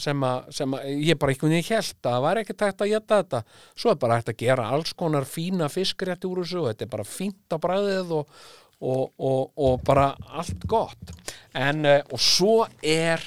sem, 0.00 0.24
að, 0.26 0.48
sem 0.54 0.76
að 0.76 0.88
ég 1.08 1.20
bara 1.20 1.34
einhvern 1.34 1.54
veginn 1.56 1.68
held 1.68 1.94
að 1.98 2.08
það 2.08 2.24
var 2.26 2.42
ekki 2.42 2.58
tægt 2.62 2.84
að 2.84 2.92
geta 2.94 3.20
þetta 3.22 3.42
svo 3.70 3.92
er 3.92 4.00
bara 4.02 4.18
hægt 4.18 4.32
að 4.32 4.42
gera 4.44 4.68
alls 4.76 4.96
konar 4.98 5.28
fína 5.28 5.70
fiskrétti 5.72 6.30
úr 6.30 6.42
þessu 6.42 6.62
og 6.62 6.68
þetta 6.70 6.86
er 6.86 6.92
bara 6.96 7.08
fínt 7.08 7.56
á 7.56 7.56
bræðið 7.62 8.12
og, 8.18 8.36
og, 8.82 9.04
og, 9.16 9.40
og 9.56 9.86
bara 9.86 10.10
allt 10.30 10.68
gott 10.70 11.16
en 11.58 11.86
uh, 11.88 11.98
og 12.12 12.22
svo 12.22 12.56
er 12.80 13.24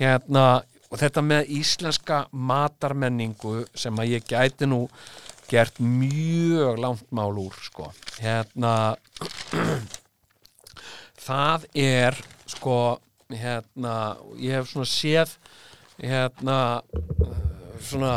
hérna 0.00 0.62
og 0.90 0.98
þetta 0.98 1.22
með 1.22 1.52
íslenska 1.54 2.24
matarmenningu 2.34 3.60
sem 3.78 3.98
að 4.02 4.16
ég 4.16 4.26
gæti 4.26 4.66
nú 4.66 4.86
gert 5.50 5.78
mjög 5.82 6.78
langt 6.78 7.06
mál 7.14 7.34
úr 7.38 7.54
sko. 7.58 7.90
hérna 8.22 8.96
það 11.26 11.66
er 11.74 12.18
sko 12.50 12.76
hérna, 13.30 13.94
ég 14.40 14.56
hef 14.58 14.70
svona 14.70 14.88
séð 14.88 15.34
hérna 16.00 16.58
uh, 16.80 17.34
svona 17.82 18.14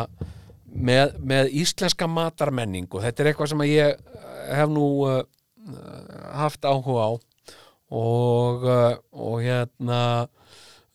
með, 0.74 1.18
með 1.22 1.52
íslenska 1.64 2.08
matarmenningu. 2.10 3.02
Þetta 3.04 3.24
er 3.24 3.32
eitthvað 3.32 3.54
sem 3.54 3.66
ég 3.70 3.94
uh, 3.94 4.34
hef 4.58 4.74
nú 4.74 4.88
uh, 5.08 5.22
haft 6.34 6.66
áhuga 6.66 7.10
á. 7.10 7.12
Og, 7.94 8.64
uh, 8.66 8.96
og 9.14 9.42
hérna 9.46 10.04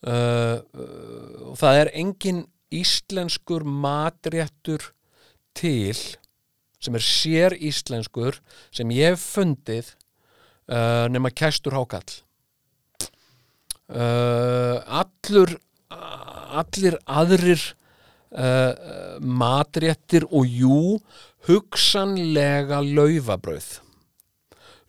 uh, 0.03 0.57
uh, 0.59 1.53
það 1.59 1.83
er 1.85 1.93
engin 2.01 2.43
íslenskur 2.75 3.63
matréttur 3.63 4.91
til 5.57 5.95
sem 6.79 6.95
er 6.95 7.03
sér 7.03 7.55
íslenskur 7.55 8.39
sem 8.71 8.91
ég 8.95 9.13
hef 9.13 9.23
fundið 9.35 9.93
uh, 10.69 11.07
nema 11.11 11.31
kæstur 11.33 11.75
hákall 11.75 12.19
uh, 13.89 14.79
allur 15.01 15.57
allir 15.89 16.97
aðrir 17.05 17.61
uh, 18.33 18.73
matréttir 19.21 20.25
og 20.29 20.49
jú 20.49 20.97
hugsanlega 21.49 22.81
laufabrauð. 22.85 23.79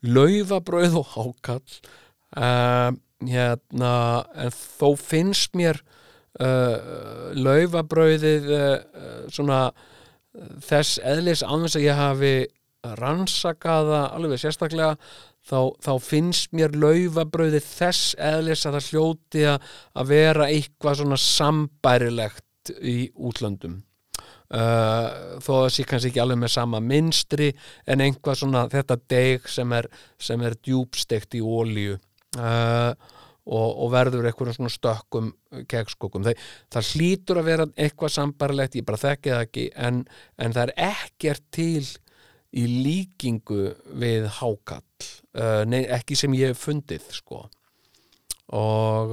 Laufabrauð 0.01 0.99
og 1.01 1.15
hákall 1.15 1.79
uh, 2.37 2.91
hérna 3.21 3.95
en 4.41 4.55
þó 4.57 4.95
finnst 4.97 5.57
mér 5.59 5.81
uh, 6.41 7.33
laufabrauðið 7.37 8.49
uh, 8.57 8.79
svona 9.33 9.67
þess 10.65 11.01
eðlis 11.05 11.43
annars 11.45 11.77
að 11.77 11.89
ég 11.89 11.99
hafi 11.99 12.35
rannsakaða 12.97 14.07
alveg 14.17 14.41
sérstaklega 14.41 14.95
þá, 15.51 15.59
þá 15.83 15.93
finnst 16.05 16.55
mér 16.57 16.75
laufabrauði 16.79 17.61
þess 17.65 18.15
eðlis 18.17 18.65
að 18.67 18.79
það 18.79 18.91
hljóti 18.91 19.47
að 19.51 20.11
vera 20.15 20.49
eitthvað 20.51 21.01
svona 21.03 21.21
sambærilegt 21.27 22.75
í 22.81 22.99
útlöndum 23.19 23.81
Uh, 24.51 25.39
þó 25.39 25.69
sé 25.71 25.85
kannski 25.87 26.11
ekki 26.11 26.19
alveg 26.19 26.41
með 26.43 26.51
sama 26.57 26.81
minstri 26.83 27.53
en 27.87 28.03
einhvað 28.03 28.41
svona 28.41 28.65
þetta 28.73 28.97
deg 29.13 29.45
sem 29.47 29.71
er, 29.77 29.87
sem 30.19 30.43
er 30.43 30.57
djúbstekt 30.59 31.37
í 31.39 31.43
ólíu 31.45 31.95
uh, 31.95 32.91
og, 33.47 33.69
og 33.71 33.93
verður 33.95 34.27
eitthvað 34.27 34.57
svona 34.57 34.73
stökkum 34.75 35.31
kegskokum. 35.71 36.27
Það, 36.27 36.43
það 36.75 36.91
hlýtur 36.97 37.41
að 37.41 37.51
vera 37.53 37.69
eitthvað 37.77 38.15
sambarlegt, 38.17 38.75
ég 38.81 38.91
bara 38.91 39.03
þekki 39.05 39.35
það 39.37 39.47
ekki 39.47 39.71
en, 39.87 40.03
en 40.43 40.59
það 40.59 40.67
er 40.67 40.75
ekkert 40.91 41.47
til 41.55 41.87
í 42.51 42.67
líkingu 42.67 43.63
við 44.03 44.27
hákall 44.41 44.83
uh, 45.01 45.63
nei, 45.69 45.85
ekki 45.87 46.15
sem 46.19 46.35
ég 46.39 46.49
hef 46.53 46.61
fundið 46.67 47.05
sko. 47.15 47.39
Og 48.57 49.09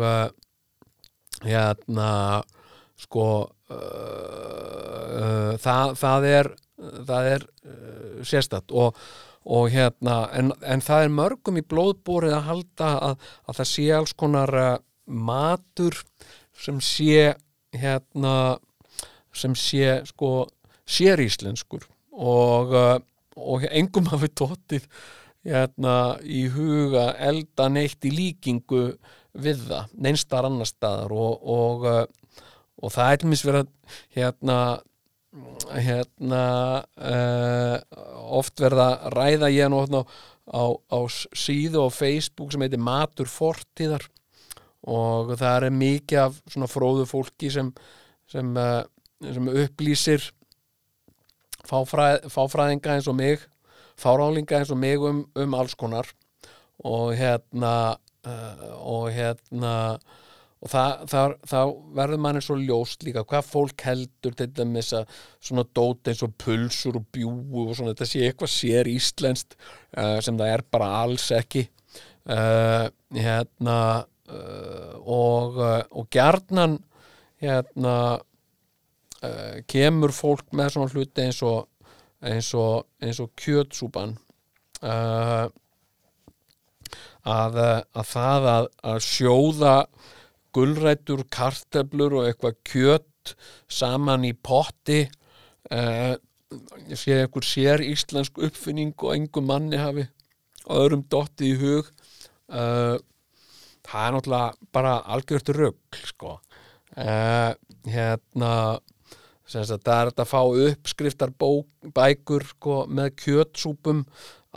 hérna 1.45 2.11
sko 2.97 3.27
uh, 3.45 3.47
það, 5.61 5.93
það 5.99 6.21
er 6.31 6.47
það 6.77 7.31
er 7.31 7.47
uh, 7.65 8.19
sérstætt 8.25 8.73
og, 8.75 8.97
og 9.47 9.69
hérna 9.73 10.27
en, 10.37 10.51
en 10.61 10.83
það 10.83 11.05
er 11.05 11.15
mörgum 11.19 11.59
í 11.59 11.65
blóðbórið 11.65 12.37
að 12.37 12.47
halda 12.51 12.91
að, 13.09 13.27
að 13.47 13.59
það 13.59 13.69
sé 13.71 13.87
alls 13.97 14.15
konar 14.17 14.51
uh, 14.61 14.69
matur 15.05 15.99
sem 16.57 16.79
sé 16.83 17.33
hérna 17.77 18.35
sem 19.37 19.53
sé 19.57 19.99
sko 20.09 20.47
séríslenskur. 20.87 21.83
Og, 22.17 22.71
uh, 22.73 22.97
og 23.37 23.67
engum 23.69 24.07
hafi 24.09 24.31
tóttið 24.33 24.87
hérna 25.47 26.17
í 26.23 26.45
huga 26.51 27.11
elda 27.23 27.69
neitt 27.71 28.03
í 28.05 28.11
líkingu 28.11 28.83
við 29.37 29.63
það, 29.69 29.95
neinstar 30.03 30.47
annar 30.47 30.69
staðar 30.69 31.13
og, 31.15 31.47
og, 31.47 31.87
uh, 31.87 32.43
og 32.83 32.93
það 32.93 33.13
er 33.13 33.25
mis 33.31 33.45
verið 33.45 33.65
að 33.65 33.97
hérna 34.17 34.59
hérna 35.77 36.43
uh, 36.97 37.77
oft 38.37 38.59
verða 38.61 39.09
ræða 39.13 39.51
ég 39.53 39.69
nú 39.69 39.81
hérna 39.83 40.03
á, 40.47 40.63
á 40.73 40.99
síðu 41.35 41.85
á 41.85 41.89
Facebook 41.93 42.53
sem 42.53 42.63
heitir 42.63 42.81
Matur 42.81 43.29
Fortíðar 43.29 44.07
og 44.87 45.33
það 45.35 45.67
er 45.67 45.75
mikið 45.75 46.23
af 46.23 46.39
svona 46.47 46.69
fróðu 46.71 47.05
fólki 47.09 47.51
sem 47.53 47.71
sem, 48.31 48.49
uh, 48.57 48.83
sem 49.23 49.51
upplýsir 49.51 50.31
fáfræð, 51.67 52.27
fáfræðinga 52.31 52.97
eins 52.97 53.09
og 53.11 53.17
mig 53.19 53.43
fárálinga 53.97 54.59
eins 54.59 54.71
og 54.73 54.79
mig 54.81 55.01
um, 55.01 55.25
um 55.35 55.57
alls 55.57 55.75
konar. 55.75 56.09
Og 56.85 57.15
hérna 57.17 57.97
uh, 58.27 58.71
og 58.77 59.11
hérna 59.15 59.75
og 60.57 60.71
það 60.73 61.71
verður 61.93 62.21
manni 62.21 62.39
svo 62.41 62.55
ljóst 62.57 63.03
líka 63.05 63.21
hvað 63.29 63.45
fólk 63.45 63.83
heldur 63.85 64.33
til 64.33 64.47
dæmis 64.57 64.89
að 64.97 65.11
svona 65.37 65.67
dót 65.77 66.09
eins 66.09 66.23
og 66.25 66.33
pulsur 66.41 66.97
og 66.97 67.05
bjúu 67.13 67.67
og 67.67 67.75
svona 67.77 67.93
þetta 67.93 68.07
sé 68.09 68.23
eitthvað 68.25 68.53
sér 68.55 68.89
íslenskt 68.89 69.53
uh, 69.53 70.17
sem 70.25 70.39
það 70.39 70.53
er 70.55 70.63
bara 70.73 70.87
alls 71.03 71.29
ekki. 71.35 71.67
Uh, 72.27 72.89
hérna 73.15 73.77
og, 74.27 75.55
og 75.55 76.09
gjarnan 76.11 76.73
hérna 77.39 77.93
kemur 79.71 80.11
fólk 80.11 80.49
með 80.51 80.73
svona 80.73 80.91
hluti 80.91 81.23
eins 81.23 81.39
og 81.47 81.69
eins 82.25 82.51
og, 82.57 82.87
eins 83.03 83.19
og 83.23 83.31
kjötsúpan 83.39 84.15
uh, 84.81 85.47
að, 87.27 87.59
uh, 87.61 87.81
að 87.93 88.09
það 88.11 88.47
að, 88.53 88.69
að 88.93 89.01
sjóða 89.05 89.75
gulrætur, 90.55 91.25
kartöflur 91.29 92.19
og 92.19 92.29
eitthvað 92.29 92.61
kjöt 92.65 93.35
saman 93.69 94.25
í 94.25 94.33
potti 94.33 95.03
uh, 95.71 96.15
ég 96.87 96.97
sé 96.97 97.19
einhver 97.21 97.45
sér 97.45 97.83
íslensk 97.83 98.39
uppfinning 98.39 98.95
og 99.03 99.13
engum 99.17 99.49
manni 99.51 99.79
hafi 99.81 100.07
öðrum 100.71 101.03
dotti 101.11 101.51
í 101.51 101.59
hug 101.59 101.91
uh, 102.47 102.95
það 103.87 104.03
er 104.03 104.15
náttúrulega 104.15 104.71
bara 104.75 104.93
algjört 105.15 105.51
rugl 105.55 106.03
sko. 106.09 106.37
Uh, 106.97 107.53
hérna 107.87 108.51
það 109.47 109.93
er 109.95 110.11
að 110.11 110.27
fá 110.27 110.41
uppskriftar 110.43 111.31
bækur 111.95 112.45
sko, 112.51 112.81
með 112.89 113.13
kjötsúpum 113.23 114.03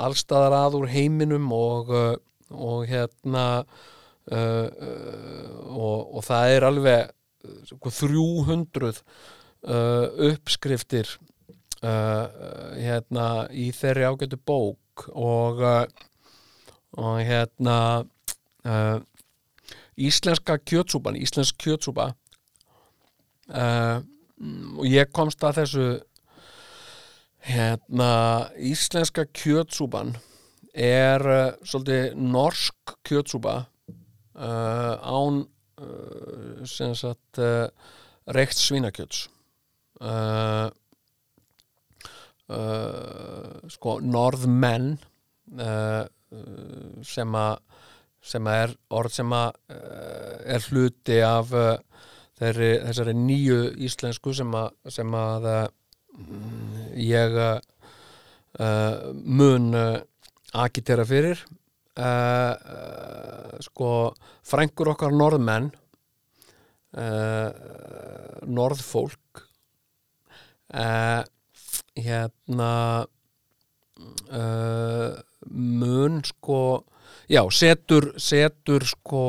allstaðar 0.00 0.56
að 0.64 0.78
úr 0.80 0.90
heiminum 0.90 1.50
og, 1.54 1.90
uh, 1.94 2.14
og 2.50 2.84
hérna 2.90 3.46
uh, 3.62 4.66
uh, 4.66 5.50
og, 5.70 6.16
og 6.18 6.26
það 6.26 6.54
er 6.56 6.68
alveg 6.68 7.10
sko, 7.70 7.92
300 7.92 8.90
uh, 8.90 10.06
uppskriftir 10.30 11.10
uh, 11.84 12.26
hérna 12.78 13.26
í 13.52 13.70
þeirri 13.76 14.08
ágætu 14.08 14.40
bók 14.42 15.08
og 15.14 15.62
uh, 15.62 15.84
og 16.98 17.20
hérna 17.22 18.04
íslenska 19.96 20.58
kjötsúpan 20.58 21.16
íslensk 21.16 21.54
kjötsúpa 21.62 22.10
uh, 23.48 24.02
og 24.40 24.86
ég 24.88 25.10
komst 25.12 25.42
að 25.44 25.60
þessu 25.60 25.86
hérna 27.44 28.12
íslenska 28.56 29.26
kjötsúpan 29.36 30.14
er 30.74 31.24
uh, 31.24 31.52
svolítið 31.66 32.16
norsk 32.20 32.94
kjötsúpa 33.06 33.56
uh, 33.60 34.94
án 35.00 35.42
uh, 35.44 36.60
sem 36.68 36.94
sagt 36.94 37.40
reykt 38.30 38.60
svínakjöts. 38.60 39.26
Sko 43.70 43.94
norðmenn 44.04 44.94
sem 47.06 47.36
að 47.36 47.52
sem 48.30 48.48
að 48.48 48.62
er 48.62 48.72
orð 49.00 49.14
sem 49.16 49.34
að 49.34 49.76
er 50.54 50.66
hluti 50.70 51.18
af 51.24 51.52
uh, 51.56 51.76
þeirri, 52.40 52.70
þessari 52.88 53.14
nýju 53.16 53.60
íslensku 53.86 54.34
sem 54.36 54.54
að, 54.56 54.70
sem 54.88 55.16
að 55.16 55.48
uh, 55.50 55.66
ég 56.96 57.36
uh, 57.36 57.58
uh, 58.58 59.10
mun 59.12 59.70
uh, 59.76 59.98
agitera 60.64 61.04
fyrir. 61.08 61.42
Uh, 62.00 62.54
uh, 62.54 63.56
sko 63.60 63.90
frængur 64.46 64.92
okkar 64.94 65.12
norðmenn 65.12 65.68
uh, 66.96 67.50
norðfólk 68.46 69.42
hérna 71.98 72.70
mun 75.50 76.20
sko 76.24 76.60
já, 77.26 77.42
setur 77.50 78.12
setur 78.22 78.86
sko 78.86 79.24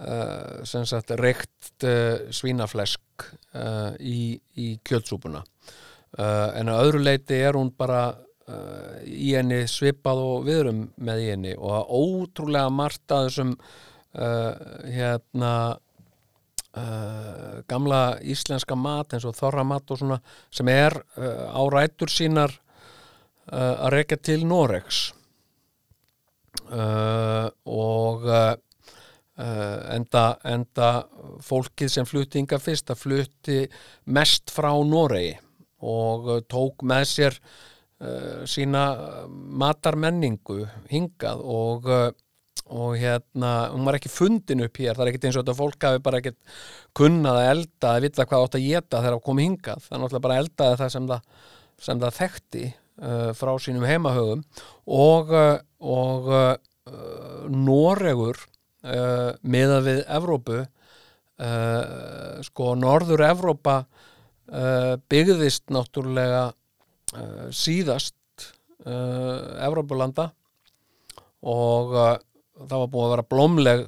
uh, 0.00 0.62
sem 0.68 0.86
sagt 0.88 1.12
reykt 1.20 1.84
uh, 1.86 2.30
svínaflesk 2.32 3.26
uh, 3.54 3.92
í, 4.00 4.34
í 4.56 4.72
kjötsúpuna. 4.86 5.42
Uh, 6.10 6.48
en 6.58 6.72
að 6.72 6.88
öðru 6.88 7.04
leiti 7.04 7.38
er 7.38 7.58
hún 7.58 7.72
bara 7.76 8.10
í 9.06 9.28
henni 9.36 9.60
svipað 9.70 10.20
og 10.24 10.40
við 10.48 10.56
erum 10.64 10.78
með 10.98 11.20
í 11.22 11.26
henni 11.28 11.52
og 11.54 11.70
að 11.76 11.92
ótrúlega 12.00 12.72
margt 12.74 13.12
að 13.14 13.28
þessum 13.28 13.52
hérna 14.90 15.52
gamla 17.70 18.00
íslenska 18.26 18.74
mat 18.74 19.14
eins 19.14 19.28
og 19.30 19.36
þorramat 19.38 19.94
og 19.94 20.00
svona 20.00 20.18
sem 20.50 20.66
er 20.74 20.98
á 21.14 21.62
rætur 21.70 22.10
sínar 22.10 22.56
að 23.54 23.86
rekja 23.94 24.18
til 24.32 24.42
Noregs. 24.50 25.04
Uh, 26.66 27.46
og 27.70 28.26
uh, 29.40 29.96
enda, 29.96 30.24
enda 30.44 30.90
fólkið 31.44 31.92
sem 31.92 32.08
flutti 32.08 32.40
inga 32.42 32.60
fyrst 32.60 32.92
að 32.92 33.02
flutti 33.04 33.58
mest 34.12 34.52
frá 34.54 34.70
Noregi 34.86 35.34
og 35.80 36.28
uh, 36.28 36.40
tók 36.44 36.84
með 36.86 37.06
sér 37.08 37.36
uh, 37.40 38.42
sína 38.48 38.84
matarmenningu 39.30 40.64
hingað 40.92 41.44
og 41.44 41.88
uh, 41.90 42.10
og 42.70 42.92
hérna, 42.94 43.72
hún 43.72 43.82
var 43.82 43.96
ekki 43.98 44.12
fundin 44.12 44.62
upp 44.62 44.76
hér. 44.78 44.94
Það 44.94 45.02
er 45.02 45.08
ekkert 45.10 45.24
eins 45.26 45.36
og 45.40 45.42
þetta 45.42 45.54
fólk 45.58 45.86
hafi 45.88 46.02
bara 46.06 46.20
ekkert 46.20 46.36
kunnað 46.94 47.38
að 47.40 47.48
elda, 47.50 47.88
að 47.88 48.04
villa 48.04 48.26
hvað 48.30 48.44
átt 48.44 48.58
að 48.60 48.66
geta 48.68 49.00
þegar 49.00 49.16
það 49.16 49.22
kom 49.26 49.40
hingað, 49.42 49.80
það 49.82 49.96
er 49.96 50.02
náttúrulega 50.04 50.26
bara 50.26 50.36
eldaði 50.44 50.78
það 50.78 50.92
sem 50.94 51.08
það, 51.10 51.48
sem 51.88 52.04
það 52.04 52.20
þekkti 52.20 52.62
frá 53.40 53.50
sínum 53.64 53.88
heimahögum. 53.90 54.44
Og, 55.00 55.34
og 55.82 56.30
Noregur 57.50 58.38
uh, 58.84 59.32
miðað 59.42 59.88
við 59.88 60.00
Evrópu 60.18 60.60
uh, 60.60 62.40
sko 62.46 62.74
Norður 62.78 63.24
Evrópa 63.28 63.76
uh, 63.82 64.94
byggðist 65.10 65.68
náttúrulega 65.72 66.48
uh, 66.50 67.46
síðast 67.54 68.16
uh, 68.86 69.60
Evrópulanda 69.66 70.30
og 71.40 71.94
uh, 71.96 72.16
það 72.60 72.82
var 72.84 72.90
búið 72.94 73.06
að 73.06 73.14
vera 73.16 73.30
blómleg 73.36 73.86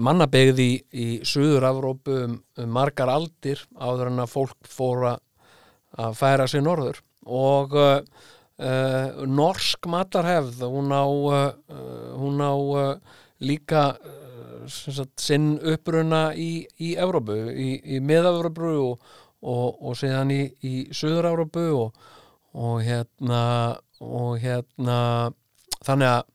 mannabyggð 0.00 0.60
í, 0.64 0.70
í 0.96 1.06
Suður-Evrópu 1.28 2.14
um, 2.24 2.38
um 2.56 2.70
margar 2.72 3.10
aldir 3.12 3.60
áður 3.76 4.08
en 4.08 4.22
að 4.22 4.30
fólk 4.32 4.56
fór 4.64 5.02
að 5.12 6.14
færa 6.16 6.46
sig 6.48 6.62
norður 6.64 7.02
og 7.28 7.76
uh, 7.76 8.00
uh, 8.58 9.24
norsk 9.28 9.88
matarhefð 9.90 10.64
hún 10.64 10.92
á, 10.92 11.04
uh, 11.04 11.52
hún 12.16 12.40
á 12.40 12.52
líka 13.44 13.90
sem 14.68 14.94
sagt, 14.94 15.16
sinn 15.22 15.56
uppruna 15.62 16.28
í, 16.36 16.66
í 16.82 16.94
Evrópu, 17.00 17.36
í, 17.52 17.70
í 17.96 18.00
miða-Evrópu 18.04 18.72
og, 18.82 19.12
og, 19.40 19.78
og 19.80 19.98
síðan 19.98 20.32
í, 20.34 20.42
í 20.66 20.74
Suður-Evrópu 20.92 21.68
og, 21.78 22.08
og 22.58 22.82
hérna 22.84 23.44
og 23.98 24.38
hérna 24.42 24.98
þannig 25.84 26.10
að 26.12 26.34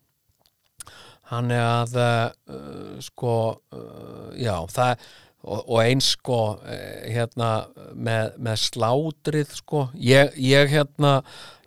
þannig 1.33 1.61
að 1.63 1.93
uh, 2.03 2.97
sko 3.01 3.35
uh, 3.73 4.31
já 4.37 4.55
það 4.69 5.05
og, 5.43 5.59
og 5.59 5.79
eins 5.81 6.13
sko 6.15 6.39
eh, 6.71 7.09
hérna 7.11 7.49
með, 7.95 8.37
með 8.43 8.61
slátrið 8.61 9.55
sko 9.57 9.87
ég, 9.99 10.31
ég 10.39 10.69
hérna 10.71 11.17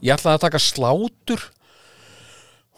ég 0.01 0.15
ætlaði 0.15 0.39
að 0.39 0.45
taka 0.47 0.63
slátur 0.63 1.45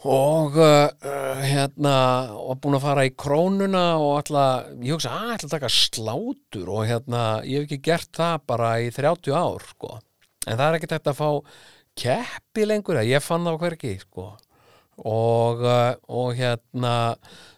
og 0.07 0.55
uh, 0.55 1.41
hérna 1.43 1.95
og 2.39 2.61
búin 2.63 2.77
að 2.77 2.85
fara 2.85 3.03
í 3.03 3.11
krónuna 3.19 3.83
og 3.99 4.21
ætla, 4.21 4.43
ég 4.79 4.95
hugsa 4.95 5.11
ætla 5.33 5.49
að 5.49 5.55
taka 5.57 5.71
slátur. 5.73 6.69
Og 6.71 6.85
hérna 6.87 7.23
ég 7.43 7.65
hef 7.65 7.67
ekki 7.67 7.81
gert 7.89 8.11
það 8.15 8.45
bara 8.47 8.69
í 8.79 8.91
30 8.95 9.35
ár 9.35 9.65
sko. 9.73 9.97
En 10.47 10.55
það 10.55 10.65
er 10.67 10.77
ekkert 10.77 10.95
hægt 10.95 11.11
að 11.11 11.19
fá 11.19 11.29
keppi 11.99 12.67
lengur, 12.69 13.01
ég 13.03 13.25
fann 13.25 13.43
það 13.43 13.59
á 13.59 13.61
hverki 13.65 13.97
sko. 14.05 14.29
Og, 14.99 15.65
uh, 15.67 15.93
og 16.11 16.31
hérna 16.35 16.95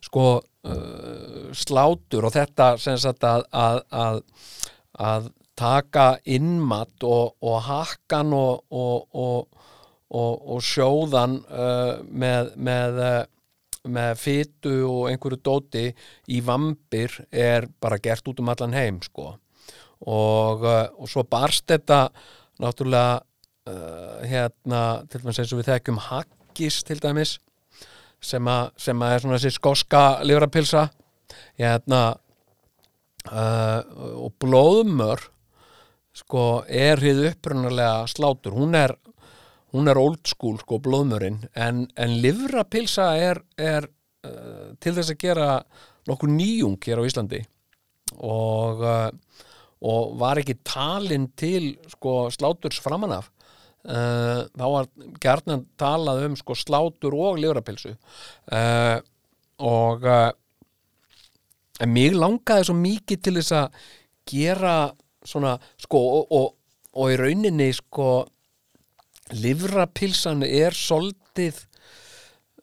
sko 0.06 0.26
uh, 0.42 1.54
slátur 1.54 2.26
og 2.26 2.34
þetta 2.34 2.74
sem 2.82 2.98
sagt 3.02 3.26
að, 3.26 3.46
að, 3.54 3.82
að, 3.94 4.20
að 4.98 5.32
taka 5.62 6.16
innmat 6.26 7.06
og, 7.06 7.36
og 7.46 7.58
hakkan 7.68 8.34
og, 8.34 8.66
og, 8.74 9.61
og, 10.12 10.42
og, 10.56 10.60
sjóðan 10.66 11.38
uh, 11.48 12.02
með, 12.04 12.52
með, 12.60 13.00
uh, 13.00 13.88
með 13.92 14.20
fytu 14.20 14.76
og 14.88 15.10
einhverju 15.12 15.40
dóti 15.44 15.86
í 16.28 16.42
vampir 16.46 17.16
er 17.32 17.70
bara 17.82 18.00
gert 18.04 18.28
út 18.28 18.42
um 18.44 18.52
allan 18.52 18.76
heim 18.76 19.00
sko. 19.06 19.36
Og, 20.02 20.66
uh, 20.66 20.88
og 20.98 21.10
svo 21.10 21.24
barst 21.30 21.70
þetta 21.72 22.08
náttúrulega 22.62 23.22
uh, 23.22 24.20
hérna 24.28 24.82
til 25.10 25.24
dæmis 25.24 25.42
eins 25.42 25.54
og 25.54 25.62
við 25.62 25.72
þekkjum 25.72 26.02
haggis 26.10 26.82
til 26.88 27.00
dæmis 27.02 27.38
sem, 28.22 28.48
að 28.48 28.72
er 28.78 29.24
svona 29.24 29.38
þessi 29.38 29.56
skoska 29.56 30.04
livrapilsa 30.28 30.88
hérna 31.60 32.02
uh, 33.32 33.82
og 34.18 34.34
blóðmör 34.42 35.30
sko 36.22 36.64
er 36.68 37.00
hið 37.00 37.24
upprunalega 37.32 38.08
slátur. 38.12 38.56
Hún 38.58 38.76
er, 38.76 38.94
hún 39.72 39.88
er 39.88 40.00
old 40.00 40.26
school 40.28 40.58
sko 40.62 40.82
blóðmörinn 40.84 41.42
en, 41.56 41.86
en 41.96 42.18
livrapilsa 42.24 43.12
er, 43.20 43.42
er 43.58 43.88
uh, 44.28 44.74
til 44.84 44.96
þess 44.98 45.14
að 45.14 45.22
gera 45.24 45.50
nokkuð 46.10 46.36
nýjung 46.36 46.78
hér 46.84 47.02
á 47.02 47.08
Íslandi. 47.08 47.42
Og 48.20 48.82
uh, 48.84 49.10
og 49.82 50.18
var 50.22 50.42
ekki 50.42 50.60
talin 50.66 51.30
til 51.38 51.74
sko 51.90 52.30
sláturs 52.34 52.80
framan 52.84 53.16
af. 53.18 53.30
Uh, 53.82 54.46
þá 54.54 54.66
var 54.70 54.90
gjarnan 55.24 55.64
talað 55.80 56.28
um 56.28 56.36
sko 56.38 56.54
slátur 56.54 57.16
og 57.18 57.40
livrapilsu 57.42 57.96
uh, 57.96 59.00
og 59.58 60.06
uh, 60.06 60.30
en 61.82 61.90
mig 61.90 62.14
langaði 62.14 62.68
svo 62.68 62.76
mikið 62.78 63.24
til 63.26 63.34
þess 63.40 63.56
að 63.58 63.80
gera 64.30 64.76
svona 65.26 65.56
sko 65.82 66.02
og, 66.20 66.30
og, 66.38 66.54
og 66.94 67.10
í 67.10 67.18
rauninni 67.24 67.72
sko 67.74 68.12
livrapilsan 69.36 70.44
er 70.46 70.76
soldið 70.76 71.60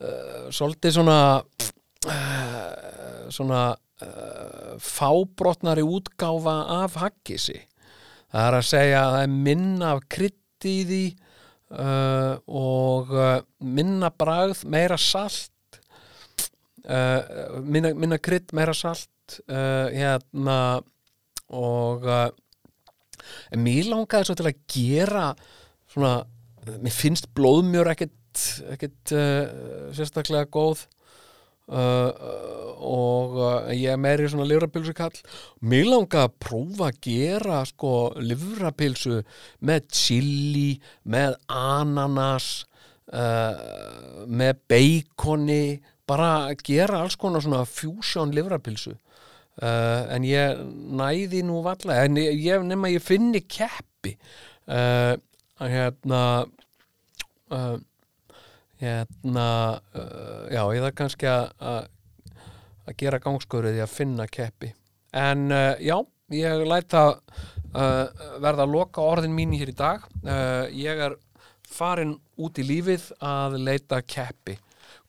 uh, 0.03 0.49
soldið 0.55 0.97
svona 0.99 1.21
uh, 1.41 3.29
svona 3.35 3.63
uh, 3.75 4.75
fábrotnari 4.83 5.85
útgáfa 5.85 6.59
af 6.83 6.99
haggisi. 7.03 7.59
Það 8.29 8.47
er 8.47 8.59
að 8.59 8.69
segja 8.69 9.01
að 9.03 9.15
það 9.15 9.23
er 9.25 9.35
minna 9.49 9.95
af 9.95 10.05
krydd 10.13 10.69
í 10.69 10.79
því 10.89 11.07
og 11.69 13.11
minna 13.61 14.09
bragð 14.09 14.63
meira 14.73 14.97
salt 14.97 15.79
minna, 17.69 17.91
minna 17.93 18.17
krydd 18.17 18.55
meira 18.57 18.73
salt 18.77 19.37
hérna 19.45 20.81
og 21.53 22.09
mér 23.53 23.91
langaði 23.93 24.31
svo 24.31 24.39
til 24.41 24.49
að 24.49 24.63
gera 24.73 25.27
svona, 25.93 26.15
mér 26.83 26.95
finnst 26.95 27.29
blóðmjör 27.37 27.93
ekkit, 27.95 28.45
ekkit 28.75 29.15
uh, 29.17 29.91
sérstaklega 29.97 30.49
góð. 30.53 30.87
Uh, 31.69 32.09
og 32.81 33.35
uh, 33.37 33.67
ég 33.77 33.93
er 33.93 34.01
meiri 34.01 34.29
svona 34.33 34.47
livrapilsu 34.49 34.95
kall 34.97 35.19
mér 35.69 35.91
langaði 35.91 36.23
að 36.23 36.39
prófa 36.41 36.87
að 36.87 37.01
gera 37.05 37.59
sko 37.69 37.91
livrapilsu 38.25 39.19
með 39.69 39.91
chili, 39.93 40.71
með 41.05 41.37
ananas 41.53 42.65
með 43.09 44.59
beikoni 44.69 45.79
bara 46.09 46.49
að 46.49 46.65
gera 46.71 47.03
alls 47.03 47.17
konar 47.21 47.45
svona 47.45 47.63
fusion 47.69 48.33
livrapilsu 48.37 48.93
en 49.65 50.27
ég 50.29 50.61
næði 51.01 51.41
nú 51.49 51.63
valla 51.65 52.03
en 52.05 52.21
ég, 52.21 52.37
ég 52.45 52.65
nema 52.69 52.93
ég 52.93 53.05
finni 53.05 53.41
keppi. 53.49 54.13
Uh, 54.69 55.17
að 55.59 55.75
hérna 55.75 56.23
uh, 57.55 57.77
hérna 58.81 59.47
uh, 59.95 60.45
já, 60.53 60.63
ég 60.77 60.85
þarf 60.85 60.97
kannski 61.03 61.31
að 61.31 61.47
að- 61.73 61.89
gera 62.99 63.19
gangskurið 63.21 63.77
í 63.77 63.83
að 63.85 63.91
finna 63.93 64.27
keppi. 64.33 64.71
En 65.13 65.49
uh, 65.53 65.75
já, 65.83 65.97
ég 66.33 66.63
læt 66.69 66.89
það 66.95 67.11
uh, 67.75 68.07
verða 68.41 68.65
að 68.65 68.73
loka 68.77 69.05
orðin 69.05 69.35
mín 69.37 69.53
hér 69.59 69.73
í 69.73 69.77
dag. 69.77 70.07
Ég 70.73 71.03
er 71.09 71.17
farin 71.69 72.15
út 72.41 72.59
í 72.59 72.65
lífið 72.65 73.11
að 73.21 73.59
leita 73.61 74.01
keppi. 74.03 74.57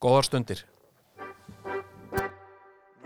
Góðar 0.03 0.27
stundir 0.27 0.65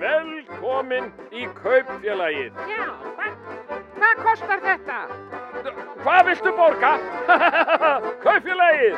Velkomin 0.02 1.12
í 1.32 1.46
kaupfélagið. 1.60 2.58
Já, 2.70 2.86
hvað, 3.18 3.36
hvað 4.00 4.24
kostar 4.26 4.64
þetta? 4.64 5.00
Hvað 6.04 6.26
viltu 6.32 6.54
borga? 6.58 6.92
kaupfélagið. 8.26 8.98